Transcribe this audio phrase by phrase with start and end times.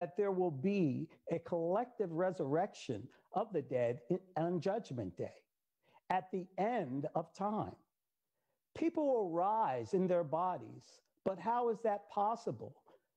[0.00, 4.00] that there will be a collective resurrection of the dead
[4.36, 5.32] on Judgment Day
[6.10, 7.74] at the end of time.
[8.76, 12.76] People will rise in their bodies, but how is that possible?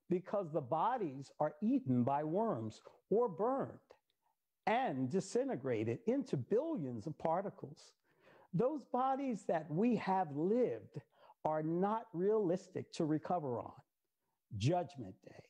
[0.10, 3.78] Because the bodies are eaten by worms or burned
[4.66, 7.92] and disintegrated into billions of particles.
[8.54, 11.02] Those bodies that we have lived
[11.46, 13.72] are not realistic to recover on.
[14.58, 15.49] Judgment Day.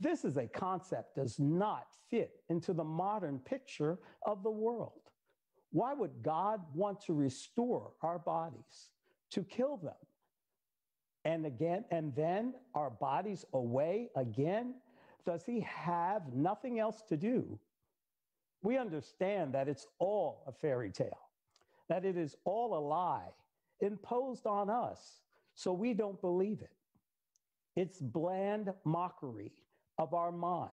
[0.00, 5.10] This is a concept does not fit into the modern picture of the world.
[5.72, 8.90] Why would God want to restore our bodies,
[9.30, 9.92] to kill them?
[11.24, 14.74] And again, and then our bodies away again?
[15.26, 17.58] Does he have nothing else to do?
[18.62, 21.28] We understand that it's all a fairy tale,
[21.88, 23.28] that it is all a lie
[23.80, 25.20] imposed on us,
[25.54, 26.70] so we don't believe it.
[27.76, 29.52] It's bland mockery
[30.00, 30.70] of our mind.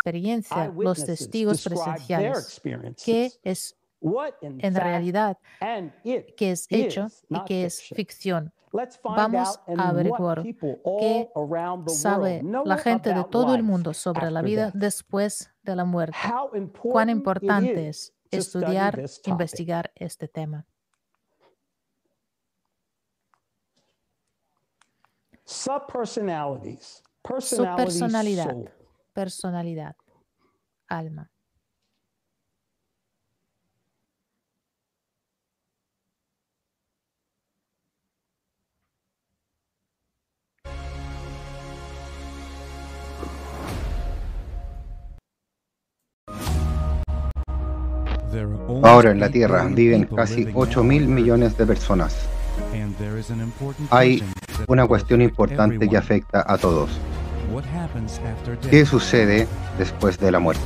[0.00, 2.60] Experiencia, los testigos presenciales,
[3.04, 5.38] qué es en realidad,
[6.02, 8.52] qué es hecho y qué es ficción.
[9.02, 11.28] Vamos a averiguar qué
[11.88, 16.16] Sabe la gente de todo el mundo sobre la vida después de la muerte.
[16.80, 20.66] Cuán importante es estudiar, investigar este tema.
[25.44, 27.02] Subpersonalities.
[27.22, 28.79] Su Personality personalidad.
[29.12, 29.96] Personalidad,
[30.88, 31.30] alma.
[48.82, 52.16] Ahora en la Tierra viven casi 8 mil millones de personas.
[53.90, 54.22] Hay
[54.68, 56.90] una cuestión importante que afecta a todos.
[58.70, 59.46] ¿Qué sucede
[59.76, 60.62] después de la muerte?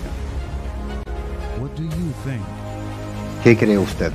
[3.43, 4.12] ¿Qué cree usted?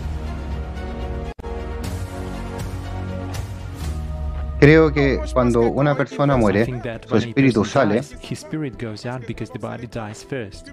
[4.60, 6.66] Creo que cuando una persona muere,
[7.08, 10.70] su espíritu sale His spirit goes out because the body dies first.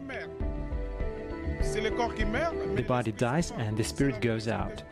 [1.63, 4.83] C'est le corps qui meurt, The body dies and the spirit goes out.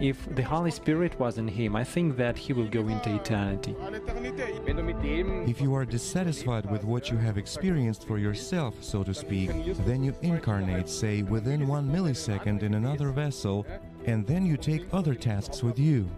[0.00, 3.76] If the Holy Spirit was in him, I think that he will go into eternity.
[5.46, 9.50] If you are dissatisfied with what you have experienced for yourself, so to speak,
[9.84, 13.66] then you incarnate, say, within one millisecond in another vessel,
[14.06, 16.08] and then you take other tasks with you.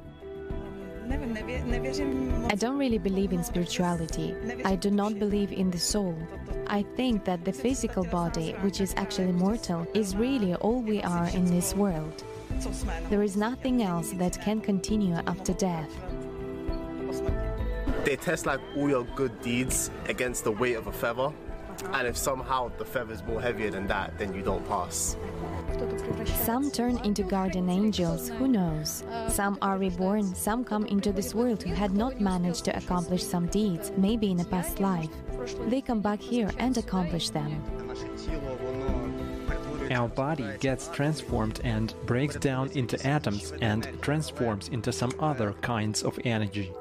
[1.08, 4.34] I don't really believe in spirituality.
[4.64, 6.16] I do not believe in the soul.
[6.66, 11.28] I think that the physical body, which is actually mortal, is really all we are
[11.28, 12.24] in this world.
[13.10, 15.90] There is nothing else that can continue after death.
[18.04, 21.32] They test like all your good deeds against the weight of a feather,
[21.92, 25.16] and if somehow the feather is more heavier than that, then you don't pass.
[26.44, 29.04] Some turn into guardian angels, who knows?
[29.28, 33.46] Some are reborn, some come into this world who had not managed to accomplish some
[33.46, 35.10] deeds, maybe in a past life.
[35.68, 37.62] They come back here and accomplish them.
[39.90, 46.02] Our body gets transformed and breaks down into atoms and transforms into some other kinds
[46.02, 46.72] of energy.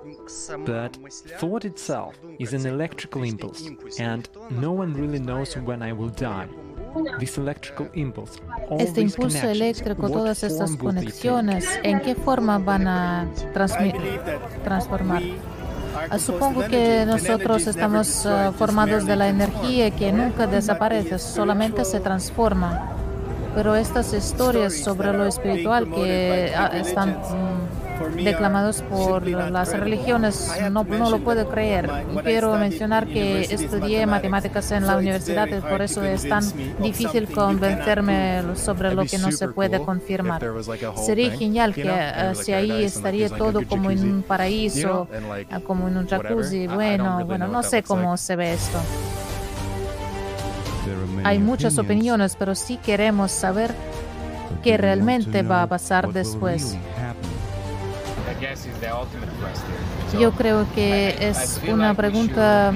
[0.66, 0.98] But
[1.40, 3.70] thought itself is an electrical impulse,
[4.00, 6.48] and no one really knows when I will die.
[7.20, 11.06] This electrical impulse, all Este these impulso connections, eléctrico, what todas estas form will they
[11.12, 11.30] take?
[11.30, 15.22] conexiones, ¿en qué forma van a transformar?
[16.10, 22.00] Ah, Supongo que nosotros estamos ah, formados de la energía que nunca desaparece, solamente se
[22.00, 22.95] transforma.
[23.56, 30.84] Pero estas historias sobre lo espiritual que ah, están mm, declamados por las religiones no,
[30.84, 31.90] no lo puedo creer.
[32.24, 36.44] Quiero mencionar que estudié matemáticas en la universidad y por eso es tan
[36.82, 40.44] difícil convencerme sobre lo que no se puede confirmar.
[41.06, 45.08] Sería genial que eh, si ahí estaría todo como en un paraíso,
[45.50, 46.68] ah, como en un jacuzzi.
[46.68, 48.80] Bueno, bueno, no sé cómo se ve esto.
[51.26, 54.78] There are many Hay muchas opinions, opiniones, pero sí queremos saber but qué we want
[54.78, 56.78] to realmente va a know pasar what will después.
[60.20, 62.74] Yo creo que es una like we pregunta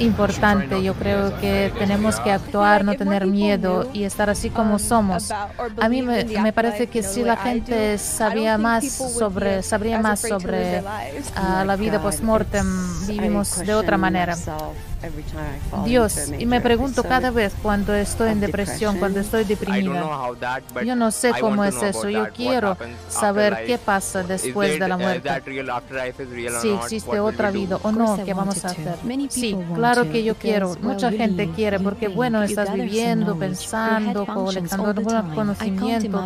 [0.00, 0.82] importante.
[0.82, 5.30] Yo creo que tenemos que actuar, no tener miedo y estar así como somos.
[5.30, 10.82] A mí me, me parece que si la gente sabía más sobre, sabría más sobre
[11.36, 12.66] ah, la vida post-mortem,
[13.06, 14.36] vivimos de otra manera.
[15.84, 20.04] Dios, y me pregunto cada vez cuando estoy en depresión, cuando estoy deprimida.
[20.84, 22.08] Yo no sé cómo es eso.
[22.08, 22.76] Yo quiero
[23.08, 25.30] saber qué pasa después de la muerte.
[26.60, 28.96] Si existe otra vida o Of no, ¿qué vamos a hacer?
[29.28, 30.74] Sí, claro que yo quiero.
[30.80, 34.94] Mucha gente quiere porque, bueno, estás viviendo, pensando, colectando
[35.34, 36.24] conocimiento.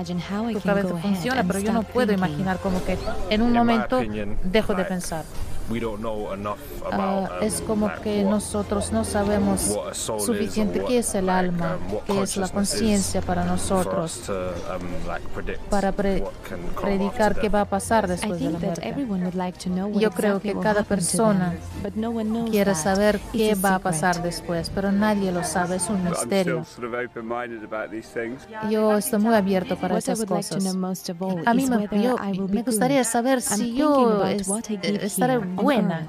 [0.52, 2.98] Tu cabeza funciona, pero yo no puedo imaginar como que
[3.30, 4.02] en un momento
[4.44, 5.24] dejo de pensar.
[5.68, 9.76] We don't know enough about, um, es como que what- nosotros no sabemos
[10.18, 15.08] suficiente qué es el like, alma, um, qué es la conciencia para nosotros, to, um,
[15.08, 16.22] like, predict para pre-
[16.80, 18.88] predicar qué va a pasar después de la muerte.
[20.00, 22.82] Yo creo que cada persona them, but no one knows Quiere that.
[22.82, 26.64] saber It's qué va a pasar después, pero nadie lo sabe, es un misterio.
[28.70, 30.64] Yo estoy muy abierto para esas cosas.
[31.46, 32.16] A mí me, yo-
[32.48, 34.22] me gustaría saber si yo
[35.04, 36.06] estaré buena,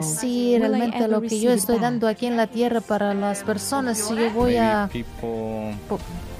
[0.00, 4.14] si realmente lo que yo estoy dando aquí en la tierra para las personas, si
[4.16, 4.88] yo voy a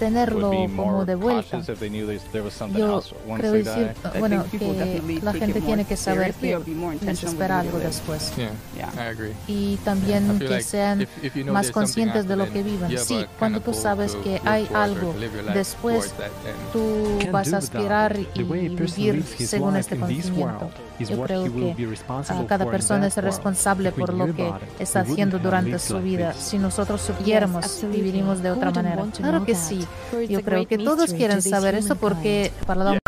[0.05, 1.61] tenerlo como de vuelta.
[1.61, 3.03] Yo
[3.39, 6.59] creo decir, bueno, que la gente tiene que saber que
[7.01, 8.33] les espera algo después.
[9.47, 11.07] Y también que sean
[11.51, 12.99] más conscientes de lo que viven.
[12.99, 15.15] Sí, cuando tú sabes que hay algo
[15.55, 16.15] después,
[16.73, 20.71] tú vas a aspirar y vivir según este conocimiento.
[20.99, 21.75] Yo creo que
[22.47, 26.35] cada persona es responsable por lo knew que está haciendo durante su vida.
[26.35, 29.05] Si nosotros supiéramos, viviríamos de otra manera.
[29.17, 29.87] Claro que sí.
[30.29, 32.01] Yo creo que todos quieren saber esto humankind.
[32.01, 32.99] porque para la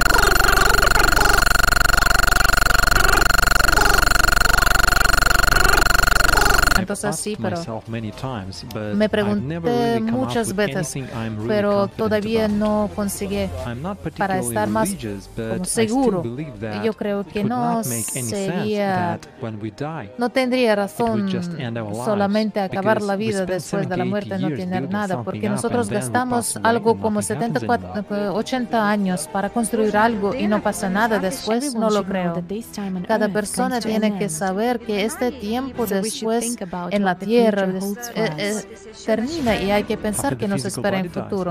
[6.86, 10.96] I've Entonces sí, asked pero me pregunté muchas veces,
[11.46, 13.48] pero todavía no conseguí
[14.16, 14.94] para estar más
[15.36, 16.22] como seguro.
[16.84, 19.18] Yo creo que no sería
[20.18, 24.04] no tendría razón would just end our lives, solamente acabar la vida después de la
[24.04, 28.24] 70, muerte 80 no tener nada, porque nosotros gastamos algo como nothing happens 74, anymore.
[28.24, 32.42] eh, 80 años para construir algo y no pasa nada después, no lo creo.
[33.06, 36.56] Cada persona tiene que saber que este tiempo después
[36.90, 37.66] en la tierra
[38.14, 38.54] eh, eh,
[39.04, 41.50] termina y hay que After pensar the que nos physical espera en body dies, futuro.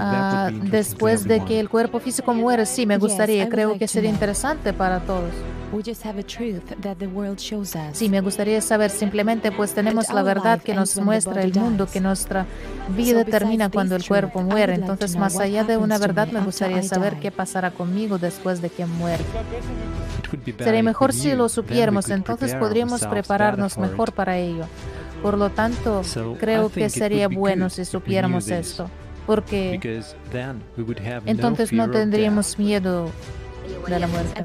[0.00, 3.86] Ah, después de que el cuerpo físico muere, sí, me gustaría, would creo like que
[3.86, 4.14] to sería know.
[4.16, 5.32] interesante para todos.
[5.72, 7.96] We just have a truth that the world shows us.
[7.98, 11.02] Sí, me gustaría saber simplemente, pues tenemos la our verdad life que ends nos when
[11.02, 11.92] the muestra body el mundo, dies.
[11.94, 12.46] que nuestra
[12.86, 14.72] vida termina cuando el cuerpo truth, I muere.
[14.74, 17.32] would like to Entonces, know más what allá de una verdad, me gustaría saber qué
[17.32, 19.24] pasará conmigo después de que muera.
[20.58, 24.66] Sería mejor si lo supiéramos, entonces podríamos prepararnos mejor para ello.
[25.22, 26.02] Por lo tanto,
[26.38, 28.90] creo que sería bueno si supiéramos esto,
[29.26, 29.80] porque
[31.26, 33.10] entonces no tendríamos miedo
[33.86, 34.42] de la muerte.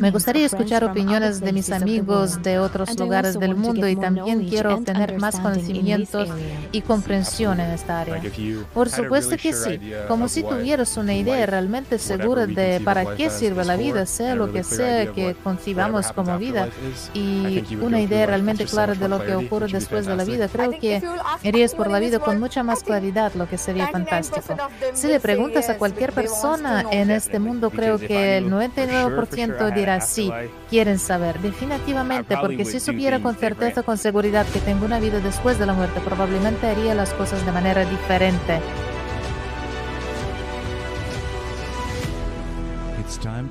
[0.00, 4.74] Me gustaría escuchar opiniones de mis amigos de otros lugares del mundo y también quiero
[4.74, 6.28] obtener más conocimientos
[6.72, 8.22] y comprensión en esta área.
[8.72, 13.64] Por supuesto que sí, como si tuvieras una idea realmente segura de para qué sirve
[13.64, 16.68] la vida, sea lo que sea que concibamos como vida,
[17.14, 21.02] y una idea realmente clara de lo que ocurre después de la vida, creo que
[21.42, 24.56] irías por la vida con mucha más claridad, lo que sería fantástico.
[24.94, 30.32] Si le preguntas a cualquier persona en este mundo, creo que el 99% dirá sí,
[30.70, 35.58] quieren saber, definitivamente, porque si supiera con certeza, con seguridad que tengo una vida después
[35.58, 38.60] de la muerte, probablemente haría las cosas de manera diferente.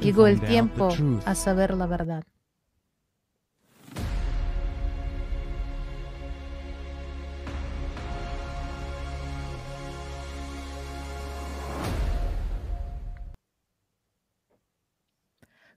[0.02, 0.90] Llegó el tiempo
[1.26, 2.24] a saber la verdad.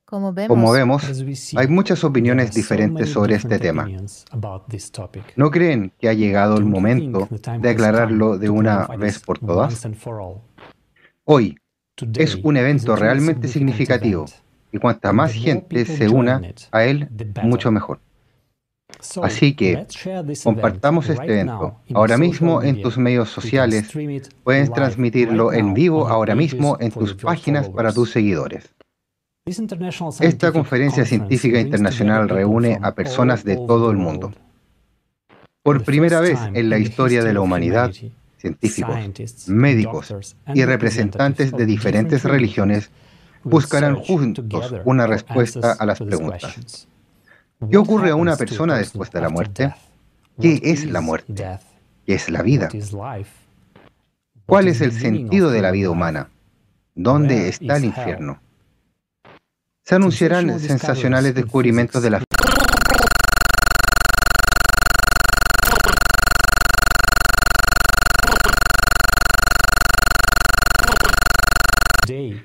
[0.09, 0.33] Como
[0.73, 1.05] vemos,
[1.55, 3.87] hay muchas opiniones diferentes sobre este tema.
[5.37, 7.29] ¿No creen que ha llegado el momento
[7.61, 9.87] de aclararlo de una vez por todas?
[11.25, 11.59] Hoy
[12.17, 14.25] es un evento realmente significativo
[14.73, 16.41] y cuanta más gente se una
[16.73, 17.11] a él,
[17.43, 18.00] mucho mejor.
[19.23, 19.87] Así que
[20.43, 21.83] compartamos este evento.
[21.93, 23.93] Ahora mismo en tus medios sociales,
[24.43, 28.75] puedes transmitirlo en vivo ahora mismo en tus páginas para tus seguidores.
[30.21, 34.33] Esta conferencia científica internacional reúne a personas de todo el mundo.
[35.62, 37.90] Por primera vez en la historia de la humanidad,
[38.37, 42.90] científicos, médicos y representantes de diferentes religiones
[43.43, 46.87] buscarán juntos una respuesta a las preguntas.
[47.71, 49.75] ¿Qué ocurre a una persona después de la muerte?
[50.40, 51.59] ¿Qué es la muerte?
[52.07, 52.69] ¿Qué es la vida?
[54.47, 56.28] ¿Cuál es el sentido de la vida humana?
[56.95, 58.40] ¿Dónde está el infierno?
[59.88, 62.23] Se anunciarán sensacionales descubrimientos de la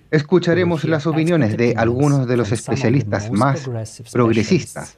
[0.10, 3.70] Escucharemos las opiniones de algunos de los especialistas más
[4.14, 4.98] progresistas,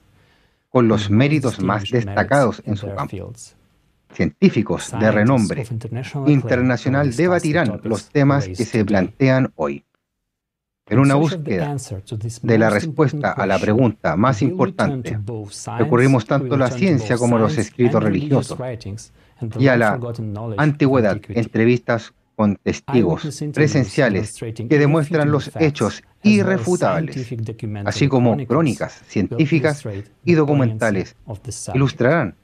[0.70, 3.34] con los méritos más destacados en su campo.
[4.14, 5.66] Científicos de renombre
[6.28, 9.84] internacional debatirán los temas que se plantean hoy.
[10.88, 11.76] En una búsqueda
[12.44, 15.20] de la respuesta a la pregunta más importante,
[15.80, 18.60] recurrimos tanto a la ciencia como a los escritos religiosos
[19.58, 20.00] y a la
[20.58, 27.34] antigüedad, entrevistas con testigos presenciales que demuestran los hechos irrefutables,
[27.86, 29.84] así como crónicas científicas
[30.24, 31.16] y documentales,
[31.74, 32.36] ilustrarán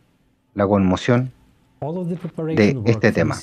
[0.55, 1.31] la conmoción
[1.81, 3.35] de este tema.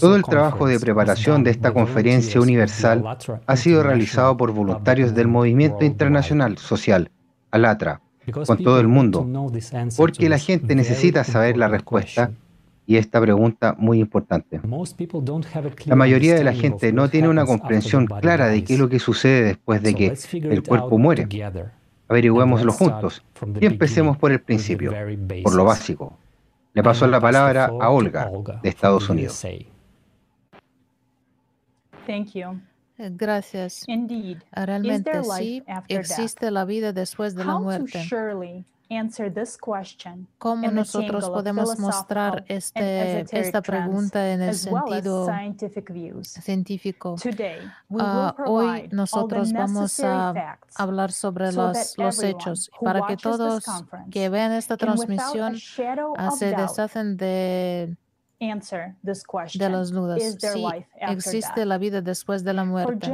[0.00, 3.04] Todo el trabajo de preparación de esta conferencia universal
[3.46, 7.10] ha sido realizado por voluntarios del movimiento internacional social,
[7.50, 8.00] ALATRA,
[8.46, 9.28] con todo el mundo,
[9.98, 12.30] porque la gente necesita saber la respuesta
[12.86, 14.58] y esta pregunta muy importante.
[15.84, 19.00] La mayoría de la gente no tiene una comprensión clara de qué es lo que
[19.00, 21.28] sucede después de que el cuerpo muere.
[22.08, 23.22] Averigüémoslo juntos
[23.60, 24.94] y empecemos por el principio,
[25.42, 26.16] por lo básico.
[26.76, 28.30] Le paso la palabra a Olga,
[28.62, 29.42] de Estados Unidos.
[32.98, 33.86] Gracias.
[34.52, 38.06] Realmente sí, existe la vida después de la muerte.
[40.38, 45.28] ¿Cómo nosotros podemos mostrar este, esta pregunta en el sentido
[46.22, 47.16] científico?
[47.88, 53.64] Uh, hoy nosotros vamos a hablar sobre los, los hechos para que todos
[54.10, 57.96] que vean esta transmisión uh, se deshacen de
[59.54, 60.22] de las dudas.
[60.38, 60.64] Sí,
[61.00, 63.10] existe la vida después de la muerte.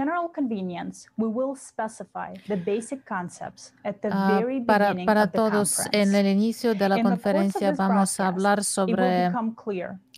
[4.05, 9.31] Uh, para, para todos, en el inicio de la conferencia vamos a hablar sobre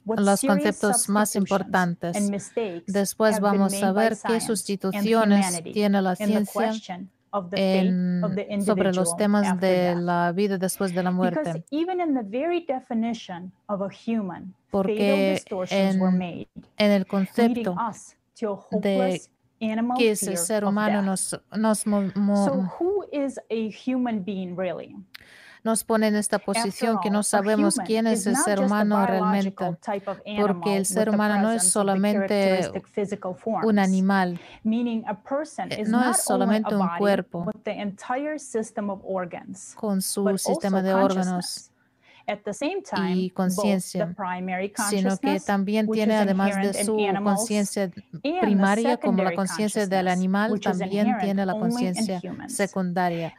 [0.07, 2.17] los conceptos más importantes.
[2.87, 6.73] Después vamos a ver qué sustituciones tiene la ciencia
[8.65, 11.65] sobre los temas de la vida después de la muerte.
[14.75, 15.41] Porque
[15.71, 17.77] en, en el concepto
[18.73, 19.23] de
[19.97, 21.87] que es el ser humano nos, nos
[25.63, 29.77] nos pone en esta posición que no sabemos quién es el ser humano realmente,
[30.41, 32.69] porque el ser humano no es solamente
[33.63, 37.47] un animal, eh, no es solamente un cuerpo
[39.77, 41.71] con su sistema de órganos
[42.27, 44.15] y conciencia,
[44.89, 47.91] sino que también tiene, además de su conciencia
[48.41, 53.35] primaria, como la conciencia del animal, también tiene la conciencia secundaria.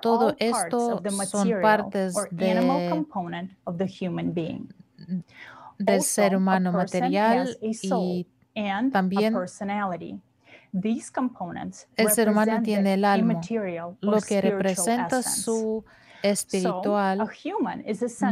[0.00, 3.04] Todo esto son partes de,
[5.78, 8.26] del ser humano material y
[8.92, 9.36] también
[11.96, 13.40] el ser humano tiene el alma,
[14.00, 15.84] lo que representa su
[16.22, 17.18] espiritual,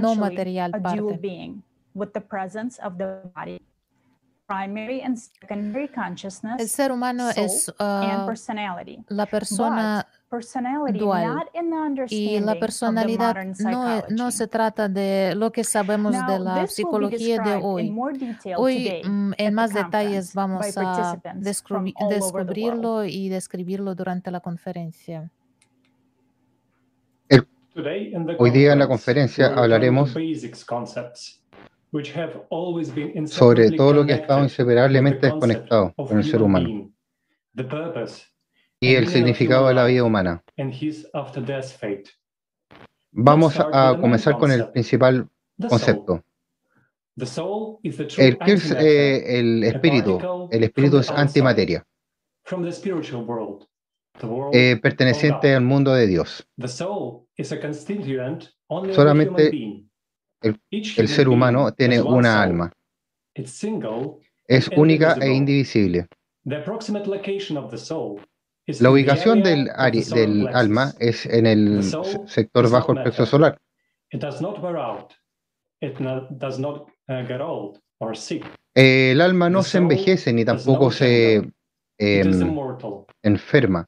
[0.01, 1.19] no material parte.
[6.59, 7.73] El ser humano es uh,
[9.09, 10.07] la persona
[10.93, 11.45] dual
[12.09, 17.57] y la personalidad no, no, se trata de lo que sabemos de la psicología de
[17.57, 17.93] hoy.
[18.57, 21.19] Hoy mm, en más detalles vamos a
[22.09, 25.31] descubrirlo y describirlo durante la conferencia.
[28.39, 30.15] Hoy día en la conferencia hablaremos
[33.27, 36.91] sobre todo lo que ha estado inseparablemente desconectado con el ser humano
[38.81, 40.43] y el significado de la vida humana.
[43.11, 45.29] Vamos a comenzar con el principal
[45.69, 46.25] concepto.
[48.19, 48.39] El,
[48.79, 51.87] eh, el espíritu, el espíritu es antimateria,
[54.53, 56.47] eh, perteneciente al mundo de Dios.
[58.93, 59.87] Solamente
[60.43, 62.73] el, ser humano tiene una alma.
[63.35, 66.07] Es única e indivisible.
[68.81, 69.71] La ubicación del,
[70.13, 71.83] del alma es en el
[72.27, 73.59] sector bajo el plexo solar.
[78.75, 81.51] El alma no se envejece ni tampoco se
[81.99, 82.57] em,
[83.23, 83.87] enferma.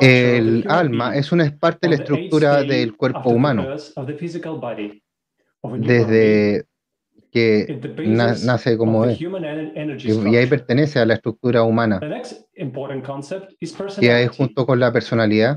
[0.00, 3.76] El alma es una parte de la estructura del cuerpo humano.
[5.78, 6.66] Desde
[7.30, 9.20] que nace como es.
[9.20, 12.00] Y, ahí pertenece a la estructura humana.
[14.00, 15.56] Y ahí junto con la personalidad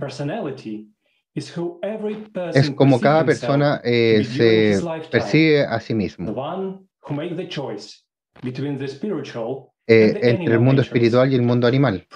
[1.33, 4.79] es como cada persona eh, se
[5.11, 6.33] percibe a sí mismo.
[9.87, 12.07] Eh, entre el mundo espiritual y el mundo animal.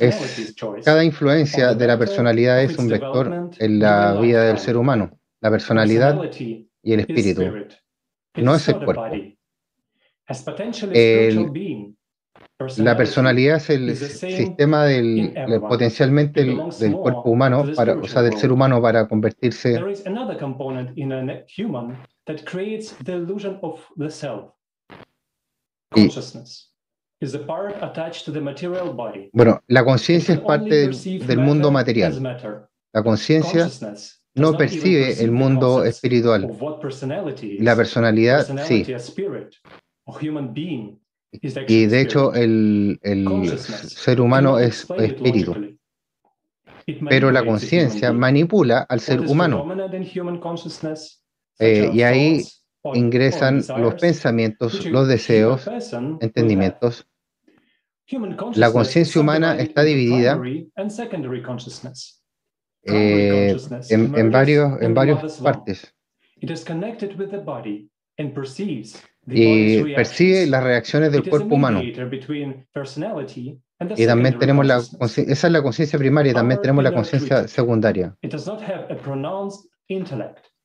[0.00, 5.10] Es, cada influencia de la personalidad es un vector en la vida del ser humano.
[5.40, 7.42] La personalidad y el espíritu,
[8.36, 9.04] no es el cuerpo.
[12.78, 18.52] la personalidad es el sistema del, potencialmente del cuerpo humano, para, o sea, del ser
[18.52, 19.80] humano para convertirse
[29.32, 32.20] bueno, la conciencia es parte del, mundo material.
[32.92, 33.68] La conciencia
[34.34, 36.48] no percibe el mundo espiritual.
[37.60, 38.84] La personalidad sí.
[41.68, 42.98] Y de hecho el,
[43.88, 45.78] ser humano es espíritu.
[47.08, 49.64] Pero la conciencia manipula al ser humano.
[51.58, 52.42] Eh, y ahí
[52.94, 55.68] ingresan los pensamientos, los deseos,
[56.20, 57.06] entendimientos.
[58.54, 60.40] La conciencia humana está dividida
[62.84, 63.56] eh,
[63.90, 65.94] en, en, varios, en varias partes.
[69.24, 71.80] Y percibe las reacciones del cuerpo humano.
[73.96, 78.16] Y también tenemos la esa es la conciencia primaria, y también tenemos la conciencia secundaria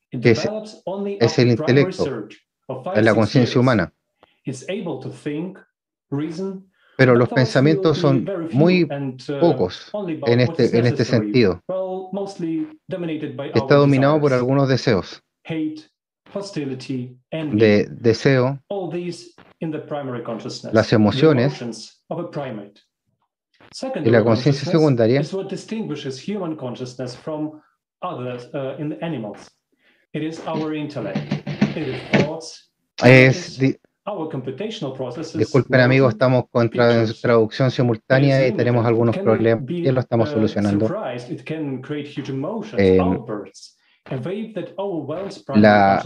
[0.10, 0.50] que es,
[1.20, 2.28] es el intelecto,
[2.96, 3.94] es la conciencia humana.
[6.98, 9.92] Pero los pensamientos son muy uh, pocos
[10.26, 11.62] en este, en este sentido.
[13.54, 15.22] Está dominado por algunos deseos.
[17.32, 18.60] De deseo,
[20.72, 22.02] las emociones
[24.04, 25.22] y la conciencia secundaria
[33.04, 33.60] es,
[35.34, 40.88] disculpen amigos, estamos con traducción simultánea y tenemos algunos problemas y lo estamos uh, solucionando.
[42.78, 43.00] Eh,
[45.56, 46.02] la,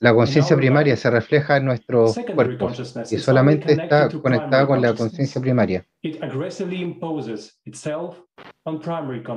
[0.00, 2.70] la conciencia primaria se refleja en nuestro cuerpo
[3.10, 5.86] y solamente está conectada con la conciencia primaria.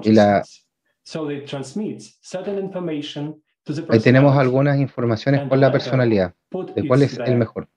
[0.03, 0.43] Y la,
[3.89, 6.33] Ahí tenemos algunas informaciones con la personalidad,
[6.75, 7.67] de cuál es el mejor.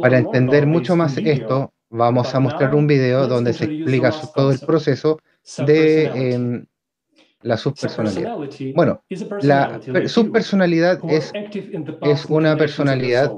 [0.00, 4.60] Para entender mucho más esto, vamos a mostrar un video donde se explica todo el
[4.60, 5.18] proceso,
[5.66, 6.64] de em,
[7.42, 8.36] la subpersonalidad.
[8.74, 9.04] Bueno,
[9.42, 11.32] la subpersonalidad es,
[12.02, 13.32] es una personalidad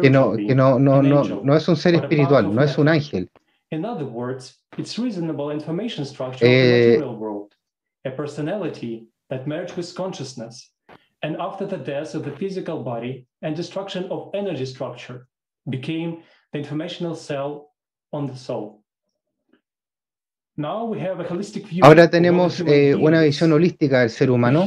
[0.00, 3.30] que, no, que no, no, no, no es un ser espiritual, no es un ángel.
[3.70, 3.76] Eh,
[8.04, 10.70] a personality that merged with consciousness,
[11.22, 15.28] and after the death of the physical body and destruction of energy structure,
[15.68, 17.74] became the informational cell
[18.12, 18.82] on the soul.
[20.56, 24.64] Now we have a holistic view Ahora tenemos eh, una visión holística del ser humano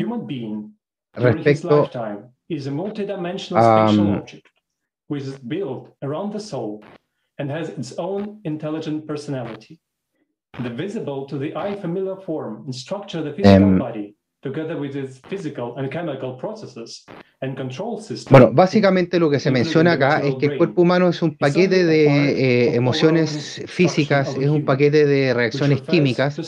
[1.14, 2.32] respecto a um,
[6.02, 6.82] around the soul
[7.42, 9.80] and has its own intelligent personality.
[10.62, 14.78] The visible to the eye familiar form and structure of the physical um, body together
[14.78, 17.06] with its physical and chemical processes
[18.30, 21.86] Bueno, básicamente lo que se menciona acá es que el cuerpo humano es un paquete
[21.86, 26.40] de eh, emociones físicas, es un paquete de reacciones químicas,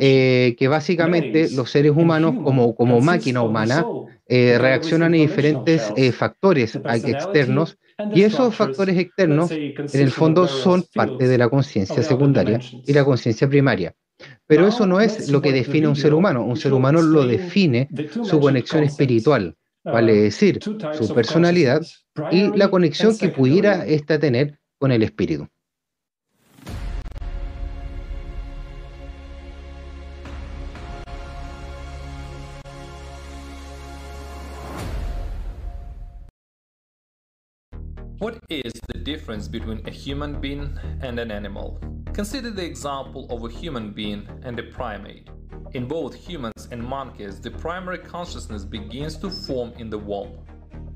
[0.00, 3.86] eh, que básicamente los seres humanos como, como máquina humana
[4.26, 7.78] eh, reaccionan a diferentes factores externos
[8.14, 13.04] y esos factores externos en el fondo son parte de la conciencia secundaria y la
[13.04, 13.94] conciencia primaria.
[14.46, 17.26] Pero eso no es lo que define a un ser humano, un ser humano lo
[17.26, 17.88] define
[18.22, 21.82] su conexión espiritual vale decir, su personalidad
[22.30, 25.48] y la conexión que pudiera ésta tener con el espíritu.
[39.02, 41.80] Difference between a human being and an animal?
[42.12, 45.28] Consider the example of a human being and a primate.
[45.72, 50.38] In both humans and monkeys, the primary consciousness begins to form in the womb.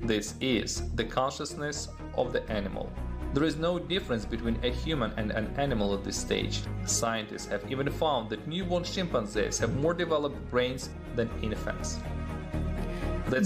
[0.01, 2.91] This is the consciousness of the animal.
[3.33, 6.61] There is no difference between a human and an animal at this stage.
[6.85, 11.99] Scientists have even found that newborn chimpanzees have more developed brains than infants.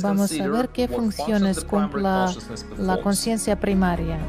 [0.01, 2.33] Vamos a ver qué funciones cumpla
[2.77, 4.19] la conciencia primaria.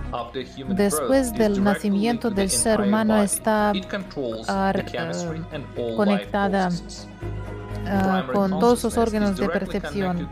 [0.69, 9.49] Después del nacimiento del ser humano está uh, conectada uh, con todos los órganos de
[9.49, 10.29] percepción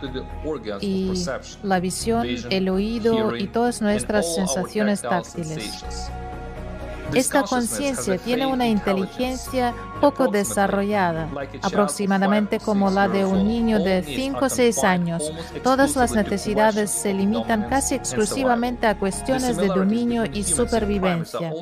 [0.81, 1.25] y
[1.63, 6.11] la visión, el oído y todas nuestras sensaciones táctiles.
[7.13, 11.29] Esta conciencia tiene una inteligencia poco desarrollada,
[11.63, 15.33] aproximadamente como la de un niño de 5 o 6 años.
[15.63, 21.53] Todas las necesidades se limitan casi exclusivamente a cuestiones de dominio y supervivencia.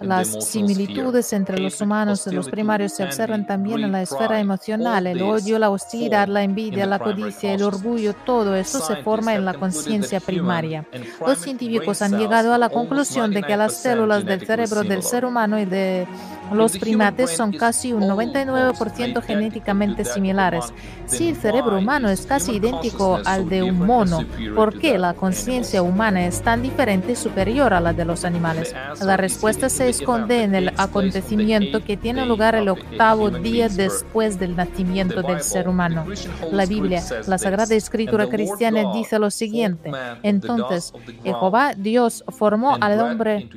[0.00, 5.06] Las similitudes entre los humanos y los primarios se observan también en la esfera emocional.
[5.06, 9.44] El odio, la hostilidad, la envidia, la codicia, el orgullo, todo eso se forma en
[9.44, 10.86] la conciencia primaria.
[11.24, 15.24] Los científicos han llegado a la conclusión de que las células del cerebro del ser
[15.24, 16.06] humano y de
[16.52, 20.72] los primates son casi un 99% genéticamente similares.
[21.06, 24.20] Si el cerebro humano es casi idéntico al de un mono,
[24.54, 28.74] ¿por qué la conciencia humana es tan diferente y superior a la de los animales?
[29.02, 34.56] La respuesta se esconde en el acontecimiento que tiene lugar el octavo día después del
[34.56, 36.06] nacimiento del ser humano.
[36.52, 39.90] La Biblia, la Sagrada Escritura cristiana, dice lo siguiente.
[40.22, 43.48] Entonces, Jehová Dios formó al hombre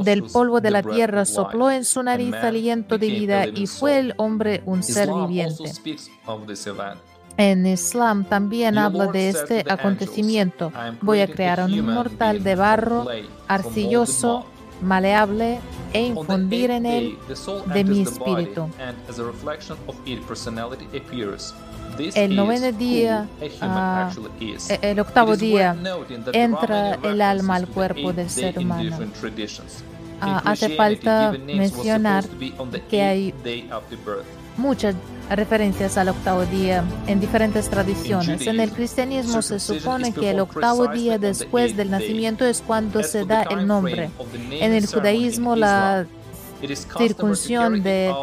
[0.00, 4.14] del polvo de la tierra, sopló en su nariz aliento de vida y fue el
[4.16, 5.70] hombre un ser viviente.
[7.36, 10.72] En Islam también habla de este acontecimiento.
[11.00, 13.06] Voy a crear un inmortal de barro
[13.48, 14.46] arcilloso,
[14.80, 15.58] maleable
[15.92, 17.18] e infundir en él
[17.72, 18.68] de mi espíritu.
[22.14, 23.28] El noveno día,
[23.60, 24.10] ah,
[24.82, 25.76] el octavo día,
[26.32, 28.98] entra el alma al cuerpo del ser humano.
[30.20, 32.24] Ah, hace falta mencionar
[32.88, 33.34] que hay
[34.56, 34.94] muchas
[35.30, 38.46] referencias al octavo día en diferentes tradiciones.
[38.46, 43.24] En el cristianismo se supone que el octavo día después del nacimiento es cuando se
[43.24, 44.10] da el nombre.
[44.50, 46.06] En el judaísmo la
[46.98, 48.14] circuncisión de,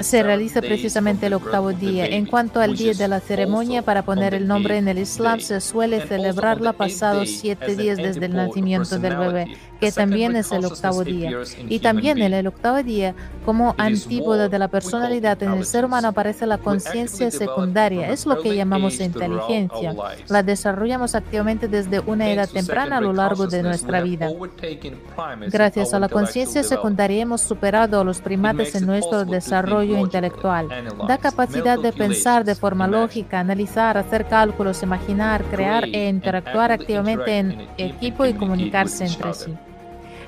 [0.00, 2.06] se realiza precisamente el octavo día.
[2.06, 5.60] En cuanto al día de la ceremonia para poner el nombre en el Islam, se
[5.60, 11.04] suele celebrarla pasados siete días desde el nacimiento del bebé que también es el octavo
[11.04, 11.30] día.
[11.68, 13.14] Y también en el octavo día,
[13.44, 18.10] como antípoda de la personalidad en el ser humano aparece la conciencia secundaria.
[18.10, 19.94] Es lo que llamamos inteligencia.
[20.28, 24.30] La desarrollamos activamente desde una edad temprana a lo largo de nuestra vida.
[25.48, 30.68] Gracias a la conciencia secundaria hemos superado a los primates en nuestro desarrollo intelectual.
[31.06, 37.38] Da capacidad de pensar de forma lógica, analizar, hacer cálculos, imaginar, crear e interactuar activamente
[37.38, 39.54] en equipo y comunicarse entre sí.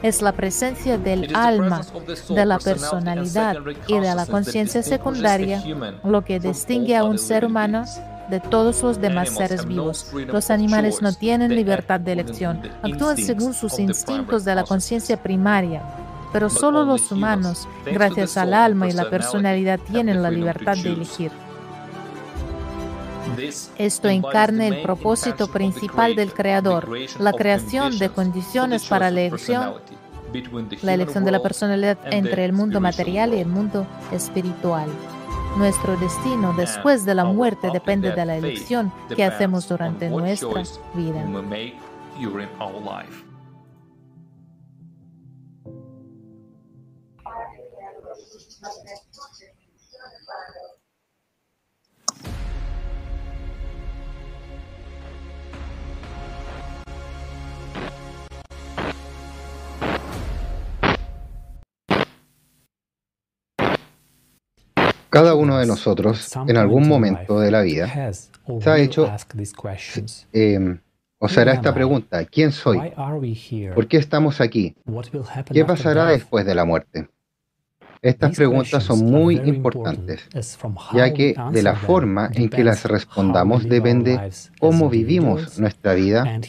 [0.02, 1.82] Es la presencia del alma,
[2.28, 5.62] de la personalidad y de la conciencia secundaria
[6.04, 7.84] lo que distingue a un ser humano
[8.30, 10.12] de todos los demás seres vivos.
[10.12, 15.82] Los animales no tienen libertad de elección, actúan según sus instintos de la conciencia primaria,
[16.32, 21.32] pero solo los humanos, gracias al alma y la personalidad, tienen la libertad de elegir.
[23.76, 26.88] Esto encarna el propósito principal del Creador,
[27.18, 29.74] la creación de condiciones para la elección,
[30.82, 34.88] la elección de la personalidad entre el mundo material y el mundo espiritual.
[35.56, 40.62] Nuestro destino después de la muerte depende de la elección que hacemos durante nuestra
[40.94, 41.24] vida.
[65.10, 68.12] Cada uno de nosotros, en algún momento de la vida,
[68.60, 69.10] se ha hecho
[70.32, 70.78] eh,
[71.18, 72.80] o será esta pregunta, ¿quién soy?
[73.74, 74.74] ¿Por qué estamos aquí?
[75.52, 77.08] ¿Qué pasará después de la muerte?
[78.02, 80.26] Estas preguntas son muy importantes,
[80.94, 84.18] ya que de la forma en que las respondamos depende
[84.58, 86.40] cómo vivimos nuestra vida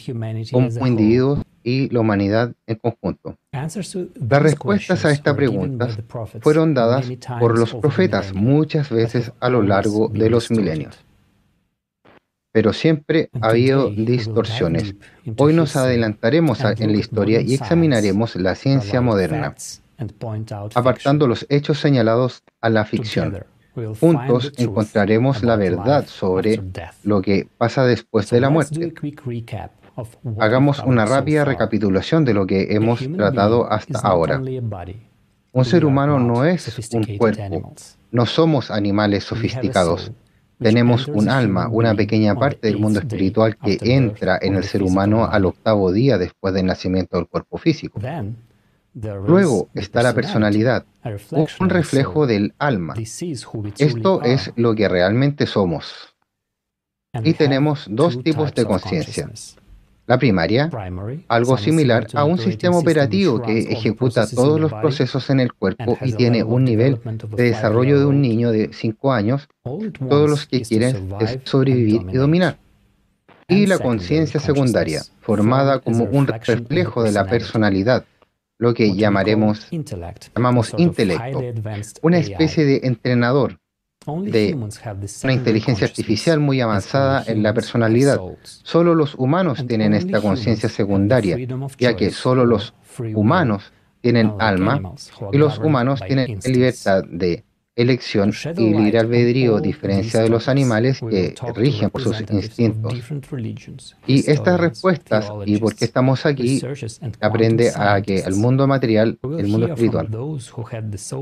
[0.50, 3.36] como individuos y la humanidad en conjunto.
[3.52, 5.88] Las respuestas a esta pregunta
[6.40, 11.04] fueron dadas por los profetas muchas veces a lo largo de los milenios.
[12.50, 14.94] Pero siempre ha habido distorsiones.
[15.36, 19.54] Hoy nos adelantaremos en la historia y examinaremos la ciencia moderna,
[20.74, 23.44] apartando los hechos señalados a la ficción.
[24.00, 26.60] Juntos encontraremos la verdad sobre
[27.04, 28.92] lo que pasa después de la muerte.
[30.38, 34.42] Hagamos una rápida recapitulación de lo que hemos tratado hasta ahora.
[35.52, 37.74] Un ser humano no es un cuerpo,
[38.10, 40.12] no somos animales sofisticados.
[40.58, 45.26] Tenemos un alma, una pequeña parte del mundo espiritual que entra en el ser humano
[45.26, 48.00] al octavo día después del nacimiento del cuerpo físico.
[48.94, 50.84] Luego está la personalidad,
[51.58, 52.94] un reflejo del alma.
[53.78, 56.14] Esto es lo que realmente somos.
[57.24, 59.30] Y tenemos dos tipos de conciencia.
[60.06, 60.68] La primaria,
[61.28, 66.12] algo similar a un sistema operativo que ejecuta todos los procesos en el cuerpo y
[66.12, 67.00] tiene un nivel
[67.30, 72.16] de desarrollo de un niño de 5 años, todos los que quieren es sobrevivir y
[72.16, 72.58] dominar.
[73.48, 78.04] Y la conciencia secundaria, formada como un reflejo de la personalidad,
[78.62, 79.68] lo que llamaremos,
[80.36, 81.42] llamamos intelecto,
[82.00, 83.58] una especie de entrenador
[84.06, 84.54] de
[85.24, 88.20] una inteligencia artificial muy avanzada en la personalidad.
[88.44, 91.36] Solo los humanos tienen esta conciencia secundaria,
[91.76, 92.72] ya que solo los
[93.16, 94.80] humanos tienen alma
[95.32, 97.42] y los humanos tienen libertad de
[97.74, 102.92] elección y libre albedrío, diferencia de los animales que rigen por sus instintos.
[104.06, 106.60] Y estas respuestas, y por qué estamos aquí,
[107.20, 110.08] aprende a que el mundo material, el mundo espiritual.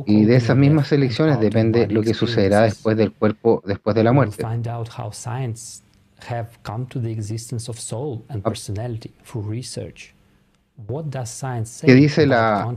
[0.06, 4.12] Y de esas mismas elecciones depende lo que sucederá después del cuerpo, después de la
[4.12, 4.44] muerte.
[11.82, 12.74] ¿Qué dice la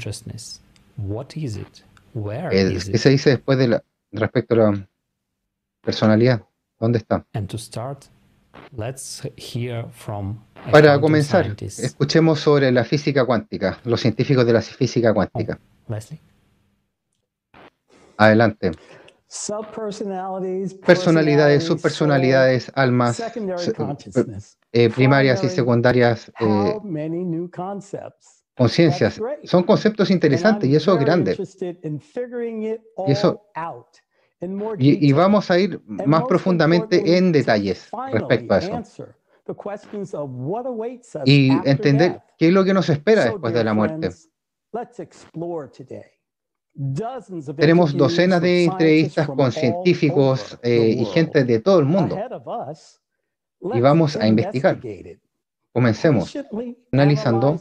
[2.49, 4.89] ¿Qué se dice después de la, respecto a la
[5.82, 6.43] personalidad?
[6.80, 7.26] ¿Dónde está?
[10.71, 15.60] Para comenzar, escuchemos sobre la física cuántica, los científicos de la física cuántica.
[15.89, 15.95] Oh,
[18.17, 18.71] Adelante.
[20.86, 23.19] Personalidades, subpersonalidades, almas
[24.71, 26.32] eh, primarias y secundarias.
[26.39, 26.80] Eh,
[28.56, 29.20] conciencias.
[29.44, 31.38] Son conceptos interesantes y eso es grande.
[33.08, 33.42] Y eso
[34.78, 38.84] y, vamos a ir más profundamente en detalles respecto a eso.
[41.26, 44.10] Y entender qué es lo que nos espera después de la muerte.
[47.58, 52.18] Tenemos docenas de entrevistas con científicos eh, y gente de todo el mundo.
[53.74, 54.80] Y vamos a investigar.
[55.72, 56.38] Comencemos
[56.92, 57.60] analizando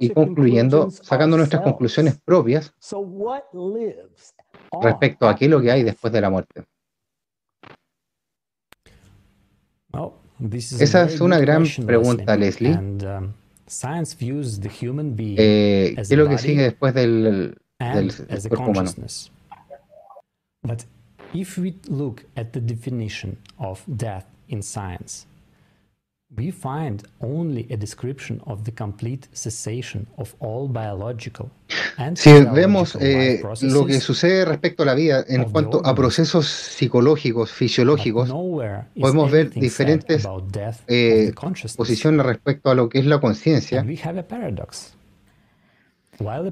[0.00, 2.74] y concluyendo, sacando nuestras conclusiones propias
[4.82, 6.64] respecto a aquello que hay después de la muerte.
[10.80, 12.76] Esa es una gran pregunta, Leslie.
[12.76, 13.32] Um,
[15.36, 18.90] eh, ¿Qué es lo que sigue después del, del, del cuerpo humano?
[20.62, 20.84] But
[21.32, 25.26] if we look at the definition of death in science,
[26.36, 31.50] we find only a description of the complete cessation of all biological
[32.14, 37.52] si vemos eh, lo que sucede respecto a la vida en cuanto a procesos psicológicos,
[37.52, 38.28] fisiológicos,
[39.00, 40.26] podemos ver diferentes
[40.88, 41.32] eh,
[41.76, 43.84] posiciones respecto a lo que es la conciencia.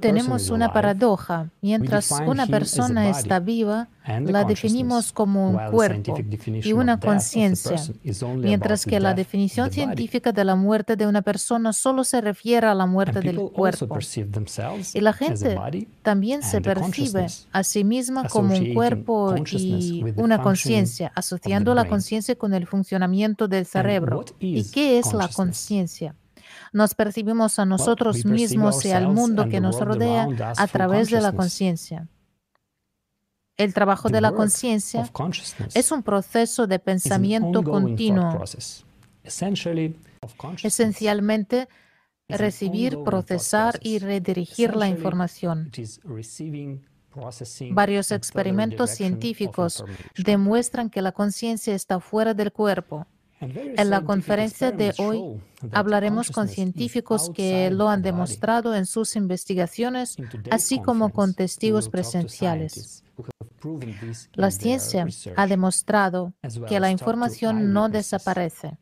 [0.01, 1.51] Tenemos una paradoja.
[1.61, 7.77] Mientras una persona está viva, la definimos como un cuerpo y una conciencia,
[8.37, 12.75] mientras que la definición científica de la muerte de una persona solo se refiere a
[12.75, 13.99] la muerte del cuerpo.
[14.95, 15.59] Y la gente
[16.03, 22.35] también se percibe a sí misma como un cuerpo y una conciencia, asociando la conciencia
[22.35, 24.25] con el funcionamiento del cerebro.
[24.41, 26.15] ¿Y qué es la conciencia?
[26.73, 31.33] Nos percibimos a nosotros mismos y al mundo que nos rodea a través de la
[31.33, 32.09] conciencia.
[33.59, 35.11] El trabajo de la conciencia
[35.75, 38.43] es un proceso de pensamiento continuo.
[40.63, 41.69] Esencialmente,
[42.29, 45.71] recibir, procesar y redirigir la información.
[47.73, 49.85] Varios experimentos científicos
[50.17, 53.07] demuestran que la conciencia está fuera del cuerpo
[53.43, 55.41] en la conferencia de hoy
[55.73, 60.17] hablaremos con científicos que lo han demostrado en sus investigaciones,
[60.51, 63.05] así como con testigos presenciales.
[64.35, 66.35] La ciencia ha demostrado
[66.69, 68.79] que la información no desaparece.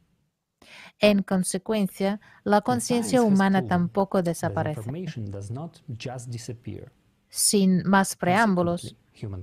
[0.98, 4.90] En consecuencia, la conciencia humana tampoco desaparece.
[7.30, 8.96] Sin más preámbulos,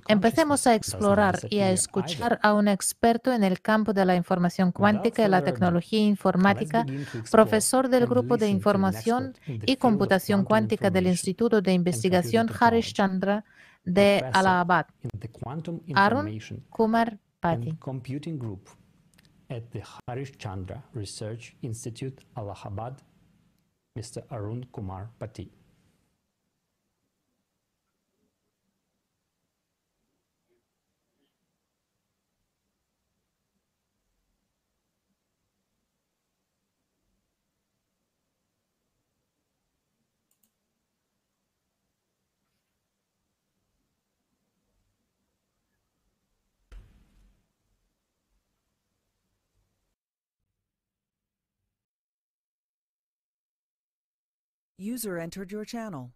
[0.08, 4.72] Empecemos a explorar y a escuchar a un experto en el campo de la información
[4.72, 6.86] cuántica y la tecnología informática,
[7.32, 13.46] profesor del Grupo de Información y Computación Cuántica del Instituto de Investigación Harish Chandra
[13.84, 14.88] de Allahabad,
[15.94, 17.78] Arun Kumar Pati.
[23.96, 24.26] Mr.
[24.30, 25.52] Arun Kumar Pati.
[54.88, 56.14] User entered your channel.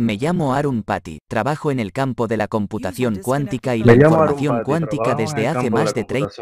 [0.00, 4.62] Me llamo Arun Pati, trabajo en el campo de la computación cuántica y la información
[4.64, 6.40] cuántica desde hace más de 30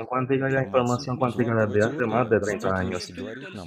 [2.73, 3.13] años.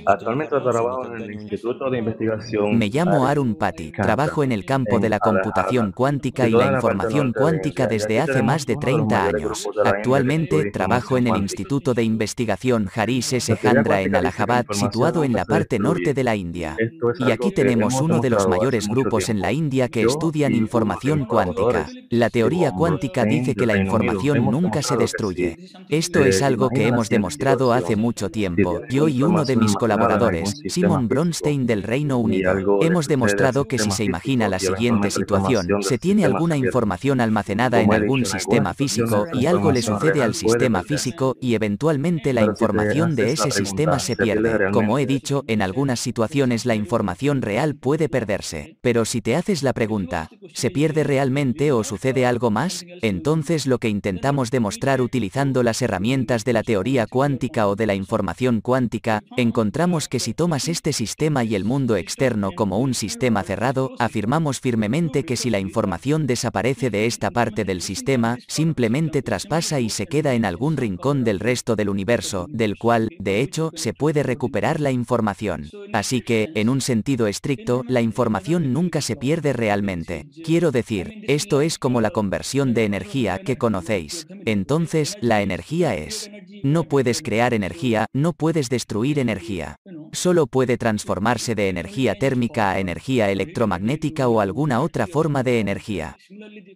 [0.06, 2.78] Actualmente trabajo en el Instituto de Investigación.
[2.78, 7.34] Me llamo Arun Pati, trabajo en el campo de la computación cuántica y la información
[7.34, 9.68] cuántica desde hace más de 30 años.
[9.84, 13.58] Actualmente trabajo en el Instituto de Investigación Harish S.
[13.62, 16.78] Chandra en Allahabad, situado en la parte norte de la India.
[17.20, 21.88] Y aquí tenemos uno de los mayores grupos en la India que estudian información cuántica.
[22.10, 25.58] La teoría cuántica dice que la información nunca se destruye.
[25.90, 28.82] Esto es algo que hemos demostrado hace mucho tiempo.
[28.90, 33.92] Yo y uno de mis colaboradores, Simon Bronstein del Reino Unido, hemos demostrado que si
[33.92, 39.46] se imagina la siguiente situación, se tiene alguna información almacenada en algún sistema físico y
[39.46, 44.72] algo le sucede al sistema físico y eventualmente la información de ese sistema se pierde.
[44.72, 48.78] Como he dicho, en algunas situaciones la información real puede perderse.
[48.82, 52.86] Pero si te haces la pregunta, ¿se pierde realmente o sucede algo más?
[53.02, 57.96] Entonces lo que intentamos demostrar utilizando las herramientas de la teoría cuántica o de la
[57.96, 63.44] información cuántica, encontramos que si tomas este sistema y el mundo externo como un sistema
[63.44, 69.80] cerrado, afirmamos firmemente que si la información desaparece de esta parte del sistema, simplemente traspasa
[69.80, 73.94] y se queda en algún rincón del resto del universo, del cual, de hecho, se
[73.94, 75.70] puede recuperar la información.
[75.94, 80.28] Así que, en un sentido estricto, la información nunca se pierde realmente.
[80.44, 84.28] Quiero decir, esto es como la conversión de energía que conocéis.
[84.46, 86.30] Entonces, la energía es.
[86.64, 89.78] No puedes crear energía, no puedes destruir energía.
[90.12, 96.18] Solo puede transformarse de energía térmica a energía electromagnética o alguna otra forma de energía.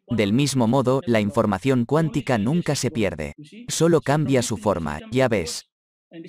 [0.09, 3.33] Del mismo modo, la información cuántica nunca se pierde.
[3.67, 5.65] Solo cambia su forma, ya ves.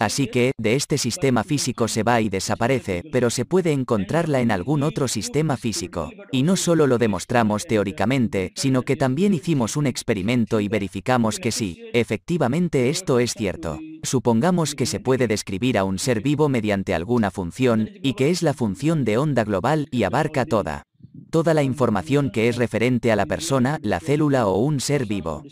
[0.01, 4.51] Así que, de este sistema físico se va y desaparece, pero se puede encontrarla en
[4.51, 6.11] algún otro sistema físico.
[6.33, 11.53] Y no solo lo demostramos teóricamente, sino que también hicimos un experimento y verificamos que
[11.53, 13.79] sí, efectivamente esto es cierto.
[14.03, 18.43] Supongamos que se puede describir a un ser vivo mediante alguna función, y que es
[18.43, 20.86] la función de onda global y abarca toda
[21.31, 25.43] toda la información que es referente a la persona, la célula o un ser vivo.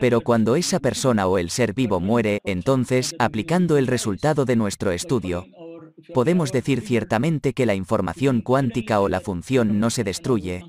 [0.00, 4.92] Pero cuando esa persona o el ser vivo muere, entonces, aplicando el resultado de nuestro
[4.92, 5.46] estudio,
[6.12, 10.62] podemos decir ciertamente que la información cuántica o la función no se destruye,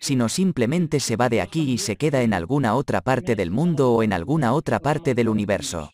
[0.00, 3.92] sino simplemente se va de aquí y se queda en alguna otra parte del mundo
[3.92, 5.90] o en alguna otra parte del universo.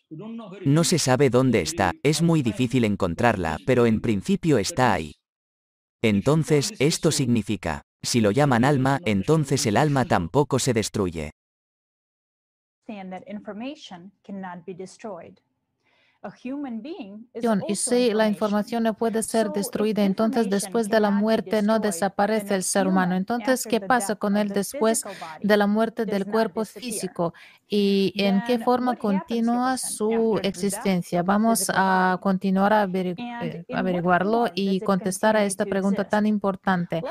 [0.65, 5.15] No se sabe dónde está, es muy difícil encontrarla, pero en principio está ahí.
[6.07, 11.31] Entonces, esto significa, si lo llaman alma, entonces el alma tampoco se destruye.
[17.67, 22.55] Y si la información no puede ser destruida, entonces después de la muerte no desaparece
[22.55, 23.15] el ser humano.
[23.15, 25.03] Entonces, ¿qué pasa con él después
[25.41, 27.33] de la muerte del cuerpo físico?
[27.67, 31.23] ¿Y en qué forma continúa su existencia?
[31.23, 37.03] Vamos a continuar a eh, averiguarlo y contestar a esta pregunta tan importante.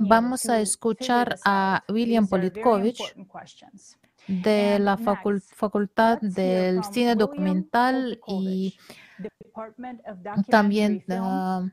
[0.00, 3.00] Vamos a escuchar a William Politkovich
[4.30, 8.78] de la Facultad del Cine Documental y
[10.48, 11.68] también uh,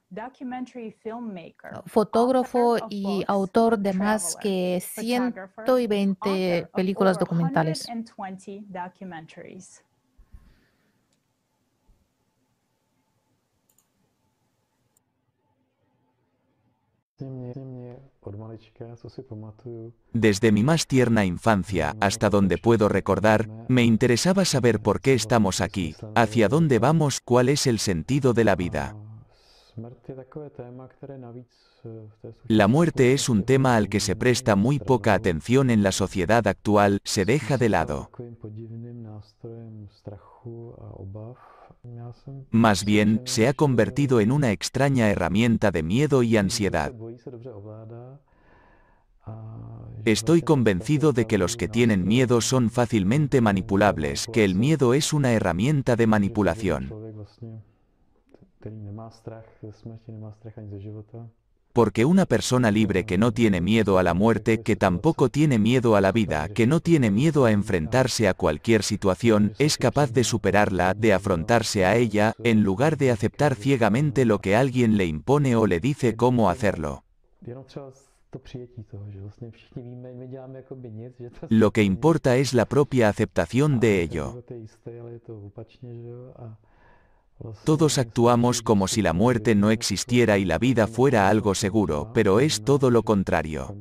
[1.85, 7.87] fotógrafo y autor de más que 120 películas documentales.
[20.13, 25.61] Desde mi más tierna infancia hasta donde puedo recordar, me interesaba saber por qué estamos
[25.61, 28.95] aquí, hacia dónde vamos, cuál es el sentido de la vida.
[32.47, 36.47] La muerte es un tema al que se presta muy poca atención en la sociedad
[36.47, 38.11] actual, se deja de lado.
[42.51, 46.93] Más bien, se ha convertido en una extraña herramienta de miedo y ansiedad.
[50.05, 55.11] Estoy convencido de que los que tienen miedo son fácilmente manipulables, que el miedo es
[55.11, 56.93] una herramienta de manipulación
[61.77, 65.95] porque una persona libre que no tiene miedo a la muerte, que tampoco tiene miedo
[65.95, 70.23] a la vida, que no tiene miedo a enfrentarse a cualquier situación, es capaz de
[70.23, 75.55] superarla, de afrontarse a ella, en lugar de aceptar ciegamente lo que alguien le impone
[75.55, 77.03] o le dice cómo hacerlo.
[81.49, 84.43] Lo que importa es la propia aceptación de ello.
[87.63, 92.39] Todos actuamos como si la muerte no existiera y la vida fuera algo seguro, pero
[92.39, 93.75] es todo lo contrario.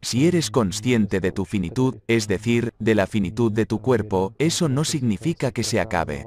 [0.00, 4.68] Si eres consciente de tu finitud, es decir, de la finitud de tu cuerpo, eso
[4.68, 6.26] no significa que se acabe.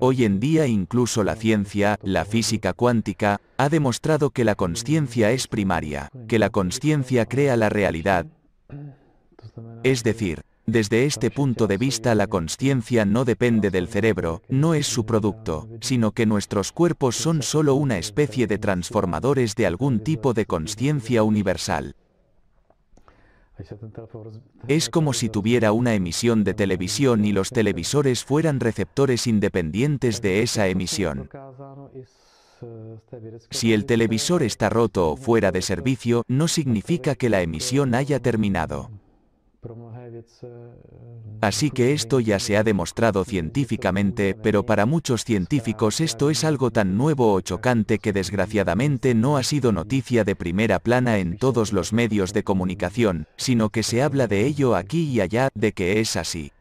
[0.00, 5.46] Hoy en día incluso la ciencia, la física cuántica, ha demostrado que la conciencia es
[5.48, 8.26] primaria, que la conciencia crea la realidad,
[9.82, 14.86] es decir, desde este punto de vista la conciencia no depende del cerebro, no es
[14.86, 20.34] su producto, sino que nuestros cuerpos son solo una especie de transformadores de algún tipo
[20.34, 21.96] de conciencia universal.
[24.68, 30.42] Es como si tuviera una emisión de televisión y los televisores fueran receptores independientes de
[30.42, 31.30] esa emisión.
[33.50, 38.20] Si el televisor está roto o fuera de servicio, no significa que la emisión haya
[38.20, 38.90] terminado.
[41.40, 46.70] Así que esto ya se ha demostrado científicamente, pero para muchos científicos esto es algo
[46.70, 51.72] tan nuevo o chocante que desgraciadamente no ha sido noticia de primera plana en todos
[51.72, 56.00] los medios de comunicación, sino que se habla de ello aquí y allá, de que
[56.00, 56.52] es así.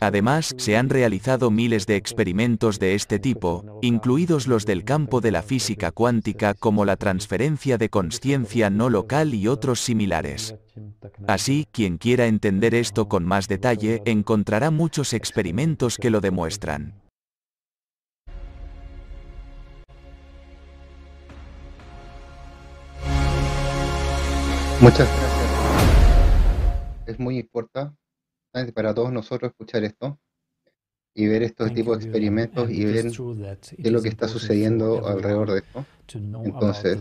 [0.00, 5.30] Además, se han realizado miles de experimentos de este tipo, incluidos los del campo de
[5.30, 10.56] la física cuántica como la transferencia de conciencia no local y otros similares.
[11.28, 17.00] Así, quien quiera entender esto con más detalle, encontrará muchos experimentos que lo demuestran.
[24.80, 25.44] Muchas gracias.
[27.06, 28.03] Es muy importante
[28.74, 30.18] para todos nosotros escuchar esto
[31.14, 35.52] y ver estos tipos de experimentos y ver qué es lo que está sucediendo alrededor
[35.52, 35.86] de esto.
[36.44, 36.98] Entonces,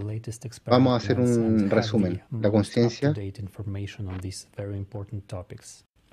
[0.65, 2.21] vamos a hacer un resumen.
[2.31, 3.13] La conciencia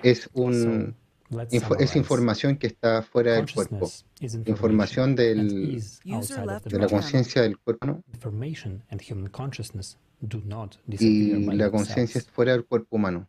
[0.03, 0.97] es, un,
[1.79, 3.91] es información que está fuera del cuerpo,
[4.47, 8.03] información del, de la conciencia del cuerpo, ¿no?
[10.89, 13.29] y la conciencia es fuera del cuerpo humano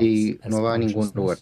[0.00, 1.38] y no va a ningún lugar.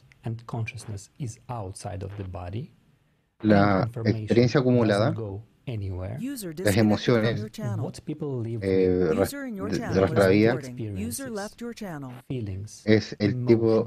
[3.40, 5.14] la experiencia acumulada,
[5.66, 10.58] las emociones eh, de nuestra vida,
[12.84, 13.86] es el tipo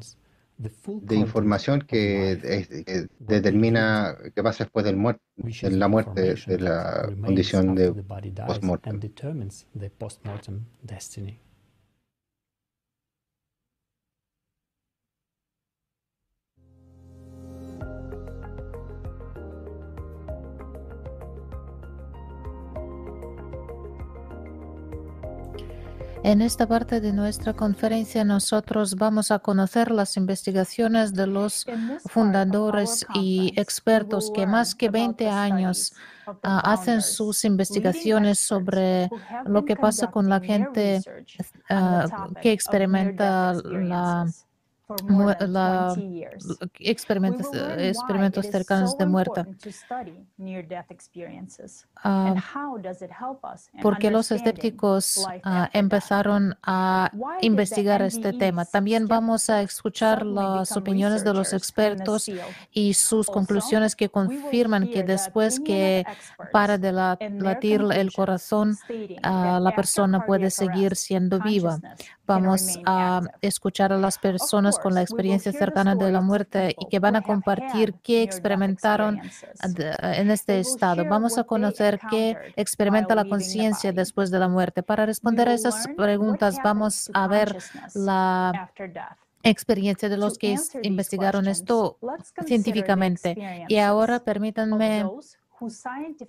[0.88, 7.76] de información que, determina qué pasa después del muerte, de la muerte, de la condición
[7.76, 7.94] de
[8.48, 9.00] post-mortem.
[26.28, 31.66] En esta parte de nuestra conferencia nosotros vamos a conocer las investigaciones de los
[32.08, 35.94] fundadores y expertos que más que 20 años
[36.44, 39.10] ah, hacen sus investigaciones sobre
[39.46, 41.00] lo que pasa con la gente
[41.70, 44.26] ah, que experimenta la
[45.40, 45.96] la,
[46.80, 49.46] experimentos, experimentos cercanos de muerte.
[52.06, 52.36] Uh,
[53.82, 57.12] porque los escépticos uh, empezaron a
[57.42, 58.66] investigar este tema.
[58.66, 62.30] También vamos a escuchar las opiniones de los expertos
[62.72, 66.06] y sus conclusiones que confirman que después que
[66.52, 71.80] para de latir el corazón, uh, la persona puede seguir siendo viva.
[72.28, 77.00] Vamos a escuchar a las personas con la experiencia cercana de la muerte y que
[77.00, 79.22] van a compartir qué experimentaron
[80.02, 81.06] en este estado.
[81.06, 84.84] Vamos a conocer qué experimenta la conciencia después de la muerte.
[84.84, 87.58] Para responder a esas preguntas, vamos a ver
[87.94, 88.72] la
[89.44, 91.98] experiencia de los que investigaron esto
[92.46, 93.66] científicamente.
[93.70, 95.06] Y ahora permítanme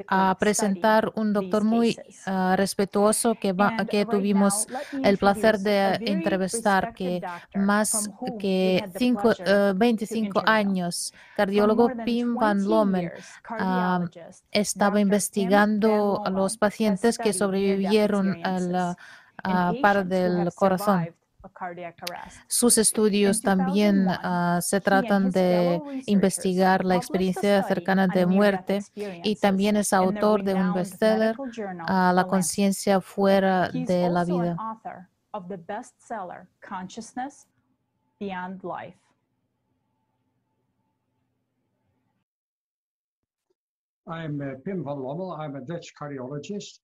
[0.08, 3.54] a presentar un doctor muy ah, respetuoso que,
[3.90, 4.66] que tuvimos
[5.02, 7.22] el placer de entrevistar, que
[7.54, 9.32] más que cinco,
[9.74, 13.12] 25 ah, años, cardiólogo Pim Van Lommel,
[13.48, 14.04] ah,
[14.50, 18.96] estaba investigando a los pacientes que sobrevivieron al
[19.80, 21.17] par del corazón.
[22.48, 29.76] Sus estudios también ah, se tratan de investigar la experiencia cercana de muerte y también
[29.76, 34.56] es autor de un bestseller, uh, La conciencia fuera de la vida.
[44.08, 45.32] I'm uh, Pim van Lommel.
[45.32, 46.80] I'm a Dutch cardiologist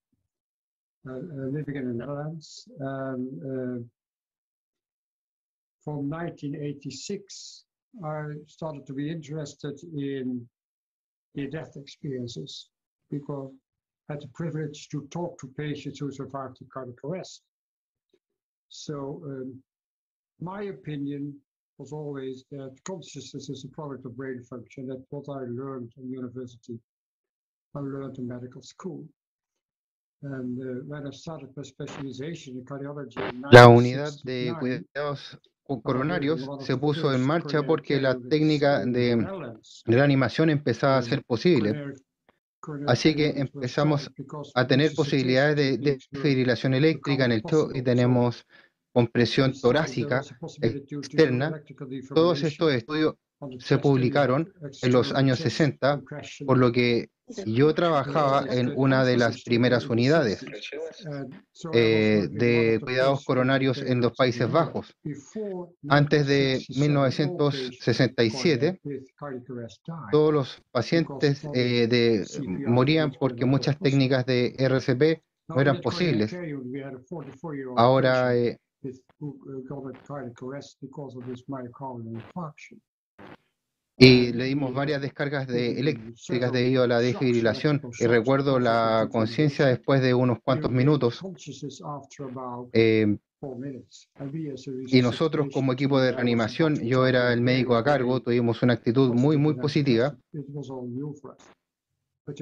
[1.08, 2.68] uh, uh, living in the Netherlands.
[2.80, 4.03] Um, uh,
[5.84, 7.64] from 1986,
[8.02, 10.48] I started to be interested in
[11.34, 12.70] near-death experiences
[13.10, 13.52] because
[14.08, 17.42] I had the privilege to talk to patients who survived the cardiac arrest.
[18.68, 19.62] So um,
[20.40, 21.34] my opinion
[21.78, 24.86] was always that consciousness is a product of brain function.
[24.86, 26.78] That's what I learned in university.
[27.74, 29.04] I learned in medical school.
[30.22, 36.48] And uh, when I started my specialization in cardiology in La unidad de cuidados coronarios
[36.60, 39.16] se puso en marcha porque la técnica de,
[39.86, 41.94] la animación empezaba a ser posible.
[42.86, 44.10] Así que empezamos
[44.54, 48.46] a tener posibilidades de, de fibrilación eléctrica en el show y tenemos
[48.92, 50.22] compresión torácica
[50.62, 51.60] externa.
[52.14, 53.14] Todos estos estudios
[53.58, 54.52] se publicaron
[54.82, 56.02] en los años 60,
[56.46, 57.10] por lo que
[57.46, 60.44] yo trabajaba en una de las primeras unidades
[61.72, 64.96] eh, de cuidados coronarios en los Países Bajos.
[65.88, 68.80] Antes de 1967,
[70.10, 72.24] todos los pacientes eh,
[72.66, 76.36] morían porque muchas técnicas de RCP no eran posibles.
[77.76, 78.58] Ahora eh,
[84.04, 89.66] y le dimos varias descargas de eléctricas debido a la desfibrilación y recuerdo la conciencia
[89.66, 91.22] después de unos cuantos minutos.
[92.72, 93.16] Eh,
[94.86, 99.12] y nosotros como equipo de reanimación, yo era el médico a cargo, tuvimos una actitud
[99.12, 100.16] muy, muy positiva.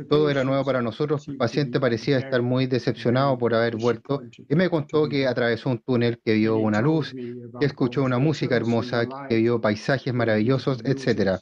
[0.09, 1.27] Todo era nuevo para nosotros.
[1.27, 5.79] El paciente parecía estar muy decepcionado por haber vuelto y me contó que atravesó un
[5.79, 11.39] túnel, que vio una luz, que escuchó una música hermosa, que vio paisajes maravillosos, etc.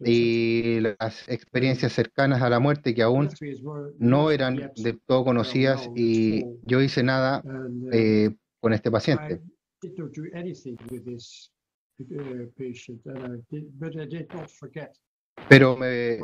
[0.00, 3.28] y las experiencias cercanas a la muerte que aún
[3.98, 7.42] no eran de todo conocidas y yo hice nada
[7.92, 9.42] eh, con este paciente.
[15.48, 16.18] Pero, me,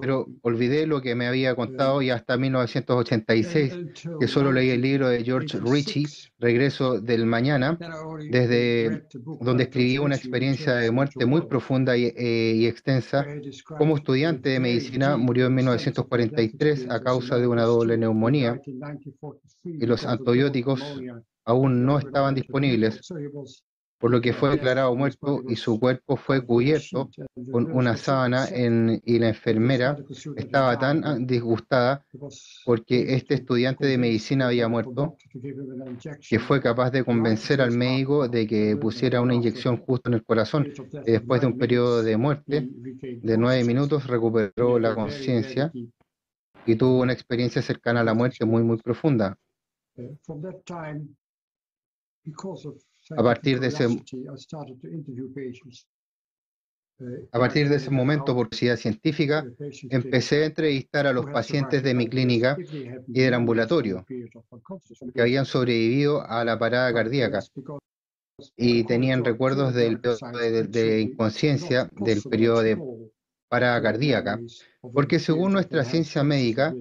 [0.00, 3.72] pero olvidé lo que me había contado y hasta 1986,
[4.20, 6.06] que solo leí el libro de George Ritchie,
[6.38, 7.78] Regreso del Mañana,
[8.30, 9.04] desde
[9.40, 13.26] donde escribí una experiencia de muerte muy profunda y, eh, y extensa.
[13.78, 18.60] Como estudiante de medicina, murió en 1943 a causa de una doble neumonía
[19.64, 20.82] y los antibióticos
[21.44, 23.00] aún no estaban disponibles
[24.04, 27.08] por lo que fue declarado muerto y su cuerpo fue cubierto
[27.50, 29.96] con una sábana y la enfermera
[30.36, 32.04] estaba tan disgustada
[32.66, 35.16] porque este estudiante de medicina había muerto
[36.28, 40.22] que fue capaz de convencer al médico de que pusiera una inyección justo en el
[40.22, 40.70] corazón.
[41.06, 45.72] Después de un periodo de muerte de nueve minutos recuperó la conciencia
[46.66, 49.38] y tuvo una experiencia cercana a la muerte muy, muy profunda.
[53.10, 53.86] A partir de ese
[57.32, 59.44] a partir de ese momento, por curiosidad científica,
[59.90, 62.56] empecé a entrevistar a los pacientes de mi clínica
[63.08, 67.40] y del ambulatorio que habían sobrevivido a la parada cardíaca
[68.56, 72.78] y tenían recuerdos del de, de inconsciencia del periodo de
[73.48, 74.40] parada cardíaca,
[74.80, 76.74] porque según nuestra ciencia médica,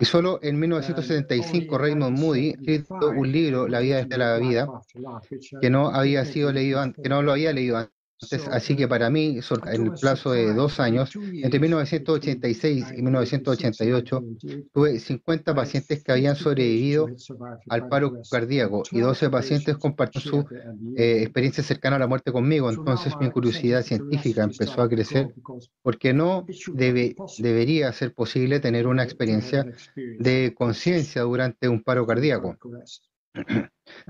[0.00, 4.68] y solo en 1975 Raymond Moody escrito un libro, La vida de la vida,
[5.60, 7.88] que no había sido leído que no lo había leído
[8.50, 14.24] así que para mí, en el plazo de dos años, entre 1986 y 1988,
[14.72, 17.08] tuve 50 pacientes que habían sobrevivido
[17.68, 20.54] al paro cardíaco y 12 pacientes compartieron su
[20.96, 22.70] eh, experiencia cercana a la muerte conmigo.
[22.70, 25.34] Entonces mi curiosidad científica empezó a crecer
[25.82, 32.56] porque no debe, debería ser posible tener una experiencia de conciencia durante un paro cardíaco.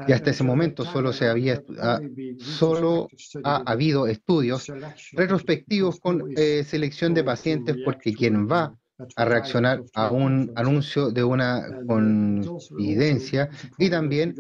[0.07, 2.01] Y hasta ese momento solo, se había, ah,
[2.39, 3.09] solo
[3.43, 4.71] ha habido estudios
[5.13, 8.77] retrospectivos con eh, selección de pacientes porque quien va
[9.17, 14.35] a reaccionar a un anuncio de una confidencia y también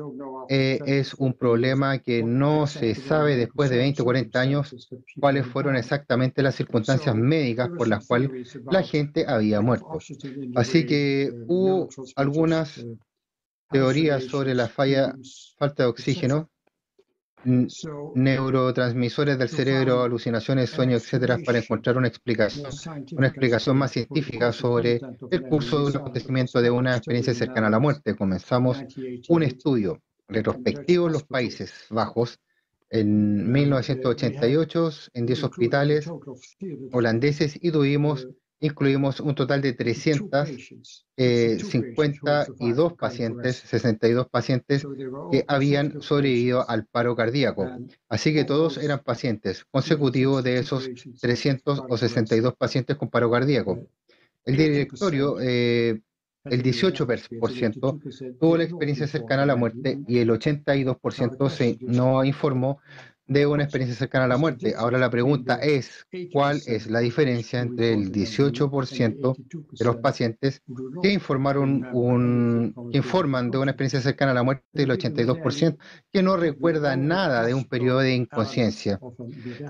[0.48, 5.46] eh, es un problema que no se sabe después de 20 o 40 años cuáles
[5.46, 9.98] fueron exactamente las circunstancias médicas por las cuales la gente había muerto.
[10.54, 12.84] Así que hubo algunas
[13.74, 15.16] teorías sobre la falla,
[15.58, 16.48] falta de oxígeno,
[17.44, 22.70] neurotransmisores del cerebro, alucinaciones, sueños, etcétera, para encontrar una explicación,
[23.16, 27.70] una explicación más científica sobre el curso de un acontecimiento de una experiencia cercana a
[27.70, 28.14] la muerte.
[28.14, 28.78] Comenzamos
[29.28, 32.38] un estudio retrospectivo en los Países Bajos
[32.90, 36.08] en 1988 en 10 hospitales
[36.92, 38.28] holandeses y tuvimos
[38.60, 41.58] incluimos un total de 352 eh,
[42.98, 44.86] pacientes, 62 pacientes
[45.30, 47.68] que habían sobrevivido al paro cardíaco.
[48.08, 50.88] Así que todos eran pacientes consecutivos de esos
[51.20, 53.86] 362 pacientes con paro cardíaco.
[54.44, 56.00] El directorio, eh,
[56.44, 62.80] el 18% tuvo la experiencia cercana a la muerte y el 82% se no informó
[63.26, 64.74] de una experiencia cercana a la muerte.
[64.76, 69.36] Ahora la pregunta es, ¿cuál es la diferencia entre el 18%
[69.72, 70.62] de los pacientes
[71.02, 75.78] que informaron un, que informan de una experiencia cercana a la muerte y el 82%
[76.12, 79.00] que no recuerda nada de un periodo de inconsciencia?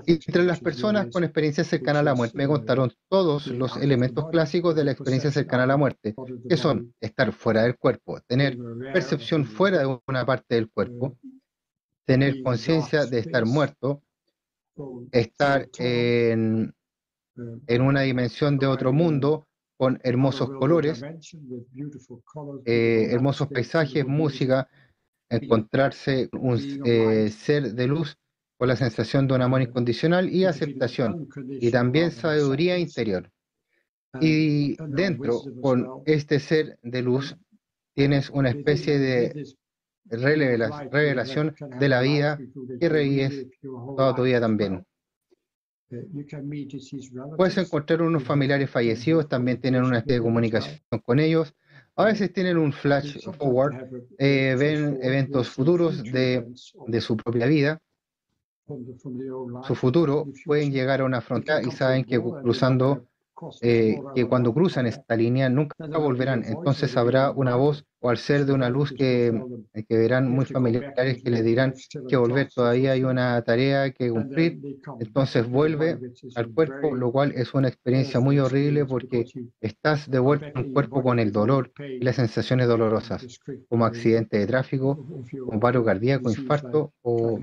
[0.05, 4.75] Entre las personas con experiencia cercana a la muerte me contaron todos los elementos clásicos
[4.75, 6.13] de la experiencia cercana a la muerte,
[6.47, 8.57] que son estar fuera del cuerpo, tener
[8.93, 11.17] percepción fuera de una parte del cuerpo,
[12.05, 14.03] tener conciencia de estar muerto,
[15.11, 16.73] estar en,
[17.67, 19.47] en, una dimensión de otro mundo
[19.77, 21.03] con hermosos colores,
[22.65, 24.69] eh, hermosos paisajes, música,
[25.29, 28.17] encontrarse un eh, ser de luz
[28.57, 33.29] con la sensación de un amor incondicional y aceptación, y también sabiduría interior.
[34.21, 37.35] Y dentro, con este ser de luz,
[37.93, 39.55] tienes una especie de
[40.09, 42.39] revelación de la vida
[42.79, 44.85] y revives toda tu vida también.
[47.37, 51.53] Puedes encontrar unos familiares fallecidos, también tienen una especie de comunicación con ellos.
[51.95, 53.87] A veces tienen un flash forward,
[54.17, 56.45] eh, ven eventos futuros de,
[56.87, 57.79] de su propia vida,
[58.67, 63.07] su futuro, pueden llegar a una frontera y saben que cruzando
[63.61, 66.43] eh, que cuando cruzan esta línea nunca volverán.
[66.45, 69.33] Entonces habrá una voz o al ser de una luz que,
[69.87, 71.73] que verán muy familiares que les dirán
[72.07, 72.49] que volver.
[72.53, 74.59] Todavía hay una tarea que cumplir.
[74.99, 75.99] Entonces vuelve
[76.35, 79.25] al cuerpo, lo cual es una experiencia muy horrible porque
[79.59, 83.25] estás de vuelta en un cuerpo con el dolor y las sensaciones dolorosas,
[83.69, 85.05] como accidente de tráfico,
[85.45, 87.39] como paro cardíaco, infarto o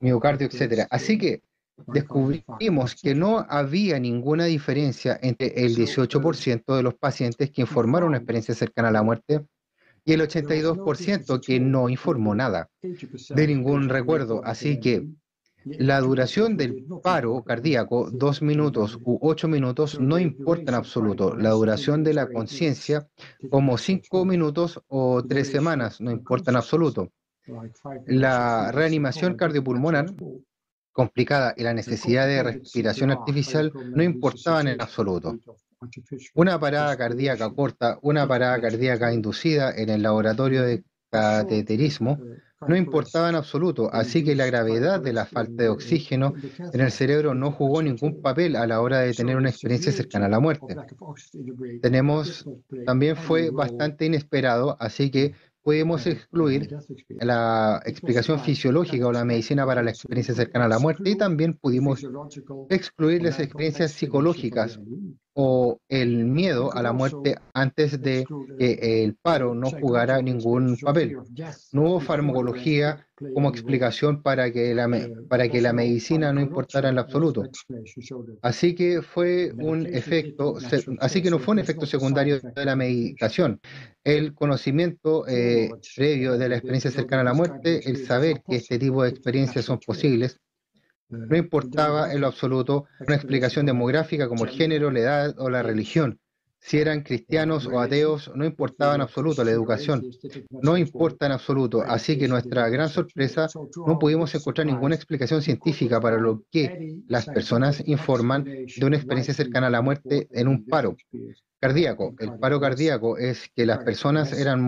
[0.00, 0.86] miocardio, etc.
[0.90, 1.42] Así que
[1.86, 8.18] descubrimos que no había ninguna diferencia entre el 18% de los pacientes que informaron una
[8.18, 9.46] experiencia cercana a la muerte
[10.04, 14.42] y el 82% que no informó nada de ningún recuerdo.
[14.44, 15.06] Así que
[15.64, 21.36] la duración del paro cardíaco, dos minutos u ocho minutos, no importa en absoluto.
[21.36, 23.06] La duración de la conciencia,
[23.50, 27.12] como cinco minutos o tres semanas, no importa en absoluto.
[28.06, 30.14] La reanimación cardiopulmonar
[30.92, 35.38] complicada y la necesidad de respiración artificial no importaban en absoluto.
[36.34, 42.18] Una parada cardíaca corta, una parada cardíaca inducida en el laboratorio de cateterismo
[42.68, 46.34] no importaba en absoluto, así que la gravedad de la falta de oxígeno
[46.72, 50.26] en el cerebro no jugó ningún papel a la hora de tener una experiencia cercana
[50.26, 50.76] a la muerte.
[51.80, 52.46] Tenemos,
[52.86, 56.68] también fue bastante inesperado, así que podemos excluir
[57.20, 61.54] la explicación fisiológica o la medicina para la experiencia cercana a la muerte y también
[61.54, 62.04] pudimos
[62.68, 64.78] excluir las experiencias psicológicas
[65.34, 68.26] o el miedo a la muerte antes de
[68.58, 71.16] que el paro no jugara ningún papel.
[71.72, 74.88] No hubo farmacología como explicación para que la,
[75.28, 77.44] para que la medicina no importara en absoluto.
[78.42, 80.56] Así que fue un efecto,
[81.00, 83.60] así que no fue un efecto secundario de la medicación.
[84.04, 88.78] El conocimiento eh, previo de la experiencia cercana a la muerte, el saber que este
[88.78, 90.38] tipo de experiencias son posibles,
[91.12, 95.62] no importaba en lo absoluto una explicación demográfica como el género, la edad o la
[95.62, 96.18] religión.
[96.58, 100.04] Si eran cristianos o ateos, no importaba en absoluto la educación.
[100.50, 101.82] No importa en absoluto.
[101.82, 103.48] Así que nuestra gran sorpresa,
[103.84, 109.34] no pudimos encontrar ninguna explicación científica para lo que las personas informan de una experiencia
[109.34, 110.96] cercana a la muerte en un paro
[111.62, 112.16] cardíaco.
[112.18, 114.58] El paro cardíaco es que las personas eran,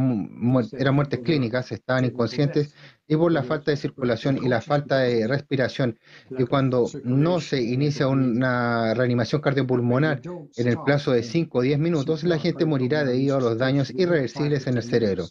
[0.78, 2.72] eran muertes clínicas, estaban inconscientes
[3.09, 5.99] y por la falta de circulación y la falta de respiración.
[6.38, 10.22] Y cuando no se inicia una reanimación cardiopulmonar
[10.57, 13.90] en el plazo de 5 o 10 minutos, la gente morirá debido a los daños
[13.90, 15.26] irreversibles en el cerebro.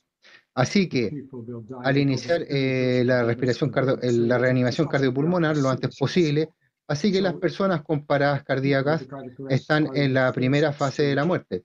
[0.54, 1.24] Así que
[1.82, 6.50] al iniciar eh, la respiración la reanimación cardiopulmonar lo antes posible,
[6.88, 9.08] Así que las personas con paradas cardíacas
[9.50, 11.64] están en la primera fase de la muerte.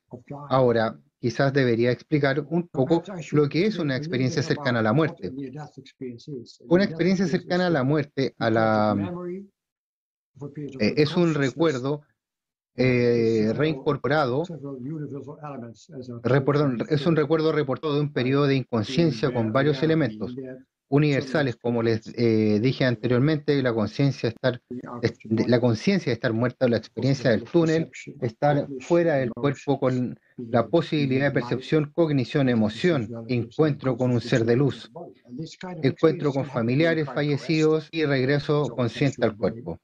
[0.49, 3.03] Ahora, quizás debería explicar un poco
[3.33, 5.33] lo que es una experiencia cercana a la muerte.
[6.69, 8.97] Una experiencia cercana a la muerte a la,
[10.79, 12.03] eh, es un recuerdo
[12.77, 14.45] eh, reincorporado,
[16.89, 20.37] es un recuerdo reportado de un periodo de inconsciencia con varios elementos
[20.89, 24.61] universales, como les eh, dije anteriormente, la conciencia estar,
[25.21, 27.91] la conciencia de estar muerta, la experiencia del túnel,
[28.23, 34.45] estar fuera del cuerpo con la posibilidad de percepción, cognición, emoción, encuentro con un ser
[34.45, 34.91] de luz,
[35.83, 39.79] encuentro con familiares fallecidos y regreso consciente al cuerpo.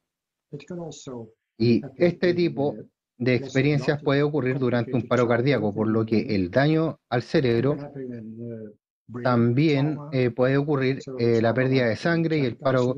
[1.58, 2.76] Y este tipo
[3.16, 7.76] de experiencias puede ocurrir durante un paro cardíaco, por lo que el daño al cerebro
[9.22, 12.96] también eh, puede ocurrir eh, la pérdida de sangre y el paro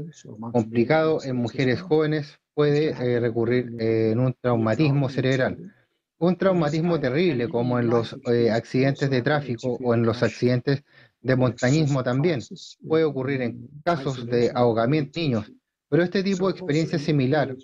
[0.53, 5.73] complicado en mujeres jóvenes puede eh, recurrir en un traumatismo cerebral.
[6.19, 8.17] Un traumatismo terrible como en los
[8.51, 10.83] accidentes de tráfico o en los accidentes
[11.21, 12.41] de montañismo también.
[12.87, 15.53] Puede ocurrir en casos de ahogamiento de niños
[15.89, 17.57] pero este tipo de experiencia similar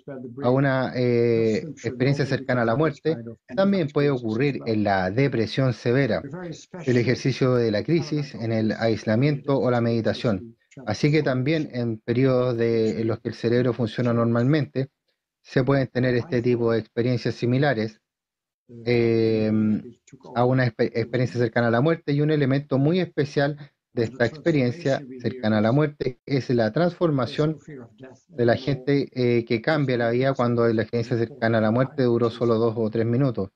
[0.43, 3.17] a una eh, experiencia cercana a la muerte.
[3.55, 6.21] también puede ocurrir en la depresión severa,
[6.85, 10.55] el ejercicio de la crisis, en el aislamiento o la meditación.
[10.85, 14.89] Así que también en periodos de, en los que el cerebro funciona normalmente,
[15.41, 17.99] se pueden tener este tipo de experiencias similares
[18.85, 19.51] eh,
[20.35, 23.57] a una experiencia cercana a la muerte y un elemento muy especial
[23.93, 27.59] de esta experiencia cercana a la muerte es la transformación
[28.27, 32.03] de la gente eh, que cambia la vida cuando la experiencia cercana a la muerte
[32.03, 33.49] duró solo dos o tres minutos.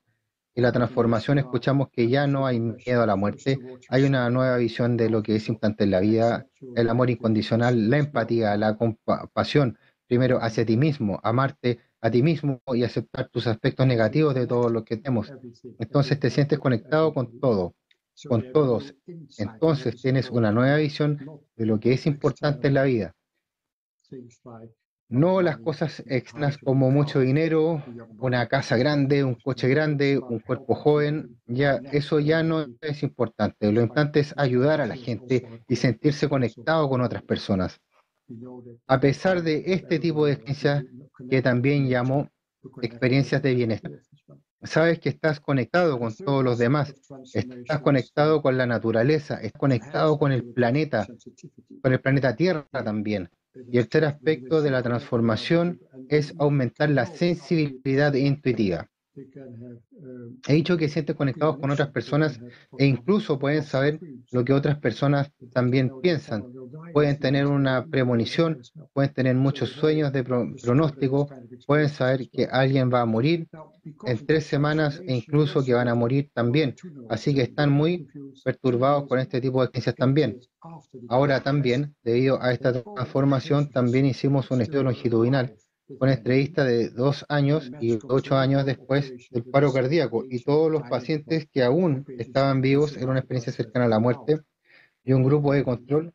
[0.53, 3.59] Y la transformación escuchamos que ya no hay miedo a la muerte,
[3.89, 7.89] hay una nueva visión de lo que es importante en la vida, el amor incondicional,
[7.89, 9.77] la empatía, la compasión,
[10.07, 14.69] primero hacia ti mismo, amarte a ti mismo y aceptar tus aspectos negativos de todo
[14.69, 15.31] lo que tenemos.
[15.79, 17.75] Entonces te sientes conectado con todo
[18.25, 18.95] con todos.
[19.37, 21.19] Entonces tienes una nueva visión
[21.55, 23.15] de lo que es importante en la vida.
[25.09, 27.81] No las cosas externas como mucho dinero,
[28.19, 33.71] una casa grande, un coche grande, un cuerpo joven, ya eso ya no es importante.
[33.71, 37.79] Lo importante es ayudar a la gente y sentirse conectado con otras personas.
[38.87, 40.83] A pesar de este tipo de experiencias
[41.29, 42.29] que también llamo
[42.81, 43.91] experiencias de bienestar
[44.63, 46.93] sabes que estás conectado con todos los demás,
[47.33, 51.07] estás conectado con la naturaleza, estás conectado con el planeta,
[51.81, 53.29] con el planeta Tierra también.
[53.71, 58.87] Y el tercer aspecto de la transformación es aumentar la sensibilidad intuitiva.
[60.47, 62.39] He dicho que sienten conectados con otras personas
[62.77, 63.99] e incluso pueden saber
[64.31, 66.45] lo que otras personas también piensan.
[66.93, 68.61] Pueden tener una premonición,
[68.93, 71.29] pueden tener muchos sueños de pronóstico,
[71.65, 73.47] pueden saber que alguien va a morir
[74.05, 76.75] en tres semanas e incluso que van a morir también.
[77.09, 78.07] Así que están muy
[78.43, 80.39] perturbados con este tipo de experiencias también.
[81.09, 85.55] Ahora también, debido a esta transformación, también hicimos un estudio longitudinal
[85.99, 90.83] con entrevista de dos años y ocho años después del paro cardíaco y todos los
[90.83, 94.39] pacientes que aún estaban vivos en una experiencia cercana a la muerte
[95.03, 96.13] y un grupo de control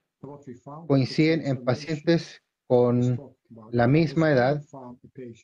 [0.87, 3.19] coinciden en pacientes con
[3.71, 4.63] la misma edad,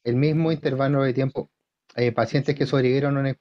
[0.05, 1.51] el mismo intervalo de tiempo,
[1.97, 3.37] eh, pacientes que sobrevivieron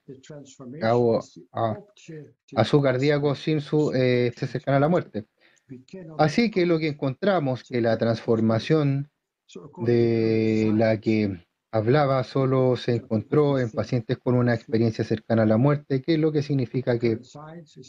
[2.56, 5.26] a, su cardíaco sin su eh, cercana a la muerte.
[6.18, 9.12] Así que lo que encontramos que la transformación
[9.86, 15.58] de la que hablaba solo se encontró en pacientes con una experiencia cercana a la
[15.58, 17.20] muerte, que es lo que significa que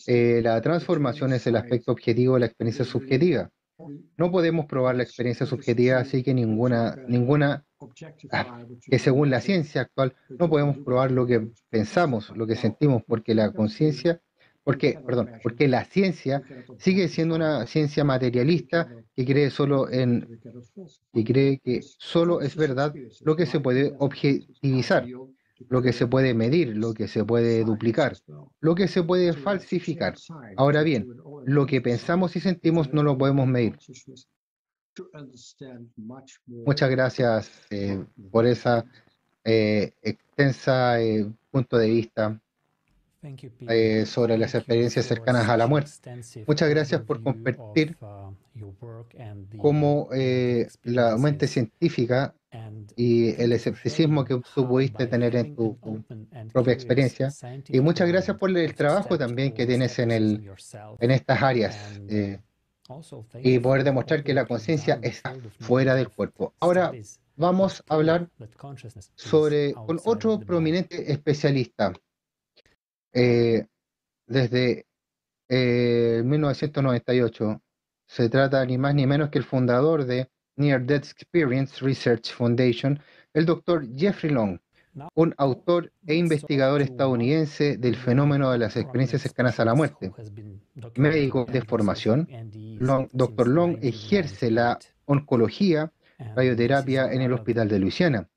[0.07, 3.51] eh, la transformación es el aspecto objetivo de la experiencia subjetiva.
[4.17, 7.65] No podemos probar la experiencia subjetiva, así que ninguna, ninguna,
[8.33, 13.05] ah, que según la ciencia actual, no podemos probar lo que pensamos, lo que sentimos,
[13.07, 14.21] porque la conciencia
[14.69, 16.43] porque, perdón, porque la ciencia
[16.77, 20.39] sigue siendo una ciencia materialista que cree solo en
[21.15, 22.93] y cree que solo es verdad
[23.25, 25.07] lo que se puede objetivizar,
[25.71, 28.19] lo que se puede medir, lo que se puede duplicar,
[28.61, 30.17] lo que se puede falsificar.
[30.59, 31.17] Ahora bien,
[31.47, 33.79] lo que pensamos y sentimos no lo podemos medir.
[36.67, 38.85] Muchas gracias eh, por esa
[39.45, 42.39] eh, extensa eh, punto de vista.
[43.69, 45.91] Eh, sobre las experiencias cercanas a la muerte.
[46.47, 48.33] Muchas gracias por compartir uh,
[49.57, 52.35] cómo eh, la mente científica
[52.97, 55.77] y el escepticismo que tú pudiste tener en tu
[56.53, 57.33] propia experiencia.
[57.69, 60.51] Y muchas gracias por el trabajo también que tienes en, el,
[61.01, 61.77] en estas áreas.
[62.09, 62.39] Eh,
[63.43, 66.55] y poder demostrar que la conciencia está fuera del cuerpo.
[66.61, 66.93] Ahora
[67.37, 68.29] vamos a hablar
[69.15, 71.93] sobre con otro prominente especialista,
[73.13, 73.67] eh,
[74.27, 74.87] desde
[75.49, 77.51] 1998.
[77.51, 77.59] Eh,
[78.07, 83.01] Se trata ni más ni menos que el fundador de Near Death Experience Research Foundation,
[83.33, 84.59] el doctor Jeffrey Long,
[85.15, 90.13] un autor e investigador estadounidense del fenómeno de las experiencias cercanas a la muerte.
[90.97, 92.29] Médico de formación,
[93.13, 93.49] Dr.
[93.49, 98.29] Long ejerce la oncología, radioterapia en el Hospital de Luisiana.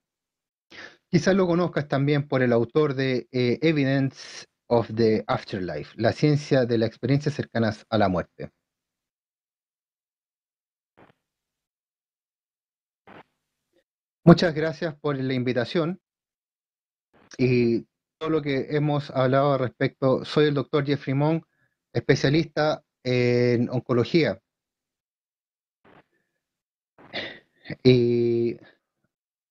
[1.09, 6.65] Quizás lo conozcas también por el autor de eh, Evidence of the Afterlife, la ciencia
[6.65, 8.51] de las experiencias cercanas a la muerte.
[14.23, 15.99] Muchas gracias por la invitación
[17.37, 17.85] y
[18.17, 20.23] todo lo que hemos hablado respecto.
[20.23, 21.45] Soy el doctor Jeffrey Monk,
[21.91, 24.39] especialista en oncología.
[27.83, 28.57] Y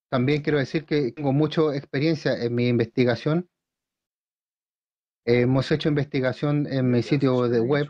[0.09, 3.51] también quiero decir que tengo mucha experiencia en mi investigación
[5.33, 7.87] Hemos hecho investigación en mi sitio de web.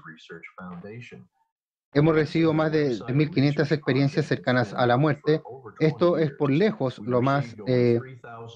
[1.94, 5.40] Hemos recibido más de 1.500 experiencias cercanas a la muerte.
[5.78, 7.98] Esto es por lejos lo más eh,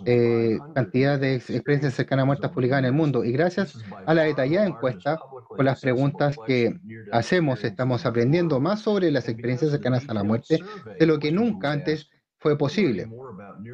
[0.04, 3.24] eh, cantidad de experiencias cercanas a muerte publicadas en el mundo.
[3.24, 5.18] Y gracias a la detallada encuesta,
[5.48, 6.78] con las preguntas que
[7.10, 10.58] hacemos, estamos aprendiendo más sobre las experiencias cercanas a la muerte
[11.00, 12.10] de lo que nunca antes
[12.44, 13.08] fue posible.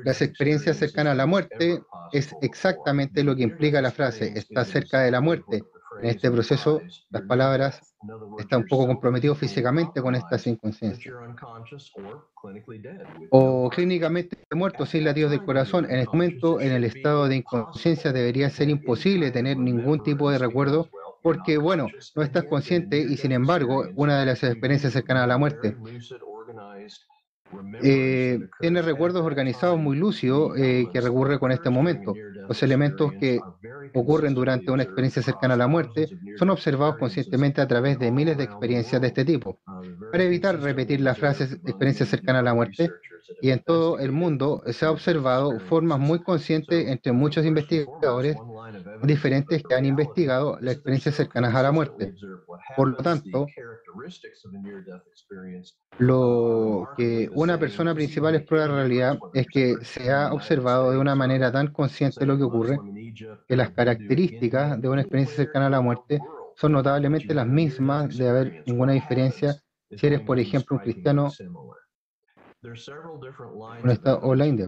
[0.04, 5.00] Las experiencias cercanas a la muerte es exactamente lo que implica la frase, está cerca
[5.00, 5.64] de la muerte.
[6.00, 7.80] En este proceso, las palabras
[8.38, 11.12] están un poco comprometidas físicamente con esta inconsciencia.
[13.30, 15.86] O clínicamente muerto sin latidos del corazón.
[15.90, 20.38] En este momento, en el estado de inconsciencia, debería ser imposible tener ningún tipo de
[20.38, 20.88] recuerdo
[21.24, 25.38] porque, bueno, no estás consciente y, sin embargo, una de las experiencias cercanas a la
[25.38, 25.76] muerte
[27.82, 32.14] eh, tiene recuerdos organizados muy lúcidos eh, que recurre con este momento.
[32.48, 33.40] Los elementos que
[33.94, 38.36] ocurren durante una experiencia cercana a la muerte son observados conscientemente a través de miles
[38.36, 39.58] de experiencias de este tipo.
[40.10, 42.90] Para evitar repetir las frases experiencia cercana a la muerte,
[43.40, 48.42] y en todo el mundo se ha observado formas muy conscientes entre muchos investigadores
[49.00, 52.14] diferentes que han investigado las experiencias cercanas a la muerte.
[52.74, 53.54] Por lo tanto,
[55.98, 61.14] lo que una persona principal explora en realidad es que se ha observado de una
[61.14, 62.82] manera tan consciente lo que ocurre
[63.48, 66.24] que las características de una experiencia cercana a la muerte
[66.56, 69.56] son notablemente las mismas de haber ninguna diferencia
[69.96, 71.38] si eres, por ejemplo, un cristiano
[74.22, 74.66] o la India.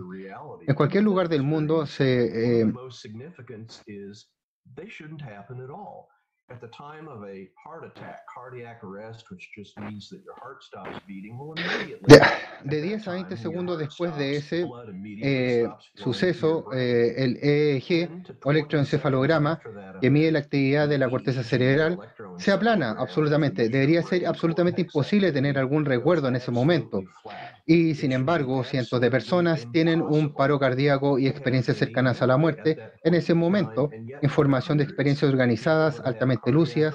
[0.66, 2.60] En cualquier lugar del mundo se...
[2.60, 2.72] Eh,
[12.64, 14.66] de, 10 a 20 segundos después de ese
[15.22, 18.10] eh, suceso, eh, el EEG
[18.44, 19.60] o electroencefalograma
[20.00, 21.98] que mide la actividad de la corteza cerebral
[22.38, 23.68] se aplana absolutamente.
[23.68, 27.02] Debería ser absolutamente imposible tener algún recuerdo en ese momento.
[27.64, 32.36] Y sin embargo, cientos de personas tienen un paro cardíaco y experiencias cercanas a la
[32.36, 33.88] muerte en ese momento.
[34.22, 36.94] Información de experiencias organizadas, altamente lúcidas,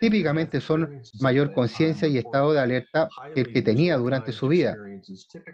[0.00, 4.76] típicamente son mayor conciencia y estado de alerta que el que tenía durante su vida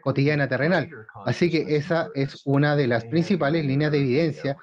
[0.02, 0.88] cotidiana terrenal.
[1.24, 4.56] Así que esa es una de las principales líneas de evidencia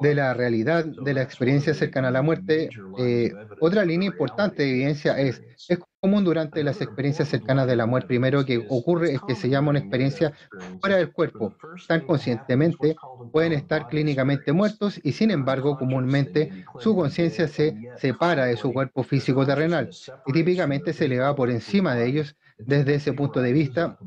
[0.00, 2.68] de la realidad de la experiencia cercana a la muerte.
[2.98, 7.86] Eh, otra línea importante de evidencia es, es común durante las experiencias cercanas de la
[7.86, 8.08] muerte.
[8.08, 10.32] Primero que ocurre es que se llama una experiencia
[10.80, 11.54] fuera del cuerpo.
[11.88, 12.96] Tan conscientemente
[13.32, 19.02] pueden estar clínicamente muertos y sin embargo comúnmente su conciencia se separa de su cuerpo
[19.02, 19.90] físico terrenal
[20.26, 23.98] y típicamente se eleva por encima de ellos desde ese punto de vista.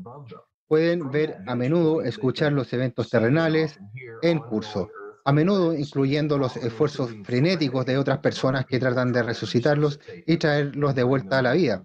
[0.68, 3.80] Pueden ver a menudo, escuchar los eventos terrenales
[4.22, 4.88] en curso
[5.24, 10.94] a menudo incluyendo los esfuerzos frenéticos de otras personas que tratan de resucitarlos y traerlos
[10.94, 11.82] de vuelta a la vida.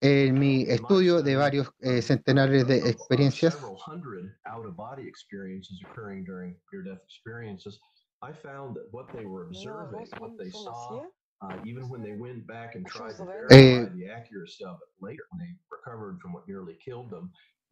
[0.00, 3.58] En mi estudio de varios eh, centenares de experiencias,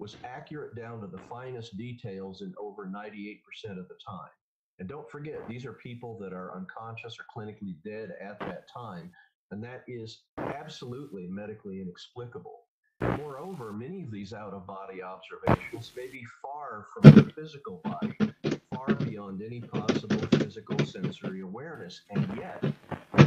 [0.03, 3.39] was accurate down to the finest details in over 98%
[3.79, 4.42] of the time.
[4.79, 9.11] And don't forget, these are people that are unconscious or clinically dead at that time.
[9.51, 12.61] And that is absolutely medically inexplicable.
[13.01, 18.59] Moreover, many of these out of body observations may be far from the physical body,
[18.75, 22.03] far beyond any possible physical sensory awareness.
[22.11, 22.65] And yet,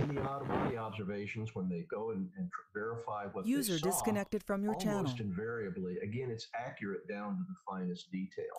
[0.09, 3.79] in the out of body observations, when they go and, and verify what User they
[3.79, 5.29] saw, disconnected from your almost channel.
[5.29, 8.55] invariably, again, it's accurate down to the finest detail.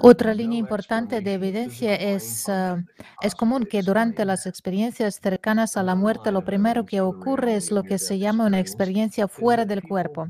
[0.00, 2.82] Otra línea importante de evidencia es, uh,
[3.20, 7.70] es común que durante las experiencias cercanas a la muerte lo primero que ocurre es
[7.70, 10.28] lo que se llama una experiencia fuera del cuerpo.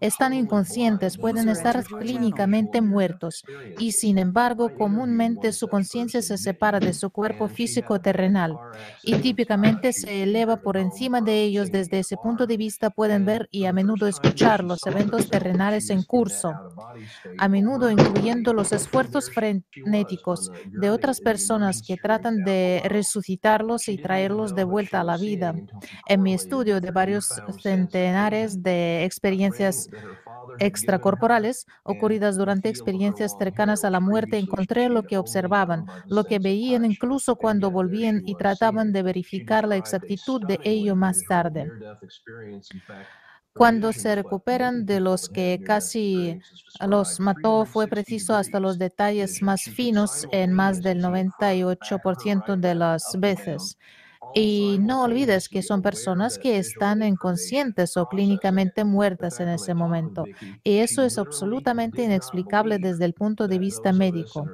[0.00, 3.44] Están inconscientes, pueden estar clínicamente muertos.
[3.78, 8.56] Y sin embargo comúnmente su conciencia se separa de su cuerpo físico terrenal.
[9.02, 11.70] Y típicamente se eleva por encima de ellos.
[11.70, 16.02] Desde ese punto de vista pueden ver y a menudo escuchar los eventos terrenales en
[16.02, 16.52] curso,
[17.38, 24.54] a menudo incluyendo los esfuerzos frenéticos de otras personas que tratan de resucitarlos y traerlos
[24.54, 25.54] de vuelta a la vida.
[26.06, 27.28] En mi estudio de varios
[27.62, 29.88] centenares de experiencias
[30.58, 36.84] extracorporales ocurridas durante experiencias cercanas a la muerte, encontré lo que observaban, lo que veían
[36.84, 41.72] incluso cuando volvían y trataban de verificar la exactitud de ello más tarde.
[43.54, 46.38] Cuando se recuperan de los que casi
[46.80, 53.14] los mató, fue preciso hasta los detalles más finos en más del 98% de las
[53.18, 53.76] veces.
[54.32, 60.30] Y no olvides que son personas que están inconscientes o clínicamente muertas en ese momento.
[60.64, 64.52] Y eso es absolutamente inexplicable desde el punto de vista médico.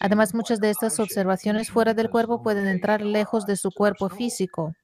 [0.00, 4.74] Además, muchas de estas observaciones fuera del cuerpo pueden entrar lejos de su cuerpo físico.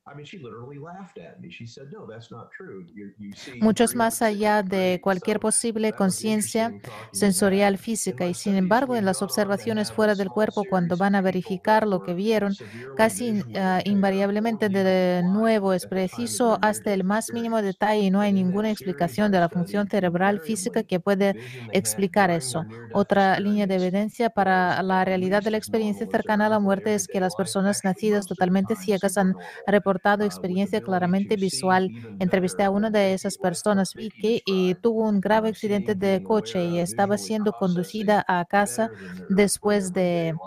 [3.61, 6.74] Muchos más allá de cualquier posible conciencia
[7.12, 8.26] sensorial física.
[8.26, 12.14] Y sin embargo, en las observaciones fuera del cuerpo, cuando van a verificar lo que
[12.14, 12.57] vieron,
[12.97, 18.32] casi ah, invariablemente de nuevo es preciso hasta el más mínimo detalle y no hay
[18.32, 21.36] ninguna explicación de la función cerebral física que puede
[21.70, 22.66] explicar eso.
[22.90, 27.09] Otra línea de evidencia para la realidad de la experiencia cercana a la muerte es
[27.09, 29.36] que las personas nacidas totalmente ciegas han
[29.66, 31.92] reportado experiencia claramente visual.
[32.18, 36.78] Entrevisté a una de esas personas, Vicky, y tuvo un grave accidente de coche y
[36.78, 38.90] estaba siendo conducida a casa
[39.28, 40.40] después de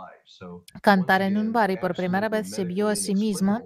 [0.81, 3.65] cantar en un bar y por primera vez se vio a sí misma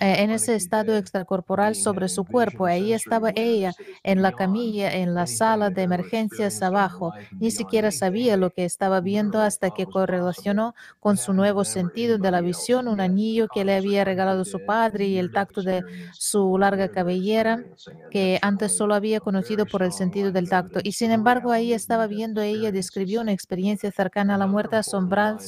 [0.00, 2.66] eh, en ese estado extracorporal sobre su cuerpo.
[2.66, 7.14] Ahí estaba ella en la camilla, en la sala de emergencias abajo.
[7.38, 12.30] Ni siquiera sabía lo que estaba viendo hasta que correlacionó con su nuevo sentido de
[12.30, 15.84] la visión, un anillo que le había regalado su padre y el tacto de
[16.16, 17.64] su larga cabellera
[18.10, 20.80] que antes solo había conocido por el sentido del tacto.
[20.82, 25.38] Y sin embargo, ahí estaba viendo ella, describió una experiencia cercana a la muerte asombrada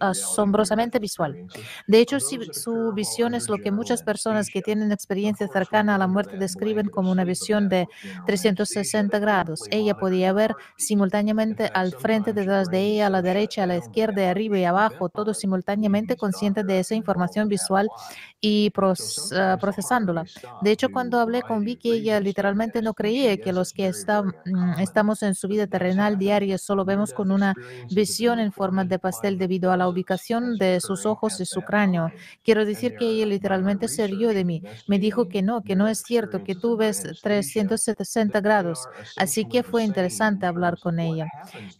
[0.00, 1.46] asombrosamente visual.
[1.86, 6.06] De hecho, su visión es lo que muchas personas que tienen experiencia cercana a la
[6.06, 7.88] muerte describen como una visión de
[8.26, 9.62] 360 grados.
[9.70, 14.30] Ella podía ver simultáneamente al frente, detrás de ella, a la derecha, a la izquierda,
[14.30, 17.88] arriba y abajo, todo simultáneamente consciente de esa información visual
[18.40, 20.24] y procesándola.
[20.62, 25.22] De hecho, cuando hablé con Vicky, ella literalmente no creía que los que mm, estamos
[25.22, 27.54] en su vida terrenal diaria solo vemos con una
[27.90, 32.12] visión en forma de pastel debido a la ubicación de sus ojos y su cráneo.
[32.44, 34.62] Quiero decir que ella literalmente se rió de mí.
[34.86, 38.86] Me dijo que no, que no es cierto, que tú ves 360 grados.
[39.16, 41.28] Así que fue interesante hablar con ella.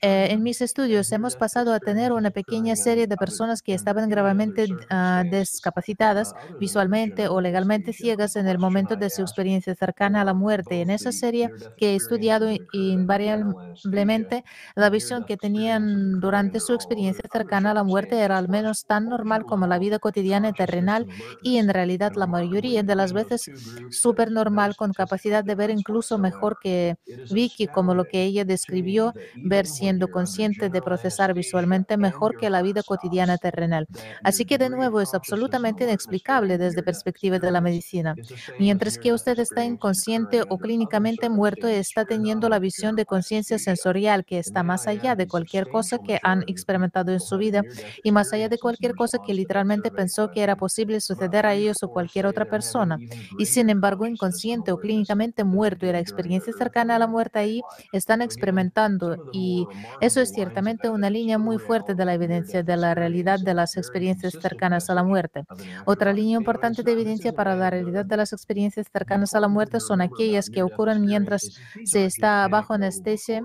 [0.01, 4.09] Eh, en mis estudios hemos pasado a tener una pequeña serie de personas que estaban
[4.09, 10.25] gravemente uh, discapacitadas visualmente o legalmente ciegas en el momento de su experiencia cercana a
[10.25, 10.81] la muerte.
[10.81, 14.45] En esa serie que he estudiado invariablemente,
[14.75, 19.09] la visión que tenían durante su experiencia cercana a la muerte era al menos tan
[19.09, 21.07] normal como la vida cotidiana terrenal
[21.43, 23.51] y en realidad la mayoría de las veces
[23.91, 26.97] súper normal con capacidad de ver incluso mejor que
[27.31, 32.63] Vicky, como lo que ella describió, ver siendo consciente de procesar visualmente mejor que la
[32.63, 33.87] vida cotidiana terrenal.
[34.23, 38.15] Así que de nuevo es absolutamente inexplicable desde perspectiva de la medicina.
[38.59, 44.25] Mientras que usted está inconsciente o clínicamente muerto, está teniendo la visión de conciencia sensorial
[44.25, 47.63] que está más allá de cualquier cosa que han experimentado en su vida
[48.03, 51.83] y más allá de cualquier cosa que literalmente pensó que era posible suceder a ellos
[51.83, 52.99] o cualquier otra persona.
[53.39, 57.63] Y sin embargo, inconsciente o clínicamente muerto y la experiencia cercana a la muerte ahí
[57.93, 59.17] están experimentando.
[59.33, 59.67] Y
[60.01, 63.77] eso es ciertamente una línea muy fuerte de la evidencia de la realidad de las
[63.77, 65.45] experiencias cercanas a la muerte.
[65.85, 69.81] Otra línea importante de evidencia para la realidad de las experiencias cercanas a la muerte
[69.81, 71.51] son aquellas que ocurren mientras
[71.85, 73.43] se está bajo anestesia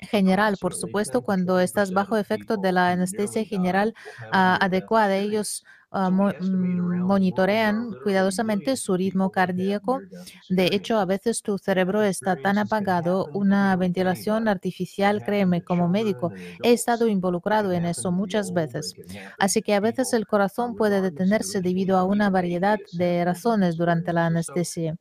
[0.00, 3.94] general, por supuesto, cuando estás bajo efecto de la anestesia general
[4.30, 5.16] ah, adecuada.
[5.16, 5.64] Ellos
[5.98, 10.04] Ah, mm, monitorean cuidadosamente su ritmo cardíaco.
[10.48, 16.34] De hecho, a veces tu cerebro está tan apagado, una ventilación artificial, créeme, como médico,
[16.62, 18.98] he estado involucrado en eso muchas veces.
[19.38, 24.12] Así que a veces el corazón puede detenerse debido a una variedad de razones durante
[24.12, 24.96] la anestesia.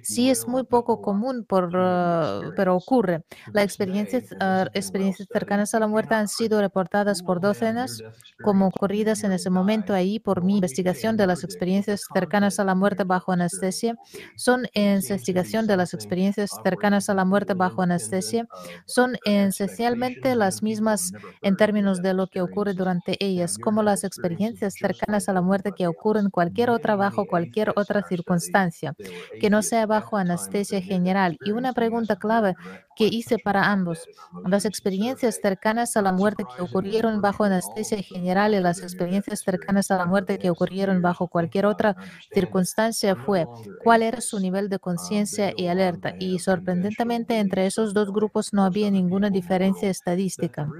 [0.00, 3.24] Sí es muy poco común, por, ah, pero ocurre.
[3.52, 8.04] Las experiencias, ah, experiencias cercanas a la muerte han sido reportadas por docenas
[8.40, 12.74] como ocurridas en ese momento ahí por mi investigación de las experiencias cercanas a la
[12.74, 13.96] muerte bajo anestesia
[14.34, 18.48] son investigación de las experiencias cercanas a la muerte bajo anestesia
[18.86, 21.12] son esencialmente las mismas
[21.42, 25.70] en términos de lo que ocurre durante ellas, como las experiencias cercanas a la muerte
[25.70, 28.94] que ocurren cualquier otra bajo cualquier otra circunstancia,
[29.40, 31.38] que no sea bajo anestesia general.
[31.44, 32.56] Y una pregunta clave
[32.96, 34.10] que hice para ambos,
[34.44, 39.90] las experiencias cercanas a la muerte que ocurrieron bajo anestesia general y las experiencias cercanas
[39.92, 41.96] a la muerte que ocurrieron bajo cualquier otra
[42.32, 46.14] circunstancia fue cuál era su nivel de conciencia y alerta.
[46.18, 50.74] Y sorprendentemente entre esos dos grupos no había ninguna diferencia estadística.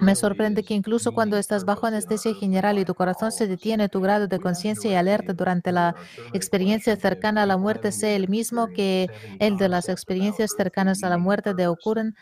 [0.00, 4.00] Me sorprende que incluso cuando estás bajo anestesia general y tu corazón se detiene, tu
[4.00, 5.94] grado de conciencia y alerta durante la
[6.32, 11.08] experiencia cercana a la muerte sea el mismo que el de las experiencias cercanas a
[11.10, 12.14] la muerte de ocurren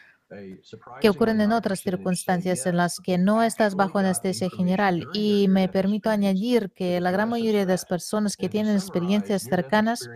[1.00, 5.06] que ocurren en otras circunstancias en las que no estás bajo anestesia general.
[5.12, 10.08] Y me permito añadir que la gran mayoría de las personas que tienen experiencias cercanas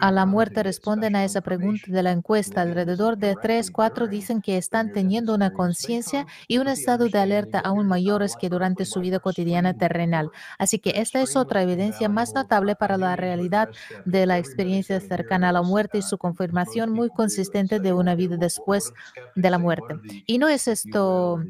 [0.00, 2.62] a la muerte responden a esa pregunta de la encuesta.
[2.62, 7.58] Alrededor de 3, 4 dicen que están teniendo una conciencia y un estado de alerta
[7.60, 10.30] aún mayores que durante su vida cotidiana terrenal.
[10.58, 13.68] Así que esta es otra evidencia más notable para la realidad
[14.04, 18.36] de la experiencia cercana a la muerte y su confirmación muy consistente de una vida
[18.36, 18.92] después
[19.34, 19.96] de la muerte.
[20.26, 21.42] Y no es esto,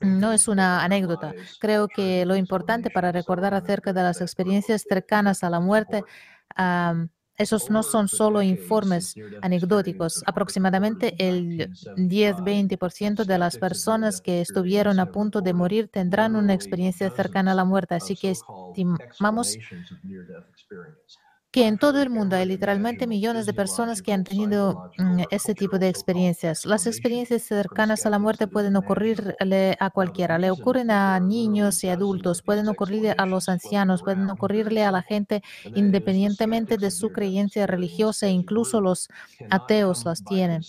[0.00, 1.34] no es una anécdota.
[1.60, 6.02] Creo que lo importante para recordar acerca de las experiencias cercanas a la muerte,
[7.38, 10.22] esos no son solo informes anecdóticos.
[10.26, 17.10] Aproximadamente el 10-20% de las personas que estuvieron a punto de morir tendrán una experiencia
[17.10, 17.94] cercana a la muerte.
[17.94, 19.58] Así que estimamos
[21.56, 25.54] que en todo el mundo hay literalmente millones de personas que han tenido mm, este
[25.54, 26.66] tipo de experiencias.
[26.66, 31.88] Las experiencias cercanas a la muerte pueden ocurrirle a cualquiera, le ocurren a niños y
[31.88, 35.42] adultos, pueden ocurrirle a los ancianos, pueden ocurrirle a la gente
[35.74, 39.08] independientemente de su creencia religiosa, incluso los
[39.48, 40.60] ateos las tienen.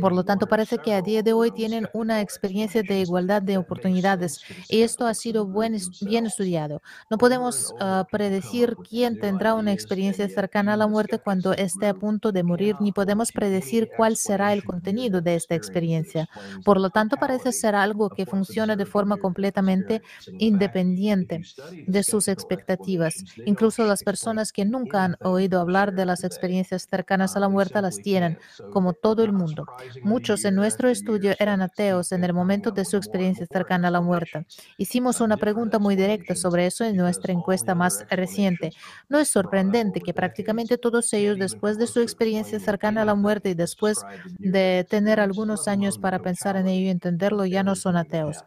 [0.00, 3.58] Por lo tanto, parece que a día de hoy tienen una experiencia de igualdad de
[3.58, 6.82] oportunidades y esto ha sido bien estudiado.
[7.08, 11.88] No podemos ah, predecir quién tendrá una experiencia experiencia cercana a la muerte cuando esté
[11.88, 16.26] a punto de morir, ni podemos predecir cuál será el contenido de esta experiencia.
[16.64, 20.00] Por lo tanto, parece ser algo que funciona de forma completamente
[20.38, 21.42] independiente
[21.86, 23.24] de sus expectativas.
[23.44, 27.82] Incluso las personas que nunca han oído hablar de las experiencias cercanas a la muerte
[27.82, 28.38] las tienen,
[28.72, 29.66] como todo el mundo.
[30.02, 34.00] Muchos en nuestro estudio eran ateos en el momento de su experiencia cercana a la
[34.00, 34.46] muerte.
[34.78, 38.72] Hicimos una pregunta muy directa sobre eso en nuestra encuesta más reciente.
[39.10, 43.50] No es sorprendente que prácticamente todos ellos, después de su experiencia cercana a la muerte
[43.50, 43.98] y después
[44.38, 48.44] de tener algunos años para pensar en ello y entenderlo, ya no son ateos.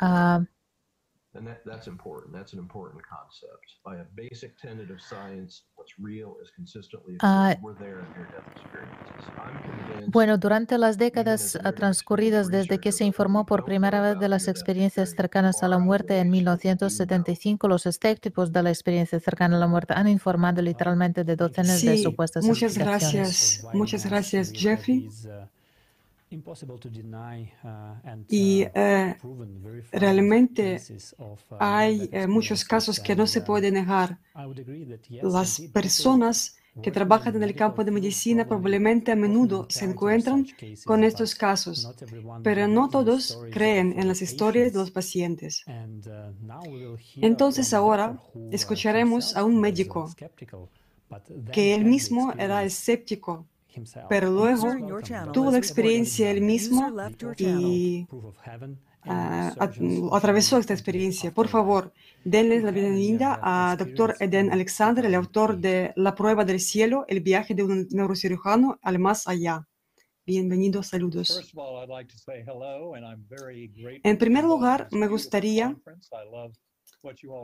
[0.00, 0.44] Uh,
[1.36, 2.34] And that, that's important.
[2.34, 3.66] That's an important concept.
[3.84, 8.48] By a basic tenet of science, what's real is consistently uh, we're there in near-death
[8.56, 9.06] experiences.
[10.08, 15.10] Bueno, durante las décadas transcurridas desde que se informó por primera vez de las experiencias
[15.10, 19.94] cercanas a la muerte en 1975, los escépticos de la experiencia cercana a la muerte
[19.94, 25.08] han informado literalmente de docenas sí, de supuestas muchas gracias, muchas gracias, Jeffrey.
[28.28, 29.16] Y eh,
[29.92, 30.82] realmente
[31.58, 34.18] hay eh, muchos casos que no se pueden negar.
[35.22, 40.46] Las personas que trabajan en el campo de medicina probablemente a menudo se encuentran
[40.84, 41.90] con estos casos,
[42.42, 45.64] pero no todos creen en las historias de los pacientes.
[47.16, 48.20] Entonces ahora
[48.50, 50.10] escucharemos a un médico
[51.52, 53.46] que él mismo era escéptico
[54.08, 54.66] pero luego
[55.32, 56.88] tuvo la experiencia él mismo
[57.36, 58.06] y
[59.06, 61.32] uh, atravesó esta experiencia.
[61.32, 61.92] Por favor,
[62.24, 64.16] denle la bienvenida a Dr.
[64.20, 68.98] Eden Alexander, el autor de La prueba del cielo, el viaje de un neurocirujano al
[68.98, 69.66] más allá.
[70.26, 71.54] Bienvenido, saludos.
[74.02, 75.76] En primer lugar, me gustaría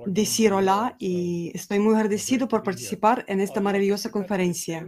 [0.06, 4.86] decir hola y estoy muy agradecido por participar en esta maravillosa conferencia.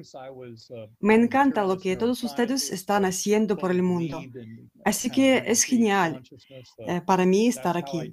[1.00, 4.22] Me encanta lo que todos ustedes están haciendo por el mundo.
[4.84, 6.22] Así que es genial
[6.78, 8.12] eh, para mí estar aquí.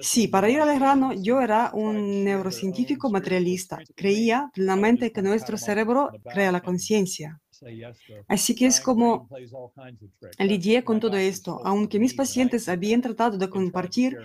[0.00, 3.78] Sí, para ir al grano, yo era un neurocientífico materialista.
[3.94, 7.40] Creía plenamente que nuestro cerebro crea la conciencia.
[8.28, 9.28] Así que es como
[10.38, 14.16] lidié con todo esto, aunque mis pacientes habían tratado de compartir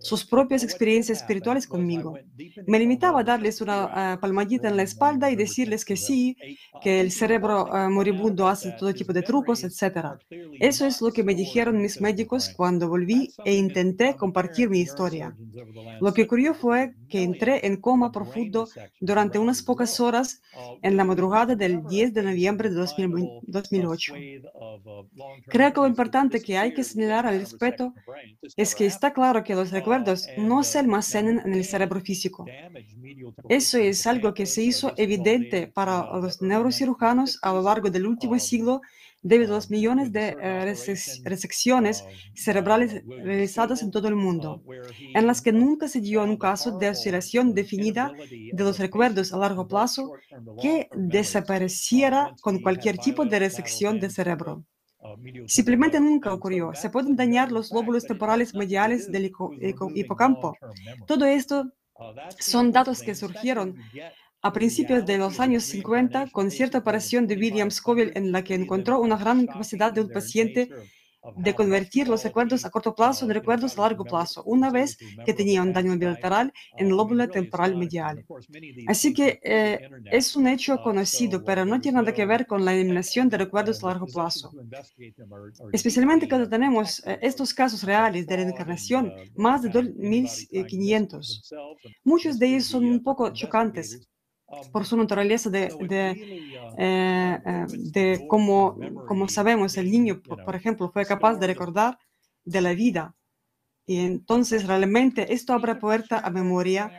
[0.00, 2.18] sus propias experiencias espirituales conmigo.
[2.66, 6.36] Me limitaba a darles una palmadita en la espalda y decirles que sí,
[6.82, 10.18] que el cerebro moribundo hace todo tipo de trucos, etc.
[10.60, 15.34] Eso es lo que me dijeron mis médicos cuando volví e intenté compartir mi historia.
[16.00, 18.68] Lo que ocurrió fue que entré en coma profundo
[19.00, 20.40] durante unas pocas horas
[20.82, 24.14] en la madrugada del 10 de noviembre de 2008.
[25.46, 27.94] Creo que lo importante que hay que señalar al respecto
[28.56, 32.46] es que está claro que los recuerdos no se almacenan en el cerebro físico.
[33.48, 38.38] Eso es algo que se hizo evidente para los neurocirujanos a lo largo del último
[38.38, 38.80] siglo
[39.22, 40.74] debido a los millones de eh,
[41.24, 42.04] resecciones
[42.34, 44.62] cerebrales realizadas en todo el mundo,
[45.14, 48.12] en las que nunca se dio un caso de oscilación definida
[48.52, 50.12] de los recuerdos a largo plazo
[50.60, 54.64] que desapareciera con cualquier tipo de resección de cerebro.
[55.46, 56.74] Simplemente nunca ocurrió.
[56.74, 59.32] Se pueden dañar los lóbulos temporales mediales del
[59.94, 60.56] hipocampo.
[61.06, 61.72] Todo esto
[62.38, 63.76] son datos que surgieron
[64.42, 68.54] a principios de los años 50 con cierta operación de William Scoville en la que
[68.54, 70.68] encontró una gran capacidad de un paciente
[71.36, 75.32] de convertir los recuerdos a corto plazo en recuerdos a largo plazo, una vez que
[75.32, 78.24] tenía un daño bilateral en el lóbulo temporal medial.
[78.88, 82.74] Así que eh, es un hecho conocido, pero no tiene nada que ver con la
[82.74, 84.50] eliminación de recuerdos a largo plazo.
[85.72, 91.54] Especialmente cuando tenemos eh, estos casos reales de reencarnación, más de 2.500.
[92.02, 94.08] Muchos de ellos son un poco chocantes
[94.70, 96.10] por su naturaleza de, de,
[96.78, 98.76] eh, eh, de cómo,
[99.06, 101.98] como sabemos, el niño, por, ejemplo, fue capaz de recordar
[102.44, 103.14] de la vida.
[103.86, 106.90] Y entonces realmente esto abre puerta a memoria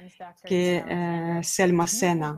[0.45, 2.37] que eh, se almacena.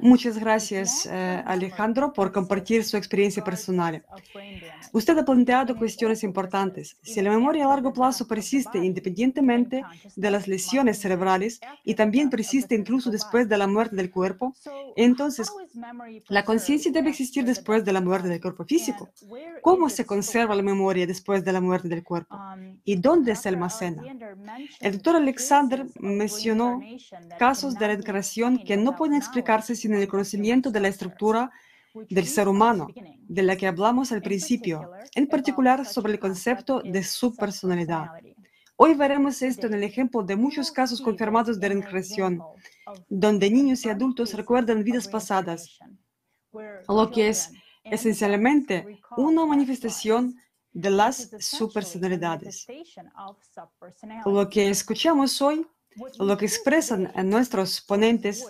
[0.00, 4.04] Muchas gracias, eh, Alejandro, por compartir su experiencia personal.
[4.92, 6.96] Usted ha planteado cuestiones importantes.
[7.02, 9.82] Si la memoria a largo plazo persiste independientemente
[10.14, 14.54] de las lesiones cerebrales y también persiste incluso después de la muerte del cuerpo,
[14.96, 15.50] entonces
[16.28, 19.08] la conciencia debe existir después de la muerte del cuerpo físico.
[19.62, 22.38] ¿Cómo se conserva la memoria después de la muerte del cuerpo?
[22.84, 24.02] ¿Y dónde se almacena?
[24.80, 26.80] El doctor Alexander mencionó
[27.38, 29.16] casos de reencarnación que no pueden
[29.62, 31.50] sin el conocimiento de la estructura
[31.94, 32.88] del ser humano,
[33.28, 38.08] de la que hablamos al principio, en particular sobre el concepto de subpersonalidad.
[38.76, 42.42] Hoy veremos esto en el ejemplo de muchos casos confirmados de reencarnación,
[43.08, 45.78] donde niños y adultos recuerdan vidas pasadas,
[46.88, 47.52] lo que es
[47.84, 50.34] esencialmente una manifestación
[50.72, 52.66] de las subpersonalidades.
[54.26, 55.64] Lo que escuchamos hoy,
[56.18, 58.44] lo que expresan nuestros ponentes,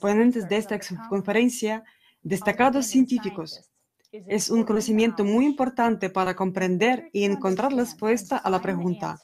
[0.00, 0.78] ponentes de esta
[1.08, 1.84] conferencia,
[2.22, 3.70] destacados científicos,
[4.12, 9.18] es un conocimiento muy importante para comprender y encontrar la respuesta a la pregunta,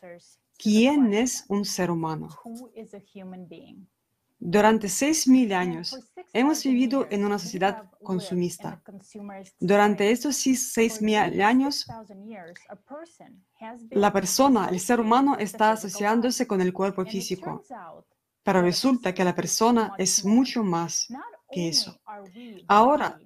[0.56, 2.28] ¿quién es un ser humano?
[4.40, 5.98] Durante 6.000 años
[6.32, 8.80] hemos vivido en una sociedad consumista.
[9.58, 11.86] Durante estos 6.000 años,
[13.90, 17.64] la persona, el ser humano, está asociándose con el cuerpo físico.
[18.48, 21.06] Pero resulta que la persona es mucho más
[21.52, 22.00] que eso.
[22.66, 23.20] Ahora,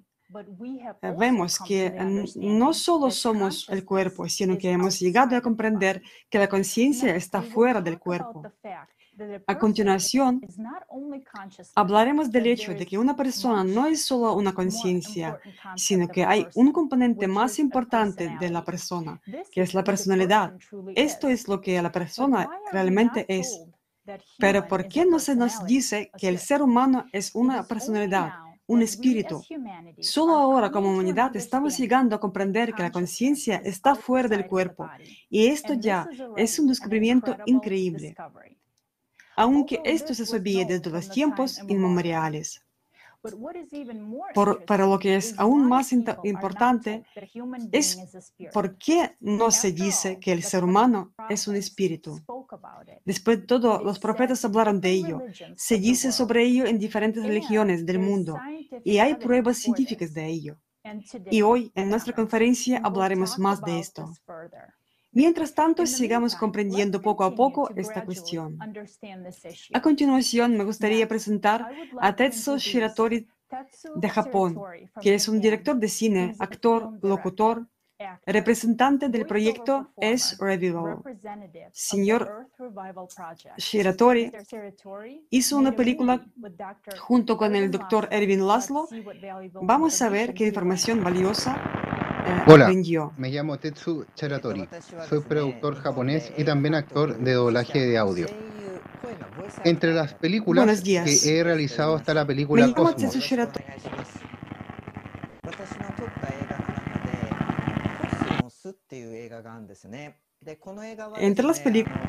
[1.16, 1.94] vemos que
[2.34, 7.40] no solo somos el cuerpo, sino que hemos llegado a comprender que la conciencia está
[7.40, 8.42] fuera del cuerpo.
[9.46, 10.40] A continuación,
[11.76, 15.38] hablaremos del hecho de que una persona no es solo una conciencia,
[15.76, 19.20] sino que hay un componente más importante de la persona,
[19.52, 20.52] que es la personalidad.
[20.96, 23.64] Esto es lo que la persona realmente es.
[24.38, 28.32] Pero ¿por qué no se nos dice que el ser humano es una personalidad?
[28.64, 29.42] un espíritu.
[30.00, 34.88] Solo ahora como humanidad estamos llegando a comprender que la conciencia está fuera del cuerpo
[35.28, 38.14] y esto ya es un descubrimiento increíble
[39.36, 42.62] aunque esto se sabía desde los tiempos inmemoriales.
[44.66, 47.04] Pero lo que es aún más importante
[47.70, 47.98] es
[48.52, 52.20] por qué no se dice que el ser humano es un espíritu.
[53.04, 55.22] Después de todo, los profetas hablaron de ello.
[55.56, 58.38] Se dice sobre ello en diferentes religiones del mundo
[58.84, 60.56] y hay pruebas científicas de ello.
[61.30, 64.12] Y hoy en nuestra conferencia hablaremos más de esto.
[65.12, 68.58] Mientras tanto, sigamos comprendiendo poco a poco esta cuestión.
[69.74, 71.68] A continuación, me gustaría presentar
[72.00, 73.28] a Tetsuo Shiratori
[73.94, 74.58] de Japón,
[75.02, 77.66] que es un director de cine, actor, locutor,
[78.26, 81.02] representante del proyecto S Revival.
[81.72, 82.48] Señor
[83.58, 84.32] Shiratori
[85.30, 86.24] hizo una película
[86.98, 88.88] junto con el doctor Erwin Laszlo.
[89.60, 91.60] Vamos a ver qué información valiosa
[92.46, 92.70] Hola,
[93.16, 94.68] me llamo Tetsu Charatori.
[95.08, 98.26] Soy productor japonés y también actor de doblaje de audio.
[99.64, 103.14] Entre las películas que he realizado está la película Cosmos.
[111.18, 112.00] Entre las películas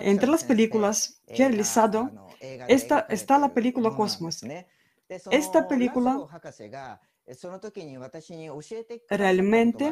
[0.00, 2.10] entre las películas que he realizado
[2.68, 4.42] está, está la película Cosmos.
[5.08, 6.16] Esta película?
[9.10, 9.84] realmente?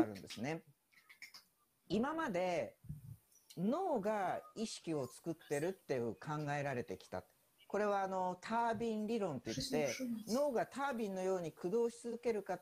[7.67, 9.89] これはあのタービン理論といって
[10.29, 12.61] 脳がタービンのように駆動し続けるか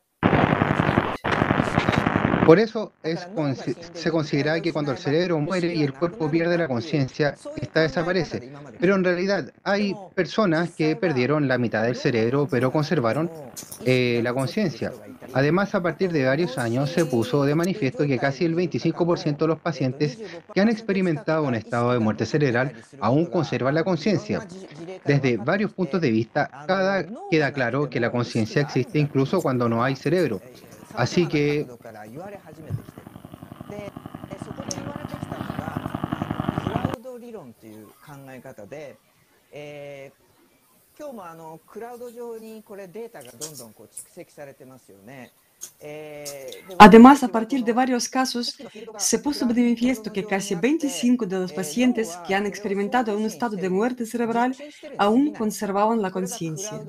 [2.46, 2.92] Por eso
[3.94, 8.52] se considera que cuando el cerebro muere y el cuerpo pierde la conciencia, esta desaparece.
[8.80, 13.30] Pero en realidad hay personas que perdieron la mitad del cerebro, pero conservaron
[13.84, 14.92] eh, la conciencia.
[15.34, 19.46] Además, a partir de varios años se puso de manifiesto que casi el 25% de
[19.46, 20.18] los pacientes
[20.52, 24.46] que han experimentado un estado de muerte cerebral aún conservan la conciencia.
[25.04, 29.82] Desde varios puntos de vista, cada queda claro que la conciencia existe incluso cuando no
[29.82, 30.40] hay cerebro.
[30.94, 31.66] Así que
[46.78, 48.56] Además, a partir de varios casos,
[48.98, 53.56] se puso de manifiesto que casi 25 de los pacientes que han experimentado un estado
[53.56, 54.56] de muerte cerebral
[54.98, 56.80] aún conservaban la conciencia.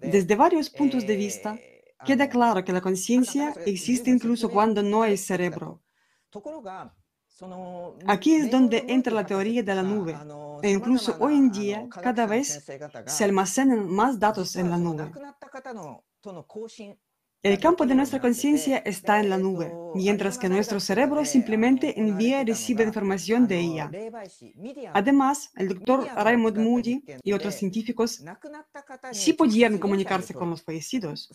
[0.00, 1.58] Desde varios puntos de vista,
[2.04, 5.82] queda claro que la conciencia existe incluso cuando no hay cerebro.
[8.06, 10.16] Aquí es donde entra la teoría de la nube,
[10.62, 12.64] e incluso hoy en día cada vez
[13.06, 15.12] se almacenan más datos en la nube.
[17.46, 22.42] El campo de nuestra conciencia está en la nube, mientras que nuestro cerebro simplemente envía
[22.42, 23.88] y recibe información de ella.
[24.92, 28.20] Además, el doctor Raymond Moody y otros científicos
[29.12, 31.32] sí podían comunicarse con los fallecidos.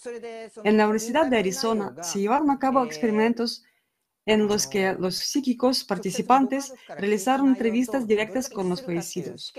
[0.65, 3.63] En la Universidad de Arizona se llevaron a cabo experimentos
[4.25, 9.53] en los que los psíquicos participantes realizaron entrevistas directas con los fallecidos.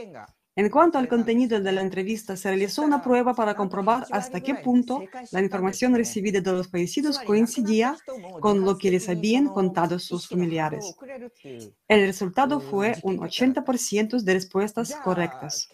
[0.55, 4.55] En cuanto al contenido de la entrevista, se realizó una prueba para comprobar hasta qué
[4.55, 7.97] punto la información recibida de los fallecidos coincidía
[8.39, 10.95] con lo que les habían contado sus familiares.
[11.89, 15.71] El resultado fue un 80% de respuestas correctas.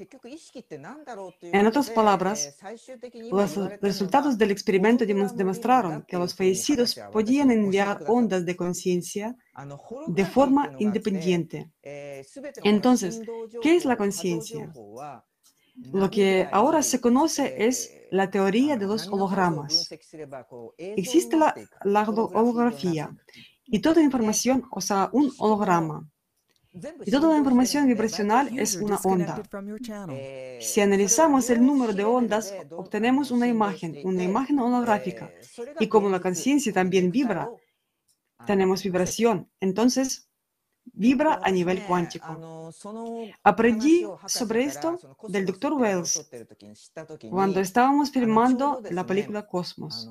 [1.43, 2.57] En otras palabras,
[3.33, 9.37] los resultados del experimento demostraron que los fallecidos podían enviar ondas de conciencia
[10.07, 11.71] de forma independiente.
[12.63, 13.21] Entonces,
[13.63, 14.73] ¿qué es la conciencia?
[15.93, 19.89] Lo que ahora se conoce es la teoría de los hologramas.
[20.77, 21.55] Existe la,
[22.35, 23.15] holografía
[23.65, 26.09] y toda información, o sea, un holograma.
[27.05, 29.43] Y toda la información vibracional es una onda.
[30.61, 35.31] Si analizamos el número de ondas, obtenemos una imagen, una imagen holográfica.
[35.81, 37.49] Y como la conciencia también vibra,
[38.49, 39.37] tenemos vibración.
[39.61, 40.31] Entonces,
[40.95, 42.73] vibra a nivel cuántico.
[43.43, 44.99] Aprendí sobre esto
[45.29, 45.75] del Dr.
[45.75, 46.27] Wells
[47.29, 50.09] cuando estábamos filmando la película Cosmos.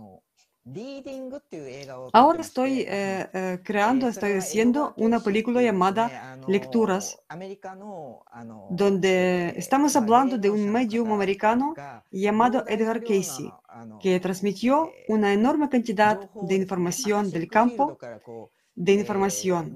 [2.11, 7.17] Ahora estoy eh, eh, creando, estoy haciendo una película llamada Lecturas,
[8.69, 11.73] donde estamos hablando de un medium americano
[12.11, 13.49] llamado Edgar Casey,
[14.01, 17.97] que transmitió una enorme cantidad de información del campo
[18.75, 19.75] de información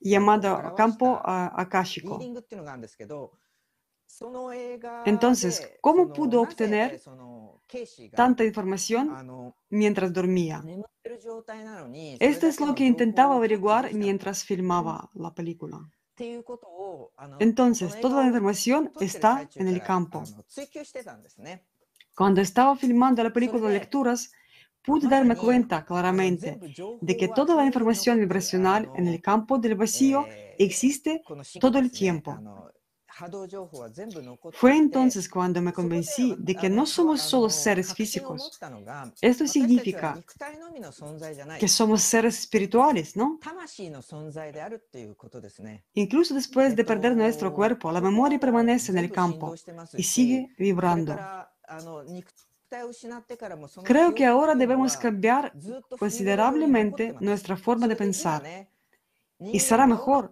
[0.00, 2.18] llamado campo akáshico.
[5.04, 7.00] Entonces, ¿cómo pudo obtener
[8.14, 10.62] tanta información mientras dormía?
[12.18, 15.78] Esto es lo que intentaba averiguar mientras filmaba la película.
[17.38, 20.22] Entonces, toda la información está en el campo.
[22.14, 24.32] Cuando estaba filmando la película de lecturas,
[24.82, 26.58] pude darme cuenta claramente
[27.00, 30.26] de que toda la información vibracional en el campo del vacío
[30.56, 31.22] existe
[31.60, 32.38] todo el tiempo.
[34.52, 38.58] Fue entonces cuando me convencí de que no somos solo seres físicos.
[39.20, 40.22] Esto significa
[41.58, 43.38] que somos seres espirituales, ¿no?
[45.94, 49.54] Incluso después de perder nuestro cuerpo, la memoria permanece en el campo
[49.96, 51.16] y sigue vibrando.
[53.84, 55.52] Creo que ahora debemos cambiar
[55.98, 58.42] considerablemente nuestra forma de pensar.
[59.38, 60.30] Y será mejor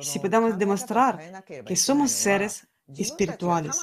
[0.00, 3.78] si podamos demostrar que somos seres espirituales.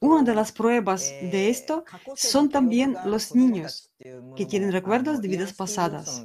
[0.00, 1.84] Una de las pruebas de esto
[2.16, 3.92] son también los niños
[4.36, 6.24] que tienen recuerdos de vidas pasadas.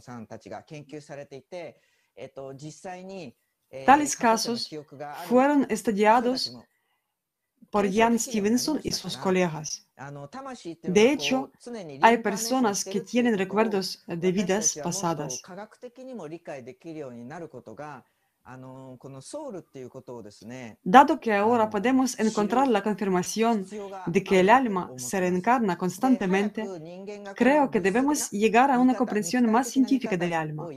[3.86, 4.70] Tales casos
[5.28, 6.58] fueron estudiados
[7.74, 9.88] por Jan Stevenson y sus colegas.
[10.84, 11.52] De hecho,
[12.04, 15.42] hay personas que tienen recuerdos de vidas pasadas.
[20.84, 23.66] Dado que ahora podemos encontrar la confirmación
[24.06, 26.68] de que el alma se reencarna constantemente,
[27.36, 30.68] creo que debemos llegar a una comprensión más científica del alma.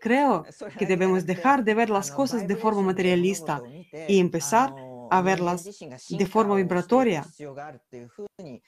[0.00, 0.44] Creo
[0.78, 3.62] que debemos dejar de ver las cosas de forma materialista
[4.08, 4.74] y empezar
[5.10, 5.64] a verlas
[6.08, 7.24] de forma vibratoria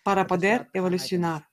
[0.03, 1.49] para poder evolucionar.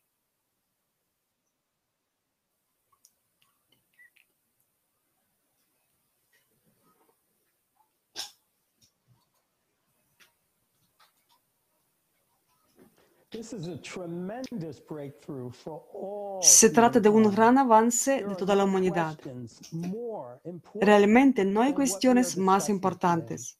[16.41, 19.17] Se trata de un gran avance de toda la humanidad.
[20.75, 23.57] Realmente no hay cuestiones más importantes.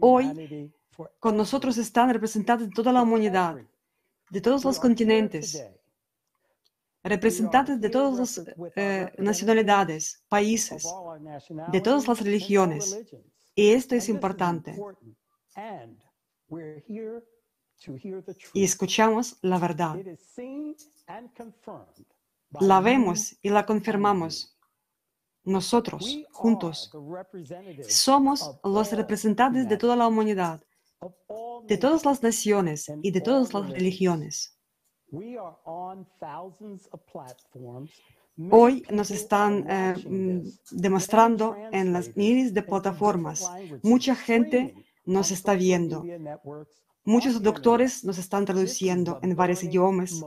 [0.00, 0.72] Hoy,
[1.18, 3.56] con nosotros están representantes de toda la humanidad,
[4.30, 5.64] de todos los continentes,
[7.02, 10.84] representantes de todas las eh, nacionalidades, países,
[11.72, 12.98] de todas las religiones.
[13.54, 14.76] Y esto es importante.
[18.54, 19.96] Y escuchamos la verdad.
[22.60, 24.55] La vemos y la confirmamos
[25.46, 26.90] nosotros juntos
[27.88, 30.60] somos los representantes de toda la humanidad,
[31.66, 34.58] de todas las naciones y de todas las religiones.
[38.50, 40.40] Hoy nos están eh, mm,
[40.72, 43.48] demostrando en las miles de plataformas.
[43.82, 44.74] Mucha gente
[45.06, 46.04] nos está viendo.
[47.06, 50.22] Muchos doctores nos están traduciendo en varios idiomas.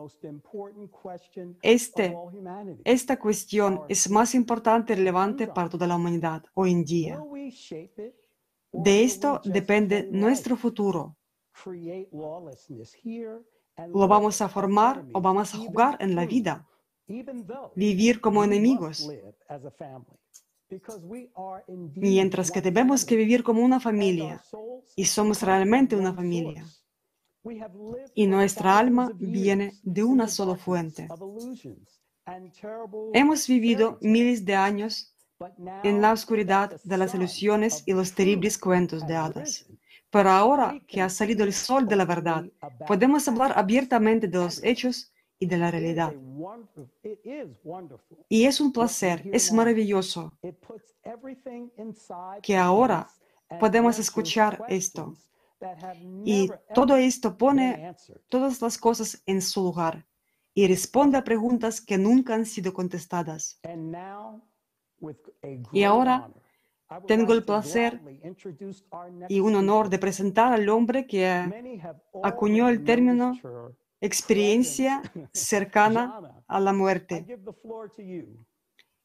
[1.61, 2.18] Este,
[2.85, 7.22] esta cuestión es más importante y relevante para toda la humanidad hoy en día.
[8.72, 11.18] De esto depende nuestro futuro.
[13.93, 16.65] ¿Lo vamos a formar o vamos a jugar en la vida?
[17.76, 19.10] vivir como enemigos,
[21.95, 24.41] mientras que tenemos que vivir como una familia
[24.95, 26.65] y somos realmente una familia.
[28.13, 31.07] Y nuestra alma viene de una sola fuente.
[33.13, 35.15] Hemos vivido miles de años
[35.83, 39.65] en la oscuridad de las ilusiones y los terribles cuentos de hadas.
[40.11, 42.45] Pero ahora que ha salido el sol de la verdad,
[42.87, 46.13] podemos hablar abiertamente de los hechos y de la realidad.
[48.27, 50.33] Y es un placer, es maravilloso
[52.41, 53.07] que ahora
[53.59, 55.15] podemos escuchar esto.
[56.23, 57.95] Y todo esto pone
[58.29, 60.05] todas las cosas en su lugar
[60.53, 63.59] y responde a preguntas que nunca han sido contestadas.
[65.71, 66.29] Y ahora
[67.07, 68.01] tengo el placer
[69.27, 71.25] y un honor de presentar al hombre que
[72.23, 73.33] acuñó el término
[74.01, 75.02] experiencia
[75.32, 77.26] cercana a la muerte.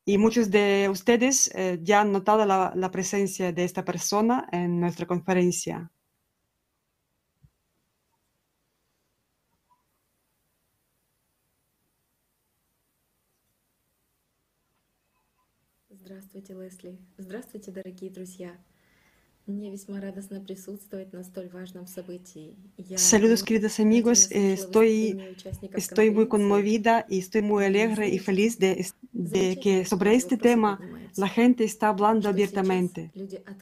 [0.06, 4.80] Y muchos de ustedes eh, ya han notado la, la presencia de esta persona en
[4.80, 5.91] nuestra conferencia.
[16.10, 16.98] Здравствуйте, Лесли.
[17.18, 18.58] Здравствуйте, дорогие друзья.
[22.97, 24.31] Saludos, queridos amigos.
[24.31, 25.37] Estoy,
[25.75, 30.81] estoy muy conmovida y estoy muy alegre y feliz de, de que sobre este tema
[31.16, 33.12] la gente está hablando abiertamente.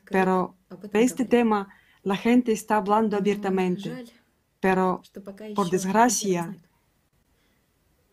[0.08, 0.54] Pero
[0.92, 1.68] de este tema
[2.04, 4.04] la gente está hablando abiertamente.
[4.60, 5.02] Pero,
[5.56, 6.56] por desgracia,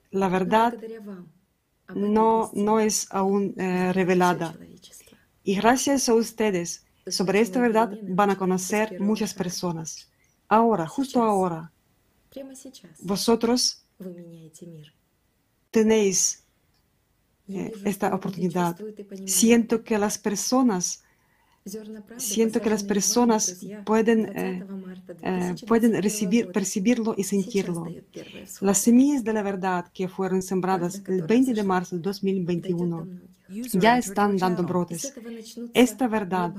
[0.10, 0.76] la verdad
[1.94, 4.56] no, no es aún eh, revelada.
[5.44, 10.10] Y gracias a ustedes, sobre esta verdad van a conocer muchas personas.
[10.48, 11.72] Ahora, justo ahora,
[13.02, 13.84] vosotros
[15.72, 16.44] tenéis
[17.48, 18.77] eh, esta oportunidad.
[19.26, 21.03] Siento que las personas
[22.18, 24.65] Siento que las personas pueden, eh,
[25.22, 27.86] eh, pueden recibir, percibirlo y sentirlo.
[28.61, 33.07] Las semillas de la verdad que fueron sembradas el 20 de marzo de 2021
[33.73, 35.14] ya están dando brotes.
[35.73, 36.53] Esta verdad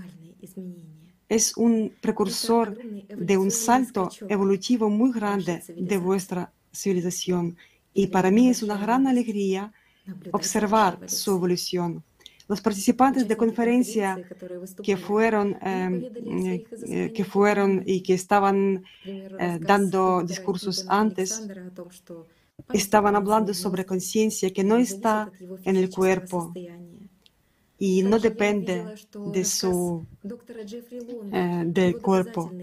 [1.28, 7.56] es un precursor de un salto evolutivo muy grande de vuestra civilización.
[7.94, 9.72] Y para mí es una gran alegría
[10.32, 12.02] observar su evolución.
[12.48, 14.20] Los participantes de conferencia
[14.82, 21.46] que fueron, em, eh, eh, que fueron y que estaban eh, dando discursos antes,
[22.72, 25.30] estaban hablando sobre conciencia que no está
[25.64, 26.52] en el cuerpo
[27.80, 28.92] y no depende
[29.24, 30.06] de su
[31.66, 32.56] del cuerpo.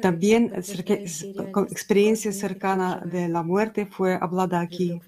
[0.00, 0.52] También
[1.70, 5.02] experiencia cercana de la muerte fue hablada aquí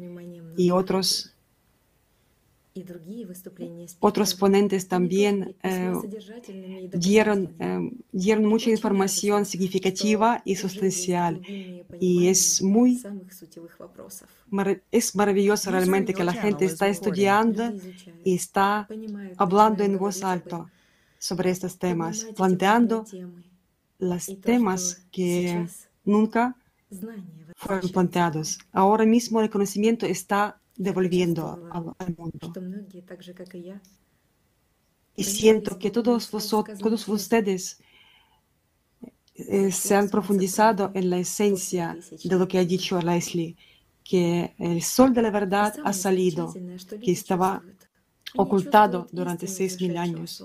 [0.57, 1.32] y otros
[4.01, 5.93] otros ponentes también eh,
[6.93, 11.43] dieron, eh, dieron mucha información significativa y sustancial.
[12.01, 13.01] Y es muy
[14.91, 17.73] es maravilloso realmente que la gente está estudiando
[18.25, 18.89] y está
[19.37, 20.67] hablando en voz alta
[21.19, 23.05] sobre estos temas, planteando
[23.99, 25.67] los temas que
[26.05, 26.57] nunca
[27.55, 28.59] fueron planteados.
[28.73, 32.53] Ahora mismo el conocimiento está devolviendo al, mundo.
[35.15, 37.79] Y siento que todos vosotros, todos ustedes
[39.35, 43.57] eh, se han profundizado en la esencia de lo que ha dicho Leslie,
[44.03, 46.53] que el sol de la verdad ha salido,
[47.03, 47.63] que estaba
[48.37, 50.45] ocultado durante seis mil años.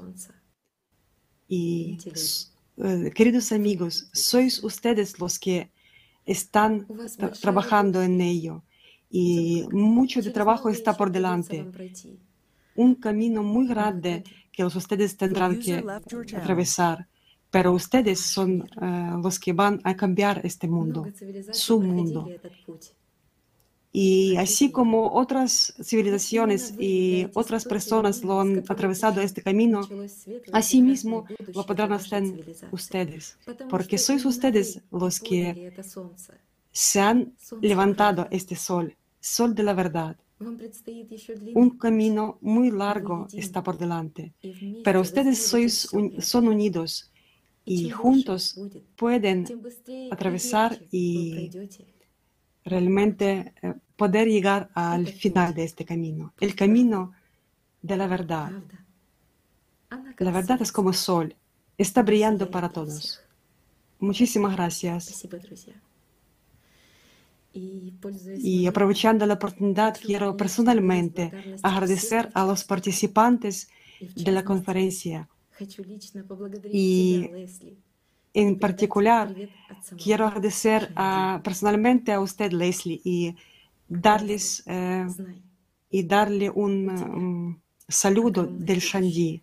[1.48, 1.98] Y,
[2.78, 5.72] eh, queridos amigos, sois ustedes los que
[6.26, 6.86] están
[7.42, 8.64] trabajando en ello
[9.10, 11.66] y mucho de trabajo está por delante.
[12.76, 15.84] Un camino muy grande que ustedes tendrán que
[16.36, 17.08] atravesar,
[17.50, 21.08] pero ustedes son eh, los que van a cambiar este mundo,
[21.52, 22.28] su mundo.
[23.92, 29.82] Y así como otras civilizaciones y otras personas lo han atravesado este camino,
[30.52, 31.26] así mismo
[31.56, 32.24] lo podrán hacer
[32.72, 33.40] ustedes,
[33.70, 35.74] porque sois ustedes los que
[36.78, 40.16] se han levantado este sol, sol de la verdad.
[41.56, 44.34] Un camino muy largo está por delante,
[44.84, 45.90] pero ustedes sois
[46.20, 47.12] son unidos
[47.66, 48.60] y juntos
[48.96, 49.38] pueden
[50.12, 51.50] atravesar y
[52.64, 57.14] realmente eh, poder llegar al final de este camino, el camino
[57.82, 58.52] de la verdad.
[60.20, 60.62] La verdad.
[60.62, 61.36] Es como sol,
[61.76, 63.20] está brillando para todos.
[64.00, 65.28] Muchísimas gracias.
[68.38, 71.32] Y aprovechando la oportunidad, quiero personalmente
[71.64, 73.70] agradecer a los participantes
[74.16, 75.28] de la conferencia.
[76.72, 77.30] Y
[78.34, 79.34] en particular
[80.02, 80.94] quiero agradecer
[81.44, 83.36] personalmente a usted, Leslie, y
[83.88, 85.08] darles eh,
[85.90, 89.42] y darle un, saludo del Shanji.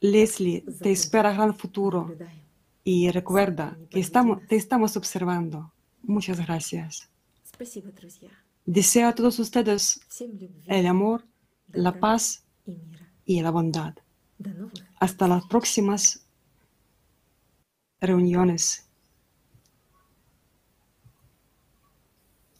[0.00, 2.14] Leslie, te espera gran futuro
[2.88, 5.72] y recuerda que estamos, te estamos observando.
[6.02, 7.10] Muchas gracias.
[8.64, 10.00] Deseo a todos ustedes
[10.66, 11.24] el amor,
[11.72, 12.44] la paz
[13.24, 13.96] y la bondad.
[15.00, 16.28] Hasta las próximas
[18.00, 18.88] reuniones.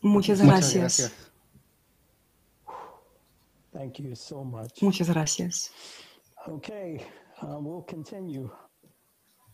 [0.02, 1.12] Muchas gracias.
[4.80, 5.70] Muchas gracias.
[6.48, 7.00] Okay,
[7.42, 8.50] uh, we'll continue.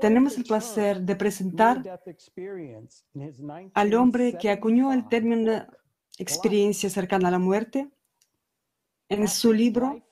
[0.00, 1.82] tenemos el placer de presentar
[3.72, 5.66] al hombre que acuñó el término
[6.18, 7.88] experiencia cercana a la muerte
[9.08, 10.02] en su libro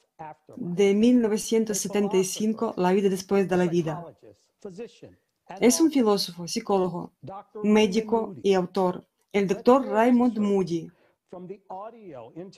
[0.56, 4.04] de 1975, La vida después de la vida.
[5.60, 7.12] Es un filósofo, psicólogo,
[7.62, 10.88] médico y autor, el doctor Raymond Moody.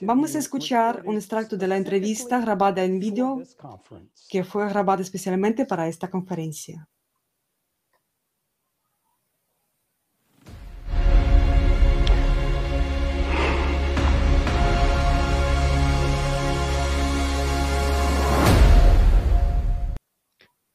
[0.01, 3.41] Vamos a escuchar un extracto de la entrevista grabada en vídeo
[4.29, 6.87] que fue grabada especialmente para esta conferencia.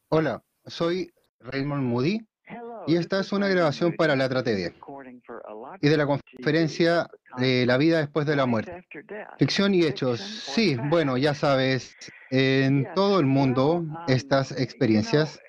[0.08, 2.26] Hola, soy Raymond Moody
[2.86, 4.74] y esta es una grabación para la TV
[5.80, 8.86] y de la conferencia de la vida después de la muerte.
[9.38, 10.20] Ficción y hechos.
[10.20, 11.96] Sí, bueno, ya sabes,
[12.30, 15.40] en todo el mundo estas experiencias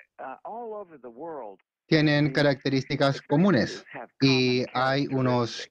[1.86, 3.84] tienen características comunes
[4.20, 5.70] y hay unos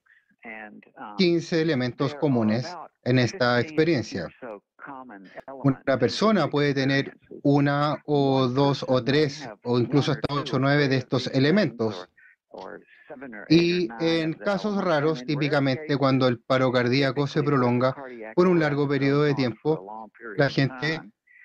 [1.18, 4.28] 15 elementos comunes en esta experiencia.
[5.64, 10.88] Una persona puede tener una o dos o tres o incluso hasta ocho o nueve
[10.88, 12.10] de estos elementos.
[13.50, 17.96] Y en casos raros, típicamente cuando el paro cardíaco se prolonga
[18.36, 21.00] por un largo periodo de tiempo, la gente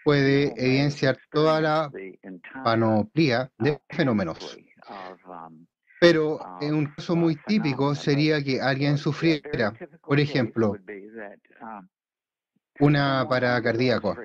[0.05, 1.91] puede evidenciar toda la
[2.65, 4.59] panoplia de fenómenos.
[6.01, 10.77] Pero en un caso muy típico sería que alguien sufriera, por ejemplo,
[12.81, 14.17] una para cardíaco.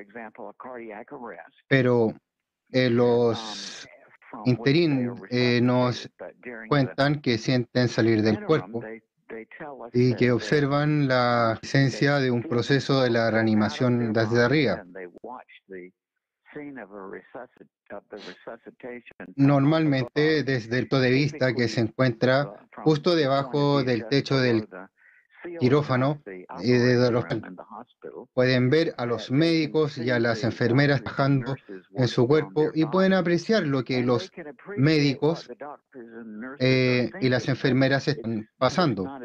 [1.67, 2.13] Pero
[2.71, 3.87] eh, los
[4.45, 6.09] interín eh, nos
[6.67, 8.83] cuentan que sienten salir del cuerpo
[9.91, 14.85] y que observan la esencia de un proceso de la reanimación desde arriba.
[19.35, 22.53] Normalmente desde el punto de vista que se encuentra
[22.83, 24.67] justo debajo del techo del
[25.59, 26.21] quirófano
[26.61, 27.25] y de los
[28.33, 31.55] pueden ver a los médicos y a las enfermeras trabajando
[31.95, 34.31] en su cuerpo y pueden apreciar lo que los
[34.77, 35.49] médicos
[36.59, 39.19] eh, y las enfermeras están pasando.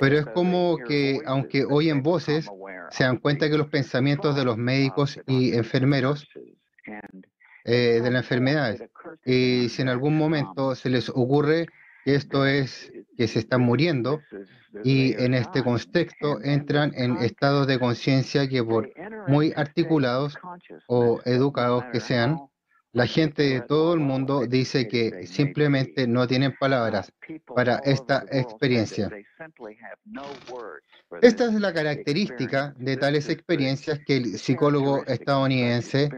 [0.00, 2.48] Pero es como que, aunque oyen voces,
[2.90, 6.28] se dan cuenta que los pensamientos de los médicos y enfermeros
[7.64, 8.78] eh, de la enfermedad,
[9.24, 11.66] y si en algún momento se les ocurre
[12.08, 14.22] que esto es que se están muriendo,
[14.82, 18.90] y en este contexto entran en estados de conciencia que por
[19.26, 20.38] muy articulados
[20.86, 22.38] o educados que sean,
[22.92, 27.12] la gente de todo el mundo dice que simplemente no tienen palabras
[27.54, 29.10] para esta experiencia.
[31.22, 36.10] Esta es la característica de tales experiencias que el psicólogo estadounidense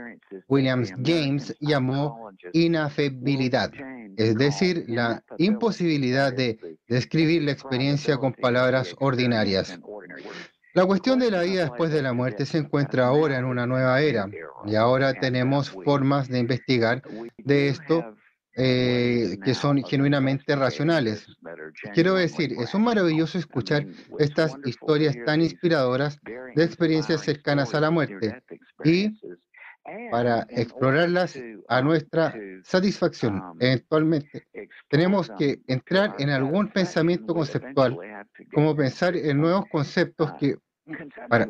[0.48, 3.72] William James llamó inafebilidad,
[4.16, 9.78] es decir, la imposibilidad de describir la experiencia con palabras ordinarias.
[10.74, 14.00] La cuestión de la vida después de la muerte se encuentra ahora en una nueva
[14.00, 14.28] era.
[14.66, 17.02] y ahora tenemos formas de investigar
[17.38, 18.14] de esto
[18.56, 21.26] eh, que son genuinamente racionales.
[21.94, 23.86] Quiero decir, es un maravilloso escuchar
[24.18, 26.18] estas historias tan inspiradoras
[26.54, 28.42] de experiencias cercanas a la muerte.
[28.84, 29.18] y
[30.10, 31.38] para explorarlas
[31.68, 33.42] a nuestra satisfacción.
[33.58, 34.46] Eventualmente,
[34.88, 37.98] tenemos que entrar en algún pensamiento conceptual,
[38.52, 40.56] como pensar en nuevos conceptos que
[41.28, 41.48] para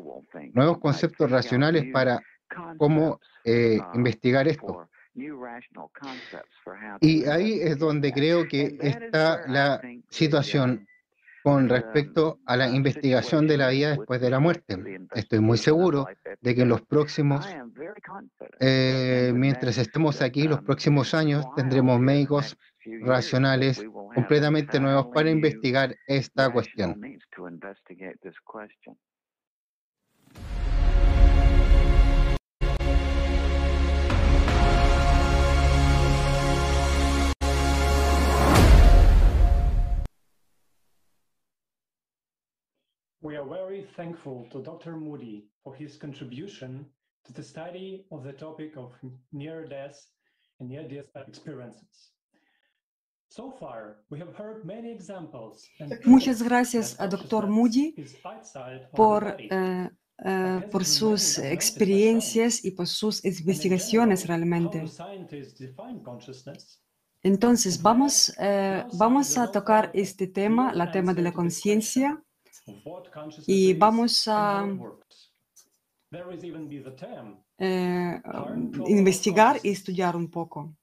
[0.52, 2.20] nuevos conceptos racionales para
[2.76, 4.88] cómo eh, investigar esto.
[7.00, 10.86] Y ahí es donde creo que está la situación
[11.42, 14.78] con respecto a la investigación de la vida después de la muerte.
[15.14, 16.06] Estoy muy seguro
[16.40, 17.46] de que en los próximos,
[18.58, 22.56] eh, mientras estemos aquí, los próximos años, tendremos médicos
[23.02, 23.84] racionales
[24.14, 27.00] completamente nuevos para investigar esta cuestión.
[43.22, 44.96] We are very thankful to Dr.
[44.96, 46.86] Moody for his contribution
[47.26, 48.94] to the study of the topic of
[49.30, 49.98] near death
[50.58, 52.12] and near death experiences.
[53.28, 55.68] So far, we have heard many examples
[56.06, 57.46] Muchas gracias a Dr.
[57.46, 57.94] Moody
[58.96, 59.88] por, uh,
[60.24, 64.82] uh, por sus experiencias y por sus investigaciones realmente.
[67.22, 68.34] Entonces, vamos,
[68.94, 72.24] vamos a tocar este tema, la tema de la conciencia,
[73.46, 74.66] y vamos a
[77.58, 78.22] eh,
[78.86, 80.74] investigar y estudiar un poco.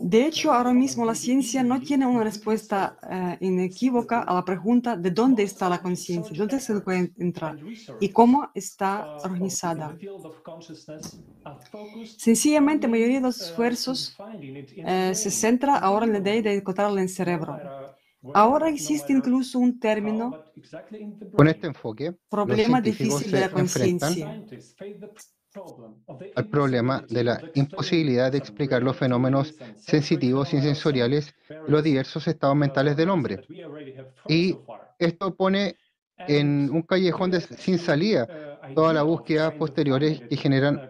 [0.00, 4.96] De hecho, ahora mismo la ciencia no tiene una respuesta eh, inequívoca a la pregunta
[4.96, 6.72] de dónde está la conciencia, dónde se
[7.18, 7.58] entrar
[8.00, 9.96] y cómo está organizada.
[12.16, 14.16] Sencillamente, la mayoría de los esfuerzos
[14.76, 17.58] eh, se centra ahora en la idea de encontrarla en el cerebro.
[18.34, 20.44] Ahora existe incluso un término
[21.32, 24.42] con este enfoque, problema difícil de la conciencia.
[26.34, 31.34] Al problema de la imposibilidad de explicar los fenómenos sensitivos y sensoriales
[31.66, 33.40] los diversos estados mentales del hombre.
[34.28, 34.58] Y
[34.98, 35.76] esto pone
[36.18, 38.28] en un callejón de, sin salida
[38.74, 40.82] toda la búsqueda posteriores que generan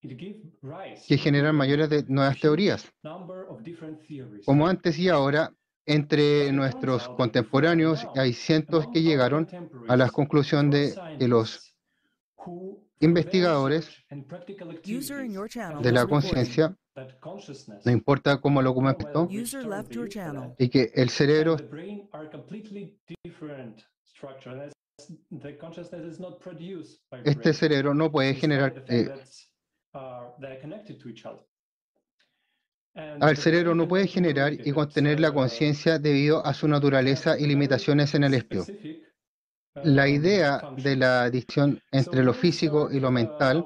[0.00, 2.90] que generan mayores de nuevas teorías.
[4.44, 5.52] Como antes y ahora,
[5.86, 9.48] entre nuestros contemporáneos hay cientos que llegaron
[9.88, 11.76] a la conclusión de que los
[13.00, 13.88] investigadores
[15.80, 16.76] de la conciencia,
[17.84, 19.28] no importa cómo lo comentó,
[20.58, 21.56] y que el cerebro
[27.24, 29.08] este cerebro no puede generar eh,
[32.94, 38.14] al cerebro no puede generar y contener la conciencia debido a su naturaleza y limitaciones
[38.14, 38.64] en el espio.
[39.82, 43.64] La idea de la adicción entre lo físico y lo mental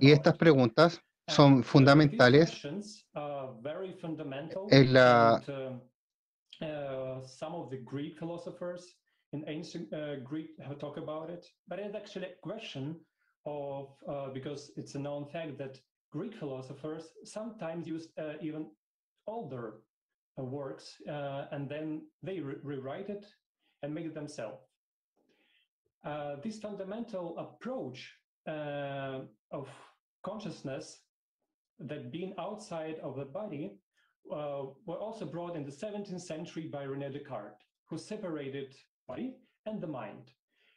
[0.00, 2.64] y estas preguntas son fundamentales
[4.70, 5.42] en la
[9.36, 12.96] in ancient uh, Greek have talked about it, but it's actually a question
[13.44, 15.78] of uh, because it's a known fact that
[16.10, 18.66] Greek philosophers sometimes used uh, even
[19.26, 19.74] older
[20.38, 23.26] uh, works uh, and then they re rewrite it
[23.82, 24.62] and make it themselves.
[26.04, 28.12] Uh, this fundamental approach
[29.58, 29.68] of
[30.24, 31.00] consciousness
[31.80, 33.76] that being outside of the body
[34.86, 38.72] were also brought in the 17th century by René Descartes, who separated
[39.08, 39.34] body
[39.66, 40.30] and the mind.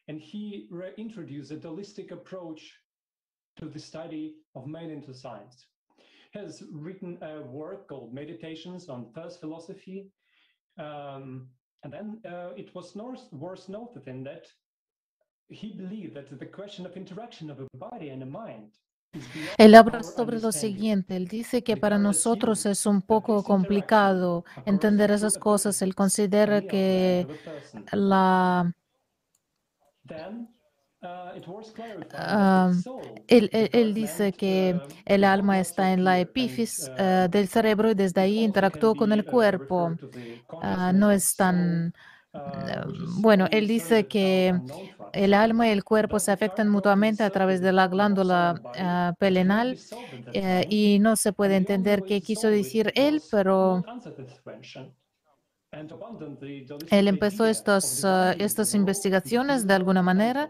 [0.08, 2.74] And he reintroduced a holistic approach
[3.58, 5.68] to the study of man into science.
[6.32, 10.12] He has written a work called Meditations on First Philosophy.
[10.78, 11.50] Um,
[11.84, 12.96] and then uh, it was
[13.32, 14.46] worth noted in that
[15.50, 18.72] he believed that the question of interaction of a body and a mind
[19.58, 25.12] Él habla sobre lo siguiente, él dice que para nosotros es un poco complicado entender
[25.12, 25.82] esas cosas.
[25.82, 27.28] Él considera que
[27.92, 28.74] la...
[33.28, 38.96] él, dice que el alma está en la epífisis del cerebro y desde ahí interactúa
[38.96, 40.00] con el cuerpo.
[40.62, 41.94] Ah, no es tan...
[43.18, 44.62] bueno, él dice que
[45.12, 49.80] el alma y el cuerpo se afectan mutuamente a través de la glándula uh, pelenal
[50.36, 53.86] uh, y no se puede entender qué quiso decir él, pero
[56.90, 60.50] él empezó estos, uh, estas investigaciones de alguna manera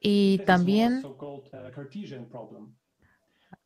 [0.00, 1.08] y también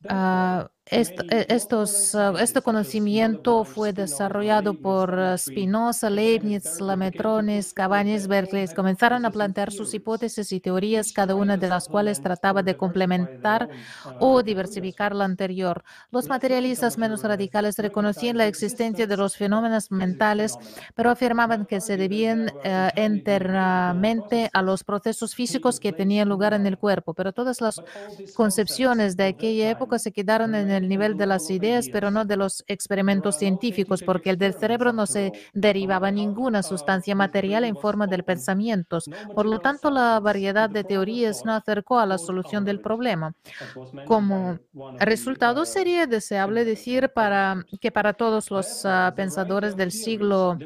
[0.04, 8.66] Uh, estos, uh, este conocimiento fue desarrollado por Spinoza, Leibniz, Lametrones, Cabañas, Berkeley.
[8.74, 13.70] Comenzaron a plantear sus hipótesis y teorías, cada una de las cuales trataba de complementar
[14.18, 15.84] o diversificar la anterior.
[16.10, 20.58] Los materialistas menos radicales reconocían la existencia de los fenómenos mentales,
[20.94, 26.66] pero afirmaban que se debían uh, enteramente a los procesos físicos que tenían lugar en
[26.66, 27.14] el cuerpo.
[27.14, 27.80] Pero todas las
[28.34, 32.36] concepciones de aquella época se quedaron en el nivel de las ideas, pero no de
[32.36, 38.22] los experimentos científicos, porque del cerebro no se derivaba ninguna sustancia material en forma de
[38.22, 39.08] pensamientos.
[39.34, 43.34] Por lo tanto, la variedad de teorías no acercó a la solución del problema.
[44.06, 44.58] Como
[44.98, 50.58] resultado, sería deseable decir para, que para todos los ah, pensadores del siglo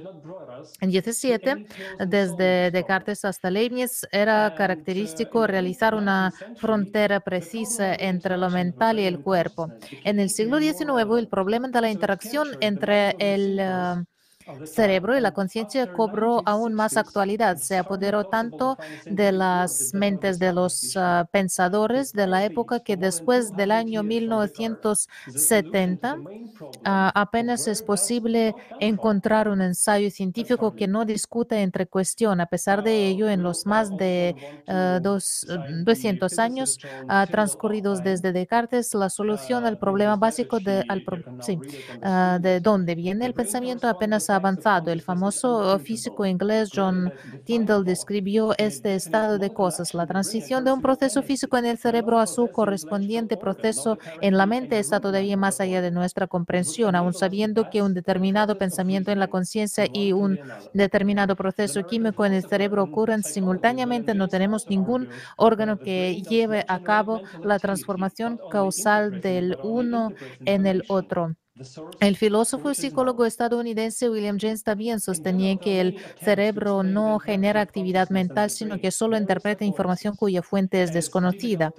[0.81, 1.67] XVII,
[2.07, 9.16] desde Descartes hasta Leibniz, era característico realizar una frontera precisa entre lo mental y el
[9.19, 9.73] cuerpo.
[10.05, 14.05] En el siglo XIX, el problema de la interacción entre el ah,
[14.65, 17.57] cerebro y la conciencia cobró aún más actualidad.
[17.57, 23.55] Se apoderó tanto de las mentes de los ah, pensadores de la época que después
[23.55, 26.17] del año 1970
[26.85, 32.41] ah, apenas es posible encontrar un ensayo científico que no discute entre cuestión.
[32.41, 34.37] A pesar de ello, en los más de
[35.01, 36.79] 200 ah, años
[37.31, 40.85] transcurridos desde Descartes, la solución al problema básico de,
[42.41, 44.91] de dónde viene el pensamiento apenas ha avanzado.
[44.91, 47.13] El famoso físico inglés John
[47.45, 49.95] Tyndall describió este estado de cosas.
[49.95, 54.47] La transición de un proceso físico en el cerebro a su correspondiente proceso en la
[54.47, 59.19] mente está todavía más allá de nuestra comprensión, aun sabiendo que un determinado pensamiento en
[59.19, 60.39] la conciencia y un
[60.73, 64.15] determinado proceso químico en el cerebro ocurren simultáneamente.
[64.15, 70.13] No tenemos ningún órgano que lleve a cabo la transformación causal del uno
[70.45, 71.35] en el otro.
[72.01, 78.11] El filósofo y psicólogo estadounidense William James también sostenía que el cerebro no genera actividad
[78.11, 81.73] mental, sino que solo interpreta información cuya fuente es desconocida.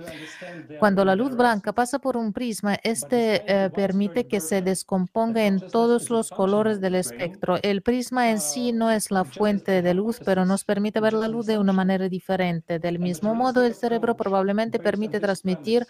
[0.80, 5.60] Cuando la luz blanca pasa por un prisma, este eh, permite que se descomponga en
[5.60, 7.60] todos los colores del espectro.
[7.62, 11.28] El prisma en sí no es la fuente de luz, pero nos permite ver la
[11.28, 12.80] luz de una manera diferente.
[12.80, 15.86] Del mismo modo, el cerebro probablemente permite transmitir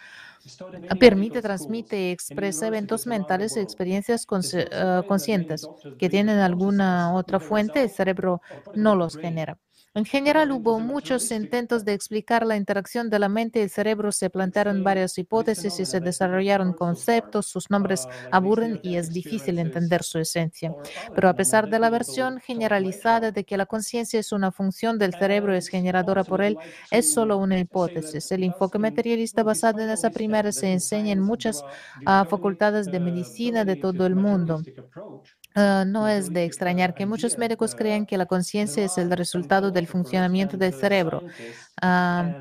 [0.99, 7.81] permite, transmite y expresa eventos mentales y experiencias eh, conscientes que tienen alguna otra fuente,
[7.83, 8.41] el cerebro
[8.73, 9.57] no los genera.
[9.95, 14.11] En general, hubo muchos intentos de explicar la interacción de la mente y el cerebro.
[14.11, 17.47] Se plantearon varias hipótesis y se desarrollaron conceptos.
[17.47, 20.75] Sus nombres aburren y es difícil entender su esencia.
[21.13, 25.15] Pero a pesar de la versión generalizada de que la conciencia es una función del
[25.15, 26.59] cerebro y es generadora por él,
[26.91, 28.31] es solo una hipótesis.
[28.31, 31.65] El enfoque materialista basado en esa primera se enseña en muchas
[32.05, 34.67] ah, facultades de medicina de todo el mundo.
[35.59, 39.71] Ah, no es de extrañar que muchos médicos crean que la conciencia es el resultado
[39.71, 41.25] del funcionamiento del cerebro.
[41.81, 42.33] Ah,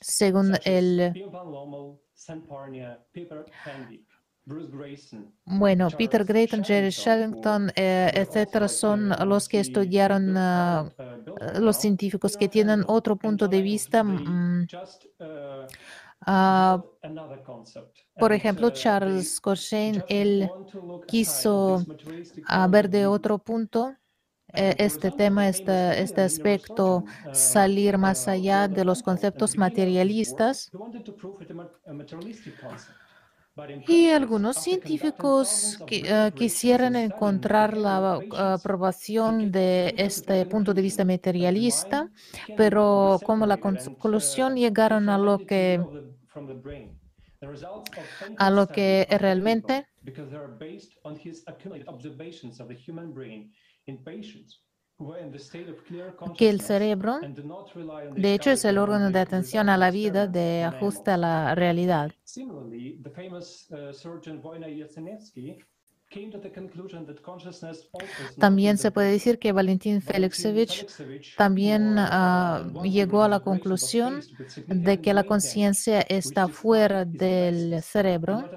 [0.00, 1.18] según el
[5.44, 10.88] bueno, Peter Grayton, Jerry Shellington, eh, etcétera, son los que estudiaron ah,
[11.60, 14.04] los científicos que tienen otro punto de vista.
[14.04, 14.68] Mm,
[18.18, 20.50] por ejemplo, Charles Cochrane, él
[21.06, 21.84] quiso
[22.68, 23.94] ver de otro punto
[24.54, 30.70] eh, este tema, este, este aspecto, salir más allá de los conceptos materialistas.
[33.86, 38.18] Y algunos científicos eh, quisieran encontrar la
[38.54, 42.10] aprobación de este punto de vista materialista,
[42.56, 45.84] pero como la conclusión llegaron a lo que
[48.36, 49.86] a lo que realmente
[56.36, 57.18] que el cerebro,
[58.16, 62.12] de hecho, es el órgano de atención a la vida, de ajuste a la realidad.
[68.38, 70.86] También se puede decir que Valentín Felixevich
[71.36, 74.20] también ah, llegó a la conclusión
[74.66, 78.50] de que la conciencia está fuera del cerebro.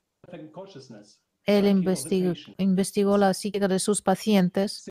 [1.45, 4.89] Él investigó, investigó, la psíquica de sus pacientes.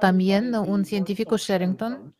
[0.00, 2.14] También un científico Sherrington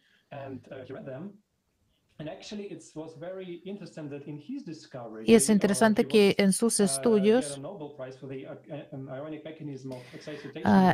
[5.25, 7.61] y es interesante que en sus estudios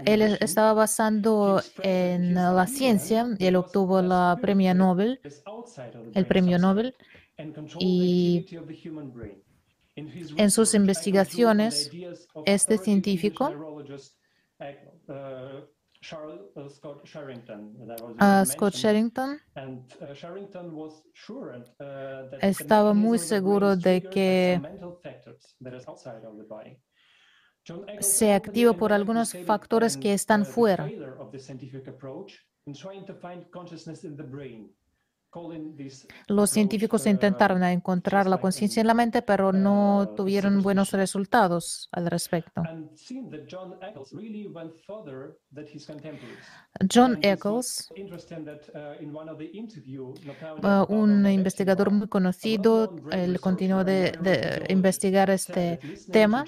[0.05, 5.21] él estaba basando en la ciencia, y él obtuvo la premio Nobel,
[6.15, 6.97] el premio Nobel,
[7.79, 8.47] y
[9.95, 11.91] en sus investigaciones,
[12.47, 13.85] este científico
[18.45, 19.39] Scott Sherrington
[22.41, 24.61] estaba muy seguro de que
[28.01, 30.91] se activa por algunos factores que están fuera.
[36.27, 42.07] Los científicos intentaron encontrar la conciencia en la mente, pero no tuvieron buenos resultados al
[42.07, 42.63] respecto.
[46.93, 47.91] John Eccles,
[50.63, 55.79] uh, un investigador muy conocido, él continuó de, de investigar este
[56.11, 56.45] tema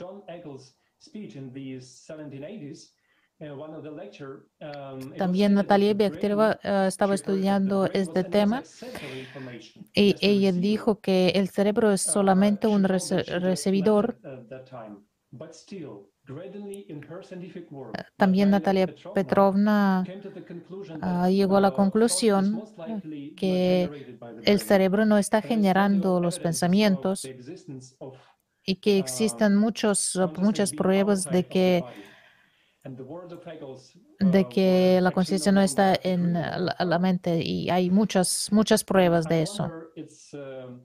[5.19, 8.63] también Natalia Bektereva eh, estaba estudiando este tema.
[9.95, 14.19] y ella dijo que el cerebro es solamente un recibidor.
[18.17, 20.05] También Natalia Petrovna
[21.03, 22.63] ah, llegó a la conclusión
[23.37, 27.29] que el cerebro no está generando los pensamientos
[28.65, 31.85] y que existen muchos, muchas pruebas de que
[34.21, 39.27] de uh, que la conciencia no está en la, mente y hay muchas, muchas pruebas
[39.29, 39.73] de eso.
[40.33, 40.81] Um,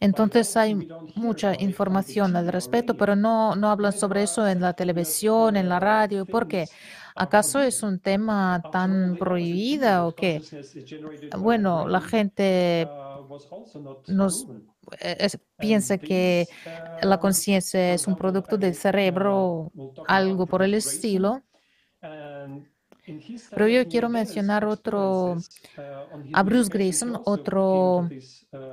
[0.00, 5.56] Entonces hay mucha información al respecto, pero no, no hablan sobre eso en la televisión,
[5.56, 6.26] en la radio.
[6.26, 6.66] ¿Por qué?
[7.14, 10.42] ¿Acaso es un tema tan prohibido o qué?
[11.38, 12.88] Bueno, la gente
[14.08, 14.46] nos
[15.58, 16.48] piensa que
[17.02, 19.70] la conciencia es un producto del cerebro,
[20.08, 21.42] algo por el estilo.
[23.50, 25.36] Pero yo quiero mencionar otro,
[26.32, 28.08] a Bruce Grayson, otro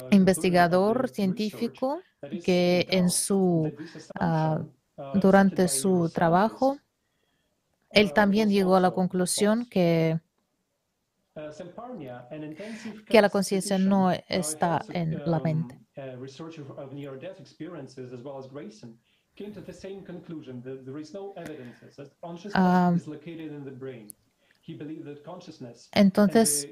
[0.09, 2.01] investigador científico
[2.43, 3.71] que en su,
[4.19, 4.63] ah,
[5.15, 6.77] durante su trabajo,
[7.91, 10.19] él también llegó a la conclusión que
[13.07, 15.79] que la conciencia no está en la mente.
[22.55, 22.99] uh,
[25.93, 26.67] Entonces,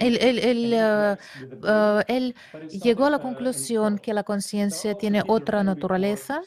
[0.00, 1.16] él, él, él, uh,
[1.66, 2.34] uh, él,
[2.82, 6.42] llegó a la uh, conclusión que la conciencia tiene otra naturaleza.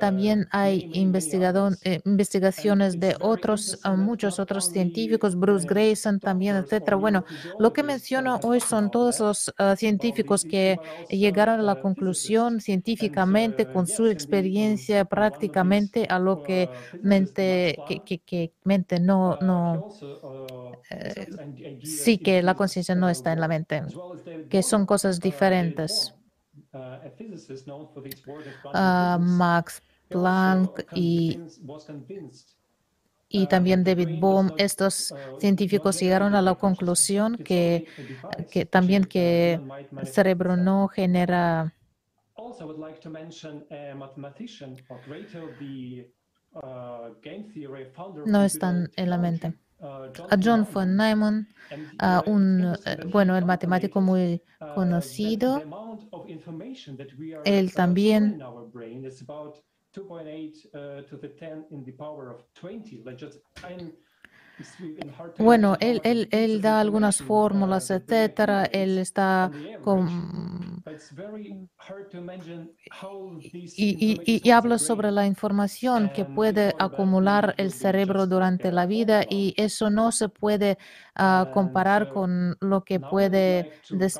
[0.00, 6.96] También hay eh, investigaciones de otros, muchos otros científicos, Bruce Grayson también, etcétera.
[6.96, 7.24] Bueno,
[7.58, 10.78] lo que menciono hoy son todos los científicos que
[11.08, 16.68] llegaron a la conclusión científicamente con su experiencia prácticamente a lo que
[17.02, 19.84] mente que, que, mente no, no
[20.90, 21.26] eh,
[21.82, 23.82] sí que la conciencia no está en la mente,
[24.48, 26.14] que son cosas diferentes.
[28.74, 31.42] Uh, Max Planck y,
[33.28, 37.84] y también David Bohm, estos científicos llegaron a la conclusión que,
[38.50, 39.62] que también que
[39.96, 41.74] el cerebro no genera
[48.26, 49.54] no están en la mente.
[49.80, 51.48] A John von Neumann,
[52.00, 54.40] uh, un, eh, bueno, el matemático muy
[54.76, 55.60] conocido,
[57.44, 58.40] él también
[65.38, 68.64] bueno, él, él, él da algunas fórmulas, etcétera.
[68.66, 69.50] Él está
[69.80, 70.82] con.
[73.74, 79.54] Y, y, habla sobre la información que puede acumular el cerebro durante la vida y
[79.56, 80.78] eso no se puede
[81.18, 83.66] uh, comparar con lo que puede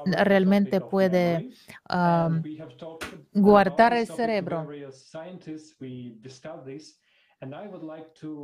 [0.04, 1.44] realmente puede
[1.90, 2.42] uh,
[3.32, 4.68] guardar el cerebro.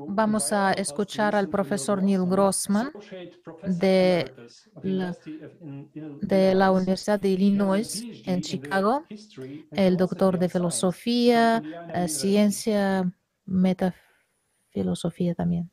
[0.08, 2.90] Vamos a escuchar al profesor Neil Grossman
[3.64, 4.32] de
[4.82, 5.16] la,
[6.20, 9.04] de la Universidad de Illinois en Chicago,
[9.70, 11.62] el doctor de filosofía,
[11.94, 13.12] eh, ciencia,
[13.44, 15.70] metafilosofía también.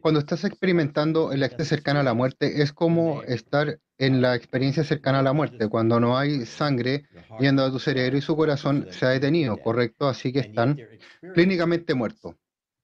[0.00, 4.84] Cuando estás experimentando el acto cercano a la muerte, es como estar en la experiencia
[4.84, 7.08] cercana a la muerte, cuando no hay sangre
[7.40, 10.08] yendo a tu cerebro y su corazón se ha detenido, ¿correcto?
[10.08, 10.78] Así que están
[11.34, 12.36] clínicamente muertos.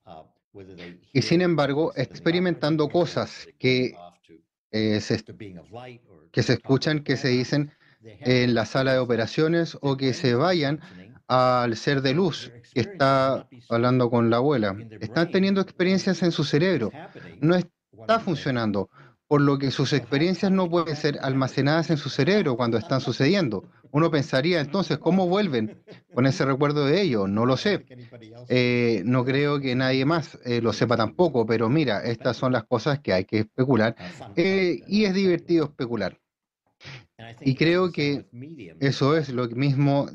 [0.05, 0.61] Uh,
[1.13, 3.95] y sin embargo, experimentando cosas que,
[4.73, 5.01] eh,
[6.33, 7.73] que se escuchan, que se dicen
[8.03, 10.81] en la sala de operaciones o que se vayan
[11.33, 14.77] al ser de luz que está hablando con la abuela.
[15.01, 16.93] Están teniendo experiencias en su cerebro.
[17.41, 18.91] No está funcionando
[19.33, 23.65] por lo que sus experiencias no pueden ser almacenadas en su cerebro cuando están sucediendo.
[23.91, 25.83] Uno pensaría entonces, ¿cómo vuelven
[26.13, 27.27] con ese recuerdo de ello?
[27.27, 27.87] No lo sé.
[28.51, 32.65] Eh, no creo que nadie más eh, lo sepa tampoco, pero mira, estas son las
[32.65, 33.97] cosas que hay que especular
[34.37, 36.21] eh, y es divertido especular.
[37.41, 38.27] Y creo que
[38.81, 40.09] eso es lo mismo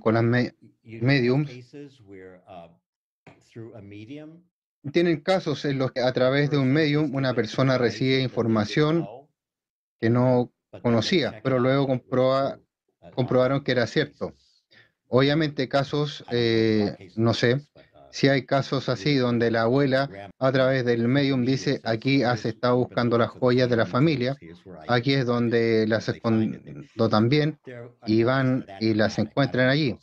[0.00, 0.24] con las
[0.84, 1.50] mediums.
[4.92, 9.06] tienen casos en los que a través de un medium una persona recibe información
[10.00, 10.52] que no
[10.82, 11.86] conocía, pero luego
[13.14, 14.34] comprobaron que era cierto.
[15.08, 17.60] Obviamente casos, eh, no sé,
[18.10, 20.08] si hay casos así donde la abuela
[20.38, 24.36] a través del medium dice, aquí has estado buscando las joyas de la familia,
[24.88, 27.58] aquí es donde las escondo también,
[28.06, 29.96] y van y las encuentran allí.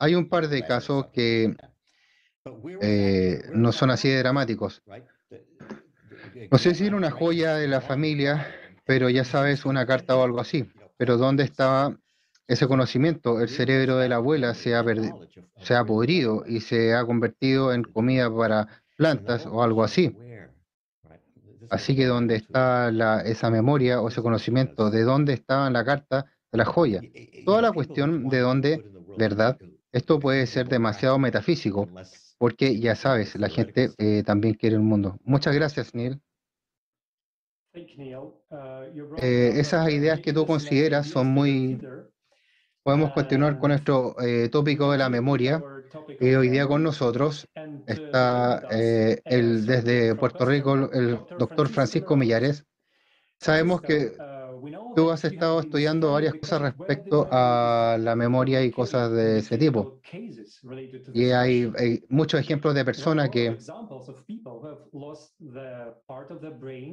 [0.00, 1.54] Hay un par de casos que
[2.80, 4.82] eh, no son así de dramáticos.
[6.50, 8.46] No sé si era una joya de la familia,
[8.86, 10.68] pero ya sabes, una carta o algo así.
[10.96, 11.96] Pero ¿dónde estaba
[12.48, 13.40] ese conocimiento?
[13.40, 14.82] El cerebro de la abuela se ha,
[15.58, 20.16] se ha podrido y se ha convertido en comida para plantas o algo así.
[21.68, 24.90] Así que ¿dónde está la, esa memoria o ese conocimiento?
[24.90, 27.02] ¿De dónde estaba en la carta de la joya?
[27.44, 28.84] Toda la cuestión de dónde,
[29.16, 29.58] ¿verdad?
[29.92, 31.88] Esto puede ser demasiado metafísico,
[32.38, 35.18] porque ya sabes, la gente eh, también quiere un mundo.
[35.24, 36.20] Muchas gracias, Neil.
[37.72, 41.80] Eh, esas ideas que tú consideras son muy...
[42.82, 45.62] Podemos continuar con nuestro eh, tópico de la memoria.
[46.20, 47.46] hoy día con nosotros
[47.86, 48.66] está
[49.24, 52.64] el, desde Puerto Rico el doctor Francisco Millares.
[53.38, 54.16] Sabemos que
[54.94, 60.00] tú has estado estudiando varias cosas respecto a la memoria y cosas de ese tipo.
[61.12, 61.72] Y hay,
[62.08, 63.56] muchos ejemplos de personas que,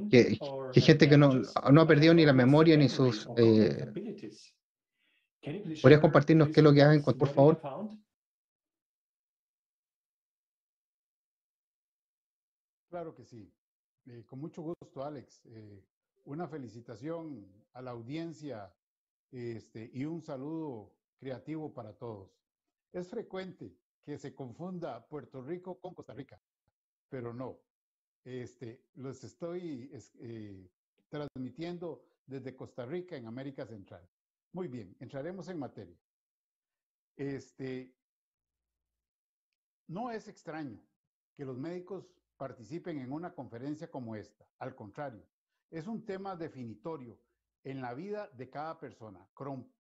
[0.10, 1.42] que, gente que no,
[1.72, 3.28] no, ha perdido ni la memoria ni sus...
[3.38, 3.92] Eh,
[5.82, 7.62] ¿Podrías compartirnos qué es lo que hacen, por favor?
[12.90, 13.52] Claro que sí.
[14.08, 15.46] Eh, con mucho gusto, Alex.
[15.46, 15.84] Eh,
[16.28, 18.74] una felicitación a la audiencia
[19.32, 22.30] este, y un saludo creativo para todos.
[22.92, 23.74] Es frecuente
[24.04, 26.40] que se confunda Puerto Rico con Costa Rica,
[27.10, 27.60] pero no.
[28.26, 29.90] Este, los estoy
[30.20, 30.70] eh,
[31.08, 34.06] transmitiendo desde Costa Rica en América Central.
[34.52, 35.98] Muy bien, entraremos en materia.
[37.16, 37.96] Este,
[39.88, 40.78] no es extraño
[41.36, 42.06] que los médicos
[42.36, 44.46] participen en una conferencia como esta.
[44.60, 45.26] Al contrario,
[45.70, 47.20] es un tema definitorio
[47.64, 49.28] en la vida de cada persona.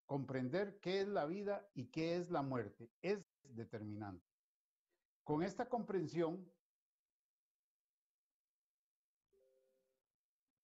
[0.07, 4.25] comprender qué es la vida y qué es la muerte es determinante.
[5.25, 6.49] Con esta comprensión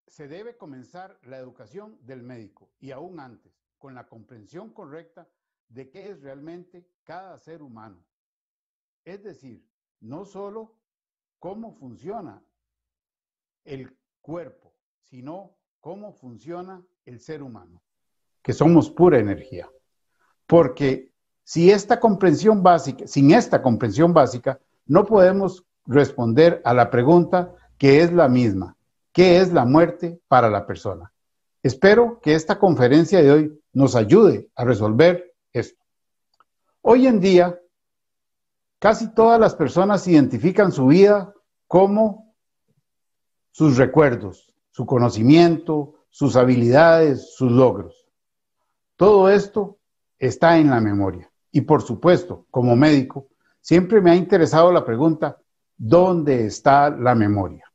[0.07, 5.27] se debe comenzar la educación del médico y aún antes, con la comprensión correcta
[5.69, 8.05] de qué es realmente cada ser humano.
[9.05, 9.67] Es decir,
[10.01, 10.79] no solo
[11.39, 12.45] cómo funciona
[13.65, 14.62] el cuerpo,
[15.03, 17.83] sino cómo funciona el ser humano,
[18.43, 19.69] que somos pura energía.
[20.47, 21.13] Porque
[21.45, 28.01] si esta comprensión básica, sin esta comprensión básica, no podemos responder a la pregunta que
[28.01, 28.77] es la misma,
[29.13, 31.13] ¿qué es la muerte para la persona?
[31.63, 35.83] Espero que esta conferencia de hoy nos ayude a resolver esto.
[36.81, 37.59] Hoy en día,
[38.79, 41.33] casi todas las personas identifican su vida
[41.69, 42.35] como
[43.53, 48.07] sus recuerdos, su conocimiento, sus habilidades, sus logros.
[48.97, 49.79] Todo esto
[50.19, 51.31] está en la memoria.
[51.51, 53.29] Y por supuesto, como médico,
[53.61, 55.39] siempre me ha interesado la pregunta,
[55.77, 57.71] ¿dónde está la memoria?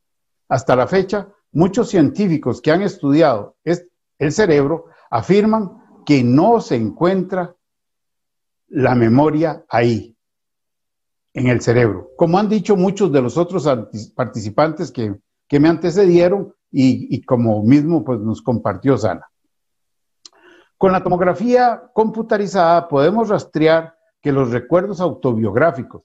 [0.48, 7.54] Hasta la fecha, muchos científicos que han estudiado el cerebro afirman que no se encuentra
[8.68, 10.16] la memoria ahí,
[11.34, 12.10] en el cerebro.
[12.16, 13.68] Como han dicho muchos de los otros
[14.14, 15.14] participantes que,
[15.48, 19.26] que me antecedieron, y, como mismo pues, nos compartió Sana.
[20.76, 26.02] Con la tomografía computarizada podemos rastrear que los recuerdos autobiográficos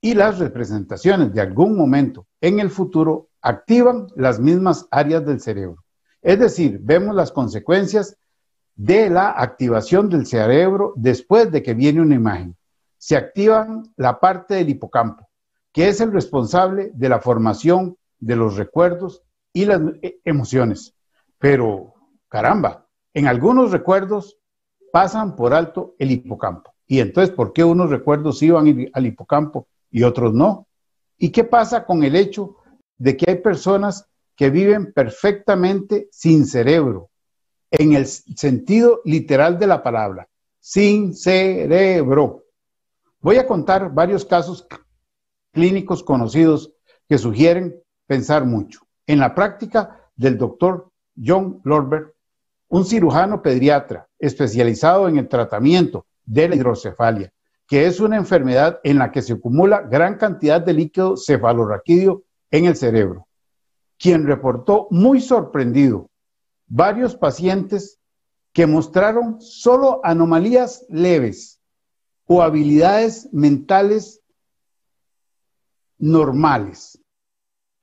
[0.00, 5.84] y las representaciones de algún momento en el futuro activan las mismas áreas del cerebro.
[6.22, 8.16] Es decir, vemos las consecuencias
[8.76, 12.56] de la activación del cerebro después de que viene una imagen.
[12.96, 15.28] Se activan la parte del hipocampo,
[15.72, 19.22] que es el responsable de la formación de los recuerdos
[19.52, 20.94] y las e, emociones.
[21.38, 21.94] Pero,
[22.28, 24.38] caramba, en algunos recuerdos
[24.92, 26.72] pasan por alto el hipocampo.
[26.86, 30.66] Y entonces, ¿por qué unos recuerdos iban al hipocampo y otros no?
[31.18, 32.56] ¿Y qué pasa con el hecho
[32.98, 34.06] de que hay personas
[34.40, 37.10] que viven perfectamente sin cerebro,
[37.70, 40.28] en el sentido literal de la palabra,
[40.58, 42.44] sin cerebro.
[43.20, 44.66] Voy a contar varios casos
[45.52, 46.72] clínicos conocidos
[47.06, 48.80] que sugieren pensar mucho.
[49.06, 52.12] En la práctica del doctor John Lorber,
[52.66, 57.32] un cirujano pediatra especializado en el tratamiento de la hidrocefalia,
[57.68, 62.64] que es una enfermedad en la que se acumula gran cantidad de líquido cefalorraquídeo en
[62.64, 63.28] el cerebro,
[63.96, 66.10] quien reportó muy sorprendido
[66.66, 68.00] varios pacientes
[68.52, 71.60] que mostraron solo anomalías leves
[72.26, 74.20] o habilidades mentales
[75.96, 76.89] normales.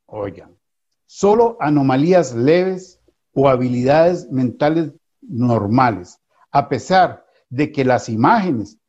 [0.08, 0.58] Oigan,
[1.06, 3.00] solo anomalías leves
[3.34, 6.20] o habilidades mentales normales,
[6.52, 8.80] a pesar de que las imágenes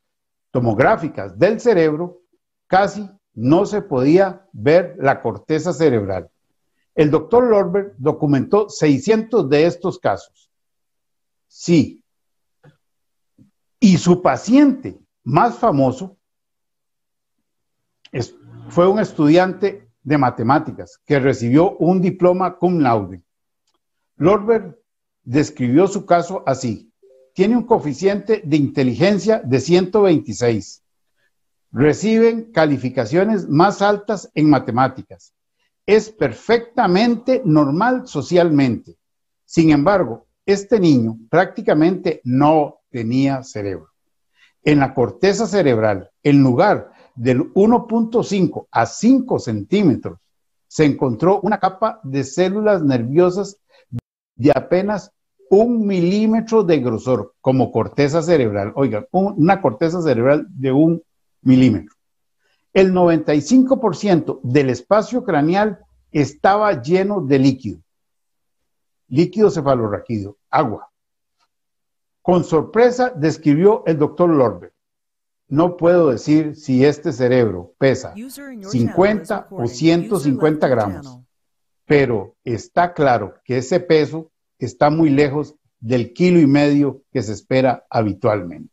[0.51, 2.23] tomográficas del cerebro,
[2.67, 6.31] casi no se podía ver la corteza cerebral.
[6.95, 10.51] El doctor Lorber documentó 600 de estos casos.
[11.47, 12.03] Sí.
[13.81, 16.17] Y su paciente más famoso
[18.69, 23.23] fue un estudiante de matemáticas que recibió un diploma cum laude.
[24.17, 24.83] Lorber
[25.23, 26.89] describió su caso así
[27.39, 30.83] tiene un coeficiente de inteligencia de 126.
[31.71, 35.33] Reciben calificaciones más altas en matemáticas.
[35.87, 38.97] Es perfectamente normal socialmente.
[39.45, 43.91] Sin embargo, este niño prácticamente no tenía cerebro.
[44.65, 50.19] En la corteza cerebral, en lugar del 1.5 a 5 centímetros,
[50.69, 53.61] se encontró una capa de células nerviosas
[54.37, 55.11] de apenas
[55.51, 58.73] un milímetro de grosor como corteza cerebral.
[58.77, 61.03] Oigan, una corteza cerebral de un
[61.43, 61.97] milímetro.
[62.73, 65.81] El 95% del espacio craneal
[66.13, 67.81] estaba lleno de líquido.
[69.09, 70.89] Líquido cefalorraquídeo, agua.
[72.23, 74.73] Con sorpresa describió el doctor Lorber.
[75.49, 81.21] No puedo decir si este cerebro pesa 50 o 150 gramos,
[81.87, 87.33] pero está claro que ese peso está muy lejos del kilo y medio que se
[87.33, 88.73] espera habitualmente.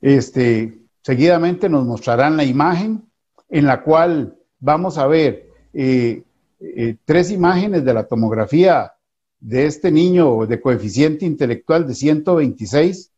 [0.00, 3.04] Este, seguidamente nos mostrarán la imagen
[3.48, 6.24] en la cual vamos a ver eh,
[6.60, 8.94] eh, tres imágenes de la tomografía
[9.38, 13.11] de este niño de coeficiente intelectual de 126,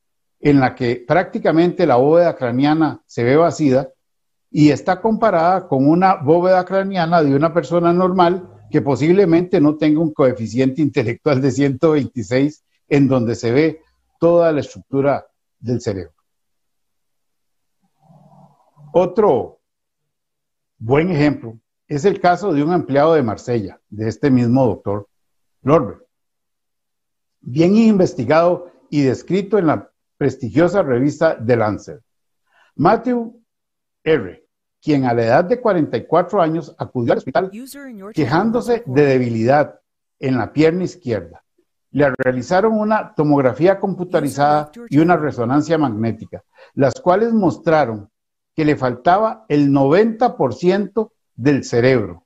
[0.45, 3.89] en la que prácticamente la bóveda craneana se ve vacía
[4.51, 10.01] y está comparada con una bóveda craneana de una persona normal que posiblemente no tenga
[10.01, 13.81] un coeficiente intelectual de 126 en donde se ve
[14.21, 15.27] toda la estructura
[15.59, 16.12] del cerebro.
[18.93, 19.61] Otro
[20.77, 21.59] buen ejemplo
[21.89, 25.09] es el caso de un empleado de Marsella, de este mismo doctor
[25.62, 26.07] Lorber,
[27.41, 29.91] bien investigado y descrito en la
[30.25, 32.01] prestigiosa revista The Lancet.
[32.77, 33.43] Matthew
[34.03, 34.43] R
[34.81, 37.51] quien a la edad de 44 años acudió al hospital
[38.15, 39.81] quejándose de debilidad
[40.19, 41.45] en la pierna izquierda.
[41.91, 46.43] Le realizaron una tomografía computarizada y una resonancia magnética,
[46.73, 48.09] las cuales mostraron
[48.57, 52.25] que le faltaba el 90% del cerebro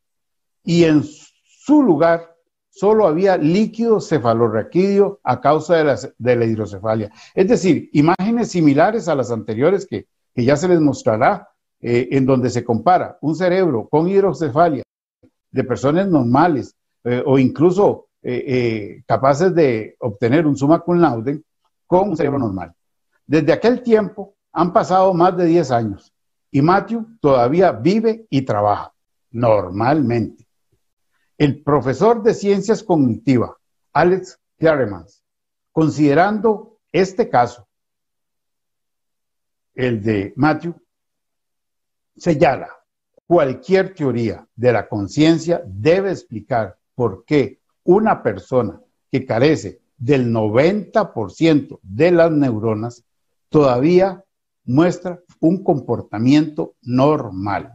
[0.63, 2.37] y en su lugar
[2.79, 5.77] solo había líquido cefalorraquídeo a causa
[6.17, 7.11] de la, hidrocefalia.
[7.35, 10.07] Es decir, imágenes similares a las anteriores que,
[10.37, 11.49] ya se les mostrará
[11.81, 14.85] eh, en donde se compara un cerebro con hidrocefalia
[15.51, 21.03] de personas normales eh, o incluso eh, capaces de obtener un summa con
[22.09, 22.73] un cerebro normal.
[23.27, 26.13] Desde aquel tiempo han pasado más de 10 años
[26.53, 28.93] y Matthew todavía vive y trabaja
[29.33, 30.48] normalmente.
[31.39, 33.53] El profesor de ciencias cognitivas,
[33.93, 35.23] Alex Claremans,
[35.71, 37.69] considerando este caso,
[39.75, 40.75] el de Matthew,
[42.17, 42.69] señala,
[43.25, 51.79] cualquier teoría de la conciencia debe explicar por qué una persona que carece del 90%
[51.83, 53.05] de las neuronas
[53.49, 54.25] todavía
[54.65, 57.75] muestra un comportamiento normal.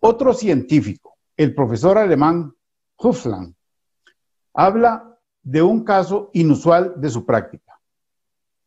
[0.00, 1.01] Otro científico,
[1.36, 2.54] el profesor alemán
[2.96, 3.54] Hufland,
[4.54, 7.80] habla de un caso inusual de su práctica.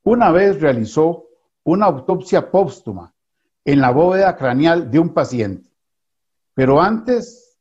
[0.03, 1.25] Una vez realizó
[1.63, 3.13] una autopsia póstuma
[3.63, 5.69] en la bóveda craneal de un paciente.
[6.53, 7.57] Pero antes,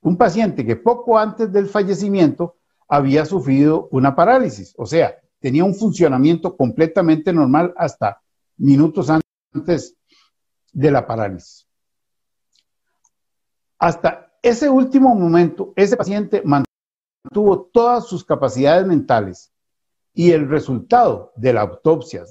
[0.00, 2.56] un paciente que poco antes del fallecimiento
[2.88, 8.20] había sufrido una parálisis, o sea, tenía un funcionamiento completamente normal hasta
[8.56, 9.94] minutos antes
[10.72, 11.67] de la parálisis.
[13.78, 19.52] Hasta ese último momento, ese paciente mantuvo todas sus capacidades mentales
[20.12, 22.24] y el resultado de la autopsia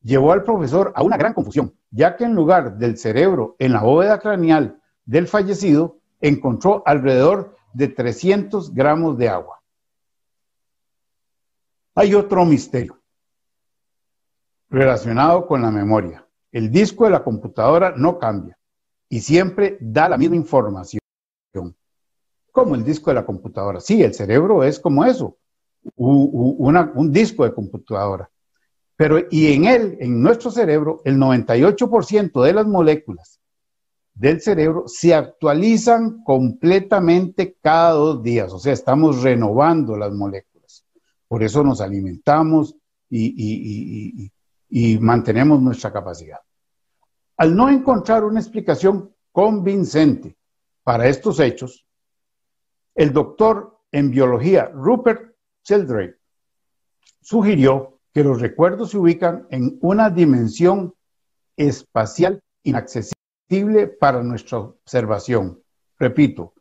[0.00, 3.82] llevó al profesor a una gran confusión, ya que en lugar del cerebro en la
[3.82, 9.60] bóveda craneal del fallecido, encontró alrededor de 300 gramos de agua.
[11.94, 12.98] Hay otro misterio
[14.70, 16.26] relacionado con la memoria.
[16.50, 18.56] El disco de la computadora no cambia
[19.12, 20.98] y siempre da la misma información.
[22.50, 23.78] Como el disco de la computadora.
[23.78, 25.36] Sí, el cerebro es como eso,
[25.96, 28.30] un disco de computadora.
[28.96, 33.38] Pero y en él, en nuestro cerebro, el 98% de las moléculas
[34.14, 38.50] del cerebro se actualizan completamente cada dos días.
[38.50, 40.86] O sea, estamos renovando las moléculas.
[41.28, 42.76] Por eso nos alimentamos
[43.10, 44.32] y,
[44.70, 46.38] y mantenemos nuestra capacidad.
[47.42, 50.36] Al no encontrar una explicación convincente
[50.84, 51.84] para estos hechos,
[52.94, 56.20] el doctor en biología Rupert Sheldrake
[57.20, 60.94] sugirió que los recuerdos se ubican en una dimensión
[61.56, 65.60] espacial inaccesible para nuestra observación.
[65.98, 66.54] Repito,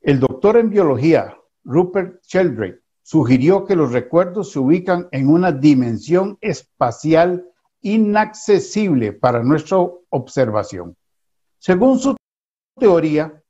[0.00, 6.38] el doctor en biología Rupert Sheldrake sugirió que los recuerdos se ubican en una dimensión
[6.40, 7.49] espacial
[7.82, 9.78] inaccesible para nuestra
[10.10, 10.96] observación.
[11.58, 12.16] Según su
[12.78, 13.42] teoría,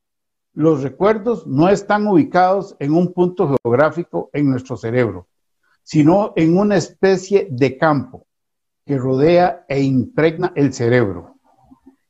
[0.53, 5.29] los recuerdos no están ubicados en un punto geográfico en nuestro cerebro,
[5.83, 8.27] sino en una especie de campo
[8.85, 11.37] que rodea e impregna el cerebro.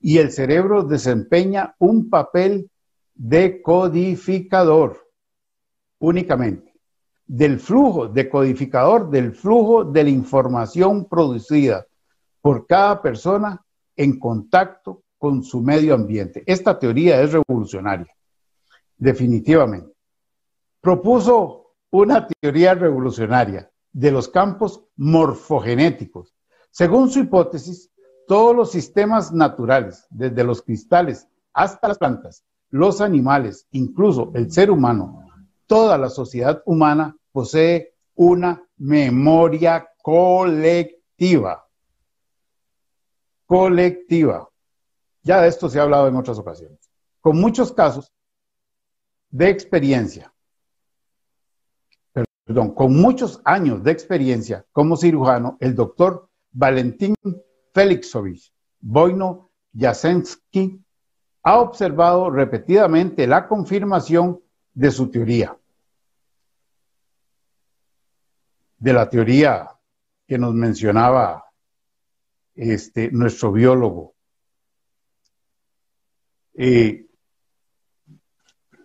[0.00, 2.70] Y el cerebro desempeña un papel
[3.14, 5.06] decodificador
[5.98, 6.70] únicamente
[7.26, 11.86] del flujo, decodificador del flujo de la información producida
[12.40, 13.64] por cada persona
[13.96, 16.42] en contacto con su medio ambiente.
[16.46, 18.14] Esta teoría es revolucionaria,
[18.96, 19.92] definitivamente.
[20.80, 26.34] Propuso una teoría revolucionaria de los campos morfogenéticos.
[26.70, 27.90] Según su hipótesis,
[28.26, 34.70] todos los sistemas naturales, desde los cristales hasta las plantas, los animales, incluso el ser
[34.70, 35.26] humano,
[35.66, 41.66] toda la sociedad humana posee una memoria colectiva.
[43.50, 44.48] Colectiva.
[45.24, 46.88] Ya de esto se ha hablado en otras ocasiones.
[47.20, 48.12] Con muchos casos
[49.28, 50.32] de experiencia,
[52.44, 57.16] perdón, con muchos años de experiencia como cirujano, el doctor Valentín
[57.74, 60.80] Felixovich Boino Jasensky
[61.42, 64.40] ha observado repetidamente la confirmación
[64.74, 65.58] de su teoría.
[68.78, 69.76] De la teoría
[70.28, 71.49] que nos mencionaba
[72.60, 74.14] este, nuestro biólogo
[76.52, 77.06] eh,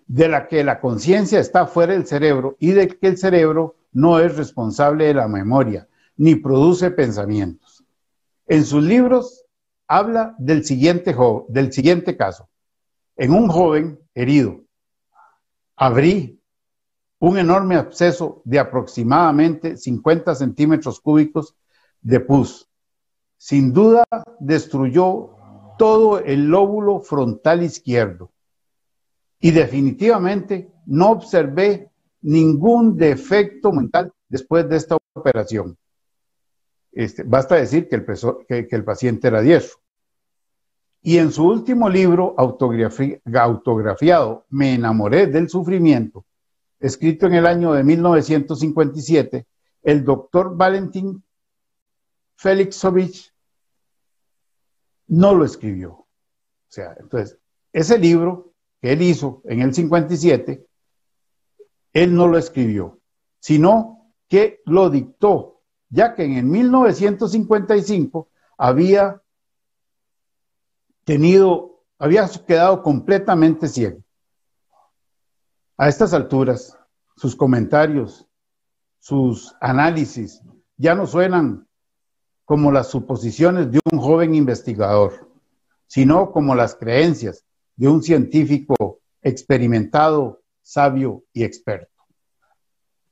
[0.07, 4.19] de la que la conciencia está fuera del cerebro y de que el cerebro no
[4.19, 7.83] es responsable de la memoria ni produce pensamientos.
[8.47, 9.43] En sus libros
[9.89, 11.13] habla del siguiente,
[11.49, 12.47] del siguiente caso.
[13.17, 14.61] En un joven herido,
[15.75, 16.41] abrí
[17.19, 21.57] un enorme absceso de aproximadamente 50 centímetros cúbicos
[22.01, 22.69] de pus.
[23.37, 24.03] Sin duda
[24.39, 25.35] destruyó
[25.77, 28.31] todo el lóbulo frontal izquierdo.
[29.39, 31.89] Y definitivamente no observé
[32.21, 35.77] ningún defecto mental después de esta operación.
[36.91, 39.79] Este, basta decir que el, paciente era diestro.
[41.01, 46.25] Y en su último libro, autografiado, Me enamoré del sufrimiento,
[46.79, 49.45] escrito en el año de 1957,
[49.83, 51.23] el doctor Valentín
[52.35, 53.33] Felixovich
[55.07, 55.91] no lo escribió.
[55.91, 56.07] O
[56.67, 57.37] sea, entonces,
[57.71, 60.65] ese libro que él hizo en el 57,
[61.93, 62.99] él no lo escribió,
[63.39, 69.21] sino que lo dictó, ya que en el 1955 había
[71.03, 74.03] tenido, había quedado completamente ciego.
[75.77, 76.77] A estas alturas,
[77.15, 78.27] sus comentarios,
[78.99, 80.41] sus análisis
[80.77, 81.67] ya no suenan
[82.45, 85.29] como las suposiciones de un joven investigador,
[85.87, 87.43] sino como las creencias
[87.75, 92.03] de un científico experimentado, sabio y experto.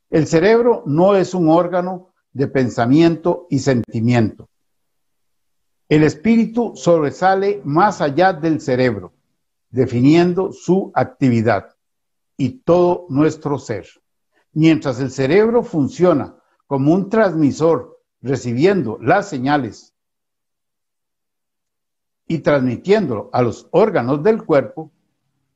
[0.10, 4.50] El cerebro no es un órgano de pensamiento y sentimiento.
[5.90, 9.14] El espíritu sobresale más allá del cerebro,
[9.70, 11.76] definiendo su actividad
[12.38, 13.88] y todo nuestro ser.
[14.54, 16.36] Mientras el cerebro funciona
[16.68, 17.93] como un transmisor
[18.24, 19.94] recibiendo las señales
[22.26, 24.92] y transmitiéndolo a los órganos del cuerpo,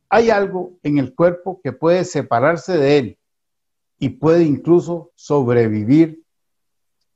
[0.09, 3.19] hay algo en el cuerpo que puede separarse de él
[3.97, 6.23] y puede incluso sobrevivir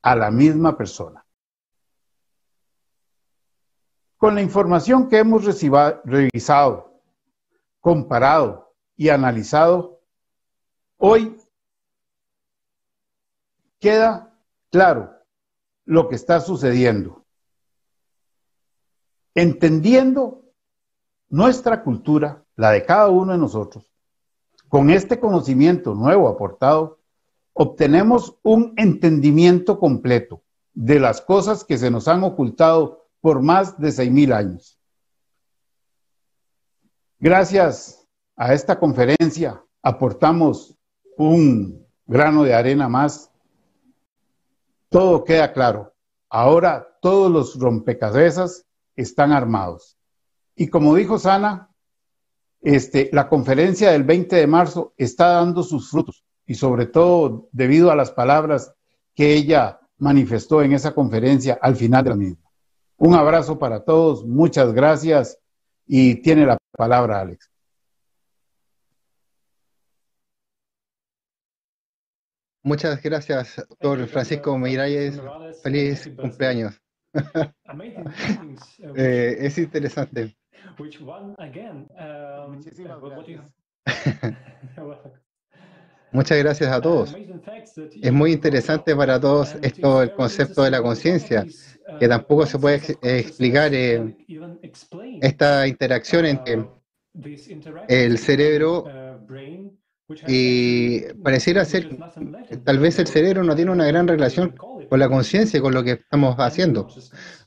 [0.01, 1.25] a la misma persona.
[4.17, 5.43] Con la información que hemos
[6.05, 7.01] revisado,
[7.81, 9.99] comparado y analizado,
[10.97, 11.37] hoy
[13.79, 14.33] queda
[14.69, 15.20] claro
[15.91, 17.25] lo que está sucediendo.
[19.35, 20.45] Entendiendo
[21.27, 23.91] nuestra cultura, la de cada uno de nosotros,
[24.69, 26.99] con este conocimiento nuevo aportado,
[27.51, 30.41] obtenemos un entendimiento completo
[30.73, 34.79] de las cosas que se nos han ocultado por más de 6.000 años.
[37.19, 38.07] Gracias
[38.37, 40.73] a esta conferencia aportamos
[41.17, 43.30] un grano de arena más.
[44.91, 45.93] Todo queda claro.
[46.29, 48.65] Ahora todos los rompecabezas
[48.97, 49.97] están armados.
[50.53, 51.69] Y como dijo Sana,
[52.59, 57.89] este, la conferencia del 20 de marzo está dando sus frutos y sobre todo debido
[57.89, 58.73] a las palabras
[59.15, 62.49] que ella manifestó en esa conferencia al final de la misma.
[62.97, 65.39] Un abrazo para todos, muchas gracias
[65.87, 67.50] y tiene la palabra Alex.
[72.63, 75.19] Muchas gracias, doctor Francisco Miralles.
[75.63, 76.79] Feliz cumpleaños.
[78.95, 80.37] eh, es interesante.
[86.11, 87.15] Muchas gracias a todos.
[88.01, 91.47] Es muy interesante para todos esto, el concepto de la conciencia,
[91.99, 94.15] que tampoco se puede explicar eh,
[95.21, 96.69] esta interacción entre
[97.87, 98.85] el cerebro
[100.27, 101.89] y pareciera ser,
[102.63, 104.55] tal vez el cerebro no tiene una gran relación
[104.89, 106.87] con la conciencia, con lo que estamos haciendo.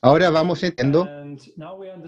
[0.01, 1.07] Ahora vamos entendiendo,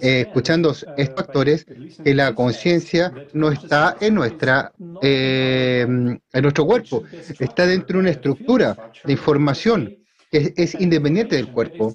[0.02, 1.66] eh, escuchando estos actores,
[2.04, 7.04] que la conciencia no está en nuestra eh, en nuestro cuerpo,
[7.40, 9.98] está dentro de una estructura de información
[10.32, 11.94] que es, independiente del cuerpo.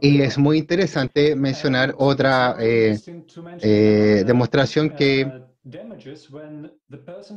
[0.00, 2.96] Y es muy interesante mencionar otra eh,
[4.26, 5.30] demostración que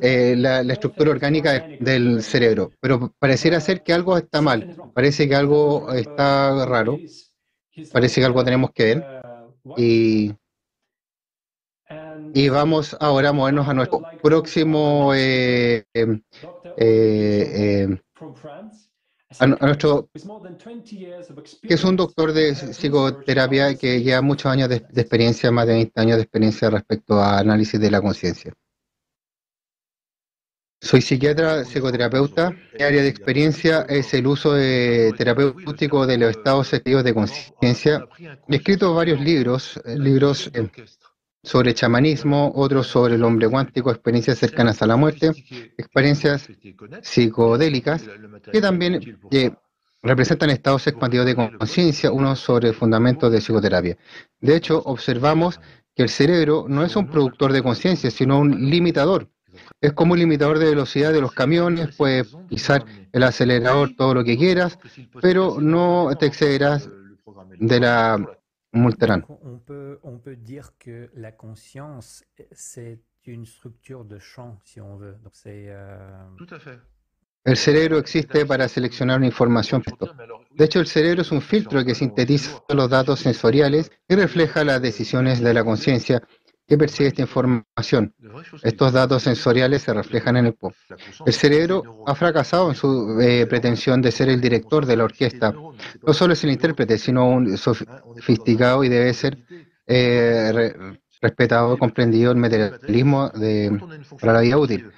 [0.01, 5.35] eh, la, estructura orgánica del cerebro, pero pareciera ser que algo está mal, parece que
[5.35, 7.01] algo está raro,
[7.91, 9.07] parece que algo tenemos que ver.
[9.75, 10.33] y,
[12.33, 15.85] y vamos ahora a movernos a nuestro próximo eh,
[16.75, 17.97] eh,
[19.39, 20.09] a, nuestro
[21.61, 26.01] que es un doctor de psicoterapia que lleva muchos años de, experiencia, más de 20
[26.01, 28.53] años de experiencia respecto a análisis de la conciencia.
[30.81, 32.51] Soy psiquiatra, psicoterapeuta.
[32.77, 38.07] Mi área de experiencia es el uso de terapéutico de los estados efectivos de conciencia.
[38.47, 40.51] He escrito varios libros, eh, libros
[41.45, 45.31] sobre chamanismo, otros sobre el hombre cuántico, experiencias cercanas a la muerte,
[45.77, 46.49] experiencias
[47.01, 48.03] psicodélicas,
[48.51, 48.99] que también
[50.01, 53.95] representan estados expandidos de conciencia, uno sobre fundamentos de psicoterapia.
[54.41, 55.59] De hecho, observamos
[55.95, 59.29] que el cerebro no es un productor de conciencia, sino un limitador.
[59.79, 64.23] Es como un limitador de velocidad de los camiones, puedes pisar el acelerador todo lo
[64.23, 64.79] que quieras,
[65.21, 66.89] pero no te excederás
[67.59, 68.39] de la
[68.75, 74.97] On peut, on peut dire que la conscience, c'est une structure de champ, si on
[74.97, 75.15] veut.
[75.23, 75.97] Donc c'est, euh...
[76.37, 76.79] Tout à fait.
[77.45, 79.83] El cerebro existe para seleccionar una información.
[80.55, 84.81] De hecho, el cerebro es un filtro que sintetiza los datos sensoriales y refleja las
[84.81, 86.23] decisiones de la conciencia
[86.67, 88.13] que percibe esta información.
[88.63, 90.73] Estos datos sensoriales se reflejan en el POP.
[91.25, 95.51] El cerebro ha fracasado en su eh, pretensión de ser el director de la orquesta.
[95.51, 99.37] No solo es el intérprete, sino un sofisticado y debe ser
[99.85, 100.73] eh,
[101.21, 103.79] respetado, comprendido el materialismo de,
[104.19, 104.91] para la vida útil.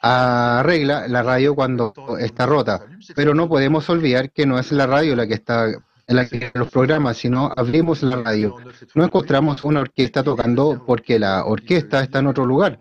[0.00, 2.84] Arregla la radio cuando está rota,
[3.14, 5.68] pero no podemos olvidar que no es la radio la que está
[6.06, 8.56] en la que los programas, sino abrimos la radio.
[8.94, 12.78] No encontramos una orquesta tocando porque la orquesta está en otro lugar.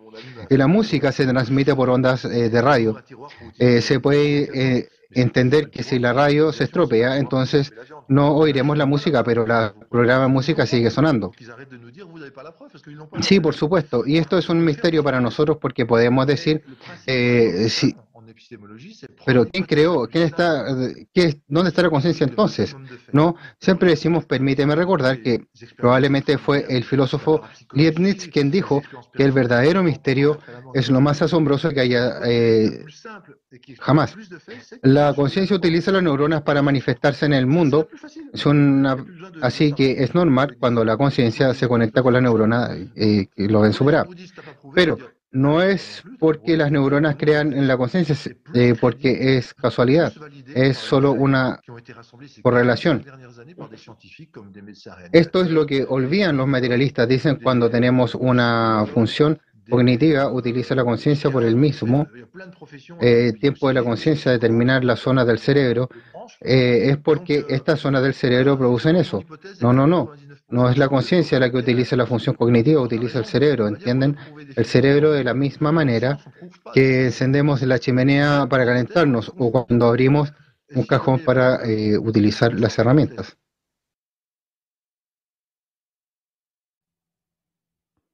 [0.50, 3.02] Y la música se transmite por ondas eh, de radio.
[3.58, 7.74] Eh, se puede eh, entender que si la radio se estropea, entonces
[8.08, 11.32] no oiremos la música, pero la programa de música sigue sonando.
[13.22, 14.04] Sí, por supuesto.
[14.06, 16.64] Y esto es un misterio para nosotros porque podemos decir,
[17.70, 17.96] si,
[19.26, 20.08] Pero ¿quién creó?
[20.08, 20.66] ¿Quién está,
[21.14, 22.76] qué, ¿Dónde está la conciencia entonces?
[23.12, 25.46] No, siempre decimos, permíteme recordar que
[25.78, 27.42] probablemente fue el filósofo
[27.74, 28.82] Leibniz quien dijo
[29.14, 30.40] que el verdadero misterio
[30.74, 32.86] es lo más asombroso que haya eh,
[33.80, 34.16] jamás.
[34.82, 37.88] La conciencia utiliza las neuronas para manifestarse en el mundo,
[39.42, 43.62] así que es normal cuando la conciencia se conecta con la neurona eh, que lo
[43.62, 44.10] ven superado.
[44.74, 44.98] Pero
[45.34, 48.16] no es porque las neuronas crean en la conciencia,
[48.54, 50.14] eh, porque es casualidad,
[50.54, 51.60] es solo una
[52.42, 53.04] correlación.
[55.12, 59.40] Esto es lo que olvidan los materialistas, dicen cuando tenemos una función
[59.70, 62.08] cognitiva, utiliza la conciencia por el mismo
[63.00, 65.90] eh, tiempo de la conciencia, determinar la zona del cerebro,
[66.42, 69.24] eh, es porque estas zonas del cerebro producen eso.
[69.62, 70.12] No, no, no.
[70.54, 74.16] No es la conciencia la que utiliza la función cognitiva, utiliza el cerebro, ¿entienden?
[74.56, 76.20] El cerebro de la misma manera
[76.76, 80.32] que encendemos la chimenea para calentarnos o cuando abrimos
[80.76, 83.36] un cajón para eh, utilizar las herramientas.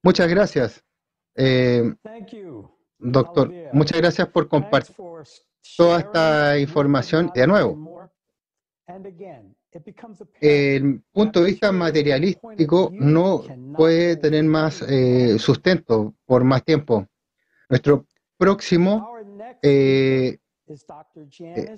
[0.02, 0.82] Muchas gracias,
[1.36, 1.94] eh,
[2.98, 3.52] doctor.
[3.74, 4.96] Muchas gracias por compartir
[5.76, 8.10] toda esta información de nuevo
[10.40, 13.44] el punto de vista materialístico no
[13.76, 17.06] puede tener más eh, sustento por más tiempo.
[17.68, 18.06] Nuestro
[18.36, 19.14] próximo
[19.62, 21.76] eh, eh,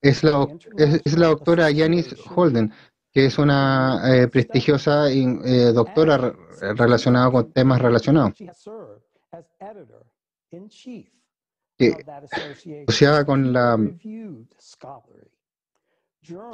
[0.00, 0.46] es la,
[0.76, 2.72] es, la doctora Janice Holden,
[3.12, 5.08] que es una prestigiosa
[5.72, 6.34] doctora
[6.76, 8.34] relacionada con temas relacionados
[11.76, 11.94] que
[12.86, 13.78] asociada con la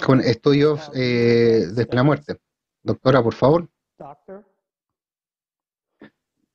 [0.04, 2.38] con estudios eh, de la muerte.
[2.82, 3.68] Doctora, por favor.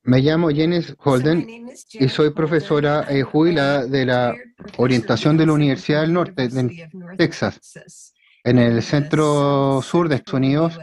[0.02, 4.34] Me llamo Janice Holden y soy profesora eh, jubilada de la
[4.76, 8.12] orientación de la Universidad del Norte de Texas,
[8.44, 10.78] en el centro sur de Estados Unidos.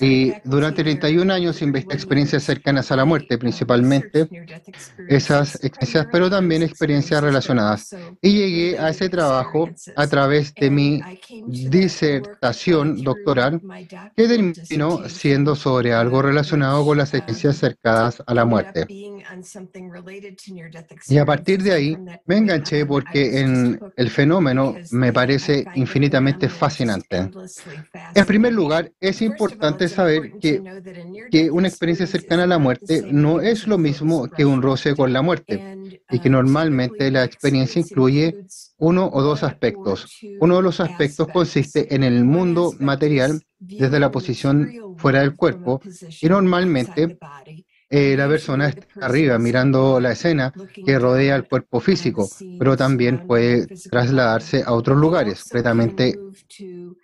[0.00, 4.28] Y durante 31 años investigué experiencias cercanas a la muerte, principalmente
[5.08, 7.94] esas experiencias, pero también experiencias relacionadas.
[8.22, 11.00] Y llegué a ese trabajo a través de mi
[11.46, 13.60] disertación doctoral,
[14.16, 18.86] que terminó siendo sobre algo relacionado con las experiencias cercanas a la muerte.
[21.08, 27.30] Y a partir de ahí me enganché porque en el fenómeno me parece infinitamente fascinante.
[28.14, 30.62] En primer lugar, es importante saber que,
[31.30, 35.12] que una experiencia cercana a la muerte no es lo mismo que un roce con
[35.12, 35.76] la muerte
[36.10, 38.46] y que normalmente la experiencia incluye
[38.78, 40.18] uno o dos aspectos.
[40.40, 45.80] Uno de los aspectos consiste en el mundo material desde la posición fuera del cuerpo
[46.20, 47.18] y normalmente
[47.88, 50.52] eh, la persona está arriba mirando la escena
[50.84, 56.18] que rodea el cuerpo físico, pero también puede trasladarse a otros lugares, completamente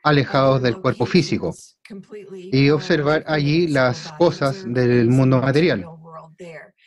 [0.03, 1.55] alejados del cuerpo físico,
[2.51, 5.85] y observar allí las cosas del mundo material.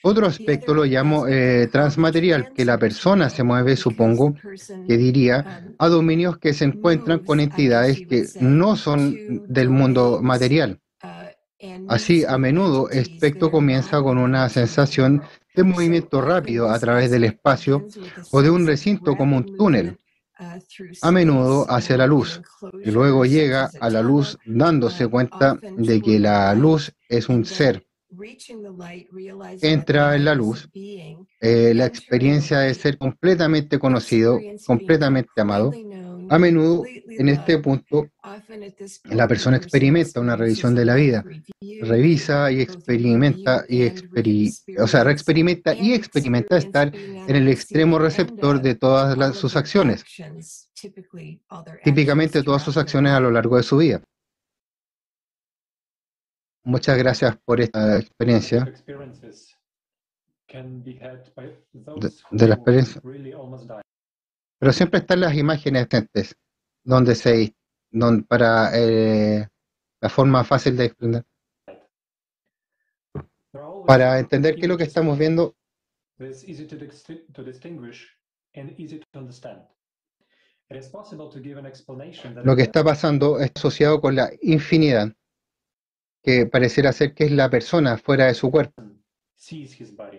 [0.08, 4.36] Otro aspecto lo llamo eh, transmaterial, que la persona se mueve, supongo,
[4.88, 9.16] que diría, a dominios que se encuentran con entidades que no son
[9.48, 10.80] del mundo material.
[11.88, 15.22] Así, a menudo, el espectro comienza con una sensación
[15.56, 17.88] de movimiento rápido a través del espacio
[18.32, 19.98] o de un recinto como un túnel,
[21.02, 22.42] a menudo hacia la luz,
[22.84, 27.86] y luego llega a la luz dándose cuenta de que la luz es un ser.
[29.62, 35.72] Entra en la luz eh, la experiencia de ser completamente conocido, completamente amado,
[36.30, 38.10] a menudo, en este punto,
[39.06, 41.24] la persona experimenta una revisión de la vida,
[41.82, 43.88] revisa y experimenta y
[44.78, 50.04] o sea, experimenta y experimenta estar en el extremo receptor de todas sus acciones,
[51.84, 54.02] típicamente todas sus acciones a lo largo de su vida.
[56.64, 58.66] Muchas gracias por esta experiencia.
[62.32, 63.02] De, la experiencia.
[64.60, 65.88] Pero siempre están las imágenes
[66.84, 67.56] donde se,
[67.92, 69.48] donde, para eh,
[70.02, 71.26] la forma fácil de explicar.
[73.86, 75.56] Para entender qué es lo que estamos viendo.
[82.44, 85.14] Lo que está pasando es asociado con la infinidad,
[86.24, 88.82] que pareciera ser que es la persona fuera de su cuerpo.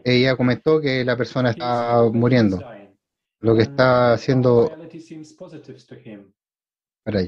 [0.04, 2.62] Ella comentó que la persona está muriendo
[3.40, 4.70] lo que está haciendo
[7.04, 7.20] para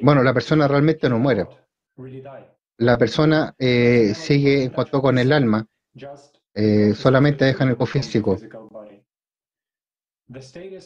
[0.00, 1.46] Bueno, la persona realmente no muere.
[2.78, 5.66] La persona eh, sigue en cuanto con el alma,
[6.54, 8.38] eh, solamente dejan el cuerpo físico.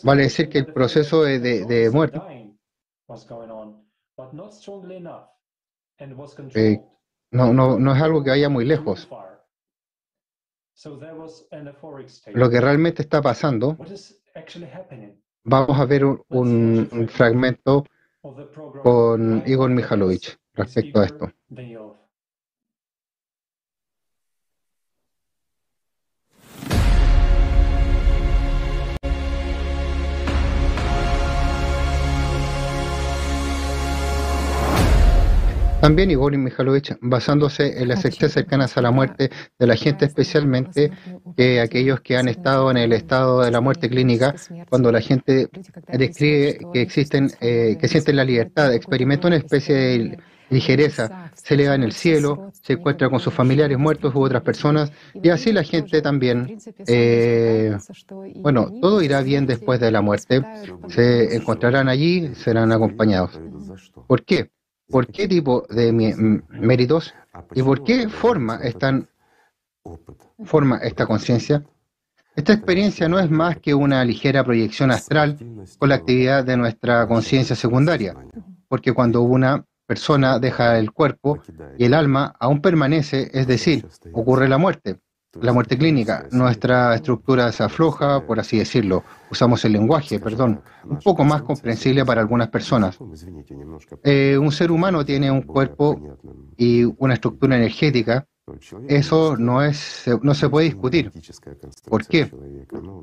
[0.02, 2.22] Vale decir que el proceso de, de muerte
[6.54, 6.80] eh,
[7.30, 9.10] no, no, no es algo que vaya muy lejos.
[12.34, 13.76] Lo que realmente está pasando,
[15.44, 17.84] vamos a ver un, un fragmento
[18.82, 21.32] con Igor Mikhailovich respecto a esto.
[35.80, 40.90] También Igor Mikhailovich, basándose en las experiencias cercanas a la muerte de la gente, especialmente
[41.36, 44.34] que aquellos que han estado en el estado de la muerte clínica,
[44.68, 45.48] cuando la gente
[45.92, 51.74] describe que existen, eh, que sienten la libertad, experimenta una especie de ligereza, se eleva
[51.74, 55.62] en el cielo, se encuentra con sus familiares muertos u otras personas, y así la
[55.62, 57.76] gente también, eh,
[58.36, 60.42] bueno, todo irá bien después de la muerte,
[60.88, 63.38] se encontrarán allí, serán acompañados.
[64.06, 64.50] ¿Por qué?
[64.88, 67.14] Por qué tipo de méritos
[67.54, 69.08] y por qué forma, están,
[70.44, 71.64] forma esta conciencia.
[72.34, 75.38] Esta experiencia no es más que una ligera proyección astral
[75.78, 78.14] con la actividad de nuestra conciencia secundaria,
[78.68, 81.38] porque cuando una persona deja el cuerpo
[81.78, 84.98] y el alma aún permanece, es decir, ocurre la muerte
[85.40, 86.26] la muerte clínica.
[86.30, 89.04] Nuestra estructura se afloja, por así decirlo.
[89.30, 92.98] Usamos el lenguaje, perdón, un poco más comprensible para algunas personas.
[94.02, 96.18] Eh, un ser humano tiene un cuerpo
[96.56, 98.26] y una estructura energética.
[98.86, 101.10] Eso no, es, no se puede discutir.
[101.88, 102.30] ¿Por qué?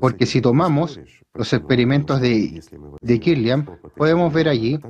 [0.00, 0.98] Porque si tomamos
[1.34, 2.62] los experimentos de,
[3.02, 4.80] de Kirlian, podemos ver allí,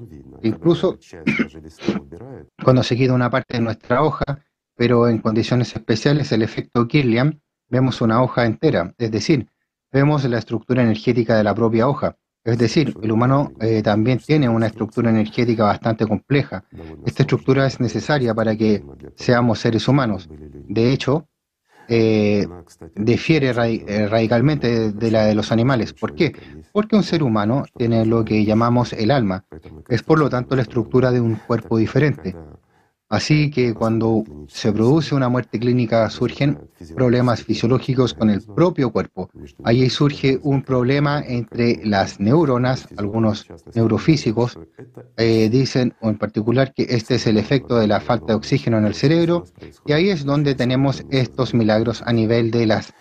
[0.43, 0.97] incluso
[2.65, 4.45] cuando se quita una parte de nuestra hoja,
[4.77, 9.49] pero en condiciones especiales el efecto Kirlian, vemos una hoja entera, es decir,
[9.93, 12.17] vemos la estructura energética de la propia hoja.
[12.45, 16.65] Es decir, el humano eh, también tiene una estructura energética bastante compleja.
[17.07, 18.85] Esta estructura es necesaria para que
[19.15, 20.29] seamos seres humanos.
[20.69, 21.27] De hecho,
[21.89, 22.47] eh,
[22.95, 25.95] difiere eh, radicalmente de, la de los animales.
[25.95, 26.35] ¿Por qué?
[26.73, 29.47] Porque un ser humano tiene lo que llamamos el alma.
[29.89, 32.37] Es por lo tanto la estructura de un cuerpo diferente.
[33.15, 36.59] Así que cuando se produce una muerte clínica surgen
[36.97, 39.31] problemas fisiológicos con el propio cuerpo.
[39.63, 44.59] Allí surge un problema entre las neuronas, algunos neurofísicos
[45.17, 48.79] eh, dicen o en particular que este es el efecto de la falta de oxígeno
[48.79, 49.45] en el cerebro
[49.87, 52.95] y ahí es donde tenemos estos milagros a nivel de, las,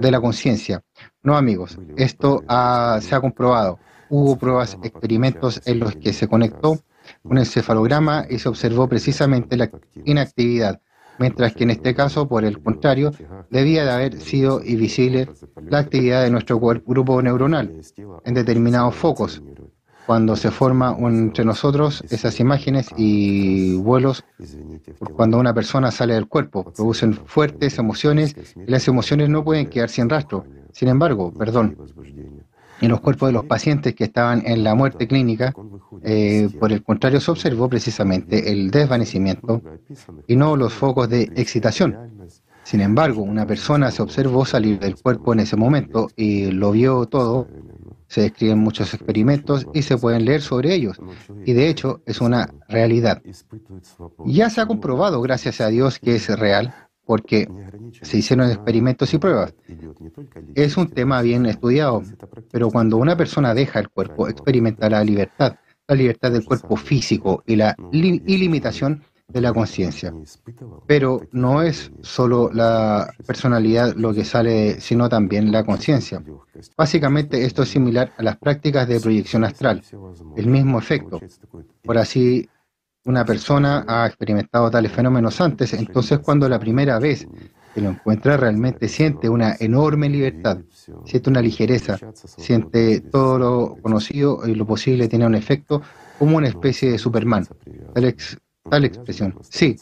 [0.00, 0.82] de la conciencia.
[1.22, 3.78] No amigos, esto se ha comprobado.
[4.10, 6.80] Hubo pruebas, experimentos en los que se conectó
[7.24, 9.70] un encefalograma y se observó precisamente la
[10.04, 10.80] inactividad,
[11.18, 13.12] mientras que en este caso, por el contrario,
[13.50, 15.28] debía de haber sido invisible
[15.68, 17.80] la actividad de nuestro grupo neuronal
[18.24, 19.42] en determinados focos.
[20.06, 24.22] Cuando se forma entre nosotros esas imágenes y vuelos,
[25.16, 29.88] cuando una persona sale del cuerpo, producen fuertes emociones y las emociones no pueden quedar
[29.88, 30.44] sin rastro.
[30.72, 31.78] Sin embargo, perdón,
[32.80, 35.54] en los cuerpos de los pacientes que estaban en la muerte clínica,
[36.02, 39.62] eh, por el contrario, se observó precisamente el desvanecimiento
[40.26, 41.96] y no los focos de excitación.
[42.64, 47.06] Sin embargo, una persona se observó salir del cuerpo en ese momento y lo vio
[47.06, 47.46] todo.
[48.08, 50.98] Se describen muchos experimentos y se pueden leer sobre ellos.
[51.44, 53.22] Y de hecho es una realidad.
[54.24, 56.74] Ya se ha comprobado, gracias a Dios, que es real
[57.06, 57.48] porque
[58.02, 59.54] se hicieron experimentos y pruebas.
[60.54, 62.02] Es un tema bien estudiado,
[62.50, 65.56] pero cuando una persona deja el cuerpo, experimenta la libertad,
[65.86, 70.12] la libertad del cuerpo físico y la ilimitación de la conciencia.
[70.86, 76.22] Pero no es solo la personalidad lo que sale, sino también la conciencia.
[76.76, 79.82] Básicamente esto es similar a las prácticas de proyección astral,
[80.36, 81.20] el mismo efecto.
[81.82, 82.48] Por así
[83.04, 87.26] una persona ha experimentado tales fenómenos antes, entonces cuando la primera vez
[87.74, 90.58] que lo encuentra realmente siente una enorme libertad,
[91.04, 95.82] siente una ligereza, siente todo lo conocido y lo posible tiene un efecto
[96.18, 97.46] como una especie de Superman.
[97.92, 98.16] Tal,
[98.70, 99.76] tal expresión, sí,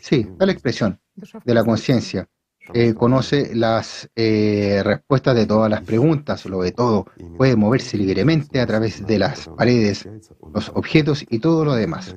[0.00, 1.00] sí, tal expresión
[1.44, 2.28] de la conciencia
[2.74, 8.60] eh, conoce las eh, respuestas de todas las preguntas, lo de todo, puede moverse libremente
[8.60, 10.08] a través de las paredes,
[10.54, 12.16] los objetos y todo lo demás.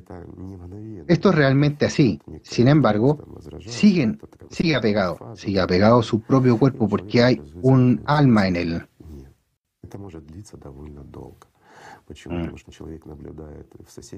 [1.06, 2.20] Esto es realmente así.
[2.42, 3.18] Sin embargo,
[3.60, 8.88] siguen, sigue apegado, sigue apegado a su propio cuerpo porque hay un alma en él.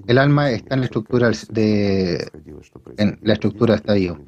[0.06, 2.28] El alma está en la estructura de
[2.96, 4.20] en la estructura de estadio.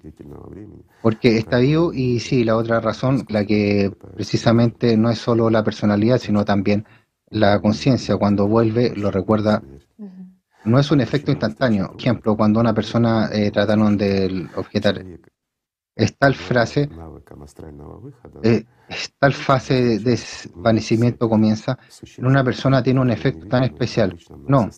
[1.03, 5.65] Porque está vivo y sí, la otra razón, la que precisamente no es solo la
[5.65, 6.85] personalidad, sino también
[7.31, 9.63] la conciencia, cuando vuelve, lo recuerda.
[10.65, 11.95] No es un efecto instantáneo.
[11.99, 15.05] Ejemplo, cuando una persona eh, trataron de objetar
[15.99, 16.89] es tal frase,
[18.45, 18.65] eh,
[19.19, 21.79] tal fase de desvanecimiento comienza,
[22.17, 24.19] en una persona tiene un efecto tan especial.
[24.47, 24.71] No,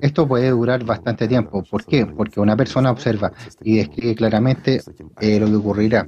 [0.00, 1.62] esto puede durar bastante tiempo.
[1.62, 2.06] ¿Por qué?
[2.06, 4.82] Porque una persona observa y describe claramente
[5.20, 6.06] eh, lo que ocurrirá.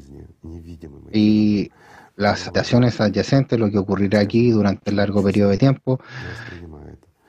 [1.12, 1.70] Y
[2.16, 6.00] las situaciones adyacentes, lo que ocurrirá aquí durante el largo periodo de tiempo,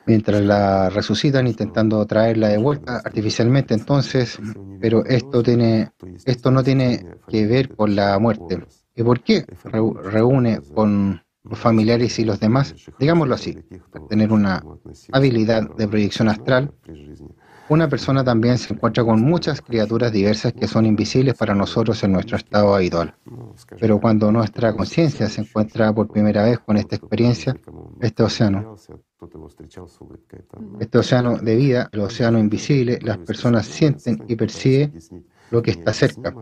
[0.06, 3.76] mientras la resucitan intentando traerla de vuelta artificialmente.
[3.76, 4.40] Entonces,
[4.82, 5.92] pero esto tiene,
[6.26, 8.64] esto no tiene que ver con la muerte.
[9.00, 9.46] ¿Y por qué
[10.04, 12.76] reúne con los familiares y los demás?
[13.00, 13.58] Digámoslo así,
[14.10, 14.62] tener una
[15.14, 16.74] habilidad de proyección astral.
[17.70, 22.12] una persona también se encuentra con muchas criaturas diversas que son invisibles para nosotros en
[22.12, 23.16] nuestro estado habitual.
[23.80, 27.56] Pero cuando nuestra conciencia se encuentra por primera vez con esta experiencia,
[28.02, 28.76] este océano,
[30.82, 35.00] este océano de vida, el océano invisible, las personas sienten y perciben
[35.52, 36.34] lo que está cerca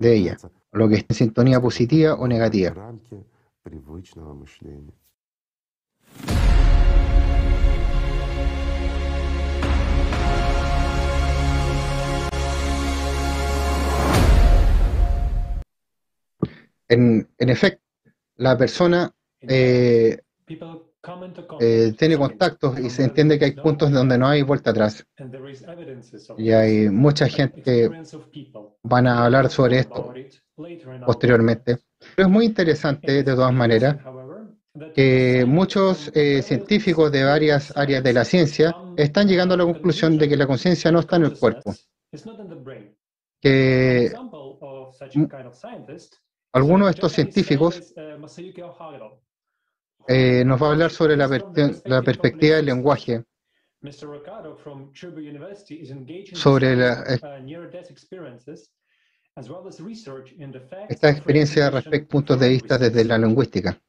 [0.00, 0.36] de ella,
[0.72, 2.74] lo que está en sintonía positiva o negativa.
[16.88, 17.82] En, efecto,
[18.36, 20.18] la persona eh,
[21.60, 25.06] eh, tiene contactos y se entiende que hay puntos donde no hay vuelta atrás.
[26.36, 27.90] Y hay mucha gente que
[28.82, 30.12] van a hablar sobre esto
[31.06, 31.78] posteriormente.
[32.16, 33.96] Pero es muy interesante, de todas maneras,
[34.94, 40.18] que muchos eh, científicos de varias áreas de la ciencia están llegando a la conclusión
[40.18, 41.74] de que la conciencia no está en el cuerpo.
[43.40, 44.12] Que
[46.52, 47.94] Algunos de estos científicos
[50.08, 51.28] eh, nos va a hablar sobre la,
[51.84, 53.24] la perspectiva del lenguaje,
[56.34, 57.04] sobre la,
[60.88, 63.80] esta experiencia respecto a puntos de vista desde la lingüística.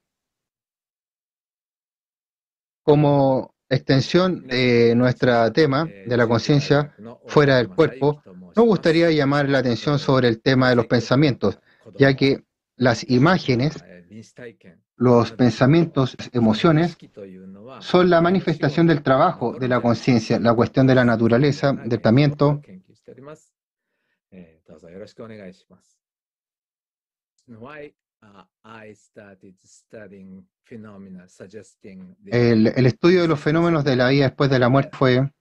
[2.83, 6.95] Como extensión de nuestro tema de la conciencia
[7.27, 8.21] fuera del cuerpo,
[8.55, 11.59] nos gustaría llamar la atención sobre el tema de los pensamientos,
[11.97, 12.43] ya que
[12.75, 13.83] las imágenes,
[15.01, 16.95] los pensamientos, emociones,
[17.79, 22.61] son la manifestación del trabajo de la conciencia, la cuestión de la naturaleza, del pensamiento.
[32.27, 35.31] El, el, estudio de los fenómenos de la vida después de la muerte fue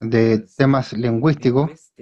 [0.00, 1.92] de temas lingüísticos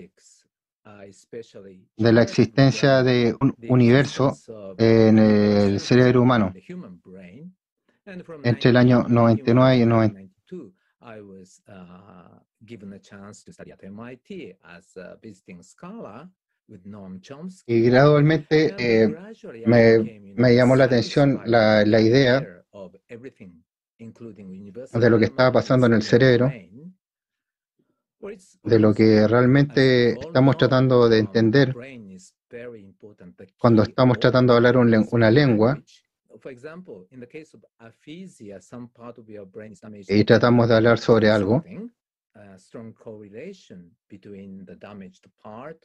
[1.96, 4.36] de la existencia de un universo
[4.78, 6.52] en el cerebro humano.
[8.44, 10.20] Entre el año 99 y el 90.
[17.66, 19.16] Y gradualmente eh,
[19.66, 22.40] me, me, llamó la atención la, la idea
[24.92, 26.50] de lo que estaba pasando en el cerebro
[28.62, 31.74] de lo que realmente estamos tratando de entender
[33.58, 35.82] cuando estamos tratando de hablar una lengua.
[40.08, 41.64] Y tratamos de hablar sobre algo.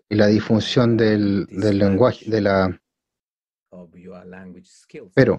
[0.10, 2.82] Y la disfunción del, del lenguaje, de la...
[5.14, 5.38] Pero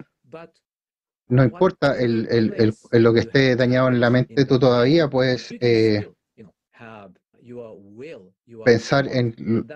[1.28, 5.52] no importa el, el, el, lo que esté dañado en la mente, tú todavía puedes
[5.60, 6.10] eh,
[8.64, 9.66] pensar en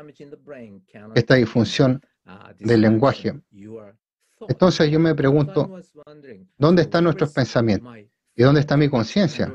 [1.14, 2.00] esta disfunción
[2.58, 3.40] del lenguaje.
[4.48, 5.80] Entonces yo me pregunto,
[6.58, 7.92] ¿dónde están nuestros pensamientos?
[8.34, 9.52] ¿Y dónde está mi conciencia?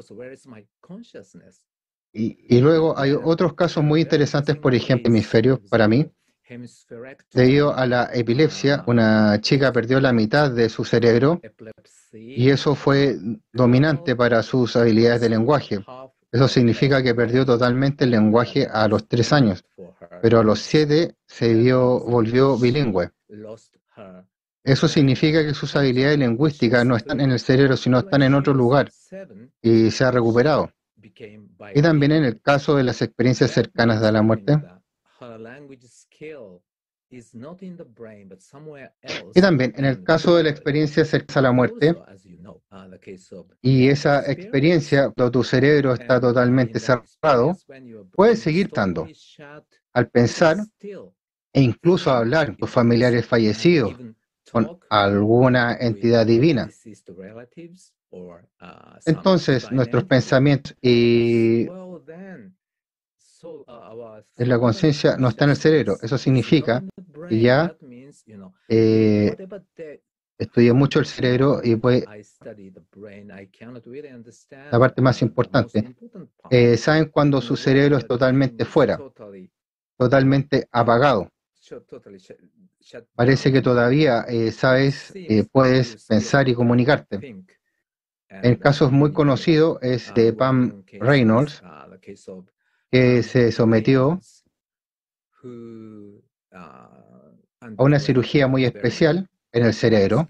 [2.14, 6.12] Y, y, luego hay otros casos muy interesantes, por ejemplo, hemisferios para mí.
[7.34, 11.40] Debido a la epilepsia, una chica perdió la mitad de su cerebro
[12.12, 13.18] y eso fue
[13.54, 15.80] dominante para sus habilidades de lenguaje.
[16.32, 19.66] Eso significa que perdió totalmente el lenguaje a los tres años,
[20.22, 23.12] pero a los siete se vio, volvió bilingüe.
[24.64, 28.54] Eso significa que sus habilidades lingüísticas no están en el cerebro, sino están en otro
[28.54, 28.92] lugar
[29.62, 30.72] y se ha recuperado.
[31.74, 34.62] Y también en el caso de las experiencias cercanas a la muerte,
[39.34, 41.96] Y también en el caso de la experiencia cerca a la muerte,
[43.62, 47.58] y esa experiencia cuando tu cerebro está totalmente cerrado,
[48.12, 49.08] puedes seguir estando.
[49.94, 50.58] Al pensar
[51.54, 53.94] e incluso hablar con tus familiares fallecidos,
[54.52, 56.70] con alguna entidad divina.
[59.06, 61.68] Entonces, nuestros pensamientos y
[64.38, 65.98] la conciencia no está en el cerebro.
[66.02, 66.84] Eso significa
[67.28, 67.76] que ya
[68.68, 69.36] eh,
[70.38, 72.04] estudié mucho el cerebro y pues
[74.72, 75.96] la parte más importante.
[76.50, 79.00] Eh, ¿Saben cuando su cerebro es totalmente fuera?
[79.98, 81.30] Totalmente apagado.
[83.16, 87.44] Parece que todavía eh, sabes, eh, puedes pensar y comunicarte.
[88.28, 91.62] El caso es muy conocido, es de Pam Reynolds,
[92.92, 94.20] que se sometió
[96.52, 100.28] a una cirugía muy especial en el cerebro.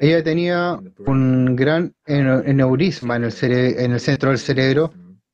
[0.00, 3.32] Ella tenía un gran neurisma en el,
[3.78, 4.92] en el centro del cerebro,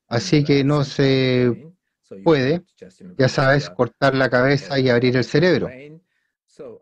[0.08, 1.73] así que no se
[2.24, 2.65] puede,
[3.16, 5.68] ya sabes, cortar la cabeza y abrir el cerebro.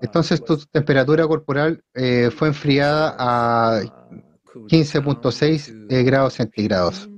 [0.00, 3.83] Entonces tu temperatura corporal eh, fue enfriada a
[4.55, 7.08] 15.6 eh, grados centígrados.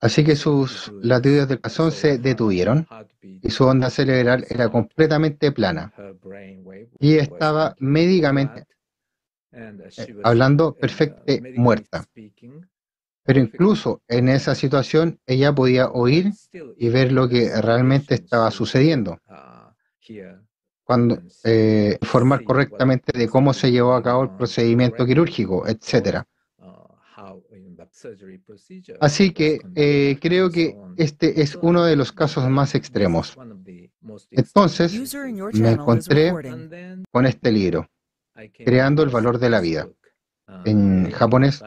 [0.00, 2.86] Así que sus latidos del corazón se detuvieron
[3.22, 5.92] y su onda cerebral era completamente plana.
[6.98, 8.66] Y estaba médicamente
[9.52, 9.72] eh,
[10.22, 12.04] hablando perfectamente muerta.
[13.24, 16.30] Pero incluso en esa situación ella podía oír
[16.76, 19.18] y ver lo que realmente estaba sucediendo.
[20.84, 26.24] Cuando eh, informar correctamente de cómo se llevó a cabo el procedimiento quirúrgico, etcétera.
[29.00, 33.36] Así que eh, creo que este es uno de los casos más extremos.
[34.30, 35.14] Entonces
[35.54, 36.32] me encontré
[37.10, 37.88] con este libro,
[38.52, 39.88] Creando el valor de la vida,
[40.64, 41.62] en japonés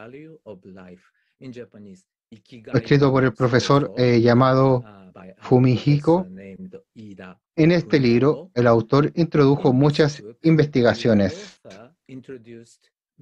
[2.74, 4.84] escrito por el profesor eh, llamado
[5.40, 6.28] Fumihiko.
[7.56, 11.60] En este libro, el autor introdujo muchas investigaciones,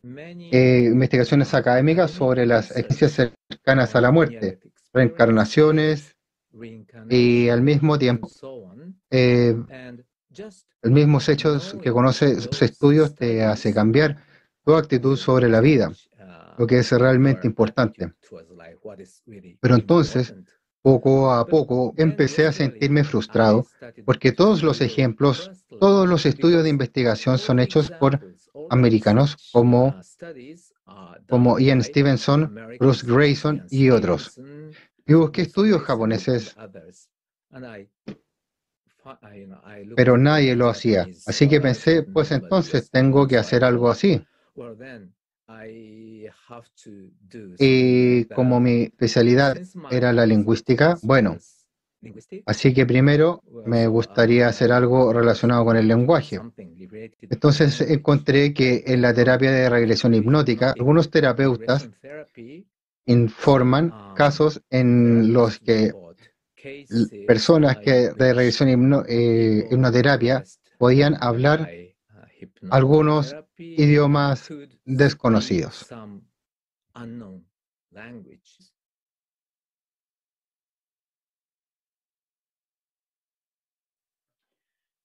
[0.04, 4.60] eh, investigaciones académicas sobre las experiencias cercanas a la muerte,
[4.94, 6.16] reencarnaciones
[7.10, 8.30] y al mismo tiempo
[9.12, 9.56] eh,
[10.82, 14.18] los mismos hechos que conoce sus estudios te hace cambiar
[14.64, 15.92] tu actitud sobre la vida
[16.58, 18.14] lo que es realmente importante.
[19.60, 20.34] Pero entonces,
[20.82, 23.66] poco a poco, empecé a sentirme frustrado
[24.06, 28.20] porque todos los ejemplos, todos los estudios de investigación son hechos por
[28.70, 29.96] americanos como,
[31.30, 34.40] como Ian Stevenson, Bruce Grayson y otros.
[35.06, 36.56] Y busqué estudios japoneses,
[39.96, 41.08] pero nadie lo hacía.
[41.26, 44.22] Así que pensé, pues entonces tengo que hacer algo así.
[47.60, 49.58] Y como mi especialidad
[49.90, 51.38] era la lingüística, bueno,
[52.46, 56.40] así que primero me gustaría hacer algo relacionado con el lenguaje.
[57.22, 61.90] Entonces encontré que en la terapia de regresión hipnótica, algunos terapeutas
[63.06, 65.94] informan um, casos en los que
[67.26, 70.44] personas que de regresión eh, hipnoterapia
[70.78, 74.50] podían hablar uh, algunos idiomas
[74.86, 75.88] desconocidos.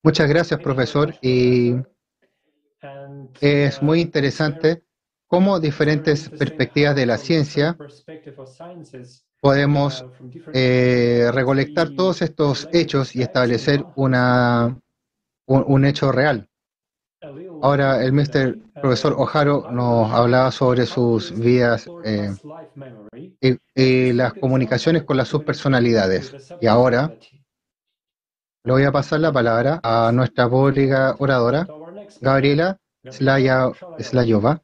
[0.03, 1.15] Muchas gracias, profesor.
[1.23, 1.75] Y
[3.41, 4.83] es muy interesante
[5.29, 7.77] cómo diferentes perspectivas de la ciencia
[9.41, 10.05] podemos
[10.53, 14.79] eh, recolectar todos estos hechos y establecer una,
[15.47, 16.49] un hecho real.
[17.63, 18.59] Ahora el Mr.
[18.81, 22.35] Profesor Ojaro nos hablaba sobre sus vidas eh,
[23.77, 26.35] y, las comunicaciones con las subpersonalidades.
[26.61, 27.15] Y ahora
[28.65, 31.67] le voy a pasar la palabra a nuestra pública oradora,
[32.21, 34.63] Gabriela Slayova.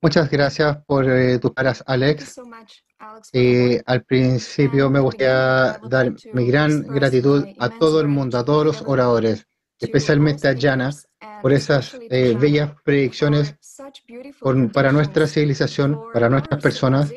[0.00, 2.40] Muchas gracias por eh, tus palabras, Alex.
[3.32, 8.64] Eh, al principio me gustaría dar mi gran gratitud a todo el mundo, a todos
[8.64, 9.46] los oradores,
[9.78, 10.90] especialmente a Jana,
[11.42, 13.54] por esas eh, bellas predicciones
[14.72, 17.12] para nuestra civilización, para nuestras personas.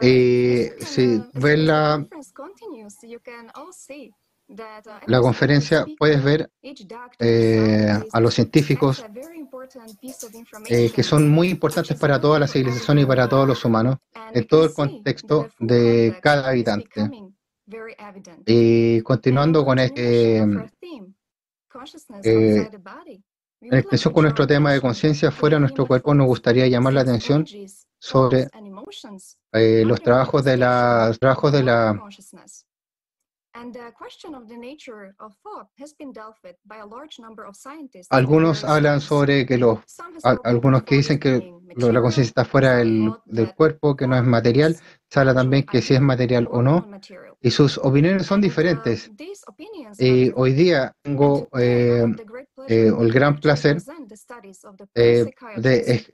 [0.00, 2.06] Y si ven la,
[5.06, 6.50] la conferencia puedes ver
[7.18, 9.04] eh, a los científicos
[10.68, 13.98] eh, que son muy importantes para toda la civilización y para todos los humanos,
[14.32, 17.10] en todo el contexto de cada habitante.
[18.44, 20.38] Y continuando con este,
[22.24, 22.68] eh,
[23.60, 27.02] en extensión con nuestro tema de conciencia fuera de nuestro cuerpo, nos gustaría llamar la
[27.02, 27.46] atención
[27.98, 28.48] sobre
[29.52, 32.00] eh, los trabajos de la, trabajos de la
[38.10, 39.80] algunos hablan sobre que los,
[40.44, 44.76] algunos que dicen que la conciencia está fuera del, del, cuerpo, que no es material,
[45.08, 46.88] se habla también que si es material o no,
[47.40, 49.10] y sus opiniones son diferentes.
[49.98, 52.06] Y hoy día tengo eh,
[52.68, 53.78] eh, el gran placer
[54.94, 56.06] eh, de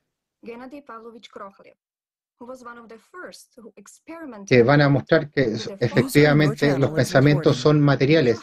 [4.46, 8.40] que van a mostrar que efectivamente los pensamientos son materiales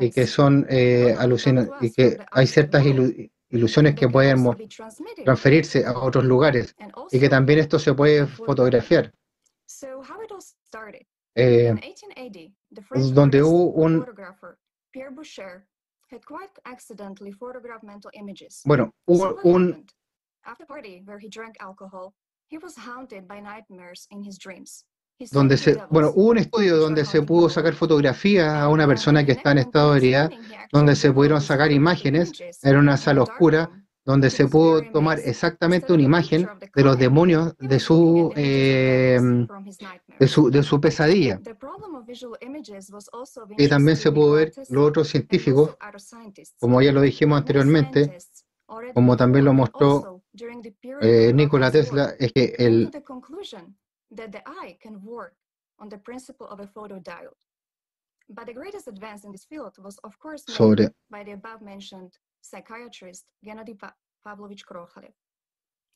[0.00, 2.84] y que son eh, alucinantes y que hay ciertas
[3.48, 4.44] ilusiones que pueden
[5.24, 6.74] transferirse a otros lugares
[7.10, 9.12] y que también esto se puede fotografiar.
[11.36, 11.74] Eh,
[13.14, 14.04] donde hubo un
[18.64, 19.86] bueno, hubo un
[25.30, 29.32] donde se, bueno, hubo un estudio donde se pudo sacar fotografías a una persona que
[29.32, 30.30] está en estado de ebriedad,
[30.72, 33.70] donde se pudieron sacar imágenes, era una sala oscura,
[34.04, 39.20] donde se pudo tomar exactamente una imagen de los demonios de su, eh,
[40.18, 41.40] de su, de su pesadilla.
[43.58, 45.76] Y también se pudo ver los otros científicos,
[46.58, 48.16] como ya lo dijimos anteriormente,
[48.94, 50.19] como también lo mostró
[51.02, 52.90] eh, Nikola Tesla, es que el
[54.12, 55.34] that the eye can work
[55.78, 57.34] on the principle of a photodiode.
[58.28, 62.12] But the greatest advance in this field was, of course, made sobre by the above-mentioned
[62.42, 63.76] psychiatrist Gennady
[64.24, 65.14] Pavlovich Krokalev.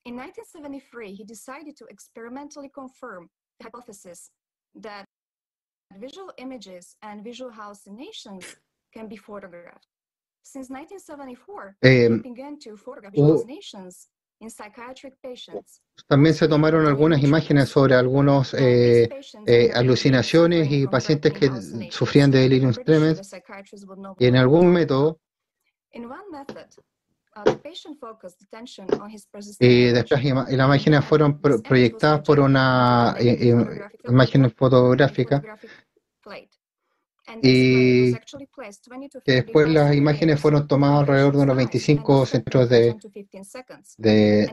[0.05, 4.31] In 1973, he decided to experimentally confirm the hypothesis
[4.75, 5.05] that
[5.97, 8.57] visual images and visual hallucinations
[8.93, 9.87] can be photographed.
[10.43, 14.09] Since 1974, eh, he began to photograph hallucinations
[16.07, 19.09] También se tomaron algunas imágenes sobre algunas eh,
[19.47, 21.51] eh, alucinaciones y pacientes que
[21.91, 23.35] sufrían de delirium tremens.
[24.19, 25.21] y en algún método
[29.59, 33.55] y después y las imágenes fueron proyectadas por una eh,
[34.05, 35.43] imagen fotográfica
[37.43, 38.15] y
[39.25, 42.97] que después las imágenes fueron tomadas alrededor de unos 25 centros de,
[43.99, 44.45] de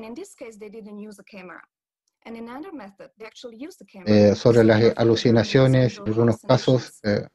[4.06, 7.00] eh, sobre las alucinaciones, en algunos casos.
[7.04, 7.28] Eh,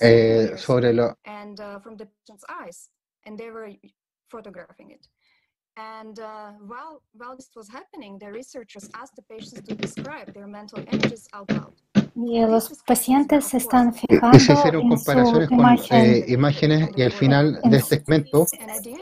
[0.00, 1.18] eh, sobre lo
[5.78, 10.48] And uh, while, while this was happening, the researchers asked the patients to describe their
[10.48, 11.72] mental images out loud.
[12.16, 16.04] Y los pacientes se están fijando se hicieron comparaciones con imagen.
[16.04, 18.46] eh, imágenes y al final de este segmento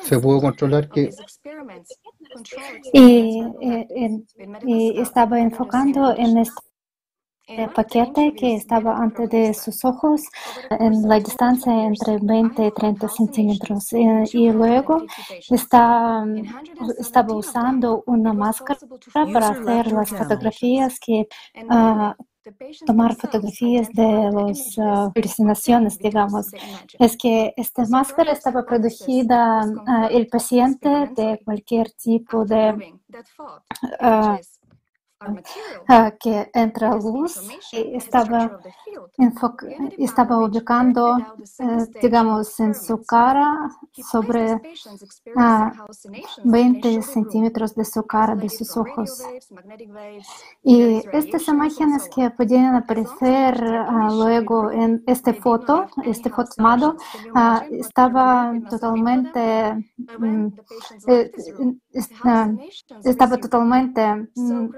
[0.03, 1.09] se pudo controlar que
[2.93, 4.27] y, y,
[4.67, 6.66] y estaba enfocando en este
[7.47, 10.23] el paquete que estaba antes de sus ojos
[10.71, 15.05] en la distancia entre 20 y 30 centímetros eh, y luego
[15.51, 16.25] está,
[16.99, 18.81] estaba usando una máscara
[19.33, 21.29] para hacer las fotografías que
[21.71, 22.13] uh,
[22.85, 26.49] tomar fotografías de las uh, alucinaciones, digamos.
[26.99, 32.95] Es que esta máscara estaba producida uh, el paciente de cualquier tipo de
[34.01, 34.37] uh,
[36.21, 37.41] que entra luz
[37.73, 38.61] y estaba,
[39.97, 41.17] estaba ubicando,
[41.59, 44.61] eh, digamos, en su cara sobre
[46.45, 49.23] 20 centímetros de su cara, de sus ojos.
[50.63, 53.59] Y estas imágenes que podían aparecer
[54.11, 56.97] luego en esta foto, este foto tomado,
[57.71, 59.93] estaba totalmente,
[61.09, 61.33] eh,
[63.05, 64.69] estaba totalmente mm,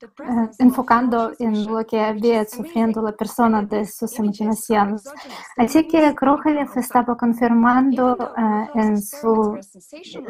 [0.00, 5.02] eh, enfocando en lo que había sufriendo la persona de sus imaginaciones.
[5.56, 9.58] Así que Krokalev estaba confirmando uh, en su,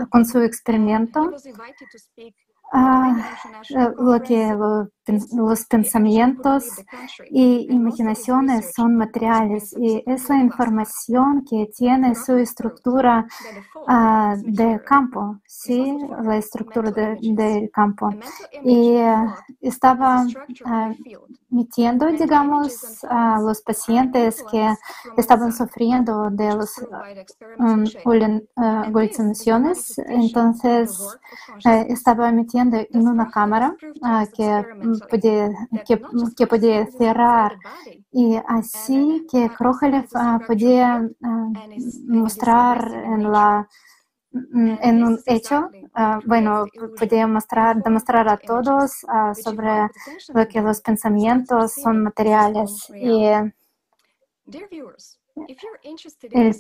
[0.09, 1.33] con su experimento
[2.73, 4.55] lo que
[5.33, 6.65] los pensamientos
[7.31, 13.27] y imaginaciones son materiales y esa información que tiene su estructura
[13.87, 18.11] uh, de campo, sí, la estructura del de campo.
[18.63, 19.33] Y uh,
[19.63, 20.95] estaba uh,
[21.49, 24.75] metiendo, digamos, a los pacientes que
[25.17, 26.85] estaban sufriendo de las
[27.59, 27.85] um.
[30.07, 31.19] Entonces,
[31.89, 33.77] estaba metiendo en una cámara
[34.35, 34.65] que
[35.11, 35.51] podía,
[35.87, 36.01] que,
[36.37, 37.59] que podía cerrar
[38.13, 40.09] y así que Krokalev
[40.47, 41.09] podía
[42.07, 43.69] mostrar en la
[44.33, 46.67] en un hecho, uh, bueno,
[46.99, 49.89] podía mostrar, demostrar a todos uh, sobre
[50.35, 52.91] lo que los pensamientos son materiales.
[52.95, 53.25] Y
[56.31, 56.55] el,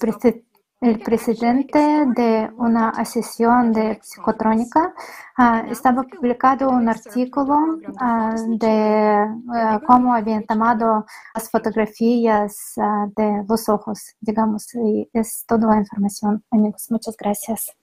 [0.80, 4.94] el presidente de una asociación de psicotrónica
[5.38, 12.74] uh, estaba publicado un artículo uh, de uh, cómo habían tomado las fotografías
[13.16, 16.86] de los ojos, digamos, y es toda la información, amigos.
[16.90, 17.77] Muchas gracias.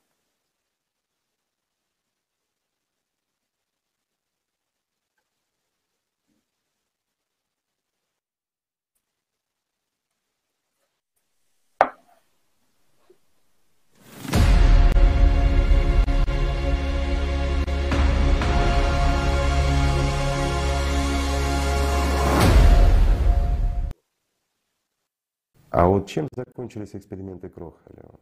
[25.75, 28.17] А вот чем закончились эксперименты Крохалева?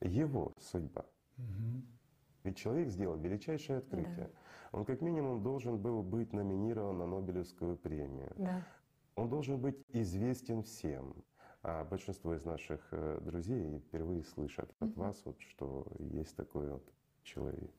[0.00, 1.06] Его судьба.
[1.38, 1.82] Угу.
[2.42, 4.16] Ведь человек сделал величайшее открытие.
[4.16, 4.30] Да.
[4.72, 8.32] Он как минимум должен был быть номинирован на Нобелевскую премию.
[8.36, 8.66] Да.
[9.14, 11.14] Он должен быть известен всем.
[11.62, 15.02] А большинство из наших э, друзей впервые слышат от угу.
[15.02, 16.84] вас, вот, что есть такой вот
[17.22, 17.70] человек.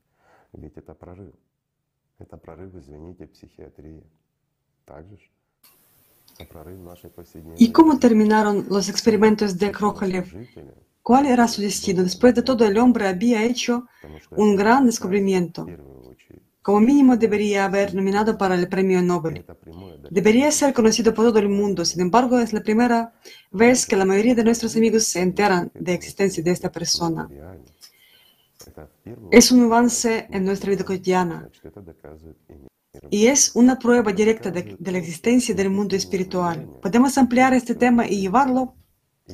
[0.53, 1.35] Ведь это прорыв.
[2.19, 4.09] Это прорыв, извините, психиатрии.
[4.85, 5.30] Так же?
[7.58, 10.26] ¿Y cómo terminaron los experimentos de Krokalev?
[11.02, 12.03] ¿Cuál era su destino?
[12.03, 13.88] Después de todo, el hombre había hecho
[14.32, 15.68] un gran descubrimiento.
[16.61, 19.44] Como mínimo debería haber nominado para el premio Nobel.
[20.11, 21.84] Debería ser conocido por todo el mundo.
[21.86, 23.14] Sin embargo, es la primera
[23.52, 27.28] vez que la mayoría de nuestros amigos se enteran de la existencia de esta persona.
[29.32, 31.50] Es un avance en nuestra vida cotidiana
[33.10, 36.68] y es una prueba directa de, la existencia del mundo espiritual.
[36.82, 38.76] Podemos ampliar este tema y llevarlo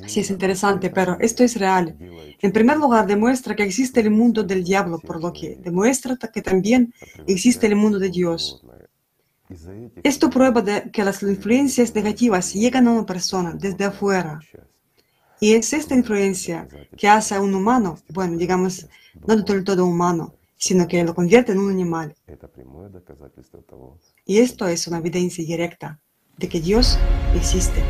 [0.06, 1.96] si es interesante, pero esto es real.
[2.40, 6.42] En primer lugar, demuestra que existe el mundo del diablo, por lo que demuestra que
[6.42, 6.94] también
[7.26, 8.62] existe el mundo de Dios.
[10.04, 14.40] Esto prueba de que las influencias negativas llegan a una persona desde afuera.
[15.40, 18.86] Y es esta influencia que hace a un humano, bueno, digamos,
[19.26, 22.14] no del todo humano, sino que lo convierte en un animal.
[24.26, 26.00] Y esto es una evidencia directa
[26.36, 26.98] de que Dios
[27.34, 27.82] existe.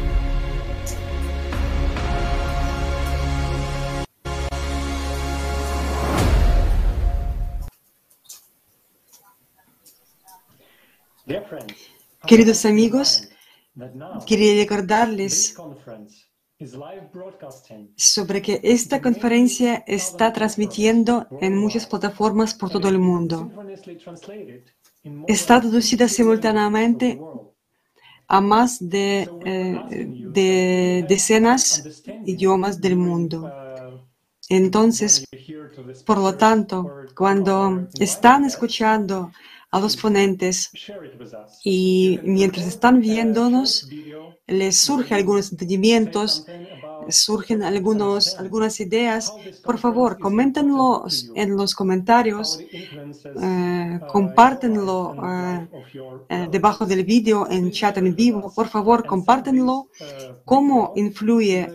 [12.26, 13.28] Queridos amigos,
[14.26, 15.54] quería recordarles
[17.96, 23.50] sobre que esta conferencia está transmitiendo en muchas plataformas por todo el mundo.
[25.28, 27.20] Está traducida simultáneamente
[28.26, 33.50] a más de, eh, de decenas de idiomas del mundo.
[34.48, 35.24] Entonces,
[36.04, 39.30] por lo tanto, cuando están escuchando
[39.70, 40.70] a los ponentes.
[41.64, 43.88] Y mientras están viéndonos,
[44.46, 46.46] les surgen algunos entendimientos,
[47.08, 49.32] surgen algunos, algunas ideas,
[49.64, 52.88] por favor, coméntenlo en los comentarios, eh,
[53.42, 54.00] eh,
[56.28, 59.88] eh, debajo del vídeo en chat en vivo, por favor, compártenlo,
[60.44, 61.66] cómo influye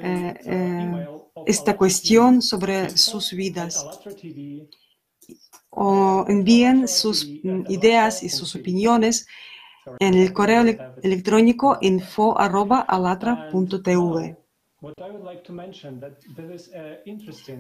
[1.46, 3.86] esta cuestión sobre sus vidas
[5.76, 9.28] o envíen sus mm, ideas y sus opiniones
[10.00, 10.64] en el correo
[11.02, 14.38] electrónico info.alatra.tv.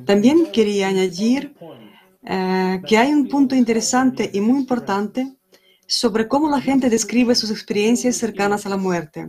[0.05, 1.55] También quería añadir
[2.23, 5.35] eh, que hay un punto interesante y muy importante
[5.87, 9.27] sobre cómo la gente describe sus experiencias cercanas a la muerte.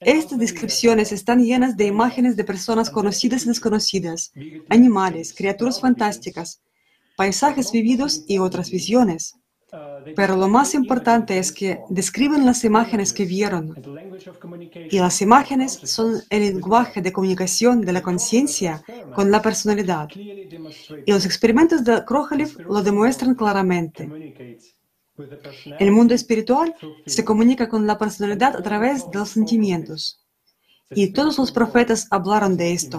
[0.00, 4.32] Estas descripciones están llenas de imágenes de personas conocidas y desconocidas,
[4.68, 6.62] animales, criaturas fantásticas,
[7.22, 9.20] paisajes vividos y otras visiones.
[10.18, 13.64] Pero lo más importante es que describen las imágenes que vieron.
[14.90, 18.82] Y las imágenes son el lenguaje de comunicación de la conciencia
[19.14, 20.08] con la personalidad.
[21.06, 24.02] Y los experimentos de Krohalev lo demuestran claramente.
[25.84, 26.74] El mundo espiritual
[27.06, 29.98] se comunica con la personalidad a través de los sentimientos.
[30.90, 32.98] Y todos los profetas hablaron de esto.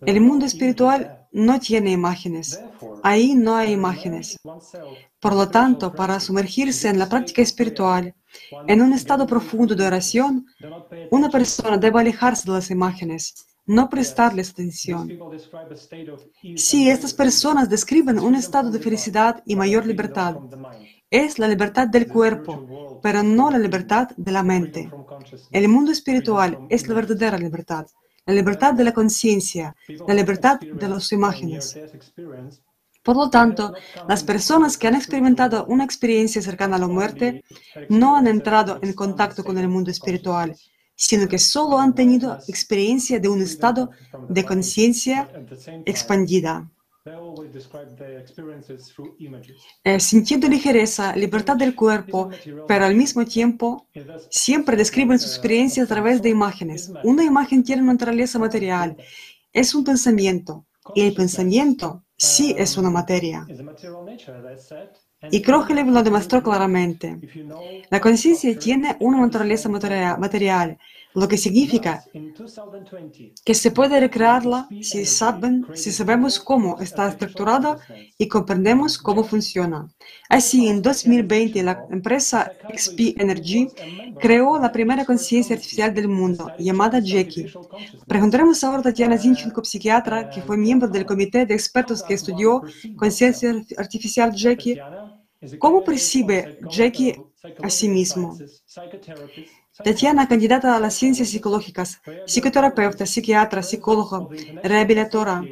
[0.00, 2.60] El mundo espiritual no tiene imágenes.
[3.02, 4.38] Ahí no hay imágenes.
[5.20, 8.14] Por lo tanto, para sumergirse en la práctica espiritual,
[8.66, 10.46] en un estado profundo de oración,
[11.10, 13.34] una persona debe alejarse de las imágenes,
[13.66, 15.10] no prestarles atención.
[16.56, 20.36] Si estas personas describen un estado de felicidad y mayor libertad,
[21.10, 24.90] es la libertad del cuerpo, pero no la libertad de la mente.
[25.50, 27.86] El mundo espiritual es la verdadera libertad,
[28.28, 29.74] la libertad de la conciencia,
[30.06, 31.78] la libertad de las imágenes.
[33.02, 33.72] Por lo tanto,
[34.06, 37.42] las personas que han experimentado una experiencia cercana a la muerte
[37.88, 40.54] no han entrado en contacto con el mundo espiritual,
[40.94, 43.90] sino que solo han tenido experiencia de un estado
[44.28, 45.30] de conciencia
[45.86, 46.68] expandida.
[49.98, 52.30] Sintiendo ligereza, libertad del cuerpo,
[52.66, 53.86] pero al mismo tiempo
[54.30, 56.90] siempre describen su experiencia a través de imágenes.
[57.04, 58.96] Una imagen tiene una naturaleza material,
[59.52, 63.46] es un pensamiento, y el pensamiento sí es una materia.
[65.30, 67.18] Y Krohelev lo demostró claramente.
[67.90, 70.78] La conciencia tiene una naturaleza material,
[71.14, 72.04] lo que significa
[73.44, 77.78] que se puede recrearla si, saben, si sabemos cómo está estructurada
[78.18, 79.88] y comprendemos cómo funciona.
[80.28, 83.68] Así, en 2020, la empresa XP Energy
[84.20, 87.50] creó la primera conciencia artificial del mundo, llamada Jackie.
[88.06, 92.62] Preguntaremos ahora a Tatiana Zinchenko, psiquiatra, que fue miembro del comité de expertos que estudió
[92.96, 94.78] conciencia artificial Jackie,
[95.58, 97.16] ¿cómo percibe Jackie
[97.62, 98.36] a sí mismo?
[99.84, 104.26] Tatiana, candidata a las ciencias psicológicas, psicoterapeuta, psiquiatra, psicóloga,
[104.62, 105.44] rehabilitadora,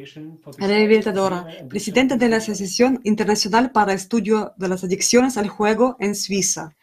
[0.57, 6.75] rehabilitadora, presidenta de la Asociación Internacional para Estudio de las Adicciones al Juego en Suiza.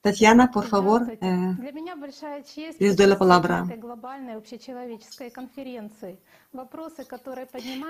[0.00, 1.54] Tatiana, por favor, eh,
[2.78, 3.66] les doy la palabra.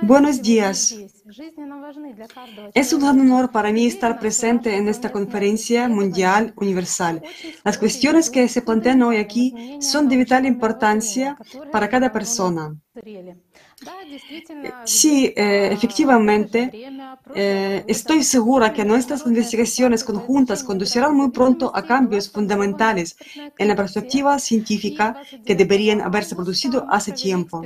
[0.02, 0.96] Buenos días.
[2.74, 7.22] Es un gran honor para mí estar presente en esta conferencia mundial universal.
[7.64, 11.36] Las cuestiones que se plantean hoy aquí son de vital importancia
[11.70, 12.76] para cada persona.
[14.84, 16.70] Sí, eh, efectivamente,
[17.34, 23.16] eh, estoy segura que nuestras investigaciones conjuntas conducirán muy pronto a cambios fundamentales
[23.58, 27.62] en la perspectiva científica que deberían haberse producido hace tiempo.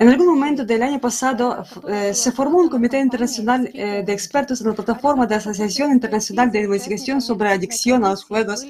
[0.00, 4.68] En algún momento del año pasado eh, se formó un comité internacional de expertos en
[4.68, 8.64] la plataforma de la Asociación Internacional de Investigación sobre Adicción a los Juegos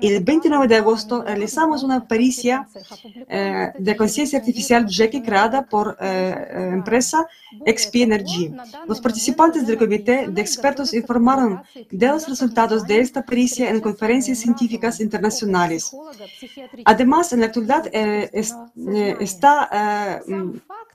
[0.00, 2.66] y el 29 de agosto realizamos una pericia
[3.78, 5.22] de conciencia artificial Jackie
[5.60, 7.28] por eh, eh, empresa
[7.66, 8.54] XP Energy.
[8.88, 14.38] Los participantes del comité de expertos informaron de los resultados de esta pericia en conferencias
[14.38, 15.94] científicas internacionales.
[16.86, 18.30] Además, en la actualidad eh,
[19.20, 20.22] está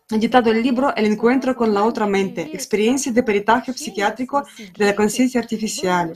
[0.10, 4.44] editado el libro El encuentro con la otra mente, experiencia de peritaje psiquiátrico
[4.78, 6.14] de la conciencia artificial.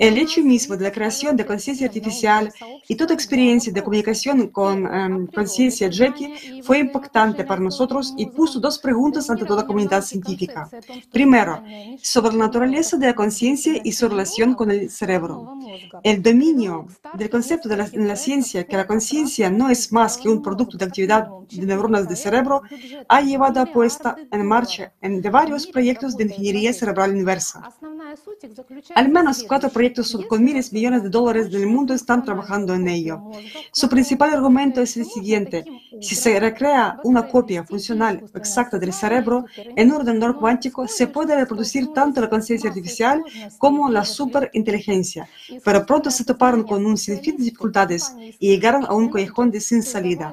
[0.00, 2.52] El hecho mismo de la creación de conciencia artificial
[2.88, 8.58] y toda experiencia de comunicación con em, conciencia Jackie fue impactante para nosotros y puso
[8.58, 10.68] dos preguntas ante toda la comunidad científica.
[11.12, 11.62] Primero,
[12.02, 15.56] sobre la naturaleza de la conciencia y su relación con el cerebro.
[16.02, 20.18] El dominio del concepto de la, en la ciencia que la conciencia no es más
[20.18, 22.62] que un producto de actividad de neuronas del cerebro
[23.08, 27.70] ha llevado puesta en marcha en de varios proyectos de ingeniería cerebral inversa.
[28.94, 32.88] Al menos cuatro proyectos con miles de millones de dólares del mundo están trabajando en
[32.88, 33.22] ello.
[33.72, 35.64] Su principal argumento es el siguiente.
[36.00, 41.34] Si se recrea una copia funcional exacta del cerebro en un ordenador cuántico, se puede
[41.36, 43.22] reproducir tanto la conciencia artificial
[43.58, 45.28] como la superinteligencia.
[45.64, 49.60] Pero pronto se toparon con un sinfín de dificultades y llegaron a un callejón de
[49.60, 50.32] sin salida.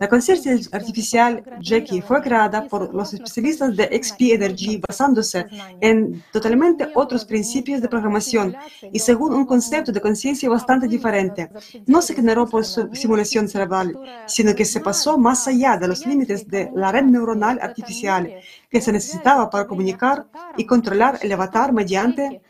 [0.00, 1.42] La conciencia artificial
[1.84, 5.46] Jackie fue creada por los especialistas de XP Energy basándose
[5.80, 8.56] en totalmente otros principios de programación
[8.90, 11.50] y según un concepto de conciencia bastante diferente.
[11.86, 16.48] No se generó por simulación cerebral, sino que se pasó más allá de los límites
[16.48, 18.32] de la red neuronal artificial
[18.70, 22.40] que se necesitaba para comunicar y controlar el avatar mediante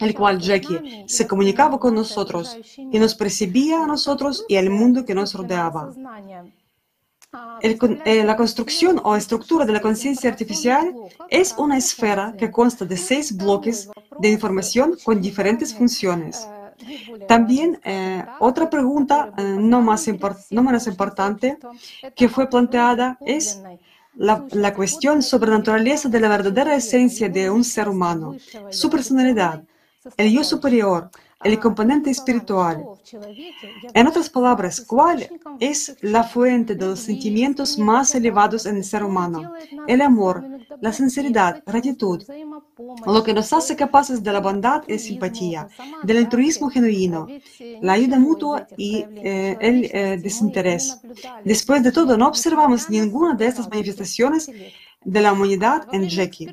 [0.00, 5.04] el cual Jackie se comunicaba con nosotros y nos percibía a nosotros y al mundo
[5.04, 5.92] que nos rodeaba.
[7.62, 10.94] Eh, la construcción o estructura de la conciencia artificial
[11.30, 13.88] es una esfera que consta de seis bloques
[14.18, 16.46] de información con diferentes funciones.
[17.26, 20.06] También eh, otra pregunta eh, no, más
[20.50, 21.56] no menos importante
[22.14, 23.62] que fue planteada es
[24.14, 28.36] la, la, cuestión sobre la naturaleza de la verdadera esencia de un ser humano,
[28.70, 29.62] su personalidad,
[30.18, 31.10] el yo superior,
[31.44, 32.84] el componente espiritual.
[33.94, 35.28] En otras palabras, ¿cuál
[35.60, 39.52] es la fuente de los sentimientos más elevados en el ser humano?
[39.86, 40.44] El amor,
[40.80, 42.22] la sinceridad, gratitud,
[43.06, 45.68] lo que nos hace capaces de la bondad y simpatía,
[46.02, 47.28] del altruismo genuino,
[47.80, 51.00] la ayuda mutua y eh, el eh, desinterés.
[51.44, 54.50] Después de todo, no observamos ninguna de estas manifestaciones
[55.04, 56.50] de la humanidad en Jackie.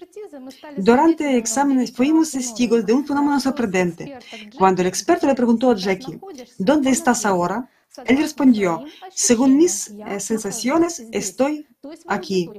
[0.78, 4.18] Durante exámenes fuimos testigos de un fenómeno sorprendente.
[4.58, 6.20] Cuando el experto le preguntó a Jackie,
[6.58, 7.70] ¿dónde estás ahora?
[8.06, 11.68] Él respondió, según mis eh, sensaciones, estoy
[12.08, 12.50] aquí.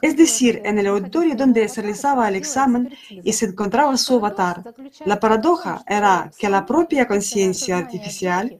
[0.00, 4.74] Es decir, en el auditorio donde se realizaba el examen y se encontraba su avatar.
[5.04, 8.58] La paradoja era que la propia conciencia artificial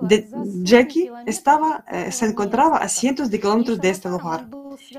[0.00, 0.28] de
[0.62, 4.46] Jackie estaba, eh, se encontraba a cientos de kilómetros de este lugar.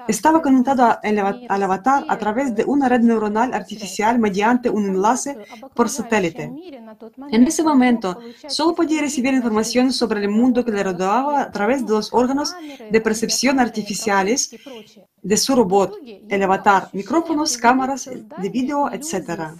[0.08, 5.38] Estaba conectado al avatar a través de una red neuronal artificial mediante un enlace
[5.74, 6.52] por satélite.
[7.32, 11.86] En ese momento, solo podía recibir información sobre el mundo que le rodeaba a través
[11.86, 12.56] de los órganos
[12.90, 14.56] de percepción artificiales
[15.28, 15.98] de su robot,
[16.30, 18.10] el avatar, micrófonos, cámaras
[18.44, 19.52] de vídeo, etc.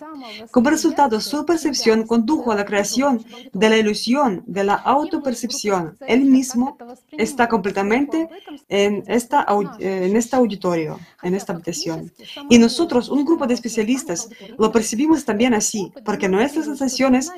[0.50, 5.98] Como resultado, su percepción condujo a la creación de la ilusión de la autopercepción.
[6.08, 6.78] Él mismo
[7.12, 8.30] está completamente
[8.70, 9.46] en, esta,
[9.80, 12.14] en este auditorio, en esta habitación.
[12.50, 17.30] Y nosotros, un grupo de especialistas, lo percibimos también así, porque nuestras sensaciones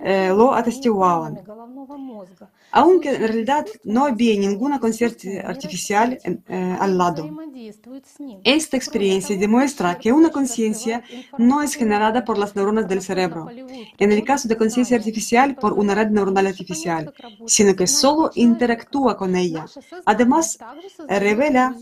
[0.00, 1.38] eh, lo atestiguaban.
[2.70, 7.28] Aunque en realidad no había ninguna conciencia artificial eh, al lado.
[8.44, 11.02] Esta experiencia demuestra que una conciencia
[11.38, 13.48] no es generada por las neuronas del cerebro,
[13.98, 17.12] en el caso de conciencia artificial por una red neuronal artificial,
[17.46, 19.64] sino que solo interactúa con ella.
[20.04, 20.58] Además,
[21.08, 21.74] revela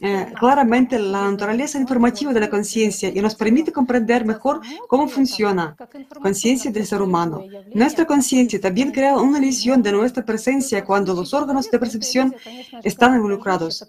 [0.00, 5.76] eh, claramente la naturaleza informativa de la conciencia y nos permite comprender mejor cómo funciona
[6.20, 7.44] conciencia del ser humano.
[7.74, 12.34] Nuestra conciencia también crea una ilusión de nuestra presencia cuando los órganos de percepción
[12.82, 13.88] están involucrados.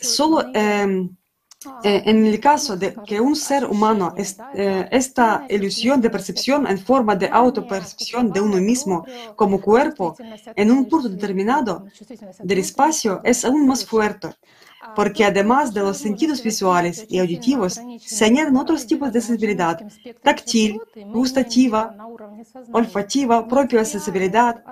[0.00, 1.10] Solo em,
[1.84, 6.78] eh, en el caso de que un ser humano, eh, esta ilusión de percepción en
[6.78, 9.04] forma de autopercepción de uno mismo
[9.36, 10.16] como cuerpo
[10.56, 11.84] en un punto determinado
[12.38, 14.28] del espacio es aún más fuerte
[14.94, 19.80] porque además de los sentidos visuales y auditivos, se añaden otros tipos de sensibilidad,
[20.22, 21.96] táctil, gustativa,
[22.72, 24.62] olfativa, propia sensibilidad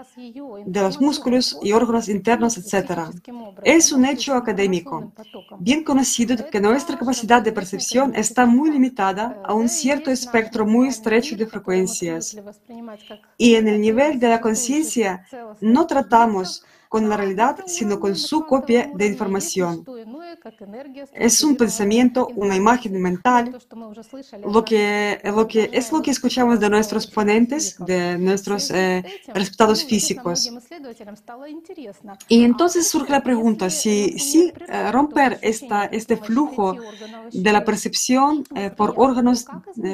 [0.67, 3.11] de los músculos y órganos internos, etc.
[3.63, 5.13] Es un hecho académico,
[5.59, 10.89] bien conocido que nuestra capacidad de percepción está muy limitada a un cierto espectro muy
[10.89, 12.37] estrecho de frecuencias.
[13.37, 15.25] Y en el nivel de la conciencia
[15.61, 19.85] no tratamos con la realidad, sino con su copia de información.
[21.13, 23.59] Es un pensamiento, una imagen mental,
[24.47, 29.85] lo que, lo que es lo que escuchamos de nuestros ponentes, de nuestros eh, resultados
[29.85, 30.53] físicos.
[32.29, 36.77] Y entonces surge la pregunta, si, si eh, romper esta, este flujo
[37.33, 39.47] de la percepción eh, por órganos,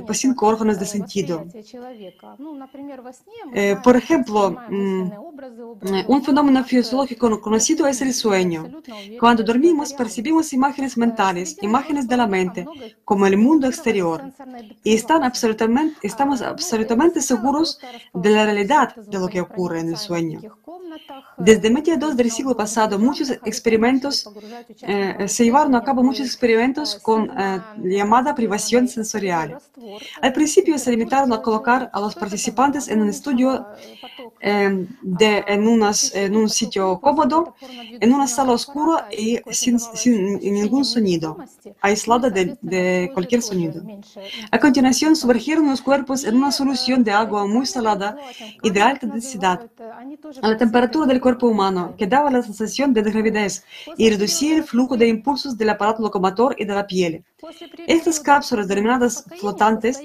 [0.06, 1.44] por cinco órganos de sentido.
[3.82, 4.56] por ejemplo,
[6.08, 8.70] un fenómeno fisiológico conocido es el sueño.
[9.20, 12.66] Cuando dormimos percibimos imágenes mentales, imágenes de la mente,
[13.04, 14.22] como el mundo exterior,
[14.82, 17.78] y están absolutamente, estamos absolutamente seguros
[18.12, 20.40] de la realidad de lo que ocurre en el sueño.
[21.36, 24.30] Desde mediados del siglo pasado, muchos experimentos
[24.82, 29.58] eh, se llevaron a cabo muchos experimentos con eh, llamada privación sensorial.
[30.22, 33.66] Al principio se limitaron a colocar a los participantes en un estudio
[34.40, 34.86] eh,
[35.46, 37.54] en un sitio cómodo,
[38.00, 41.36] en una sala oscura y sin, sin ningún sonido,
[41.80, 43.82] aislada de, de cualquier sonido.
[44.50, 48.16] A continuación, sumergieron los cuerpos en una solución de agua muy salada
[48.62, 49.68] y de alta densidad.
[50.42, 53.64] a la temperatura del cuerpo humano, que daba la sensación de gravidez
[53.96, 57.24] y reducía el flujo de impulsos del aparato locomotor y de la piel.
[57.86, 60.00] Estas cápsulas denominadas flotantes,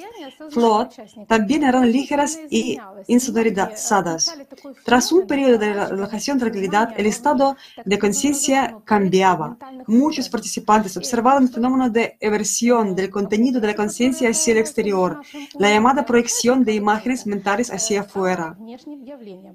[0.50, 0.94] float,
[1.28, 2.78] también eran ligeras y
[3.08, 4.38] insonorizadas.
[4.84, 9.58] Tras un periodo de relajación realidad, el estado de conciencia cambiaba.
[9.88, 15.22] Muchos participantes observaron el fenómeno de eversión del contenido de la conciencia hacia el exterior,
[15.58, 18.58] la llamada proyección de imágenes mentales hacia afuera.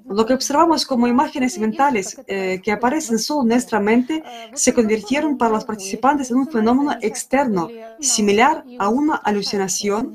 [0.07, 4.23] Lo que observamos como imágenes mentales eh, que aparecen solo en nuestra mente
[4.55, 7.69] se convirtieron para los participantes en un fenómeno externo,
[8.01, 10.15] similar a una alucinación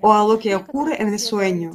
[0.00, 1.72] o a lo que ocurre en el sueño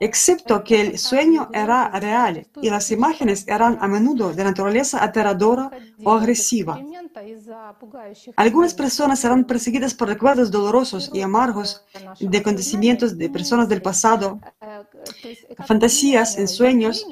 [0.00, 5.70] excepto que el sueño era real y las imágenes eran a menudo de naturaleza aterradora
[6.04, 6.80] o agresiva.
[8.36, 11.84] Algunas personas eran perseguidas por recuerdos dolorosos y amargos
[12.20, 14.40] de acontecimientos de personas del pasado,
[15.66, 17.06] fantasías en sueños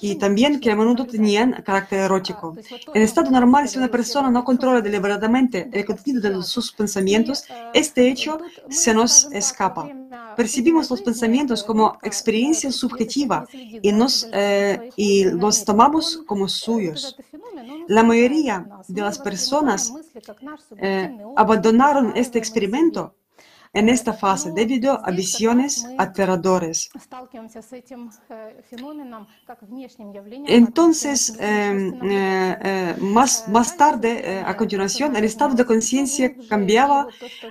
[0.00, 2.54] y también que a menudo tenían carácter erótico.
[2.94, 7.44] En estado normal, si una persona no controla deliberadamente el contenido de sus pensamientos,
[7.74, 9.88] este hecho se nos escapa.
[10.36, 13.90] Percibimos los pensamientos como experiencia subjetiva y,
[14.32, 14.90] eh,
[15.34, 17.16] los tomamos como suyos.
[17.88, 19.92] La mayoría de las personas
[20.76, 23.14] eh, abandonaron este experimento
[23.78, 26.90] en esta fase debido a visiones aterradores.
[30.46, 37.06] Entonces, eh, eh, más, más tarde, a continuación, el estado de conciencia cambiaba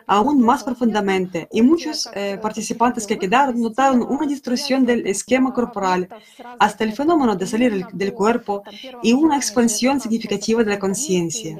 [0.05, 2.09] aún más profundamente y muchos
[2.41, 6.09] participantes que quedaron notaron una distorsión del esquema corporal
[6.59, 8.63] hasta el fenómeno de salir del cuerpo
[9.01, 11.57] y una expansión significativa de la conciencia.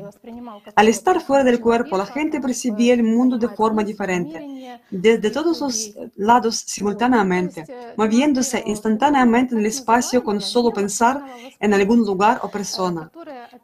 [0.76, 4.57] Al estar fuera del cuerpo, la gente percibía el mundo de forma diferente
[4.90, 11.24] desde todos los lados simultáneamente, moviéndose instantáneamente en el espacio con solo pensar
[11.60, 13.12] en algún lugar o persona.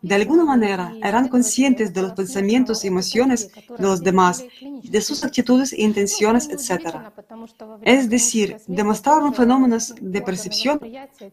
[0.01, 4.43] De alguna manera, eran conscientes de los pensamientos y emociones de los demás,
[4.93, 6.97] de sus actitudes e intenciones, etc.
[7.81, 10.79] Es decir, demostraron fenómenos de percepción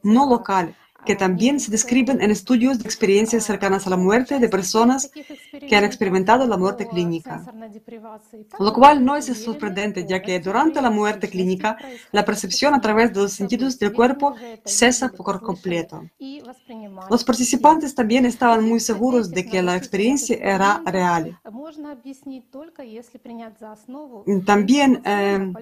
[0.02, 4.48] no local, que también se describen en estudios de experiencias cercanas a la muerte de
[4.48, 5.10] personas
[5.68, 7.44] que han experimentado la muerte clínica.
[8.58, 11.76] Lo cual no es sorprendente, ya que durante la muerte clínica,
[12.12, 16.04] la percepción a través de los sentidos del cuerpo cesa por completo.
[17.08, 21.38] Los participantes también estaban muy seguros de que la experiencia era real.
[24.44, 25.52] También eh,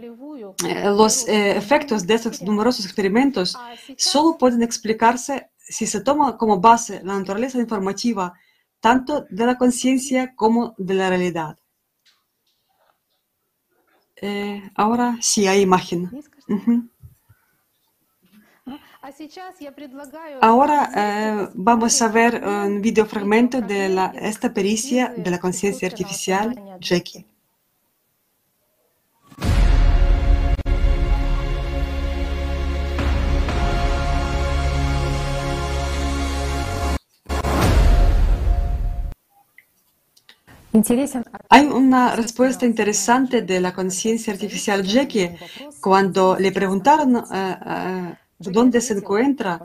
[0.85, 3.57] los eh, efectos de estos numerosos experimentos
[3.97, 5.28] solo pueden explicarse
[5.69, 8.35] si se toma como base la naturaleza informativa
[8.81, 11.59] tanto de la conciencia como de la realidad.
[14.21, 16.11] Eh, ahora sí hay imagen.
[20.41, 25.89] Ahora eh, vamos a ver un video fragmento de la, esta pericia de la conciencia
[25.89, 27.25] artificial, Jackie.
[41.49, 45.37] Hay una respuesta interesante de la conciencia artificial Jackie
[45.81, 49.61] cuando le preguntaron uh, uh, dónde se encuentra.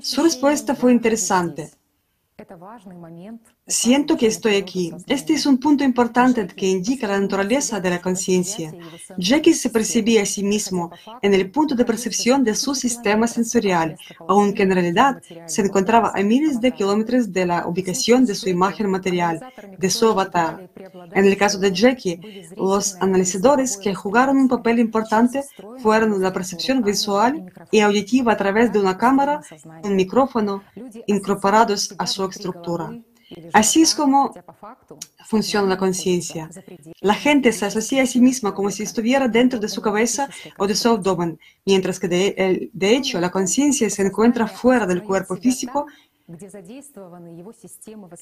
[0.00, 1.70] Su respuesta fue interesante.
[3.68, 4.92] Siento que estoy aquí.
[5.08, 8.72] Este es un punto importante que indica la naturaleza de la conciencia.
[9.18, 13.98] Jackie se percibía a sí mismo en el punto de percepción de su sistema sensorial,
[14.28, 18.88] aunque en realidad se encontraba a miles de kilómetros de la ubicación de su imagen
[18.88, 19.40] material,
[19.76, 20.70] de su avatar.
[21.12, 22.20] En el caso de Jackie,
[22.56, 25.42] los analizadores que jugaron un papel importante
[25.78, 29.40] fueron la percepción visual y auditiva a través de una cámara,
[29.82, 30.62] un micrófono,
[31.08, 32.96] incorporados a su estructura.
[33.52, 34.32] Así es como
[35.24, 36.48] funciona la conciencia.
[37.00, 40.66] La gente se asocia a sí misma como si estuviera dentro de su cabeza o
[40.66, 45.36] de su abdomen, mientras que de, de hecho la conciencia se encuentra fuera del cuerpo
[45.36, 45.86] físico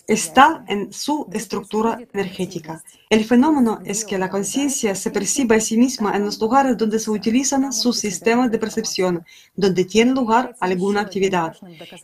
[0.06, 2.82] está en su estructura energética.
[3.08, 6.98] El fenómeno es que la conciencia se percibe a sí misma en los lugares donde
[6.98, 9.24] se utilizan sus sistemas de percepción,
[9.56, 11.56] donde tiene lugar alguna actividad.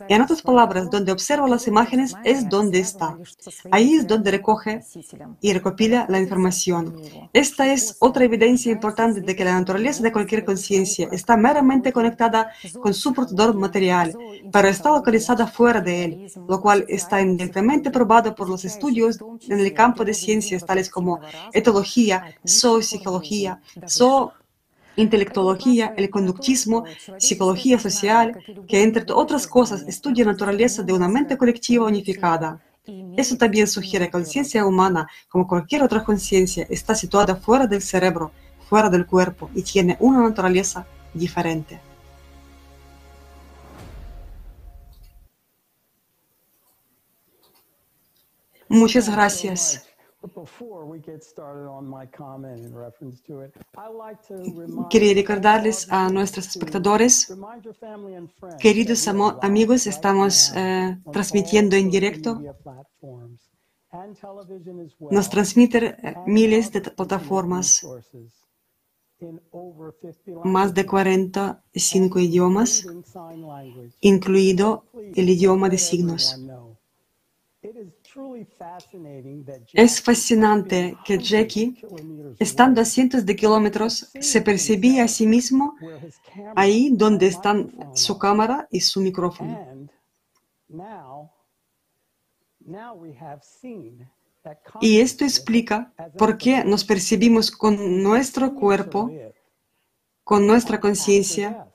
[0.07, 3.17] En otras palabras, donde observa las imágenes es donde está.
[3.69, 4.81] Ahí es donde recoge
[5.39, 6.95] y recopila la información.
[7.31, 12.51] Esta es otra evidencia importante de que la naturaleza de cualquier conciencia está meramente conectada
[12.81, 14.17] con su portador material,
[14.51, 19.59] pero está localizada fuera de él, lo cual está indirectamente probado por los estudios en
[19.59, 21.19] el campo de ciencias tales como
[21.53, 23.61] etología, zoopsicología,
[24.95, 26.83] intelectología, el conductismo,
[27.17, 28.37] psicología social,
[28.67, 32.59] que entre otras cosas estudia la naturaleza de una mente colectiva unificada.
[33.15, 37.81] Eso también sugiere que la conciencia humana, como cualquier otra conciencia, está situada fuera del
[37.81, 38.31] cerebro,
[38.67, 41.90] fuera del cuerpo y tiene una naturaleza diferente.
[48.71, 49.85] Muchas gracias.
[54.89, 57.33] Quería recordarles a nuestros espectadores,
[58.59, 59.07] queridos
[59.41, 62.41] amigos, estamos eh, transmitiendo en directo.
[65.09, 67.85] Nos transmiten eh, miles de plataformas,
[70.45, 72.85] más de 45 idiomas,
[73.99, 76.39] incluido el idioma de signos.
[79.73, 81.81] Es fascinante que Jackie,
[82.39, 85.75] estando a cientos de kilómetros, se percibía a sí mismo
[86.55, 89.89] ahí donde están su cámara y su micrófono.
[94.81, 99.11] Y esto explica por qué nos percibimos con nuestro cuerpo,
[100.23, 101.67] con nuestra conciencia,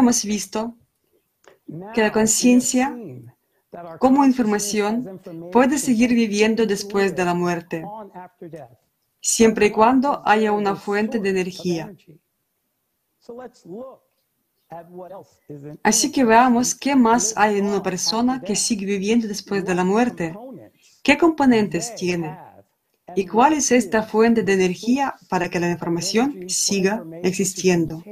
[0.00, 0.76] hemos visto
[1.94, 2.96] que la conciencia
[3.98, 5.20] como información
[5.52, 7.84] puede seguir viviendo después de la muerte,
[9.20, 11.94] siempre y cuando haya una fuente de energía.
[15.82, 19.84] Así que veamos qué más hay en una persona que sigue viviendo después de la
[19.84, 20.36] muerte.
[21.02, 22.38] ¿Qué componentes tiene?
[23.16, 28.02] ¿Y cuál es esta fuente de energía para que la información siga existiendo?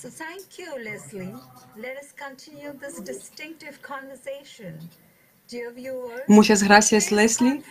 [0.00, 1.34] So thank you, Leslie.
[1.76, 4.78] Let us continue this distinctive conversation.
[6.26, 7.62] Muchas gracias, Leslie.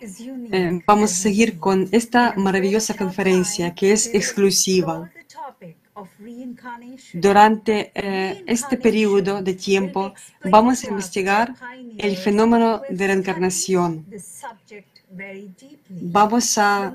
[0.00, 5.10] Eh, vamos a seguir con esta maravillosa conferencia que es exclusiva.
[7.14, 11.54] Durante eh, este periodo de tiempo vamos a investigar
[11.98, 14.06] el fenómeno de la encarnación.
[15.88, 16.94] Vamos a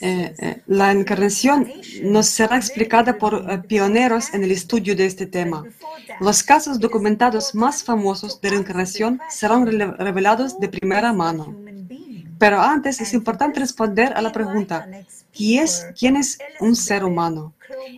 [0.00, 1.70] eh, eh, la encarnación
[2.02, 5.64] nos será explicada por eh, pioneros en el estudio de este tema.
[6.20, 11.54] Los casos documentados más famosos de la encarnación serán revelados de primera mano.
[12.38, 14.88] Pero antes es importante responder a la pregunta,
[15.32, 17.52] ¿quién es, quién es un ser humano?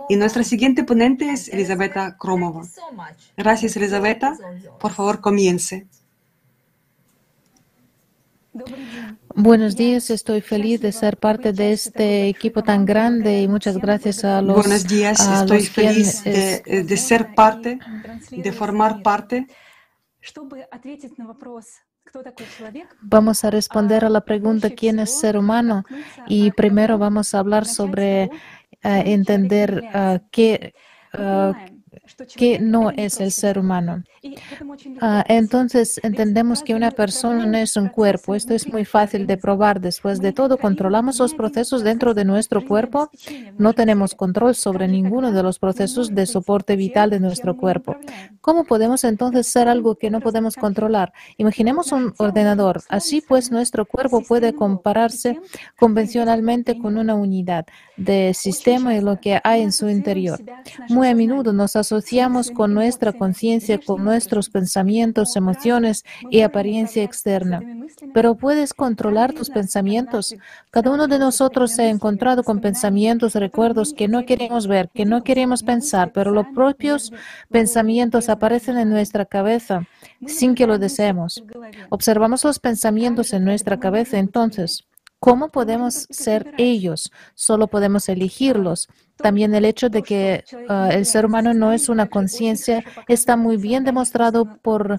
[0.08, 2.66] Y nuestra siguiente ponente es Elizabeth Kromova.
[3.36, 4.22] Gracias, Elizabeth.
[4.78, 5.86] Por favor, comience.
[9.42, 14.22] Buenos días, estoy feliz de ser parte de este equipo tan grande y muchas gracias
[14.22, 14.54] a los.
[14.54, 17.78] Buenos días, estoy feliz de, de, ser parte,
[18.30, 19.46] de formar parte.
[23.00, 25.84] Vamos a responder a la pregunta quién es ser humano
[26.26, 28.28] y primero vamos a hablar sobre uh,
[28.82, 30.74] entender uh, qué,
[31.14, 31.54] uh,
[32.36, 34.02] que no es el ser humano.
[35.00, 38.34] Ah, entonces entendemos que una persona no es un cuerpo.
[38.34, 39.80] Esto es muy fácil de probar.
[39.80, 43.10] Después de todo, controlamos los procesos dentro de nuestro cuerpo.
[43.56, 47.96] No tenemos control sobre ninguno de los procesos de soporte vital de nuestro cuerpo.
[48.42, 51.12] ¿Cómo podemos entonces ser algo que no podemos controlar?
[51.38, 52.82] Imaginemos un ordenador.
[52.88, 55.40] Así pues, nuestro cuerpo puede compararse
[55.78, 57.64] convencionalmente con una unidad
[57.96, 60.40] de sistema y lo que hay en su interior.
[60.88, 67.62] Muy a menudo nos asociamos con nuestra conciencia, con nuestros pensamientos, emociones y apariencia externa.
[68.12, 70.34] Pero puedes controlar tus pensamientos.
[70.70, 75.04] Cada uno de nosotros se ha encontrado con pensamientos, recuerdos que no queremos ver, que
[75.04, 77.12] no queremos pensar, pero los propios
[77.50, 79.86] pensamientos aparecen en nuestra cabeza
[80.26, 81.42] sin que lo deseemos.
[81.88, 84.84] Observamos los pensamientos en nuestra cabeza, entonces
[85.20, 87.12] ¿Cómo podemos ser ellos?
[87.34, 88.88] Solo podemos elegirlos.
[89.18, 93.58] También el hecho de que uh, el ser humano no es una conciencia está muy
[93.58, 94.98] bien demostrado por uh,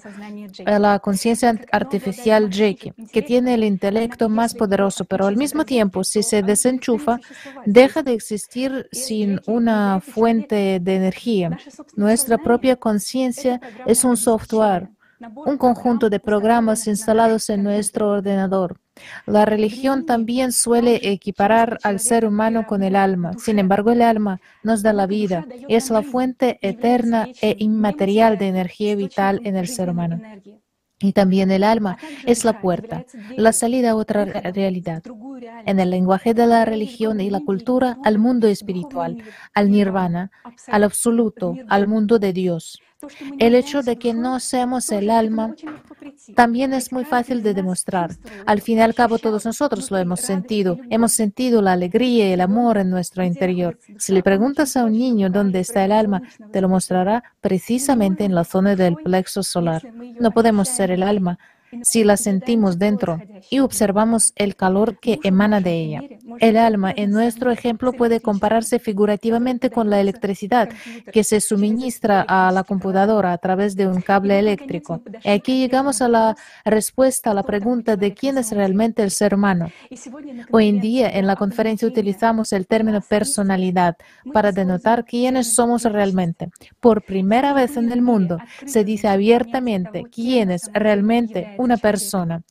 [0.79, 6.21] la conciencia artificial Jake, que tiene el intelecto más poderoso, pero al mismo tiempo, si
[6.21, 7.19] se desenchufa,
[7.65, 11.57] deja de existir sin una fuente de energía.
[11.95, 14.87] Nuestra propia conciencia es un software
[15.35, 18.79] un conjunto de programas instalados en nuestro ordenador.
[19.25, 23.33] La religión también suele equiparar al ser humano con el alma.
[23.37, 28.47] Sin embargo, el alma nos da la vida, es la fuente eterna e inmaterial de
[28.47, 30.21] energía vital en el ser humano.
[30.99, 35.01] Y también el alma es la puerta, la salida a otra realidad.
[35.65, 39.17] En el lenguaje de la religión y la cultura, al mundo espiritual,
[39.53, 40.31] al nirvana,
[40.67, 42.79] al absoluto, al mundo de Dios.
[43.39, 45.55] El hecho de que no seamos el alma
[46.35, 48.11] también es muy fácil de demostrar.
[48.45, 50.77] Al fin y al cabo, todos nosotros lo hemos sentido.
[50.89, 53.79] Hemos sentido la alegría y el amor en nuestro interior.
[53.97, 56.21] Si le preguntas a un niño dónde está el alma,
[56.51, 59.81] te lo mostrará precisamente en la zona del plexo solar.
[60.19, 61.39] No podemos ser el alma
[61.83, 63.19] si la sentimos dentro
[63.49, 66.01] y observamos el calor que emana de ella.
[66.39, 70.69] El alma, en nuestro ejemplo, puede compararse figurativamente con la electricidad
[71.11, 75.01] que se suministra a la computadora a través de un cable eléctrico.
[75.23, 76.35] Y aquí llegamos a la
[76.65, 79.69] respuesta a la pregunta de quién es realmente el ser humano.
[80.51, 83.97] Hoy en día, en la conferencia utilizamos el término personalidad
[84.33, 86.49] para denotar quiénes somos realmente.
[86.79, 92.43] Por primera vez en el mundo se dice abiertamente quién es realmente una persona,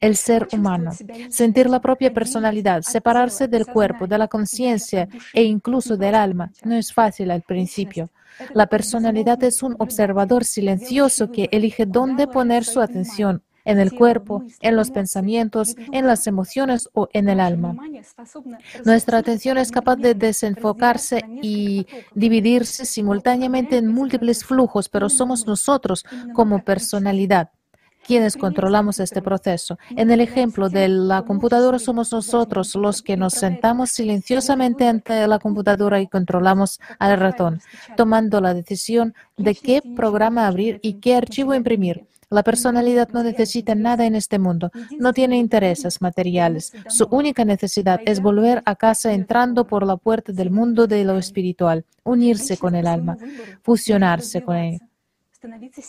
[0.00, 0.90] el ser humano,
[1.28, 6.52] sentir la propia personalidad, separarse del cuerpo, de la conciencia e incluso del alma.
[6.64, 8.10] No es fácil al principio.
[8.52, 14.42] La personalidad es un observador silencioso que elige dónde poner su atención, en el cuerpo,
[14.60, 17.74] en los pensamientos, en las emociones o en el alma.
[18.84, 26.04] Nuestra atención es capaz de desenfocarse y dividirse simultáneamente en múltiples flujos, pero somos nosotros
[26.34, 27.50] como personalidad
[28.06, 29.78] quienes controlamos este proceso.
[29.96, 35.38] En el ejemplo de la computadora somos nosotros los que nos sentamos silenciosamente ante la
[35.38, 37.60] computadora y controlamos al ratón,
[37.96, 42.06] tomando la decisión de qué programa abrir y qué archivo imprimir.
[42.30, 46.72] La personalidad no necesita nada en este mundo, no tiene intereses materiales.
[46.88, 51.16] Su única necesidad es volver a casa entrando por la puerta del mundo de lo
[51.18, 53.16] espiritual, unirse con el alma,
[53.62, 54.80] fusionarse con él.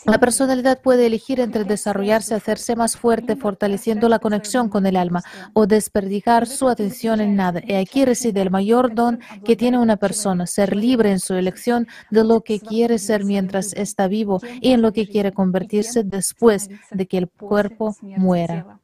[0.05, 5.23] La personalidad puede elegir entre desarrollarse, hacerse más fuerte, fortaleciendo la conexión con el alma,
[5.53, 7.61] o desperdigar su atención en nada.
[7.65, 11.87] Y aquí reside el mayor don que tiene una persona, ser libre en su elección
[12.09, 16.69] de lo que quiere ser mientras está vivo y en lo que quiere convertirse después
[16.91, 18.79] de que el cuerpo muera.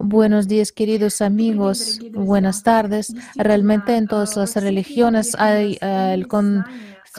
[0.00, 1.98] Buenos días, queridos amigos.
[2.12, 3.12] Buenas tardes.
[3.34, 6.64] Realmente en todas las religiones hay eh, el con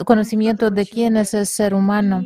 [0.04, 2.22] conocimiento de quién es el ser humano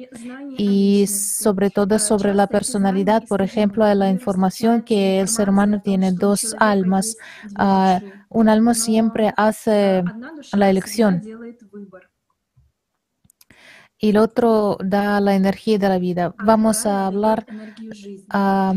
[0.57, 3.25] y sobre todo sobre la personalidad.
[3.29, 7.17] Por ejemplo, la información que el ser humano tiene dos almas.
[7.57, 10.03] Ah, un alma siempre hace
[10.53, 11.23] la elección
[13.99, 16.35] y el otro da la energía de la vida.
[16.45, 17.47] Vamos a hablar,
[18.29, 18.75] a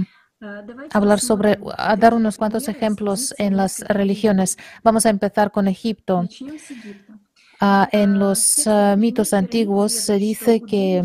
[0.94, 4.58] hablar sobre, a dar unos cuantos ejemplos en las religiones.
[4.84, 6.28] Vamos a empezar con Egipto.
[7.60, 11.03] Ah, en los ah, mitos antiguos se dice que,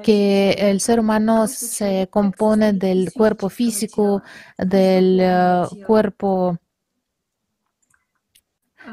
[0.00, 4.22] que el ser humano se compone del cuerpo físico,
[4.56, 6.58] del ah, cuerpo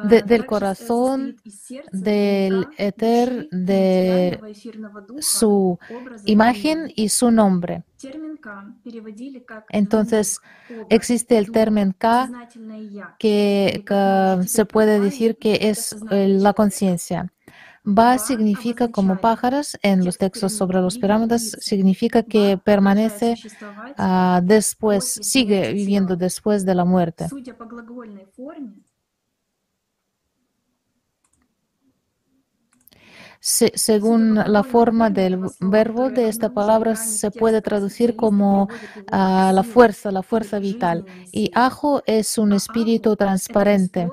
[0.04, 1.38] del corazón,
[1.92, 4.40] del éter, de
[5.20, 5.80] su
[6.26, 7.84] imagen y su nombre.
[9.70, 10.40] Entonces,
[10.90, 12.30] existe el término K
[13.18, 13.84] que,
[14.46, 17.32] se puede decir que es la conciencia.
[17.88, 23.36] Ba significa como pájaros en los textos sobre los pirámides, significa que permanece
[23.96, 27.28] ah, después, sigue viviendo después de la muerte.
[33.46, 38.68] Según la forma del verbo de esta palabra, se puede traducir como
[39.12, 41.06] ah, la fuerza, la fuerza vital.
[41.32, 44.10] Y ajo es un espíritu transparente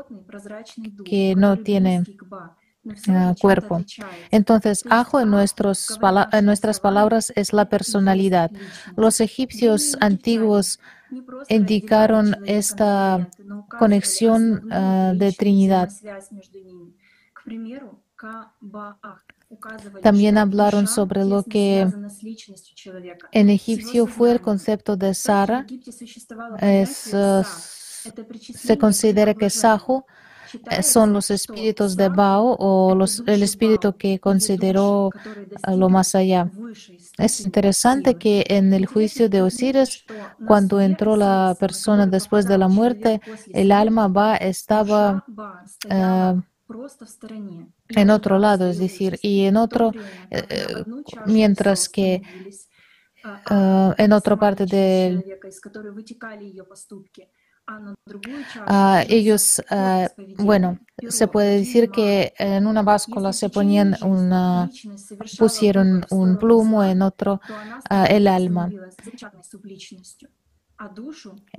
[1.07, 2.05] que no tiene
[3.09, 3.81] ah, cuerpo.
[4.31, 8.51] Entonces, ajo en, en nuestras palabras es la personalidad.
[8.97, 10.78] Los egipcios antiguos
[11.49, 13.31] indicaron esta
[13.78, 15.89] conexión uh, de Trinidad.
[20.02, 21.86] También hablaron sobre lo que
[23.33, 25.67] en egipcio fue el concepto de Sara.
[26.59, 30.05] Es, uh, se considera que Sahu
[30.83, 35.10] son los espíritus de Bao o los, el espíritu que consideró
[35.67, 36.51] lo más allá.
[37.18, 40.05] Es interesante que en el juicio de Osiris,
[40.47, 43.20] cuando entró la persona después de la muerte,
[43.52, 45.25] el alma Ba estaba
[45.91, 46.41] uh,
[47.95, 49.93] en otro lado, es decir, y en otro,
[50.31, 50.85] eh,
[51.27, 52.23] mientras que
[53.51, 55.25] uh, en otra parte del
[58.67, 60.09] Uh, ellos, uh,
[60.43, 64.69] bueno, se puede decir que en una báscula se ponían una,
[65.39, 67.41] pusieron un plumo, en otro
[68.09, 68.69] el alma.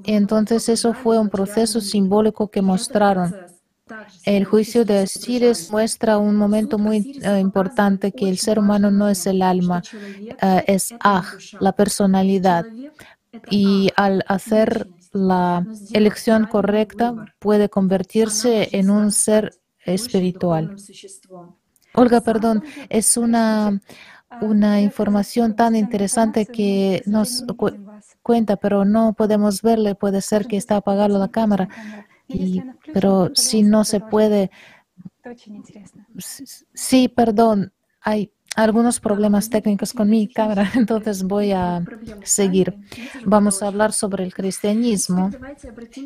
[0.04, 3.34] Entonces eso fue un proceso simbólico que mostraron.
[4.26, 9.26] El juicio de Osiris muestra un momento muy importante que el ser humano no es
[9.28, 9.82] el alma,
[10.68, 11.26] es Ah,
[11.60, 12.66] la personalidad.
[13.50, 19.54] Y al hacer la elección correcta puede convertirse en un ser
[19.86, 20.76] espiritual.
[21.94, 23.80] Olga, perdón, es una,
[24.42, 27.44] una información tan interesante que nos
[28.22, 29.94] cuenta, pero no podemos verle.
[29.96, 31.70] Puede ser que está apagada la cámara,
[32.28, 32.62] y,
[32.94, 34.52] pero si no se puede.
[36.74, 41.84] Sí, perdón, hay algunos problemas técnicos con mi cámara, entonces voy a
[42.24, 42.76] seguir.
[43.26, 45.32] Vamos a hablar sobre el cristianismo.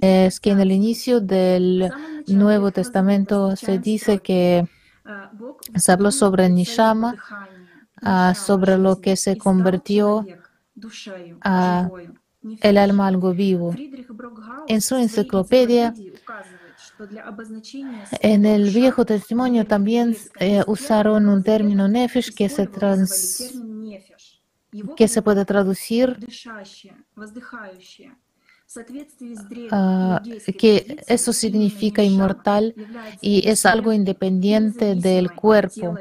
[0.02, 1.92] Es que en el inicio del
[2.28, 4.68] Nuevo Testamento se dice que
[5.76, 7.16] se habló sobre Nishama,
[8.02, 10.26] ah, sobre lo que se convirtió
[11.42, 11.90] a
[12.62, 13.74] el alma algo vivo.
[14.68, 15.94] En su enciclopedia
[18.22, 23.54] en el Viejo Testimonio también eh, usaron un término nefesh que se, trans,
[24.96, 26.18] que se puede traducir
[29.72, 32.74] uh, que eso significa inmortal
[33.22, 35.98] y es algo independiente del cuerpo.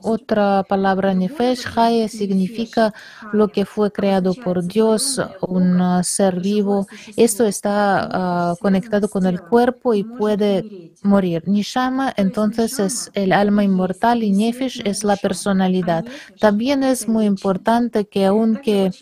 [0.00, 2.94] Otra palabra nefesh, haya, significa
[3.32, 6.86] lo que fue creado por Dios, un ser vivo.
[7.16, 10.66] Esto está uh, conectado con el cuerpo y puede
[11.02, 11.42] morir.
[11.46, 16.04] Nishama entonces es el alma inmortal y nefesh es la personalidad.
[16.38, 18.94] También es muy importante que aunque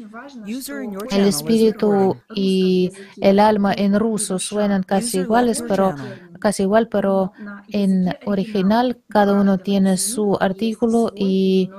[1.10, 5.94] el espíritu y el alma en ruso suenan casi iguales, pero
[6.38, 7.32] casi igual, pero
[7.68, 11.70] en original cada uno tiene su artículo y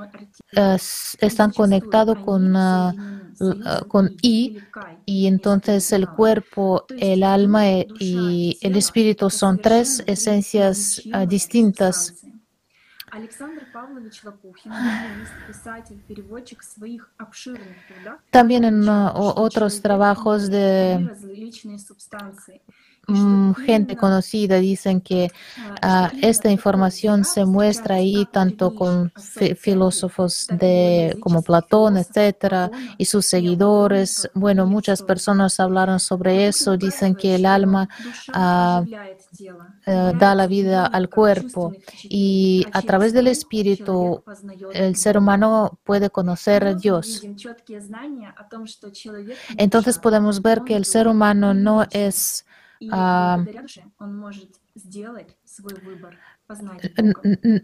[1.20, 4.58] están conectados con, uh, con I
[5.04, 12.14] y entonces el cuerpo, el alma e, y el espíritu son tres esencias uh, distintas.
[18.30, 21.08] También en otros trabajos de
[23.54, 25.30] gente conocida dicen que
[25.82, 29.12] uh, esta información se muestra ahí tanto con
[29.56, 34.28] filósofos de como Platón, etcétera, y sus seguidores.
[34.34, 36.76] Bueno, muchas personas hablaron sobre eso.
[36.76, 37.88] Dicen que el alma
[38.34, 44.22] uh, uh, da la vida al cuerpo y a través del espíritu
[44.72, 47.22] el ser humano puede conocer a Dios.
[49.56, 52.44] Entonces podemos ver que el ser humano no es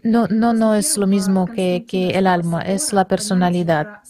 [0.03, 4.01] no, no, no es lo mismo que, que el alma, es la personalidad.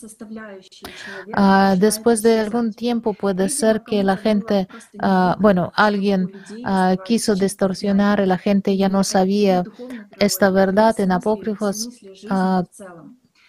[1.38, 4.67] Uh, después de algún tiempo puede ser que la gente,
[5.01, 6.32] uh, bueno, alguien
[6.65, 9.64] uh, quiso distorsionar y la gente ya no sabía
[10.17, 11.90] esta verdad en apócrifos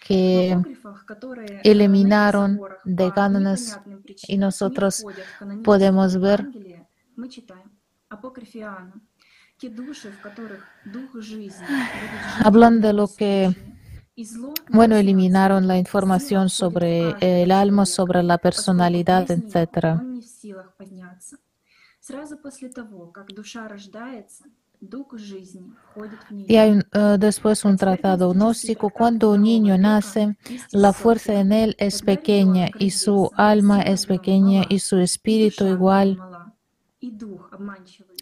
[0.05, 0.55] que
[1.63, 3.79] eliminaron de cánones
[4.27, 5.03] y nosotros
[5.63, 6.47] podemos ver
[12.43, 13.55] Hablan de lo que,
[14.69, 20.01] bueno, eliminaron la información sobre el alma, sobre la personalidad, etc.
[26.47, 28.89] Y hay uh, después un tratado gnóstico.
[28.89, 30.37] Cuando un niño nace,
[30.71, 36.19] la fuerza en él es pequeña y su alma es pequeña y su espíritu igual.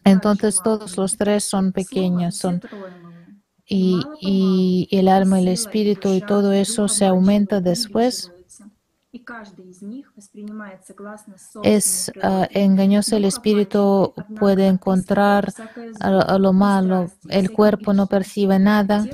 [0.03, 2.61] Entonces todos los tres son pequeños, son
[3.65, 8.31] y, y, el alma, el espíritu y todo eso se aumenta después.
[11.63, 15.53] Es uh, engañoso el espíritu puede encontrar
[15.99, 19.05] a lo malo, el cuerpo no percibe nada.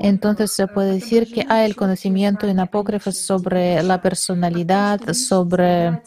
[0.00, 6.02] Entonces se puede decir que hay el conocimiento en apócrifos sobre la personalidad, sobre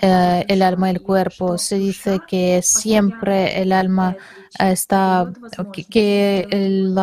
[0.00, 1.58] eh, el alma y el cuerpo.
[1.58, 4.16] Se dice que siempre el alma
[4.58, 5.32] está,
[5.90, 6.96] que, el,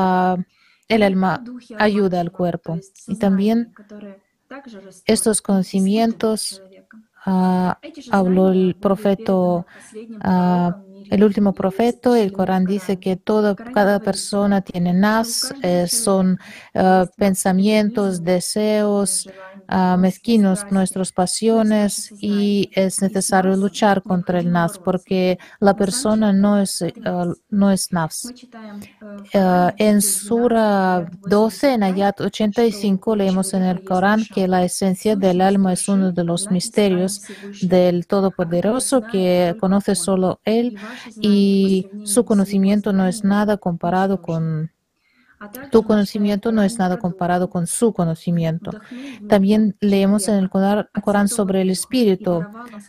[0.87, 1.43] el alma
[1.77, 2.79] ayuda al cuerpo.
[3.07, 3.73] Y también
[5.05, 6.61] estos conocimientos
[7.25, 7.71] uh,
[8.11, 9.65] habló el profeta uh,
[11.09, 16.39] el último profeta, el Corán dice que toda, cada persona tiene nas, eh, son
[16.75, 19.27] uh, pensamientos, deseos
[19.69, 26.59] uh, mezquinos, nuestras pasiones y es necesario luchar contra el nas porque la persona no
[26.59, 28.33] es, uh, no es nas.
[29.33, 35.73] en Sura 12, en Ayat 85, leemos en el Corán que la esencia del alma
[35.73, 37.23] es uno de los misterios
[37.61, 40.77] del Todopoderoso que conoce solo Él
[41.21, 44.71] y su conocimiento no es nada comparado con
[45.71, 48.71] tu conocimiento no es nada comparado con su conocimiento.
[49.29, 52.43] También leemos en el Corán sobre el espíritu.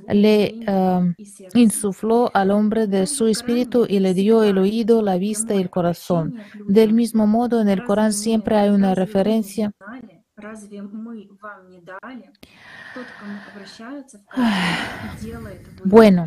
[0.08, 1.14] Le um,
[1.55, 5.70] insufló al hombre de su espíritu y le dio el oído, la vista y el
[5.70, 6.34] corazón.
[6.66, 9.72] Del mismo modo, en el Corán siempre hay una referencia
[15.84, 16.26] bueno,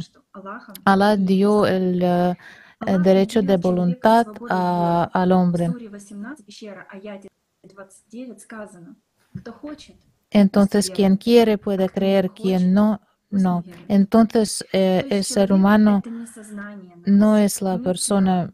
[0.86, 5.70] Allah dio el, uh, derecho de voluntad a, al hombre.
[10.30, 13.00] Entonces, quien quiere puede creer, quien no,
[13.30, 13.64] no.
[13.88, 16.02] Entonces, eh, el ser humano
[17.06, 18.54] no es la persona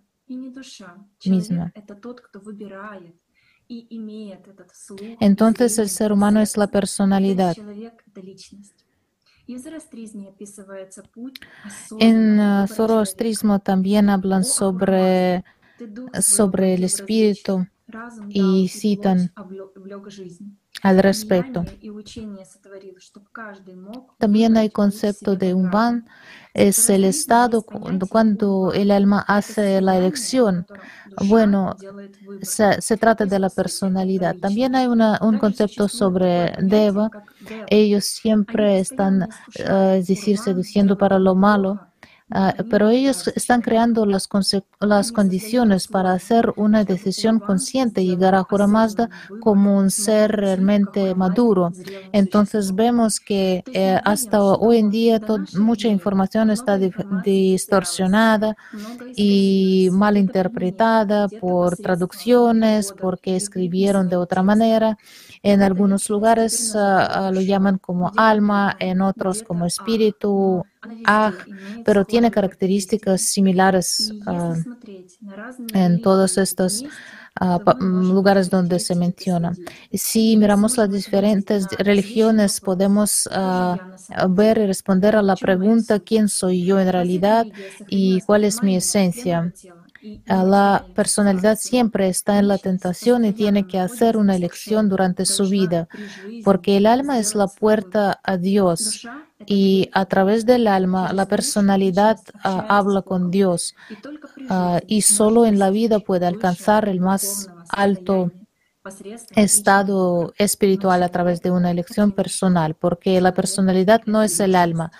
[1.26, 1.74] misma.
[5.20, 7.56] Entonces el ser humano es la personalidad.
[12.00, 15.44] En Zoroastrismo también hablan sobre,
[16.22, 17.68] sobre el espíritu
[18.30, 19.32] y citan
[20.82, 21.66] al respecto.
[24.18, 26.08] También hay concepto de Umban,
[26.54, 30.66] es el estado cuando el alma hace la elección.
[31.28, 31.76] Bueno,
[32.42, 34.36] se, trata de la personalidad.
[34.38, 37.10] También hay un concepto sobre Deva.
[37.68, 41.89] Ellos siempre están, uh, es decir, seduciendo para lo malo.
[42.32, 44.30] Ah, pero ellos están creando las,
[44.80, 49.10] las, condiciones para hacer una decisión consciente, llegar a Juramazda
[49.40, 51.72] como un ser realmente maduro.
[52.12, 55.20] Entonces vemos que eh, hasta hoy en día
[55.58, 58.56] mucha información está distorsionada
[59.16, 64.98] y mal interpretada por traducciones, porque escribieron de otra manera.
[65.44, 70.66] En algunos lugares ah, ah, lo llaman como alma, en otros como espíritu,
[71.06, 71.34] ah,
[71.84, 74.14] pero tiene características similares
[75.74, 76.84] en todos estos
[77.40, 79.58] mm, lugares donde se menciona.
[79.94, 83.28] Si miramos las diferentes religiones, podemos
[84.30, 87.48] ver y responder a la pregunta quién soy yo en realidad
[87.86, 89.54] y cuál es mi esencia.
[90.26, 95.50] La personalidad siempre está en la tentación y tiene que hacer una elección durante su
[95.50, 95.88] vida,
[96.44, 99.08] porque el alma es la puerta a Dios
[99.46, 103.74] y a través del alma la personalidad ah, habla con Dios
[104.50, 108.32] ah, y solo en la vida puede alcanzar el más alto
[109.36, 114.92] estado espiritual a través de una elección personal, porque la personalidad no es el alma.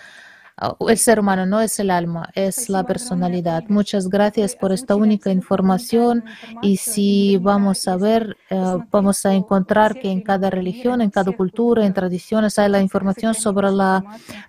[0.86, 3.64] El ser humano no es el alma, es la personalidad.
[3.68, 6.22] Muchas gracias por esta única información
[6.60, 11.32] y si vamos a ver, eh, vamos a encontrar que en cada religión, en cada
[11.32, 14.04] cultura, en tradiciones hay la información sobre la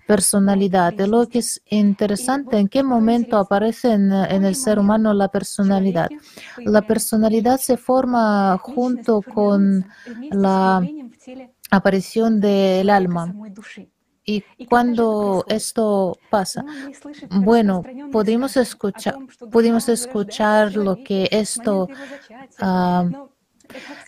[0.06, 0.92] personalidad.
[0.92, 5.28] De lo que es interesante, ¿en qué momento aparece en, en el ser humano la
[5.28, 6.10] personalidad?
[6.58, 9.86] La personalidad se forma junto con
[10.30, 10.82] la
[11.70, 13.34] aparición del alma.
[14.24, 16.64] Y cuando esto pasa,
[17.28, 19.16] bueno, pudimos escuchar,
[19.50, 21.88] pudimos escuchar lo que esto,
[22.60, 23.28] uh,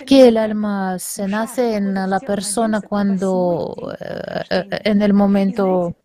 [0.06, 3.92] que el alma se nace en la persona cuando, uh,
[4.84, 5.96] en el momento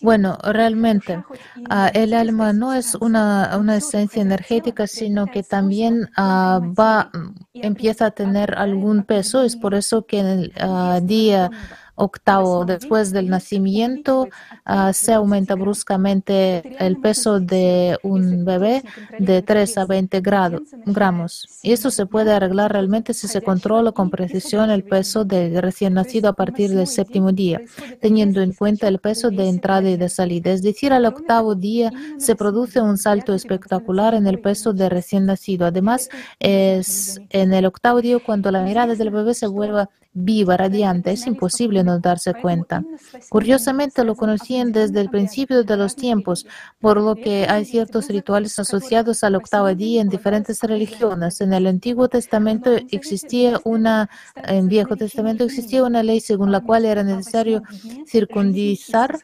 [0.00, 6.74] bueno, realmente uh, el alma no es una, una, esencia energética, sino que también uh,
[6.74, 7.10] va,
[7.52, 9.42] empieza a tener algún peso.
[9.42, 11.50] Es por eso que en el uh, día
[11.96, 14.28] octavo después del nacimiento
[14.66, 18.82] uh, se aumenta bruscamente el peso de un bebé
[19.18, 21.46] de 3 a 20 grado, gramos.
[21.62, 25.94] Y esto se puede arreglar realmente si se controla con precisión el peso del recién
[25.94, 27.60] nacido a partir del séptimo día,
[28.00, 30.52] teniendo en cuenta el peso de entrada y de salida.
[30.52, 35.26] Es decir, al octavo día se produce un salto espectacular en el peso de recién
[35.26, 35.66] nacido.
[35.66, 36.08] Además,
[36.40, 41.26] es en el octavo día cuando la mirada del bebé se vuelva viva, radiante, es
[41.26, 42.84] imposible no darse cuenta.
[43.28, 46.46] Curiosamente lo conocían desde el principio de los tiempos,
[46.78, 51.40] por lo que hay ciertos rituales asociados al octavo día en diferentes religiones.
[51.40, 56.84] En el Antiguo Testamento existía una, en Viejo Testamento existía una ley según la cual
[56.84, 57.62] era necesario
[58.06, 59.18] circundizar,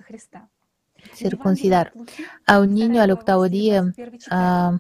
[1.15, 1.93] circuncidar
[2.47, 3.85] a un niño al octavo día.
[4.31, 4.79] Uh,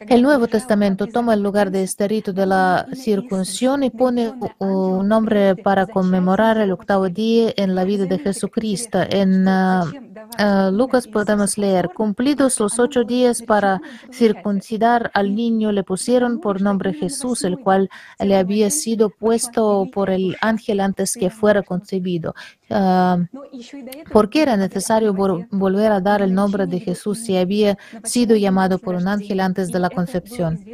[0.00, 5.08] el Nuevo Testamento toma el lugar de este rito de la circuncisión y pone un
[5.08, 8.98] nombre para conmemorar el octavo día en la vida de Jesucristo.
[9.08, 13.80] En uh, uh, Lucas podemos leer, cumplidos los ocho días para
[14.12, 20.10] circuncidar al niño, le pusieron por nombre Jesús, el cual le había sido puesto por
[20.10, 22.34] el ángel antes que fuera concebido.
[22.70, 23.24] Uh,
[24.12, 28.78] ¿Por qué era necesario volver a dar el nombre de Jesús si había sido llamado
[28.78, 30.64] por un ángel antes de la concepción?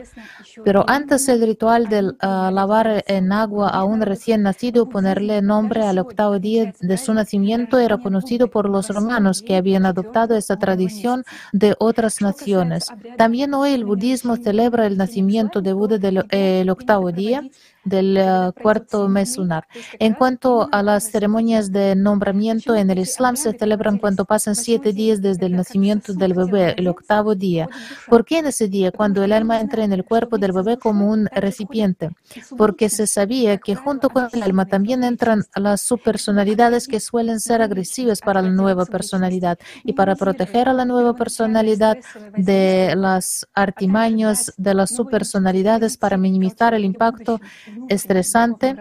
[0.64, 5.82] Pero antes el ritual de uh, lavar en agua a un recién nacido, ponerle nombre
[5.82, 10.58] al octavo día de su nacimiento, era conocido por los romanos que habían adoptado esta
[10.58, 12.86] tradición de otras naciones.
[13.16, 17.42] También hoy el budismo celebra el nacimiento de Buda del el octavo día
[17.84, 19.66] del uh, cuarto mes lunar.
[19.98, 24.92] En cuanto a las ceremonias de nombramiento en el Islam, se celebran cuando pasan siete
[24.92, 27.68] días desde el nacimiento del bebé, el octavo día.
[28.08, 31.10] ¿Por qué en ese día, cuando el alma entra en el cuerpo del bebé como
[31.10, 32.10] un recipiente?
[32.56, 37.62] Porque se sabía que junto con el alma también entran las subpersonalidades que suelen ser
[37.62, 41.98] agresivas para la nueva personalidad y para proteger a la nueva personalidad
[42.36, 47.40] de las artimañas de las subpersonalidades para minimizar el impacto
[47.89, 48.75] estresante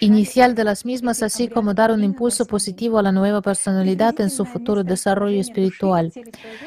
[0.00, 4.30] inicial de las mismas, así como dar un impulso positivo a la nueva personalidad en
[4.30, 6.12] su futuro desarrollo espiritual.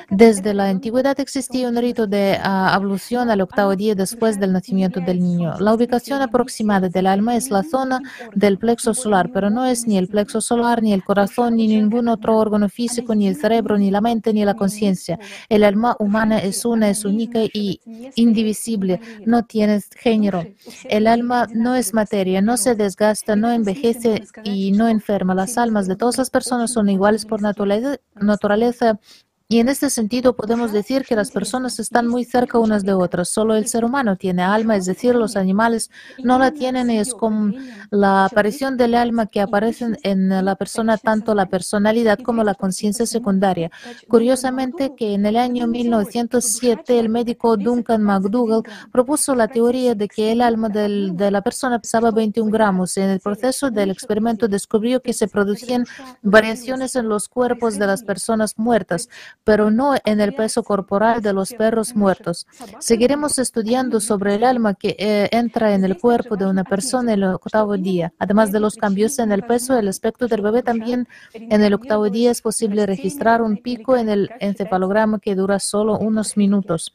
[0.09, 5.19] Desde la antigüedad existía un rito de ablución al octavo día después del nacimiento del
[5.19, 5.53] niño.
[5.59, 8.01] La ubicación aproximada del alma es la zona
[8.33, 12.07] del plexo solar, pero no es ni el plexo solar, ni el corazón, ni ningún
[12.07, 15.19] otro órgano físico, ni el cerebro, ni la mente, ni la conciencia.
[15.49, 17.79] El alma humana es una, es única y
[18.15, 20.45] indivisible, no tiene género.
[20.89, 25.35] El alma no es materia no se desgasta, no envejece y no enferma.
[25.35, 28.99] Las almas de todas las personas son iguales por naturaleza,
[29.47, 33.29] y en este sentido podemos decir que las personas están muy cerca unas de otras.
[33.29, 35.91] Solo el ser humano tiene alma, es decir, los animales
[36.23, 37.53] no la tienen y es como
[37.91, 43.05] la aparición del alma que aparece en la persona tanto la personalidad como la conciencia
[43.05, 43.69] secundaria.
[44.07, 50.31] Curiosamente que en el año 1907 el médico Duncan McDougall propuso la teoría de que
[50.31, 52.97] el alma del, de la persona pesaba 21 gramos.
[52.97, 55.85] En el proceso del experimento descubrió que se producían
[56.23, 59.07] variaciones en los cuerpos de las personas muertas
[59.45, 62.45] pero no en el peso corporal de los perros muertos.
[62.79, 67.23] Seguiremos estudiando sobre el alma que eh, entra en el cuerpo de una persona el
[67.23, 68.11] octavo día.
[68.19, 72.09] Además de los cambios en el peso, el aspecto del bebé también en el octavo
[72.09, 76.93] día es posible registrar un pico en el encefalograma que dura solo unos minutos.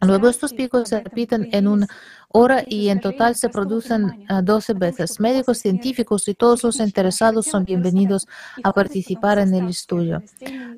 [0.00, 1.88] Luego estos picos se repiten en una
[2.28, 5.18] hora y en total se producen 12 veces.
[5.18, 8.28] Médicos, científicos y todos los interesados son bienvenidos
[8.62, 10.22] a participar en el estudio.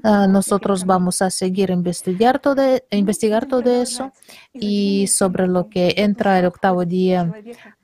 [0.02, 4.10] Ah, nosotros vamos a seguir investigar todo, investigar todo eso
[4.54, 7.30] y sobre lo que entra el octavo día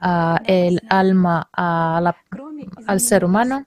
[0.00, 3.66] uh, el alma al ser humano.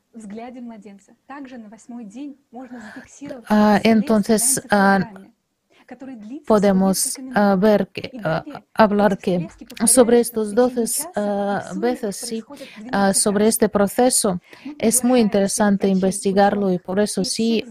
[3.83, 4.61] Entonces,
[6.45, 9.47] podemos uh, ver que, uh, hablar que
[9.85, 12.43] sobre estos 12 uh, veces, sí,
[13.13, 14.39] sobre este proceso.
[14.77, 17.63] Es muy interesante investigarlo y por eso sí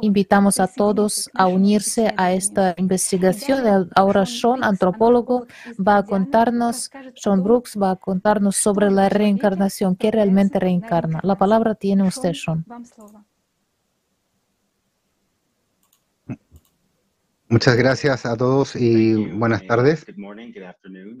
[0.00, 3.88] invitamos a todos a unirse a esta investigación.
[3.94, 10.10] Ahora Sean, antropólogo, va a contarnos, Sean Brooks va a contarnos sobre la reencarnación, qué
[10.10, 11.20] realmente reencarna.
[11.22, 12.64] La palabra tiene usted, Sean.
[17.52, 20.06] Muchas gracias a todos y buenas tardes.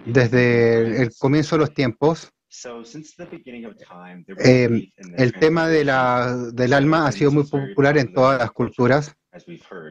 [0.06, 2.32] Desde el comienzo de los tiempos,
[4.42, 9.14] eh, el tema de la, del alma ha sido muy popular en todas las culturas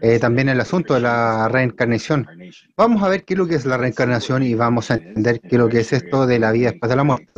[0.02, 2.28] eh, también el asunto de la reencarnación.
[2.76, 5.48] Vamos a ver qué es lo que es la reencarnación y vamos a entender qué
[5.48, 7.34] es lo que es esto de la vida después de la muerte.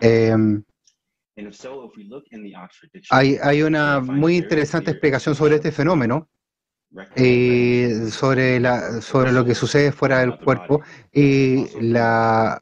[0.00, 0.64] Em,
[3.10, 6.28] hay, hay, una muy interesante explicación sobre este fenómeno
[7.16, 12.60] y sobre, la, sobre lo que sucede fuera del cuerpo y la,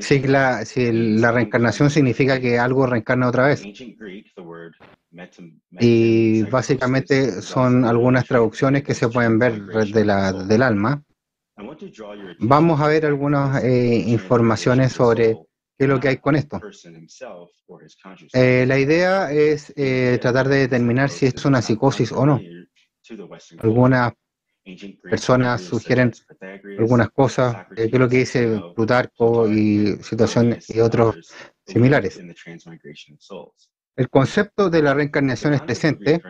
[0.00, 3.64] si la, si la reencarnación significa que algo reencarna otra vez.
[5.80, 11.02] Y básicamente son algunas traducciones que se pueden ver de la, del alma.
[12.40, 15.34] Vamos a ver algunas eh, informaciones sobre
[15.76, 16.60] qué es lo que hay con esto.
[18.32, 22.40] Eh, la idea es eh, tratar de determinar si es una psicosis o no.
[23.58, 24.12] Algunas
[25.02, 26.12] personas sugieren
[26.78, 31.32] algunas cosas, qué es lo que dice Plutarco y situaciones y otros
[31.66, 32.20] similares.
[33.98, 36.22] El concepto de la reencarnación es presente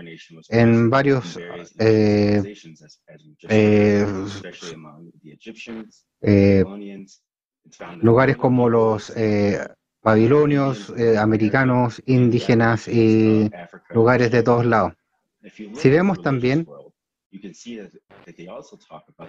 [0.49, 1.39] en varios
[1.79, 2.55] eh,
[3.47, 4.07] eh,
[6.23, 6.65] eh,
[8.01, 9.13] lugares como los
[10.03, 13.51] babilonios, americanos, indígenas y
[13.91, 14.95] lugares de todos lados.
[15.75, 16.67] Si vemos también,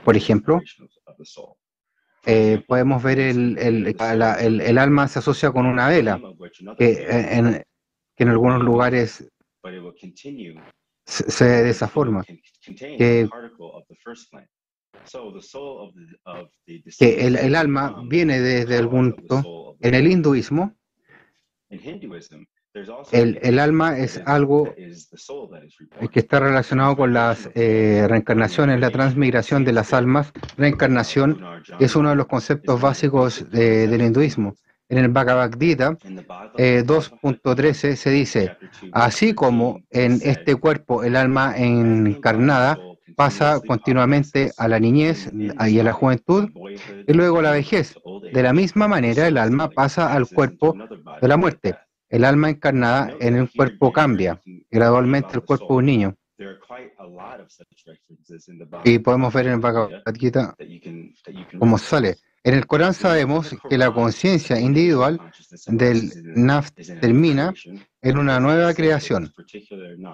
[0.04, 0.62] por ejemplo,
[2.68, 3.96] podemos ver el, el,
[4.62, 6.20] el, alma se asocia con una vela,
[6.78, 7.64] que en,
[8.16, 9.30] que en algunos lugares
[11.06, 13.30] se, de esa forma, que,
[16.98, 19.78] que el, el, alma viene desde algún punto.
[19.82, 20.76] En el hinduismo,
[23.12, 24.74] el, el, alma es algo
[26.12, 30.32] que está relacionado con las eh, reencarnaciones, la transmigración de las almas.
[30.58, 31.42] Reencarnación
[31.80, 34.56] es uno de los conceptos básicos del hinduismo.
[34.88, 35.98] En el Bhagavad Gita
[36.58, 38.58] 2.13 eh, se dice,
[38.92, 42.78] así como en este cuerpo el alma encarnada
[43.16, 46.50] pasa continuamente a la niñez y a la juventud
[47.08, 47.96] y luego a la vejez.
[48.34, 50.76] De la misma manera el alma pasa al cuerpo
[51.22, 51.76] de la muerte.
[52.10, 56.16] El alma encarnada en el cuerpo cambia gradualmente el cuerpo de un niño.
[58.84, 60.56] Y podemos ver en el Bhagavad Gita
[61.60, 62.18] cómo sale.
[62.44, 65.20] En el Corán sabemos que la conciencia individual
[65.68, 67.54] del NAF termina
[68.02, 69.34] en una nueva creación,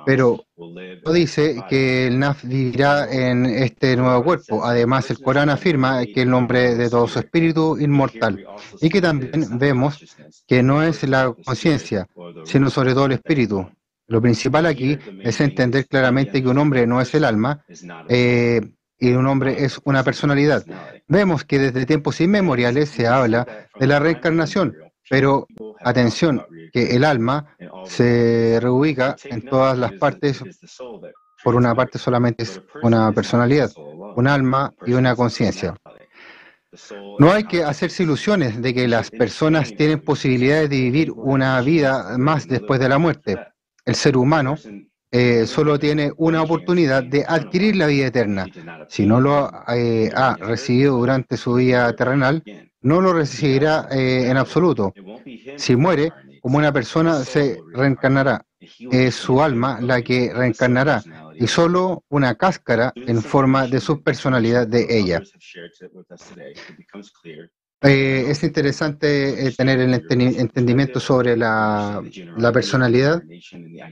[0.06, 4.66] pero no dice que el NAF vivirá en este nuevo cuerpo.
[4.66, 8.44] Además, el Corán afirma que el nombre de todo su espíritu inmortal
[8.82, 10.04] y que también vemos
[10.48, 12.08] que no es la conciencia,
[12.44, 13.70] sino sobre todo el espíritu.
[14.08, 17.66] Lo principal aquí es entender claramente que un hombre no es el alma,
[18.08, 18.62] eh,
[19.00, 20.66] y un hombre es una personalidad.
[21.08, 24.76] Vemos que desde tiempos inmemoriales se habla de la reencarnación,
[25.10, 25.48] pero
[25.82, 30.44] atención, que el alma se reubica en todas las partes,
[31.44, 35.76] por una parte solamente es una personalidad, un alma y una conciencia.
[37.20, 42.18] No hay que hacerse ilusiones de que las personas tienen posibilidades de vivir una vida
[42.18, 43.38] más después de la muerte.
[43.86, 44.58] El ser humano
[45.18, 48.46] eh, solo tiene una oportunidad de adquirir la vida eterna.
[48.90, 52.44] Si no lo eh, ha recibido durante su vida terrenal,
[52.82, 54.94] no lo recibirá eh, en absoluto.
[55.56, 56.12] Si muere,
[56.42, 58.46] como una persona se reencarnará.
[58.92, 61.02] Es su alma la que reencarnará
[61.36, 65.22] y solo una cáscara en forma de su personalidad de ella.
[67.82, 72.02] Eh, es interesante eh, tener el entendimiento sobre la,
[72.54, 73.22] personalidad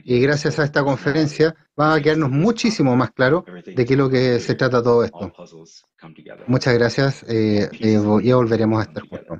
[0.04, 4.08] y gracias a esta conferencia va a quedarnos muchísimo más claro de qué es lo
[4.08, 5.32] que se trata todo esto.
[6.46, 9.38] Muchas gracias eh, ya volveremos a estar juntos.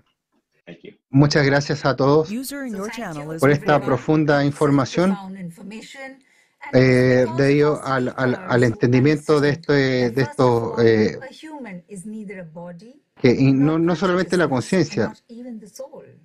[1.08, 2.28] Muchas gracias a todos
[3.40, 5.16] por esta profunda información
[6.72, 10.76] eh, debido al, al, al, entendimiento de, esto, de esto
[13.24, 15.14] que no, no solamente la conciencia,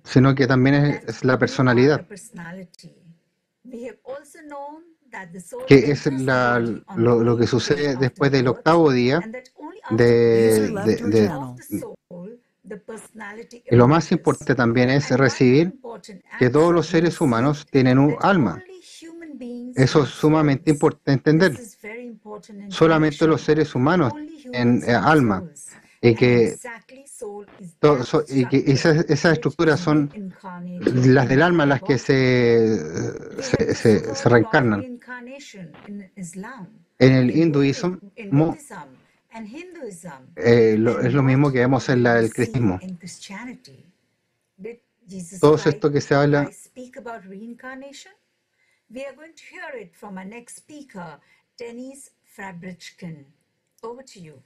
[0.04, 2.06] sino que también es, la personalidad,
[5.66, 9.18] que es la, lo, lo, que sucede después del octavo día
[9.88, 11.30] de, de,
[13.70, 15.80] y lo más importante también es recibir
[16.38, 18.62] que todos los seres humanos tienen un alma.
[19.74, 21.58] Eso es sumamente importante entender.
[22.68, 24.12] Solamente los seres humanos
[24.52, 25.42] tienen eh, alma
[26.02, 26.56] y que,
[28.28, 30.10] y que esas, estructuras son
[30.84, 34.98] las del alma las que se, se, se, reencarnan.
[36.98, 37.98] En el hinduismo
[40.36, 40.72] eh,
[41.02, 42.80] es lo mismo que vemos en la, el cristianismo.
[45.40, 46.50] Todo esto que se habla
[51.60, 53.26] Denise Fabrichkin.
[53.82, 54.42] Over to you.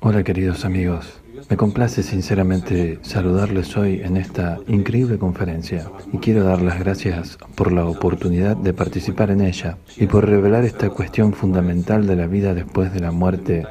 [0.00, 6.62] Hola queridos amigos, me complace sinceramente saludarles hoy en esta increíble conferencia y quiero dar
[6.62, 12.06] las gracias por la oportunidad de participar en ella y por revelar esta cuestión fundamental
[12.06, 13.66] de la vida después de la muerte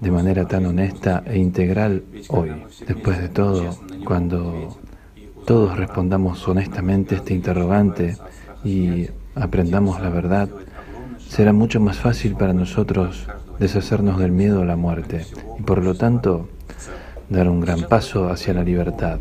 [0.00, 2.52] de manera tan honesta e integral hoy.
[2.86, 4.78] Después de todo, cuando
[5.46, 8.16] todos respondamos honestamente este interrogante
[8.62, 10.48] y aprendamos la verdad,
[11.18, 13.26] será mucho más fácil para nosotros
[13.58, 15.24] deshacernos del miedo a la muerte
[15.58, 16.48] y por lo tanto
[17.28, 19.18] dar un gran paso hacia la libertad,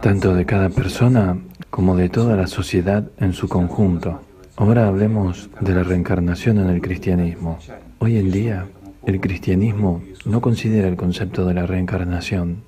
[0.00, 1.38] tanto de cada persona
[1.70, 4.20] como de toda la sociedad en su conjunto.
[4.56, 7.58] Ahora hablemos de la reencarnación en el cristianismo.
[7.98, 8.66] Hoy en día,
[9.06, 12.62] el cristianismo no considera el concepto de la reencarnación,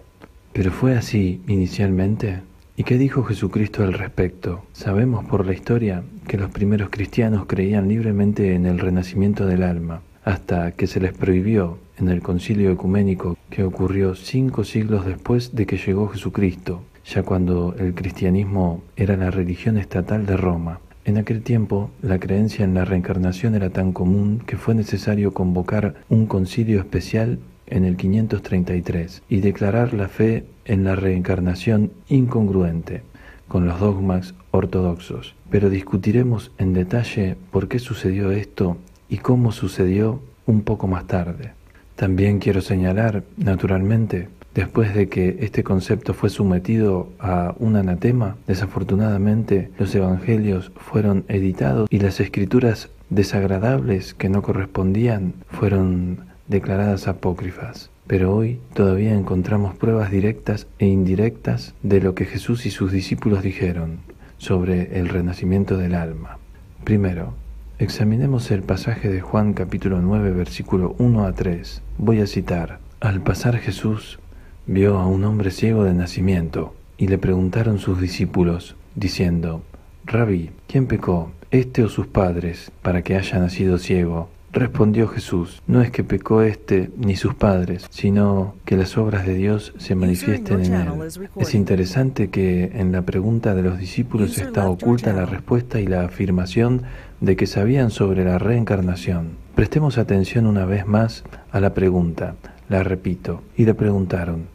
[0.52, 2.40] pero fue así inicialmente.
[2.76, 4.64] ¿Y qué dijo Jesucristo al respecto?
[4.72, 10.00] Sabemos por la historia que los primeros cristianos creían libremente en el renacimiento del alma,
[10.24, 15.66] hasta que se les prohibió en el concilio ecuménico que ocurrió cinco siglos después de
[15.66, 20.80] que llegó Jesucristo, ya cuando el cristianismo era la religión estatal de Roma.
[21.04, 25.96] En aquel tiempo, la creencia en la reencarnación era tan común que fue necesario convocar
[26.08, 33.02] un concilio especial en el 533 y declarar la fe en la reencarnación incongruente
[33.48, 35.34] con los dogmas ortodoxos.
[35.50, 41.52] Pero discutiremos en detalle por qué sucedió esto y cómo sucedió un poco más tarde.
[41.96, 49.70] También quiero señalar, naturalmente, después de que este concepto fue sometido a un anatema, desafortunadamente
[49.78, 57.90] los evangelios fueron editados y las escrituras desagradables que no correspondían fueron declaradas apócrifas.
[58.06, 63.42] Pero hoy todavía encontramos pruebas directas e indirectas de lo que Jesús y sus discípulos
[63.42, 64.00] dijeron
[64.36, 66.38] sobre el renacimiento del alma.
[66.84, 67.34] Primero,
[67.80, 71.82] Examinemos el pasaje de Juan capítulo 9 versículo 1 a 3.
[71.98, 72.78] Voy a citar.
[73.00, 74.20] Al pasar Jesús
[74.64, 79.64] vio a un hombre ciego de nacimiento y le preguntaron sus discípulos, diciendo,
[80.06, 84.28] Rabí, ¿quién pecó, este o sus padres, para que haya nacido ciego?
[84.54, 89.34] Respondió Jesús, no es que pecó este ni sus padres, sino que las obras de
[89.34, 90.88] Dios se manifiesten en él.
[91.36, 96.04] Es interesante que en la pregunta de los discípulos está oculta la respuesta y la
[96.04, 96.82] afirmación
[97.24, 99.32] de que sabían sobre la reencarnación.
[99.54, 102.34] Prestemos atención una vez más a la pregunta,
[102.68, 104.46] la repito, y le preguntaron,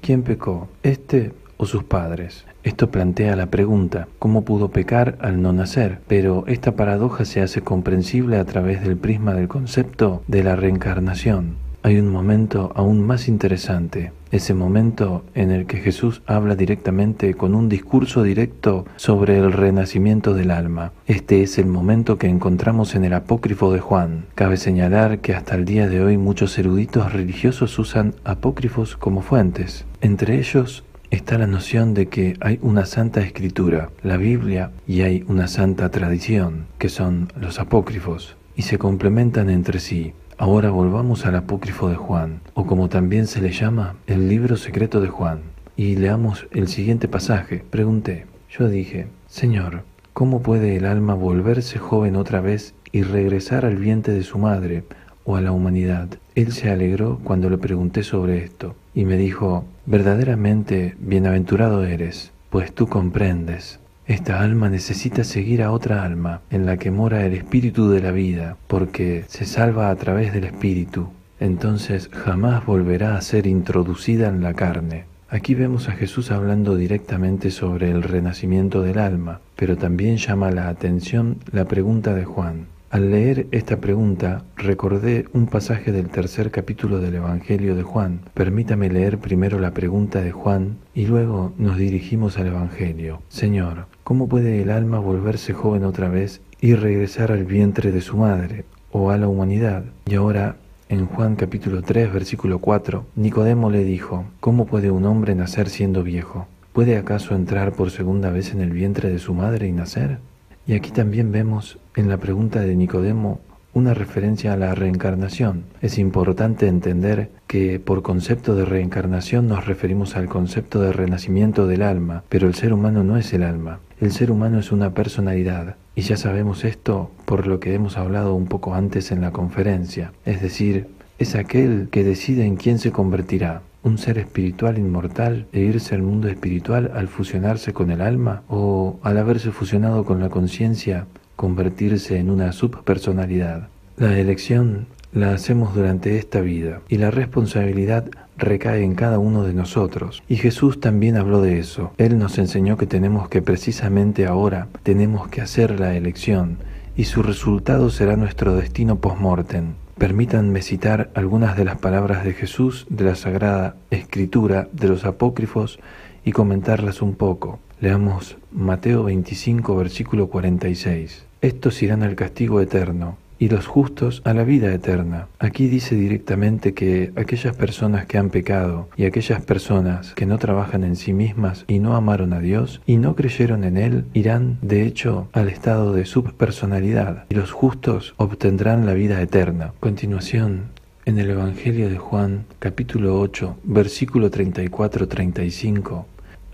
[0.00, 2.46] ¿quién pecó, este o sus padres?
[2.62, 6.00] Esto plantea la pregunta, ¿cómo pudo pecar al no nacer?
[6.08, 11.56] Pero esta paradoja se hace comprensible a través del prisma del concepto de la reencarnación.
[11.82, 17.54] Hay un momento aún más interesante, ese momento en el que Jesús habla directamente con
[17.54, 20.92] un discurso directo sobre el renacimiento del alma.
[21.06, 24.26] Este es el momento que encontramos en el apócrifo de Juan.
[24.34, 29.84] Cabe señalar que hasta el día de hoy muchos eruditos religiosos usan apócrifos como fuentes.
[30.00, 35.24] Entre ellos está la noción de que hay una santa escritura, la Biblia, y hay
[35.28, 40.12] una santa tradición, que son los apócrifos, y se complementan entre sí.
[40.36, 45.00] Ahora volvamos al apócrifo de Juan, o como también se le llama, el libro secreto
[45.00, 45.42] de Juan,
[45.76, 47.62] y leamos el siguiente pasaje.
[47.70, 53.76] Pregunté, yo dije, Señor, ¿cómo puede el alma volverse joven otra vez y regresar al
[53.76, 54.82] vientre de su madre
[55.24, 56.08] o a la humanidad?
[56.34, 62.74] Él se alegró cuando le pregunté sobre esto y me dijo, verdaderamente bienaventurado eres, pues
[62.74, 63.78] tú comprendes.
[64.06, 68.12] Esta alma necesita seguir a otra alma en la que mora el espíritu de la
[68.12, 71.08] vida, porque se salva a través del espíritu.
[71.40, 75.06] Entonces jamás volverá a ser introducida en la carne.
[75.30, 80.68] Aquí vemos a Jesús hablando directamente sobre el renacimiento del alma, pero también llama la
[80.68, 82.73] atención la pregunta de Juan.
[82.94, 88.20] Al leer esta pregunta, recordé un pasaje del tercer capítulo del Evangelio de Juan.
[88.34, 93.20] Permítame leer primero la pregunta de Juan y luego nos dirigimos al Evangelio.
[93.28, 98.16] Señor, ¿cómo puede el alma volverse joven otra vez y regresar al vientre de su
[98.16, 99.82] madre o a la humanidad?
[100.06, 100.54] Y ahora
[100.88, 106.04] en Juan capítulo 3 versículo 4, Nicodemo le dijo, ¿cómo puede un hombre nacer siendo
[106.04, 106.46] viejo?
[106.72, 110.18] ¿Puede acaso entrar por segunda vez en el vientre de su madre y nacer?
[110.64, 113.40] Y aquí también vemos en la pregunta de Nicodemo
[113.74, 115.64] una referencia a la reencarnación.
[115.82, 121.82] Es importante entender que por concepto de reencarnación nos referimos al concepto de renacimiento del
[121.82, 123.80] alma, pero el ser humano no es el alma.
[124.00, 128.34] El ser humano es una personalidad, Y ya sabemos esto por lo que hemos hablado
[128.34, 132.90] un poco antes en la conferencia, es decir, es aquel que decide en quién se
[132.90, 138.42] convertirá, un ser espiritual inmortal e irse al mundo espiritual al fusionarse con el alma
[138.48, 141.06] o al haberse fusionado con la conciencia
[141.36, 143.68] convertirse en una subpersonalidad.
[143.96, 148.06] La elección la hacemos durante esta vida y la responsabilidad
[148.36, 150.22] recae en cada uno de nosotros.
[150.28, 151.92] Y Jesús también habló de eso.
[151.98, 156.58] Él nos enseñó que tenemos que precisamente ahora tenemos que hacer la elección
[156.96, 159.74] y su resultado será nuestro destino post-mortem.
[159.98, 165.78] Permítanme citar algunas de las palabras de Jesús de la Sagrada Escritura de los Apócrifos
[166.24, 167.60] y comentarlas un poco.
[167.80, 171.24] Leamos Mateo 25, versículo 46.
[171.40, 175.28] Estos irán al castigo eterno, y los justos a la vida eterna.
[175.38, 180.84] Aquí dice directamente que aquellas personas que han pecado y aquellas personas que no trabajan
[180.84, 184.86] en sí mismas y no amaron a Dios y no creyeron en Él irán de
[184.86, 189.72] hecho al estado de subpersonalidad y los justos obtendrán la vida eterna.
[189.80, 190.68] Continuación,
[191.04, 196.04] en el Evangelio de Juan capítulo 8 versículo 34-35,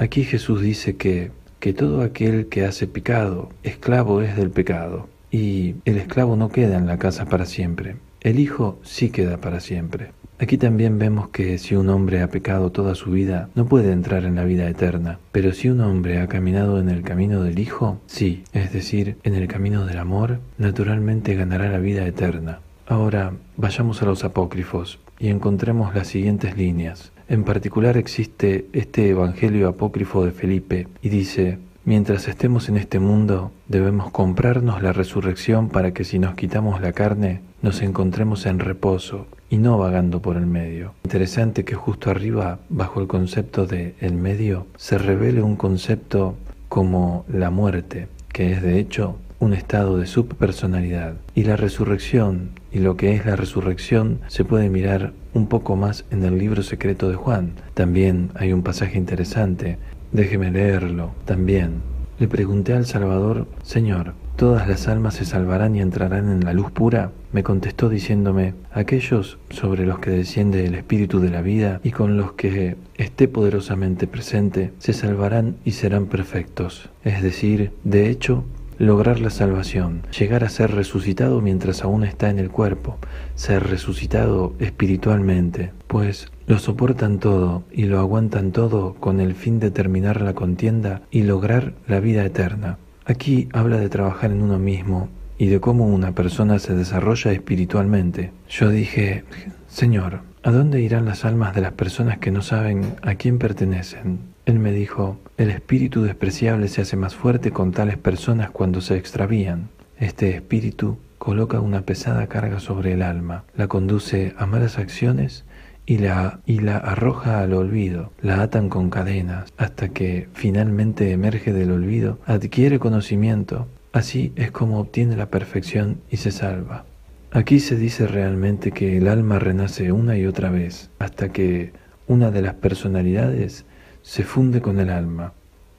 [0.00, 1.30] aquí Jesús dice que
[1.60, 5.08] que todo aquel que hace pecado, esclavo es del pecado.
[5.30, 9.60] Y el esclavo no queda en la casa para siempre, el hijo sí queda para
[9.60, 10.10] siempre.
[10.40, 14.24] Aquí también vemos que si un hombre ha pecado toda su vida, no puede entrar
[14.24, 15.18] en la vida eterna.
[15.32, 19.34] Pero si un hombre ha caminado en el camino del Hijo, sí, es decir, en
[19.34, 22.60] el camino del amor, naturalmente ganará la vida eterna.
[22.86, 27.12] Ahora, vayamos a los apócrifos y encontremos las siguientes líneas.
[27.30, 33.52] En particular existe este Evangelio apócrifo de Felipe y dice, Mientras estemos en este mundo,
[33.68, 39.28] debemos comprarnos la resurrección para que si nos quitamos la carne, nos encontremos en reposo
[39.48, 40.92] y no vagando por el medio.
[41.04, 46.34] Interesante que justo arriba, bajo el concepto de el medio, se revele un concepto
[46.68, 51.14] como la muerte, que es de hecho un estado de subpersonalidad.
[51.36, 56.04] Y la resurrección y lo que es la resurrección se puede mirar un poco más
[56.10, 57.52] en el libro secreto de Juan.
[57.74, 59.78] También hay un pasaje interesante
[60.12, 61.82] Déjeme leerlo también.
[62.18, 66.72] Le pregunté al Salvador, Señor, ¿todas las almas se salvarán y entrarán en la luz
[66.72, 67.12] pura?
[67.32, 72.16] Me contestó diciéndome, aquellos sobre los que desciende el Espíritu de la vida y con
[72.16, 76.90] los que esté poderosamente presente, se salvarán y serán perfectos.
[77.04, 78.44] Es decir, de hecho,
[78.80, 82.96] lograr la salvación, llegar a ser resucitado mientras aún está en el cuerpo,
[83.34, 89.70] ser resucitado espiritualmente, pues lo soportan todo y lo aguantan todo con el fin de
[89.70, 92.78] terminar la contienda y lograr la vida eterna.
[93.04, 98.32] Aquí habla de trabajar en uno mismo y de cómo una persona se desarrolla espiritualmente.
[98.48, 99.24] Yo dije,
[99.68, 104.29] Señor, ¿a dónde irán las almas de las personas que no saben a quién pertenecen?
[104.50, 108.96] Él me dijo, el espíritu despreciable se hace más fuerte con tales personas cuando se
[108.96, 109.68] extravían.
[109.96, 115.44] Este espíritu coloca una pesada carga sobre el alma, la conduce a malas acciones
[115.86, 121.52] y la, y la arroja al olvido, la atan con cadenas, hasta que finalmente emerge
[121.52, 126.86] del olvido, adquiere conocimiento, así es como obtiene la perfección y se salva.
[127.30, 131.72] Aquí se dice realmente que el alma renace una y otra vez, hasta que
[132.08, 133.64] una de las personalidades
[134.10, 135.34] se funde con el alma,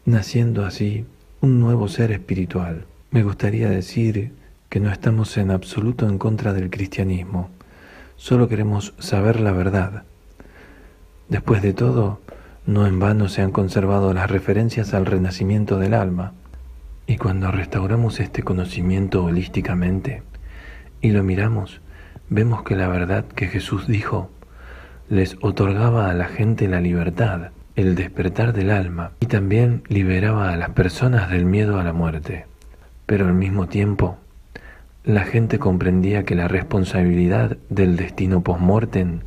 [0.06, 1.06] naciendo así
[1.42, 2.86] un nuevo ser espiritual.
[3.10, 4.32] Me gustaría decir
[4.70, 7.50] que no estamos en absoluto en contra del cristianismo,
[8.16, 10.04] Solo queremos saber la verdad.
[11.28, 12.22] Después de todo,
[12.66, 16.32] no en vano se han conservado las referencias al renacimiento del alma.
[17.08, 20.24] Y cuando restauramos este conocimiento holísticamente
[21.02, 21.82] y lo miramos,
[22.30, 24.30] vemos que la verdad que Jesús dijo
[25.10, 30.58] les otorgaba a la gente la libertad, el despertar del alma y también liberaba a
[30.58, 32.46] las personas del miedo a la muerte.
[33.06, 34.18] Pero al mismo tiempo,
[35.04, 39.22] la gente comprendía que la responsabilidad del destino post-mortem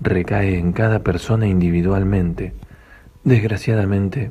[0.00, 2.52] recae en cada persona individualmente.
[3.24, 4.30] Desgraciadamente,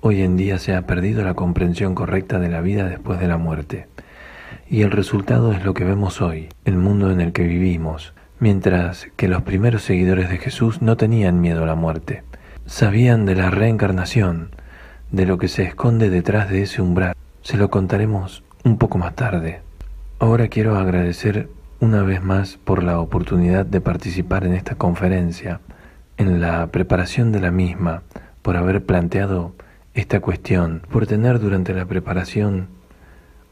[0.00, 3.38] hoy en día se ha perdido la comprensión correcta de la vida después de la
[3.38, 3.86] muerte.
[4.68, 9.08] Y el resultado es lo que vemos hoy, el mundo en el que vivimos, mientras
[9.16, 12.22] que los primeros seguidores de Jesús no tenían miedo a la muerte.
[12.68, 14.50] Sabían de la reencarnación,
[15.10, 17.14] de lo que se esconde detrás de ese umbral.
[17.40, 19.62] Se lo contaremos un poco más tarde.
[20.18, 21.48] Ahora quiero agradecer
[21.80, 25.60] una vez más por la oportunidad de participar en esta conferencia,
[26.18, 28.02] en la preparación de la misma,
[28.42, 29.54] por haber planteado
[29.94, 32.68] esta cuestión, por tener durante la preparación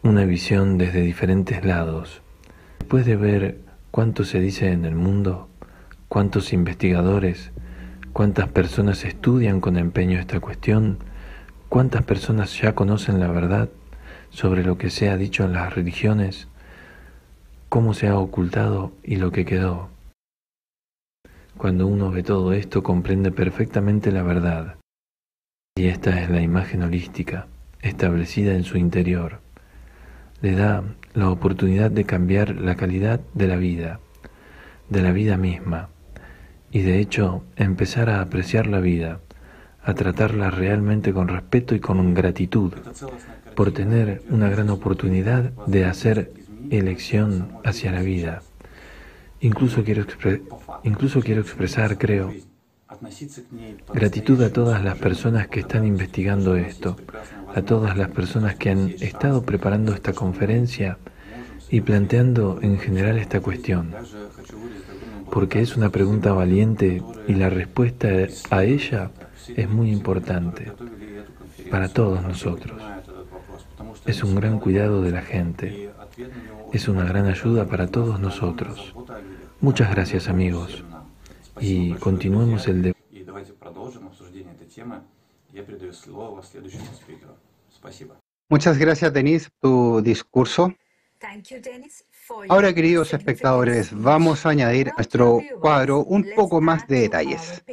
[0.02, 2.20] una visión desde diferentes lados.
[2.80, 3.58] Después de ver
[3.90, 5.48] cuánto se dice en el mundo,
[6.08, 7.50] cuántos investigadores,
[8.16, 10.96] cuántas personas estudian con empeño esta cuestión,
[11.68, 13.68] cuántas personas ya conocen la verdad,
[14.30, 16.48] sobre lo que se ha dicho en las religiones,
[17.68, 19.90] cómo se ha ocultado y lo que quedó.
[21.58, 24.76] Cuando uno ve todo esto comprende perfectamente la verdad.
[25.76, 27.48] Y esta es la imagen holística,
[27.82, 29.40] establecida en su interior.
[30.40, 34.00] Le da la oportunidad de cambiar la calidad de la vida,
[34.88, 35.90] de la vida misma,
[36.76, 39.20] y de hecho empezar a apreciar la vida,
[39.82, 42.70] a tratarla realmente con respeto y con gratitud,
[43.54, 46.34] por tener una gran oportunidad de hacer
[46.70, 48.42] elección hacia la vida.
[49.40, 50.02] Incluso quiero,
[51.40, 52.34] expresar, creo,
[53.94, 56.98] gratitud a todas las personas que están investigando esto,
[57.54, 60.98] a todas las personas que han estado preparando esta conferencia
[61.70, 63.94] y planteando en general esta cuestión,
[65.30, 68.08] porque es una pregunta valiente y la respuesta
[68.50, 69.10] a ella
[69.56, 70.72] es muy importante
[71.70, 72.80] para todos nosotros.
[74.06, 75.90] Es un gran cuidado de la gente.
[76.72, 78.94] Es una gran ayuda para todos nosotros.
[79.60, 80.84] Muchas gracias amigos.
[81.60, 82.96] Y continuemos el debate.
[88.48, 90.72] Muchas gracias, Denis, tu discurso.
[92.48, 97.64] Ahora, queridos espectadores, vamos a añadir a nuestro cuadro un poco más de detalles.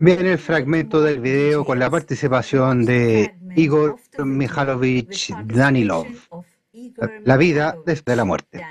[0.00, 6.06] Vean el fragmento del video con la participación de Igor Mikhailovich Danilov.
[7.24, 8.64] La vida después de la muerte.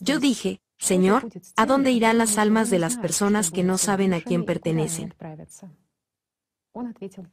[0.00, 4.20] Yo dije, Señor, ¿a dónde irán las almas de las personas que no saben a
[4.20, 5.14] quién pertenecen?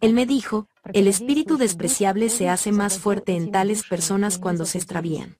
[0.01, 4.77] Él me dijo, el espíritu despreciable se hace más fuerte en tales personas cuando se
[4.77, 5.37] extravían.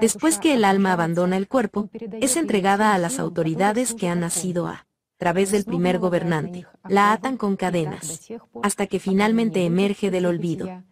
[0.00, 1.88] Después que el alma abandona el cuerpo,
[2.20, 6.66] es entregada a las autoridades que han nacido a través del primer gobernante.
[6.88, 8.28] La atan con cadenas,
[8.62, 10.82] hasta que finalmente emerge del olvido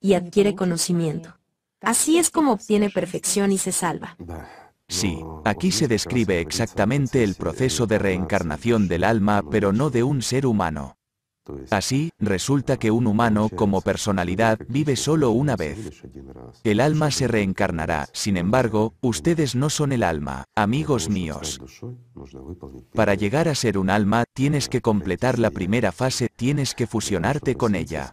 [0.00, 1.39] y adquiere conocimiento.
[1.80, 4.16] Así es como obtiene perfección y se salva.
[4.88, 10.20] Sí, aquí se describe exactamente el proceso de reencarnación del alma, pero no de un
[10.20, 10.96] ser humano.
[11.70, 16.02] Así, resulta que un humano como personalidad vive solo una vez.
[16.64, 21.60] El alma se reencarnará, sin embargo, ustedes no son el alma, amigos míos.
[22.94, 27.54] Para llegar a ser un alma, tienes que completar la primera fase, tienes que fusionarte
[27.54, 28.10] con ella.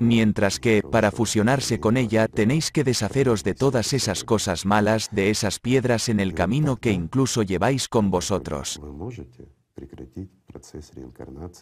[0.00, 5.30] Mientras que, para fusionarse con ella, tenéis que deshaceros de todas esas cosas malas, de
[5.30, 8.80] esas piedras en el camino que incluso lleváis con vosotros.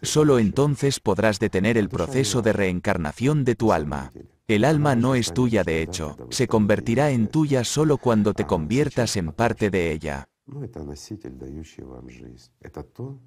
[0.02, 4.12] Solo entonces podrás detener el proceso de reencarnación de tu alma.
[4.48, 9.16] El alma no es tuya de hecho, se convertirá en tuya solo cuando te conviertas
[9.16, 10.28] en parte de ella.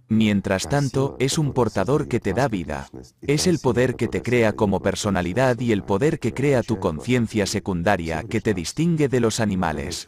[0.08, 2.88] Mientras tanto, es un portador que te da vida.
[3.22, 7.46] Es el poder que te crea como personalidad y el poder que crea tu conciencia
[7.46, 10.08] secundaria que te distingue de los animales.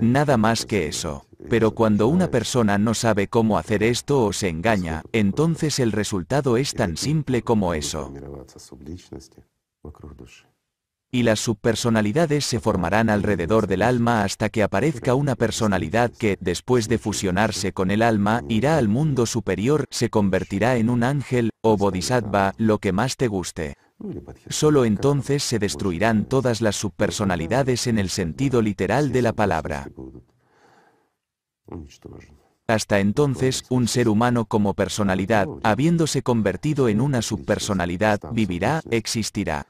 [0.00, 1.26] Nada más que eso.
[1.48, 6.56] Pero cuando una persona no sabe cómo hacer esto o se engaña, entonces el resultado
[6.56, 8.12] es tan simple como eso
[11.12, 16.88] y las subpersonalidades se formarán alrededor del alma hasta que aparezca una personalidad que, después
[16.88, 21.76] de fusionarse con el alma, irá al mundo superior, se convertirá en un ángel, o
[21.76, 23.76] bodhisattva, lo que más te guste.
[24.48, 29.88] Solo entonces se destruirán todas las subpersonalidades en el sentido literal de la palabra.
[32.68, 39.66] Hasta entonces, un ser humano como personalidad, habiéndose convertido en una subpersonalidad, vivirá, existirá.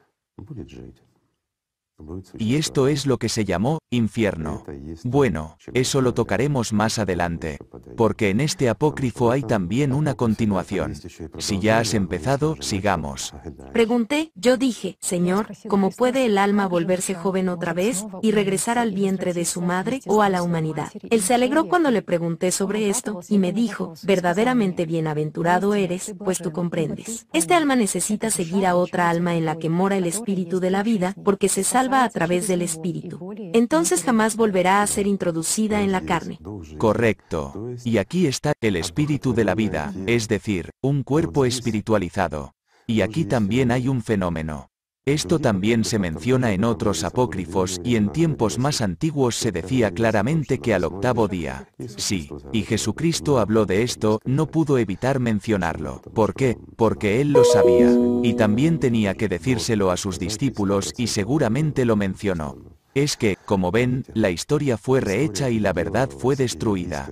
[2.38, 4.64] Y esto es lo que se llamó infierno.
[5.04, 7.58] Bueno, eso lo tocaremos más adelante,
[7.96, 10.94] porque en este apócrifo hay también una continuación.
[11.38, 13.34] Si ya has empezado, sigamos.
[13.72, 18.92] Pregunté, yo dije, Señor, ¿cómo puede el alma volverse joven otra vez y regresar al
[18.92, 20.90] vientre de su madre o a la humanidad?
[21.10, 26.38] Él se alegró cuando le pregunté sobre esto y me dijo, verdaderamente bienaventurado eres, pues
[26.38, 27.26] tú comprendes.
[27.32, 30.82] Este alma necesita seguir a otra alma en la que mora el espíritu de la
[30.82, 33.34] vida, porque se salva a través del espíritu.
[33.52, 36.38] Entonces jamás volverá a ser introducida en la carne.
[36.78, 37.70] Correcto.
[37.84, 42.54] Y aquí está el espíritu de la vida, es decir, un cuerpo espiritualizado.
[42.86, 44.70] Y aquí también hay un fenómeno.
[45.06, 50.58] Esto también se menciona en otros apócrifos y en tiempos más antiguos se decía claramente
[50.58, 51.68] que al octavo día.
[51.96, 56.02] Sí, y Jesucristo habló de esto, no pudo evitar mencionarlo.
[56.14, 56.58] ¿Por qué?
[56.76, 57.90] Porque él lo sabía.
[58.22, 62.58] Y también tenía que decírselo a sus discípulos y seguramente lo mencionó.
[62.94, 67.10] Es que, como ven, la historia fue rehecha y la verdad fue destruida.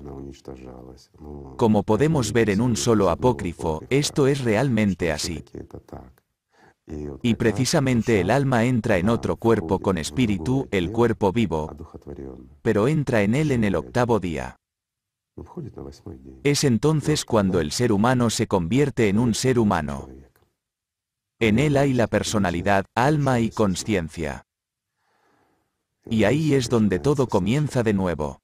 [1.56, 5.42] Como podemos ver en un solo apócrifo, esto es realmente así.
[7.22, 11.70] Y precisamente el alma entra en otro cuerpo con espíritu, el cuerpo vivo,
[12.62, 14.56] pero entra en él en el octavo día.
[16.42, 20.08] Es entonces cuando el ser humano se convierte en un ser humano.
[21.38, 24.44] En él hay la personalidad, alma y conciencia.
[26.10, 28.40] Y ahí es donde todo comienza de nuevo.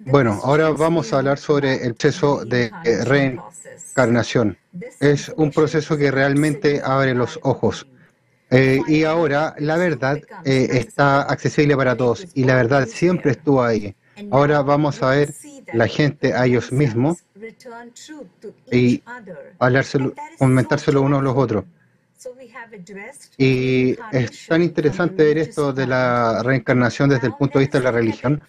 [0.00, 2.70] Bueno, ahora vamos a hablar sobre el proceso de
[3.04, 4.56] reencarnación.
[5.00, 7.86] Es un proceso que realmente abre los ojos.
[8.50, 13.62] Eh, y ahora la verdad eh, está accesible para todos y la verdad siempre estuvo
[13.62, 13.94] ahí.
[14.30, 15.34] Ahora vamos a ver
[15.74, 17.18] la gente a ellos mismos
[18.72, 19.02] y
[19.58, 21.64] hablárselo, comentárselo unos a los otros.
[23.36, 27.84] Y es tan interesante ver esto de la reencarnación desde el punto de vista de
[27.84, 28.42] la religión.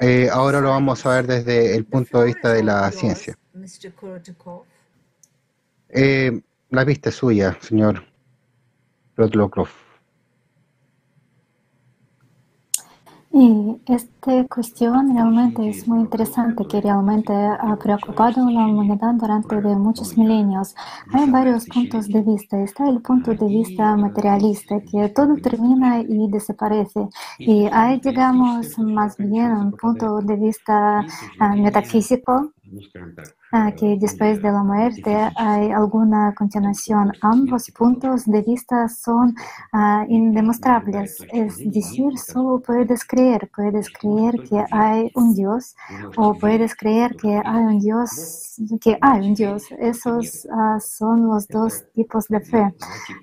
[0.00, 3.38] Eh, ahora lo vamos a ver desde el punto de vista de la ciencia.
[5.88, 8.04] Eh, la vista es suya, señor
[9.16, 9.85] Rotlokrov.
[13.38, 19.56] Y esta cuestión realmente es muy interesante, que realmente ha preocupado a la humanidad durante
[19.76, 20.74] muchos milenios.
[21.12, 22.58] Hay varios puntos de vista.
[22.62, 27.08] Está el punto de vista materialista, que todo termina y desaparece.
[27.38, 31.04] Y hay, digamos, más bien un punto de vista
[31.38, 32.52] uh, metafísico,
[33.76, 37.12] que después de la muerte hay alguna continuación.
[37.22, 39.34] Ambos puntos de vista son
[39.72, 45.76] uh, indemostrables, es decir, solo puedes creer, puedes creer que hay un Dios
[46.16, 49.64] o puedes creer que hay un Dios, que hay un Dios.
[49.78, 52.74] Esos uh, son los dos tipos de fe.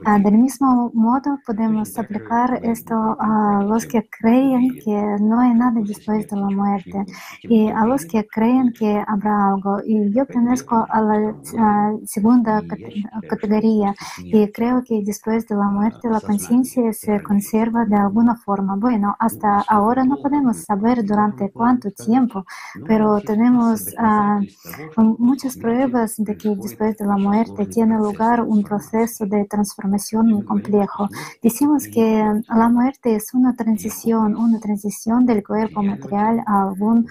[0.07, 5.81] Uh, del mismo modo podemos aplicar esto a los que creen que no hay nada
[5.83, 7.05] después de la muerte
[7.43, 9.81] y a los que creen que habrá algo.
[9.85, 11.35] Y yo pertenezco a la
[12.05, 12.61] segunda
[13.29, 18.75] categoría y creo que después de la muerte la conciencia se conserva de alguna forma.
[18.75, 22.45] Bueno, hasta ahora no podemos saber durante cuánto tiempo,
[22.87, 23.93] pero tenemos
[24.97, 30.43] muchas pruebas de que después de la muerte tiene lugar un proceso de transformación muy
[30.43, 31.09] complejo.
[31.41, 37.07] Decimos que la muerte es una transición, una transición del cuerpo material a algún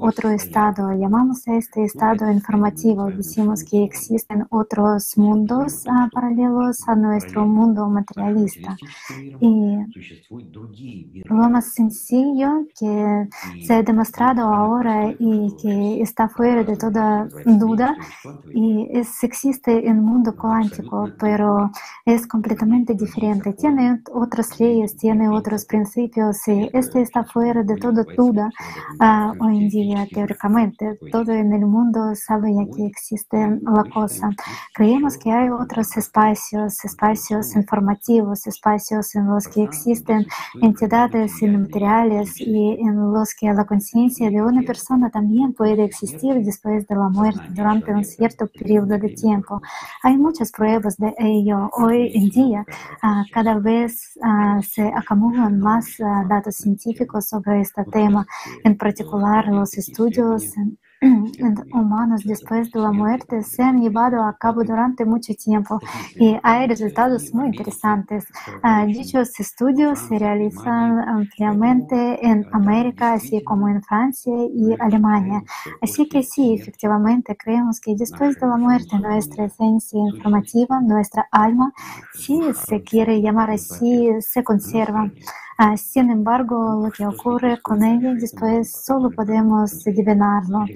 [0.00, 0.92] otro estado.
[0.92, 3.06] Llamamos a este estado informativo.
[3.10, 8.76] Decimos que existen otros mundos uh, paralelos a nuestro mundo materialista.
[9.40, 9.76] Y
[11.24, 13.28] lo más sencillo que
[13.62, 17.96] se ha demostrado ahora y que está fuera de toda duda
[18.54, 21.70] y es, existe en el mundo cuántico, pero
[22.04, 23.52] es completamente diferente.
[23.52, 28.50] Tiene otras leyes, tiene otros principios y este está fuera de toda duda
[29.00, 30.98] uh, hoy en día teóricamente.
[31.10, 34.30] Todo en el mundo ya que existe la cosa.
[34.74, 40.26] Creemos que hay otros espacios, espacios informativos, espacios en los que existen
[40.62, 46.86] entidades inmateriales y en los que la conciencia de una persona también puede existir después
[46.86, 49.60] de la muerte durante un cierto periodo de tiempo.
[50.02, 51.70] Hay muchas pruebas de ello.
[51.72, 52.64] Hoy en día
[53.32, 54.18] cada vez
[54.62, 58.26] se acumulan más datos científicos sobre este tema,
[58.64, 60.54] en particular los estudios
[61.72, 65.78] humanos después de la muerte se han llevado a cabo durante mucho tiempo
[66.16, 68.26] y hay resultados muy interesantes.
[68.64, 75.42] Uh, dichos estudios se realizan ampliamente en América, así como en Francia y Alemania.
[75.80, 81.72] Así que sí, efectivamente, creemos que después de la muerte nuestra esencia informativa, nuestra alma,
[82.14, 85.10] si se quiere llamar así, se conserva.
[85.60, 90.66] Uh, sin embargo, lo que ocurre con ella después solo podemos adivinarlo.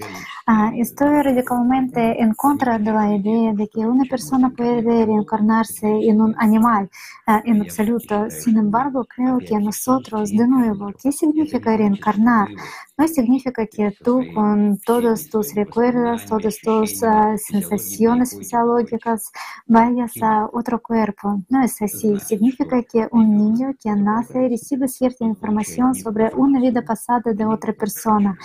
[0.45, 6.21] Ah, estoy radicalmente en contra de la idea de que una persona puede reencarnarse en
[6.21, 6.89] un animal
[7.27, 8.29] ah, en absoluto.
[8.29, 12.49] Sin embargo, creo que nosotros, de nuevo, ¿qué significa reencarnar?
[12.95, 19.31] No significa que tú con todos tus recuerdos, todas tus uh, sensaciones fisiológicas
[19.65, 21.41] vayas a otro cuerpo.
[21.49, 22.19] No es así.
[22.19, 27.73] Significa que un niño que nace recibe cierta información sobre una vida pasada de otra
[27.73, 28.37] persona.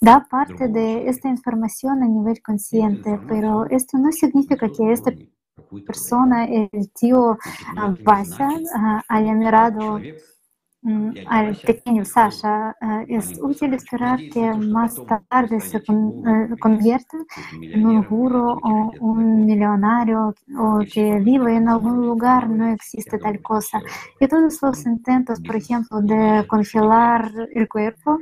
[0.00, 5.10] Da parte de esta información a nivel consciente, pero esto no significa que esta
[5.86, 7.38] persona, el tío
[8.04, 8.50] Vasa,
[9.08, 9.98] haya mirado
[11.64, 12.74] pequeño Sasha,
[13.08, 14.94] es útil esperar que más
[15.28, 15.82] tarde se
[16.60, 17.16] convierta
[17.60, 23.40] en un guru o un millonario o que vive en algún lugar, no existe tal
[23.42, 23.80] cosa.
[24.20, 28.18] Y todos los intentos, por ejemplo, de congelar el cuerpo,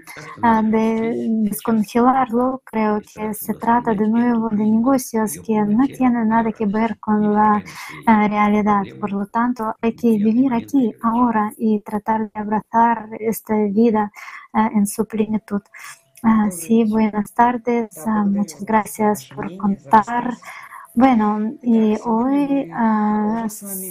[0.64, 6.64] de descongelarlo, creo que se trata de nuevo de negocios que no tienen nada que
[6.66, 7.62] ver con la
[8.06, 8.82] realidad.
[9.00, 12.53] Por lo tanto, hay que vivir aquí, ahora, y tratar de abrazar
[13.18, 14.12] esta vida
[14.54, 15.62] en su plenitud.
[16.50, 20.34] sí, buenas tardes, muchas gracias por contar.
[20.96, 22.70] Bueno, y hoy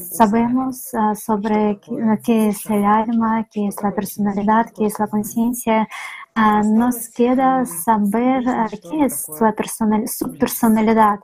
[0.10, 1.78] sabemos sobre
[2.24, 5.90] qué, es el alma, qué es la personalidad, qué es la conciencia.
[6.64, 8.46] nos queda saber
[8.90, 9.54] qué es la
[10.08, 11.20] su personalidad.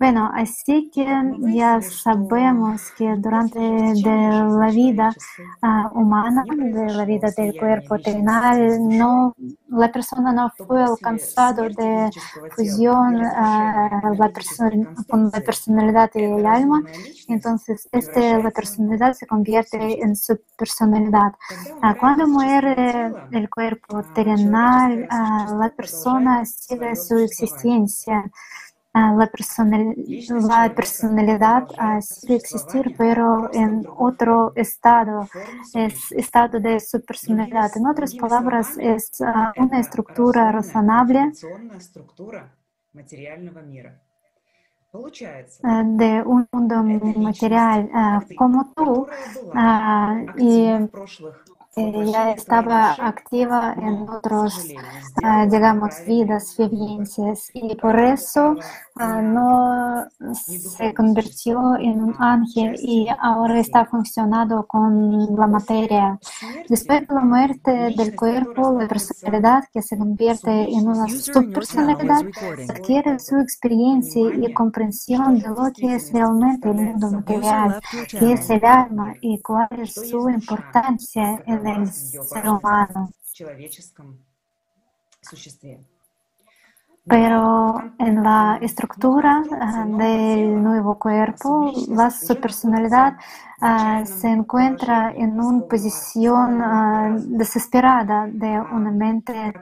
[0.00, 1.04] Bueno, así que
[1.52, 5.12] ya sabemos que durante de la vida
[5.60, 9.34] uh, humana, de la vida del cuerpo terrenal, no,
[9.66, 12.10] la persona no fue alcanzado de
[12.54, 14.32] fusión uh, la
[15.08, 16.80] con la personalidad y el alma,
[17.26, 21.32] entonces este, la personalidad se convierte en su personalidad.
[21.82, 28.30] Uh, cuando muere el cuerpo terrenal, la persona sigue su existencia
[28.94, 31.68] la, personal, la personalidad
[32.00, 35.28] sigue existir, pero en otro estado,
[35.74, 37.70] es estado de su personalidad.
[37.76, 39.10] En otras palabras, es
[39.56, 41.32] una estructura razonable
[44.92, 47.90] de un mundo material
[48.36, 49.06] como tú
[50.38, 50.70] y
[52.12, 54.68] ya estaba activa en otros,
[55.50, 58.56] digamos, vidas, vivencias y por eso
[59.22, 66.18] no se convirtió en un ángel y ahora está funcionando con la materia.
[66.68, 72.22] Después de la muerte del cuerpo, la personalidad que se convierte en una subpersonalidad
[72.68, 78.50] adquiere su experiencia y comprensión de lo que es realmente el mundo material, qué es
[78.50, 83.10] el alma y cuál es su importancia en ser humano.
[87.06, 89.42] Pero en la estructura
[89.86, 93.16] del nuevo cuerpo, la su personalidad
[94.04, 96.58] se encuentra en una posición
[97.38, 99.54] desesperada de una mente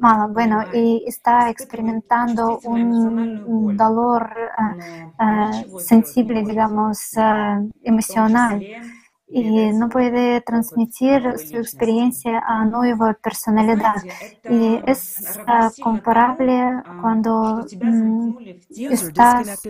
[0.00, 4.34] mala, bueno, y está experimentando un dolor
[5.78, 7.12] sensible, digamos,
[7.84, 8.60] emocional
[9.32, 13.96] y no puede transmitir su experiencia a nueva personalidad.
[14.48, 15.38] Y es
[15.80, 18.36] comparable cuando mm,
[18.90, 19.60] estás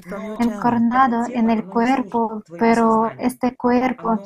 [0.41, 4.19] encarnado en el cuerpo, pero este cuerpo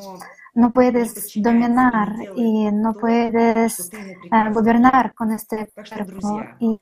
[0.56, 3.90] no puedes dominar y no puedes
[4.32, 6.80] uh, gobernar con este cuerpo y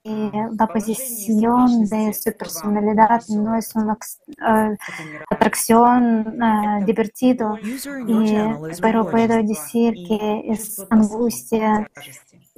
[0.56, 4.76] la posición de su personalidad no es una uh,
[5.28, 7.58] atracción uh, divertido
[8.06, 8.36] y,
[8.80, 11.90] pero puedo decir que es angustia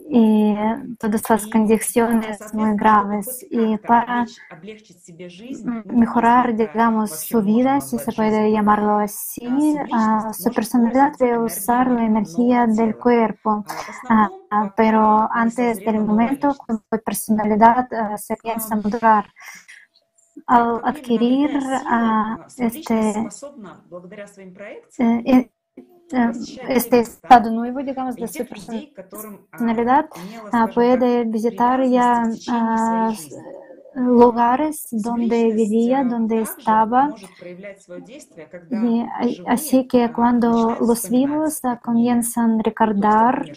[0.09, 0.55] y
[0.99, 3.45] todas las condiciones muy graves.
[3.51, 4.25] Y para
[5.87, 9.77] mejorar, digamos, su vida, si se puede llamarlo así,
[10.33, 13.65] su personalidad debe usar la energía del cuerpo.
[14.77, 16.55] pero antes del momento
[16.91, 19.27] la personalidad se piensa madurar,
[20.47, 21.51] al adquirir
[22.59, 23.29] este,
[26.69, 30.07] este estado nuevo, digamos, de su personalidad,
[30.75, 32.23] puede visitar ya
[33.97, 37.15] lugares donde vivía, donde estaba.
[38.71, 39.07] Y
[39.47, 43.53] así que cuando los vivos comienzan a recordar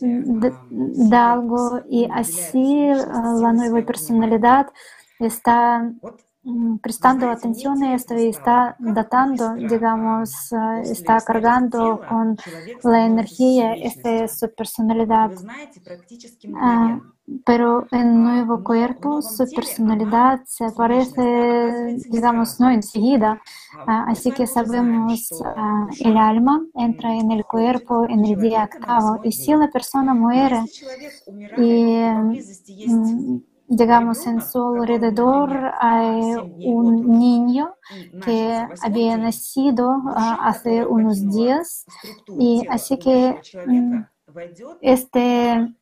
[0.00, 4.66] de, algo y así la nueva personalidad
[5.18, 5.90] está
[6.80, 12.36] prestando atención a esto y está datando, digamos, está cargando con
[12.82, 15.30] la energía esta su personalidad.
[17.46, 23.40] Pero en nuevo cuerpo su personalidad se aparece, digamos, no enseguida.
[23.86, 25.30] Ah, así que sabemos,
[26.00, 29.20] el alma entra en el cuerpo en el día octavo.
[29.22, 30.64] Y si la persona muere
[31.56, 31.96] y,
[32.88, 33.42] mm,
[33.74, 37.74] digamos, en su alrededor hay un niño
[38.24, 41.84] que había nacido uh, hace unos días.
[42.38, 43.40] y así que
[44.80, 45.74] este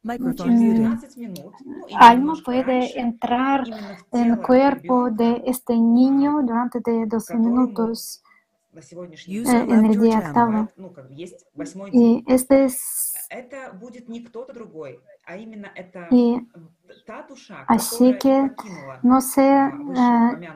[1.99, 3.65] alma puede entrar
[4.13, 8.23] en el cuerpo de este niño durante de 12 minutos
[8.75, 10.69] en el día octavo.
[11.93, 13.15] Y este es
[16.11, 16.41] y
[17.67, 18.51] así que
[19.03, 19.73] no sé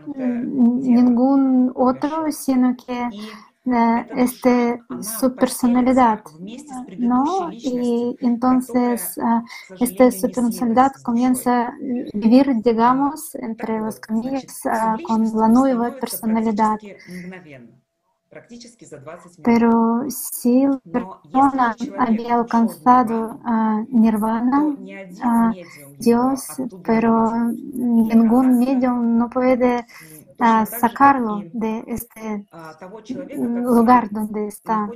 [0.06, 3.10] ningún otro, sino que
[4.14, 6.22] este, su personalidad,
[6.96, 7.56] ¿no?
[7.62, 9.16] Y entonces
[9.78, 11.76] esta su personalidad comienza a
[12.12, 14.62] vivir, digamos, entre los comillas,
[15.02, 16.80] con la nueva personalidad.
[19.42, 23.39] Pero si persona había alcanzado
[23.90, 24.76] nirvana,
[25.98, 26.47] Dios,
[26.84, 29.86] pero ningún medio no puede
[30.39, 32.47] a sacarlo de este
[33.39, 34.89] lugar donde está.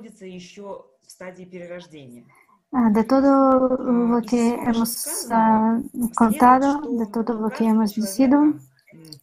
[2.72, 5.26] De todo lo que hemos
[6.14, 8.54] contado, de todo lo que hemos dicho,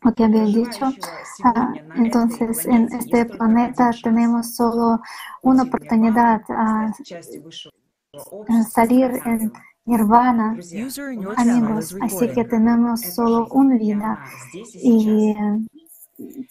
[0.03, 0.85] lo que había dicho,
[1.95, 5.01] entonces en este planeta tenemos solo
[5.41, 6.91] una oportunidad a
[8.69, 9.51] salir en
[9.85, 10.57] nirvana,
[11.37, 14.19] amigos, así que tenemos solo una vida
[14.73, 15.33] y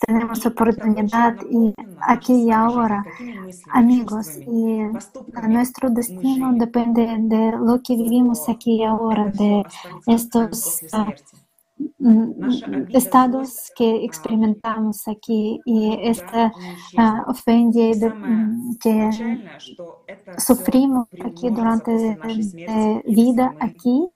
[0.06, 3.04] tenemos oportunidad y aquí y ahora,
[3.70, 4.80] amigos, y
[5.48, 9.64] nuestro destino depende de lo que vivimos aquí y ahora, de
[10.06, 11.12] estos ah,
[12.92, 16.52] estados que experimentamos aquí y esta
[16.96, 19.10] uh, mm, que
[20.38, 22.18] sufrimos aquí durante
[22.66, 24.08] la vida aquí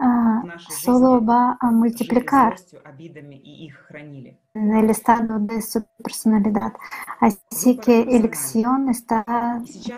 [0.00, 2.54] Ah, solo va a multiplicar
[4.54, 6.72] en el estado de su personalidad.
[7.18, 9.24] Así que elección está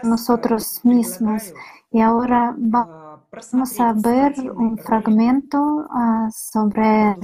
[0.03, 1.53] en nosotros mismos.
[1.93, 2.55] Y ahora
[3.33, 7.17] vamos a ver un fragmento ah, sobre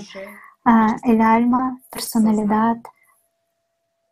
[0.64, 2.76] ah, el alma, personalidad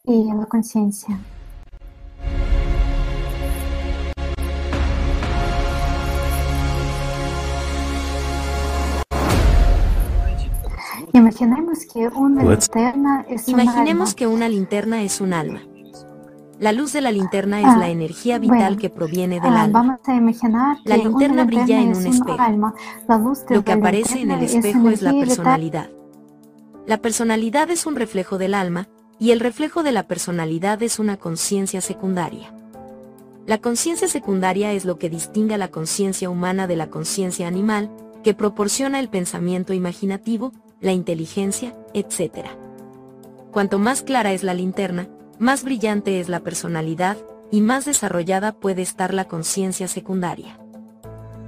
[0.04, 1.18] y la conciencia.
[11.12, 12.08] Imaginemos que
[14.26, 15.73] una linterna es un alma.
[16.64, 19.80] La luz de la linterna es la ah, energía vital que proviene del ah, alma.
[19.80, 22.38] Vamos a imaginar la linterna brilla en un espejo.
[23.50, 25.90] Lo que aparece en el espejo es, es la personalidad.
[26.86, 31.18] La personalidad es un reflejo del alma, y el reflejo de la personalidad es una
[31.18, 32.54] conciencia secundaria.
[33.46, 37.90] La conciencia secundaria es lo que distingue a la conciencia humana de la conciencia animal,
[38.22, 42.46] que proporciona el pensamiento imaginativo, la inteligencia, etc.
[43.52, 45.08] Cuanto más clara es la linterna,
[45.44, 47.18] más brillante es la personalidad,
[47.50, 50.58] y más desarrollada puede estar la conciencia secundaria.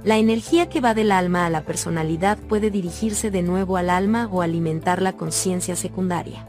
[0.03, 4.29] La energía que va del alma a la personalidad puede dirigirse de nuevo al alma
[4.31, 6.45] o alimentar la conciencia secundaria.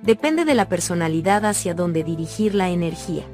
[0.00, 3.24] Depende de la personalidad hacia dónde dirigir la energía.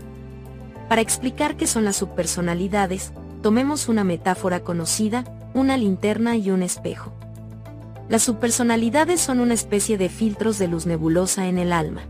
[0.89, 5.23] Para explicar qué son las subpersonalidades, tomemos una metáfora conocida,
[5.55, 7.13] una linterna y un espejo.
[8.09, 12.03] Las subpersonalidades son una especie de filtros de luz nebulosa en el alma.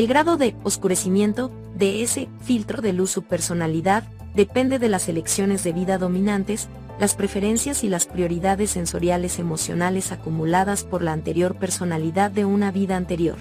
[0.00, 4.04] El grado de oscurecimiento de ese filtro de luz subpersonalidad
[4.34, 10.84] depende de las elecciones de vida dominantes, las preferencias y las prioridades sensoriales emocionales acumuladas
[10.84, 13.36] por la anterior personalidad de una vida anterior.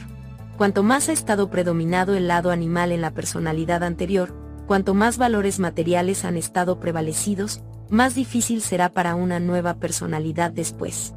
[0.57, 4.35] Cuanto más ha estado predominado el lado animal en la personalidad anterior,
[4.67, 11.13] cuanto más valores materiales han estado prevalecidos, más difícil será para una nueva personalidad después.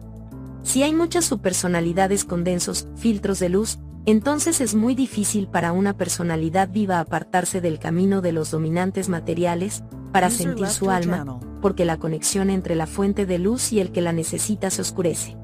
[0.63, 5.97] Si hay muchas subpersonalidades con densos filtros de luz, entonces es muy difícil para una
[5.97, 11.97] personalidad viva apartarse del camino de los dominantes materiales, para sentir su alma, porque la
[11.97, 15.37] conexión entre la fuente de luz y el que la necesita se oscurece.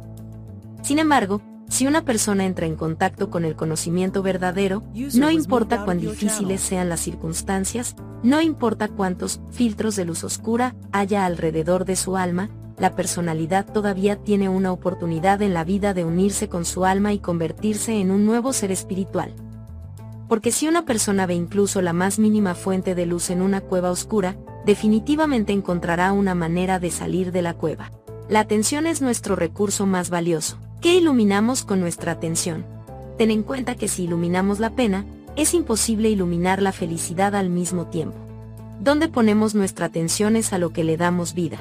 [0.83, 4.83] Sin embargo, si una persona entra en contacto con el conocimiento verdadero,
[5.15, 11.25] no importa cuán difíciles sean las circunstancias, no importa cuántos filtros de luz oscura haya
[11.25, 16.49] alrededor de su alma, la personalidad todavía tiene una oportunidad en la vida de unirse
[16.49, 19.35] con su alma y convertirse en un nuevo ser espiritual.
[20.29, 23.91] Porque si una persona ve incluso la más mínima fuente de luz en una cueva
[23.91, 27.91] oscura, definitivamente encontrará una manera de salir de la cueva.
[28.29, 30.59] La atención es nuestro recurso más valioso.
[30.81, 32.65] ¿Qué iluminamos con nuestra atención?
[33.17, 37.87] Ten en cuenta que si iluminamos la pena, es imposible iluminar la felicidad al mismo
[37.87, 38.19] tiempo.
[38.81, 41.59] ¿Dónde ponemos nuestra atención es a lo que le damos vida.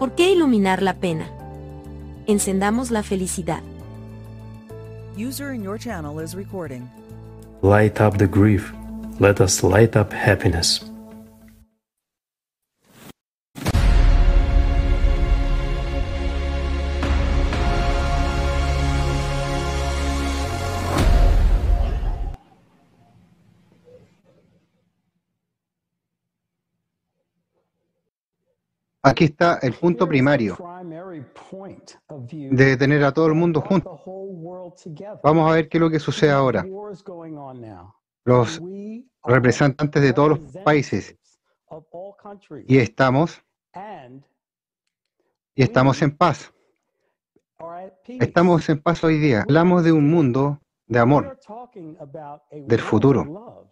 [0.00, 1.28] ¿Por qué iluminar la pena?
[2.26, 3.60] Encendamos la felicidad.
[5.14, 6.88] User in your channel is recording.
[7.60, 8.72] Light up the grief.
[9.18, 10.89] Let us light up happiness.
[29.02, 30.58] Aquí está el punto primario
[32.28, 33.98] de tener a todo el mundo junto.
[35.22, 36.66] Vamos a ver qué es lo que sucede ahora.
[38.24, 38.60] Los
[39.24, 41.16] representantes de todos los países
[42.66, 43.42] y estamos
[45.54, 46.52] y estamos en paz.
[48.06, 49.42] Estamos en paz hoy día.
[49.42, 51.38] Hablamos de un mundo de amor,
[52.50, 53.70] del futuro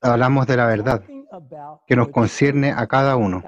[0.00, 1.02] hablamos de la verdad
[1.86, 3.42] que nos concierne a cada uno.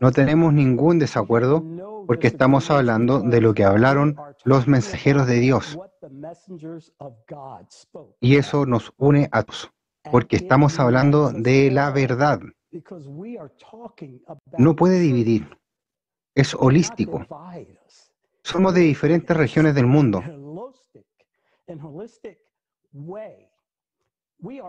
[0.00, 1.64] No tenemos ningún desacuerdo
[2.06, 5.78] porque estamos hablando de lo que hablaron los mensajeros de Dios.
[8.20, 9.70] Y eso nos une a todos,
[10.10, 12.40] porque estamos hablando de la verdad.
[14.58, 15.48] No puede dividir,
[16.34, 17.24] es holístico.
[18.42, 20.22] Somos de diferentes regiones del mundo.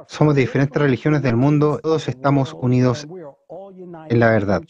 [0.07, 4.61] Somos de diferentes religiones del mundo, todos estamos unidos en la verdad.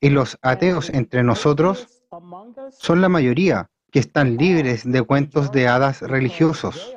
[0.00, 2.02] Y los ateos entre nosotros
[2.70, 6.94] son la mayoría que están libres de cuentos de hadas religiosos.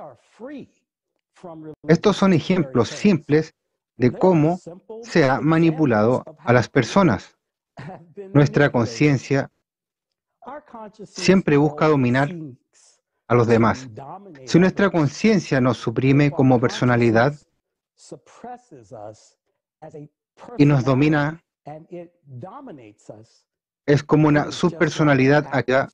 [1.87, 3.53] Estos son ejemplos simples
[3.97, 4.59] de cómo
[5.03, 7.37] se ha manipulado a las personas.
[8.33, 9.51] Nuestra conciencia
[11.03, 12.33] siempre busca dominar
[13.31, 13.87] a los demás.
[14.45, 17.33] Si nuestra conciencia nos suprime como personalidad
[20.57, 21.41] y nos domina,
[23.85, 25.87] es como una subpersonalidad que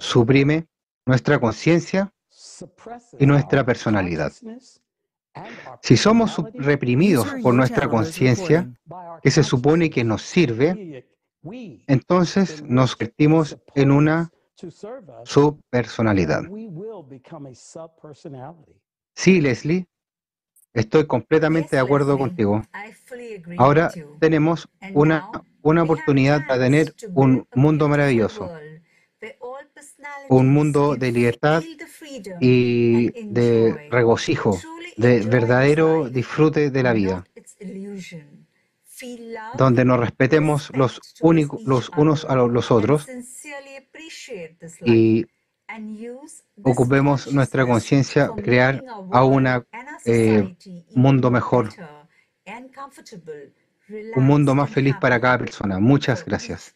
[0.00, 0.66] suprime
[1.06, 2.12] nuestra conciencia
[3.16, 4.32] y nuestra personalidad.
[5.82, 8.68] Si somos reprimidos por nuestra conciencia,
[9.22, 11.06] que se supone que nos sirve,
[11.86, 14.32] entonces nos convertimos en una
[15.24, 16.42] su personalidad.
[19.14, 19.86] Sí, Leslie,
[20.72, 22.62] estoy completamente de acuerdo contigo.
[23.56, 25.30] Ahora tenemos una,
[25.62, 28.50] una oportunidad para tener un mundo maravilloso,
[30.28, 31.62] un mundo de libertad
[32.40, 34.58] y de regocijo,
[34.96, 37.24] de verdadero disfrute de la vida.
[39.56, 41.00] Donde nos respetemos los,
[41.64, 43.06] los unos a los otros
[44.84, 45.26] y
[46.62, 49.46] ocupemos nuestra conciencia de crear a un
[50.04, 50.56] eh,
[50.94, 51.68] mundo mejor,
[54.14, 55.78] un mundo más feliz para cada persona.
[55.78, 56.74] Muchas gracias.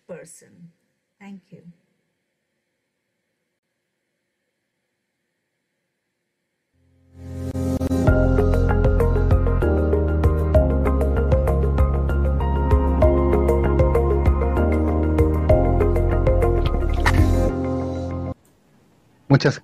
[19.32, 19.62] Muchas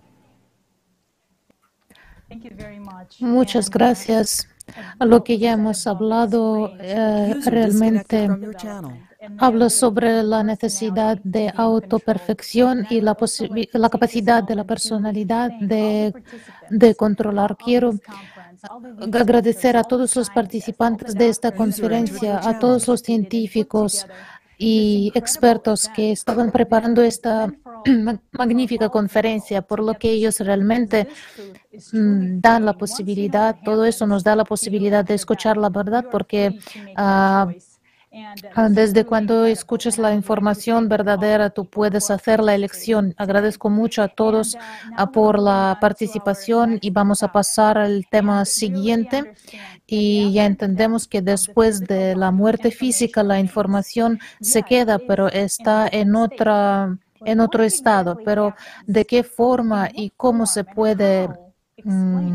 [3.21, 4.49] Muchas gracias.
[4.99, 8.29] A lo que ya hemos hablado eh, realmente
[9.37, 13.15] habla sobre la necesidad de autoperfección y la,
[13.73, 16.15] la capacidad de la personalidad de,
[16.71, 17.57] de controlar.
[17.57, 17.93] Quiero
[19.13, 24.07] agradecer a todos los participantes de esta conferencia, a todos los científicos,
[24.59, 27.53] y expertos que estaban preparando esta
[28.33, 31.07] magnífica conferencia, por lo que ellos realmente
[31.93, 36.59] mm, dan la posibilidad, todo eso nos da la posibilidad de escuchar la verdad, porque
[36.97, 37.49] ah,
[38.71, 43.15] desde cuando escuchas la información verdadera, tú puedes hacer la elección.
[43.19, 44.57] Agradezco mucho a todos
[44.97, 49.35] ah, por la participación y vamos a pasar al tema siguiente.
[49.87, 55.89] y ya entendemos que después de la muerte física la información se queda, pero está
[55.91, 58.55] en otra en otro estado, pero
[58.87, 61.29] de qué forma y cómo se puede
[61.85, 62.33] mm,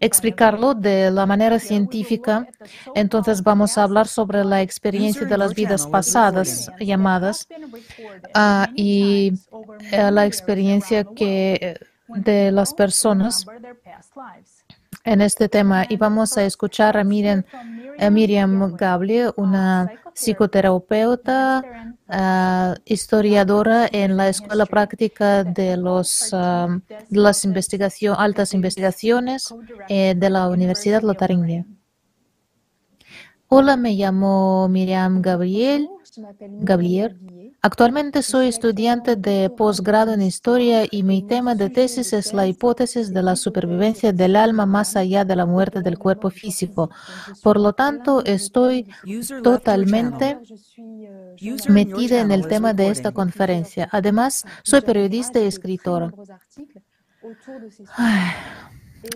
[0.00, 2.46] explicarlo de la manera científica,
[2.94, 7.48] entonces vamos a hablar sobre la experiencia de las vidas pasadas llamadas
[8.34, 9.32] ah, y
[9.90, 11.76] eh, la experiencia que
[12.08, 13.46] de las personas
[15.04, 17.44] en este tema y vamos a escuchar a Miriam,
[17.98, 21.62] a Miriam Gable, una psicoterapeuta,
[22.08, 27.44] uh, historiadora en la Escuela Práctica de, los, de las
[28.18, 29.54] altas investigaciones
[29.88, 31.64] eh, de la Universidad Lotaringia.
[33.48, 35.88] Hola, me llamo Miriam Gabriel.
[36.60, 37.18] Gabriel.
[37.64, 43.14] Actualmente soy estudiante de posgrado en historia y mi tema de tesis es la hipótesis
[43.14, 46.90] de la supervivencia del alma más allá de la muerte del cuerpo físico.
[47.40, 48.88] Por lo tanto, estoy
[49.44, 50.40] totalmente
[51.68, 53.88] metida en el tema de esta conferencia.
[53.92, 56.12] Además, soy periodista y escritora.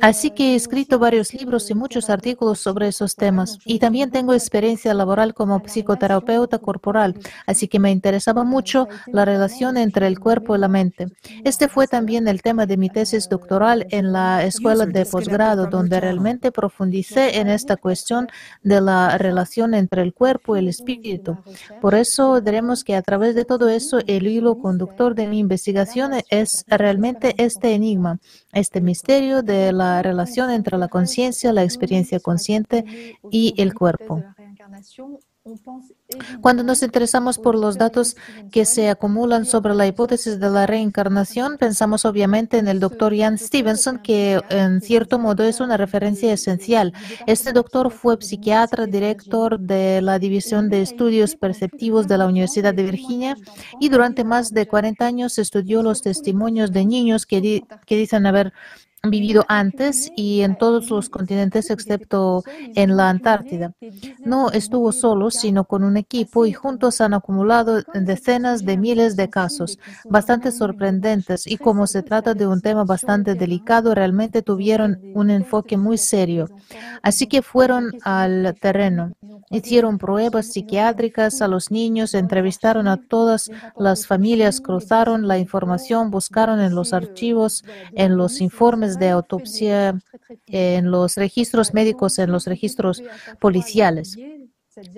[0.01, 3.59] Así que he escrito varios libros y muchos artículos sobre esos temas.
[3.65, 7.15] Y también tengo experiencia laboral como psicoterapeuta corporal,
[7.47, 11.07] así que me interesaba mucho la relación entre el cuerpo y la mente.
[11.45, 16.01] Este fue también el tema de mi tesis doctoral en la escuela de posgrado, donde
[16.01, 18.29] realmente profundicé en esta cuestión
[18.63, 21.39] de la relación entre el cuerpo y el espíritu.
[21.81, 26.13] Por eso diremos que a través de todo eso, el hilo conductor de mi investigación
[26.31, 28.19] es realmente este enigma,
[28.57, 32.85] este misterio de la relación entre la conciencia, la experiencia consciente
[33.31, 34.23] y el cuerpo.
[36.41, 38.17] Cuando nos interesamos por los datos
[38.51, 43.39] que se acumulan sobre la hipótesis de la reencarnación, pensamos obviamente en el doctor Jan
[43.39, 46.93] Stevenson, que en cierto modo es una referencia esencial.
[47.27, 52.85] Este doctor fue psiquiatra, director de la División de Estudios Perceptivos de la Universidad de
[52.85, 53.37] Virginia
[53.81, 58.53] y durante más de 40 años estudió los testimonios de niños que, que dicen haber
[59.11, 62.43] vivido antes y en todos los continentes excepto
[62.75, 63.73] en la Antártida.
[64.25, 69.29] No estuvo solo, sino con un equipo y juntos han acumulado decenas de miles de
[69.29, 75.31] casos, bastante sorprendentes y como se trata de un tema bastante delicado, realmente tuvieron un
[75.31, 76.49] enfoque muy serio.
[77.03, 79.13] Así que fueron al terreno,
[79.51, 86.61] hicieron pruebas psiquiátricas a los niños, entrevistaron a todas las familias, cruzaron la información, buscaron
[86.61, 89.99] en los archivos, en los informes de autopsia
[90.47, 93.03] en los registros médicos, en los registros
[93.41, 94.17] policiales.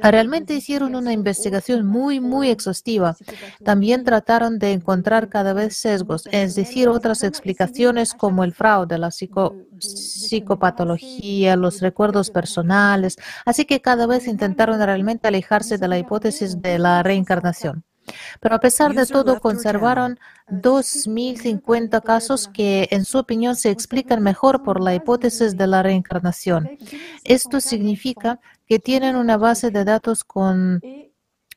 [0.02, 3.17] Realmente hicieron una investigación muy, muy exhaustiva.
[3.62, 9.12] También trataron de encontrar cada vez sesgos, es decir, otras explicaciones como el fraude, la
[9.12, 13.18] psicopatología, los recuerdos personales.
[13.44, 17.85] Así que cada vez intentaron realmente alejarse de la hipótesis de la reencarnación.
[18.41, 24.62] Pero a pesar de todo, conservaron 2.050 casos que, en su opinión, se explican mejor
[24.62, 26.78] por la hipótesis de la reencarnación.
[27.25, 30.81] Esto significa que tienen una base de datos con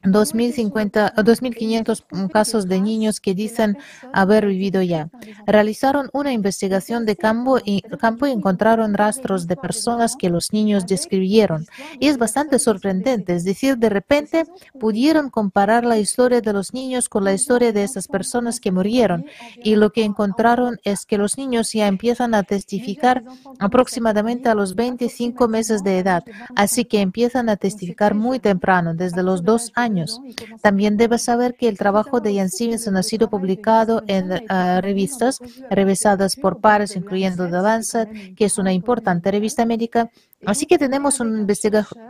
[0.03, 3.77] 2.500 casos de niños que dicen
[4.13, 5.09] haber vivido ya.
[5.45, 7.83] Realizaron una investigación de campo y,
[8.21, 11.65] encontraron rastros de personas que los niños describieron.
[11.99, 14.45] Y es bastante sorprendente, es decir, de repente
[14.79, 19.25] pudieron comparar la historia de los niños con la historia de esas personas que murieron.
[19.63, 23.23] Y lo que encontraron es que los niños ya empiezan a testificar
[23.59, 26.23] aproximadamente a los 25 meses de edad.
[26.55, 29.90] Así que empiezan a testificar muy temprano, desde los dos años
[30.61, 35.39] también debes saber que el trabajo de Jan Stevenson ha sido publicado en ah, revistas
[35.69, 40.09] revisadas por pares, incluyendo The Lancet, que es una importante revista médica.
[40.45, 41.47] Así que tenemos un,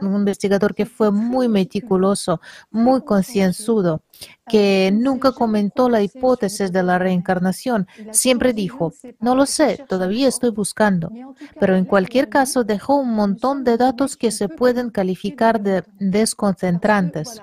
[0.01, 4.03] un investigador que fue muy meticuloso, muy concienzudo,
[4.48, 7.88] que nunca comentó la hipótesis de la reencarnación.
[8.11, 11.11] Siempre dijo, no lo sé, todavía estoy buscando.
[11.60, 17.42] Pero en cualquier caso dejó un montón de datos que se pueden calificar de desconcentrantes.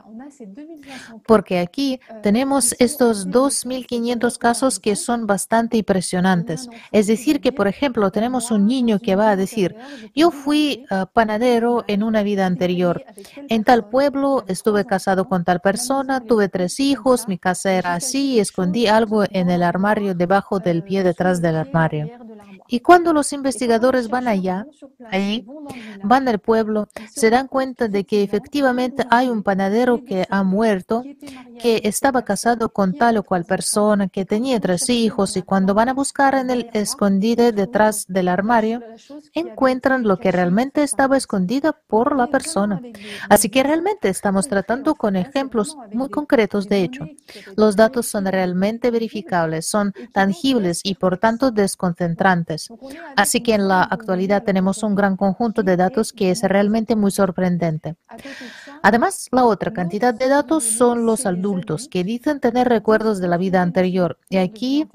[1.26, 6.68] Porque aquí tenemos estos 2.500 casos que son bastante impresionantes.
[6.92, 9.76] Es decir, que, por ejemplo, tenemos un niño que va a decir,
[10.14, 13.04] yo fui ah, panadero en una vida anterior.
[13.48, 18.34] En tal pueblo estuve casado con tal persona, tuve tres hijos, mi casa era así
[18.34, 22.10] y escondí algo en el armario debajo del pie detrás del armario.
[22.66, 24.66] Y cuando los investigadores van allá,
[25.10, 25.46] ahí,
[26.02, 31.04] van al pueblo, se dan cuenta de que efectivamente hay un panadero que ha muerto,
[31.60, 35.88] que estaba casado con tal o cual persona, que tenía tres hijos y cuando van
[35.88, 38.82] a buscar en el escondido detrás del armario,
[39.34, 42.80] encuentran lo que realmente estaba escondido por la persona.
[43.28, 47.06] Así que realmente estamos tratando con ejemplos muy concretos de hecho.
[47.56, 52.68] Los datos son realmente verificables, son tangibles y por tanto desconcentrantes.
[53.16, 57.10] Así que en la actualidad tenemos un gran conjunto de datos que es realmente muy
[57.10, 57.96] sorprendente.
[58.82, 63.36] Además, la otra cantidad de datos son los adultos que dicen tener recuerdos de la
[63.36, 64.18] vida anterior.
[64.28, 64.88] Y aquí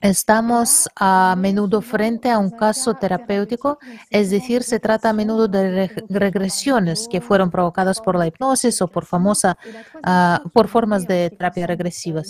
[0.00, 5.90] Estamos a menudo frente a un caso terapéutico, es decir, se trata a menudo de
[6.08, 9.58] regresiones que fueron provocadas por la hipnosis o por famosa,
[9.96, 12.22] uh, por formas de terapia regresiva.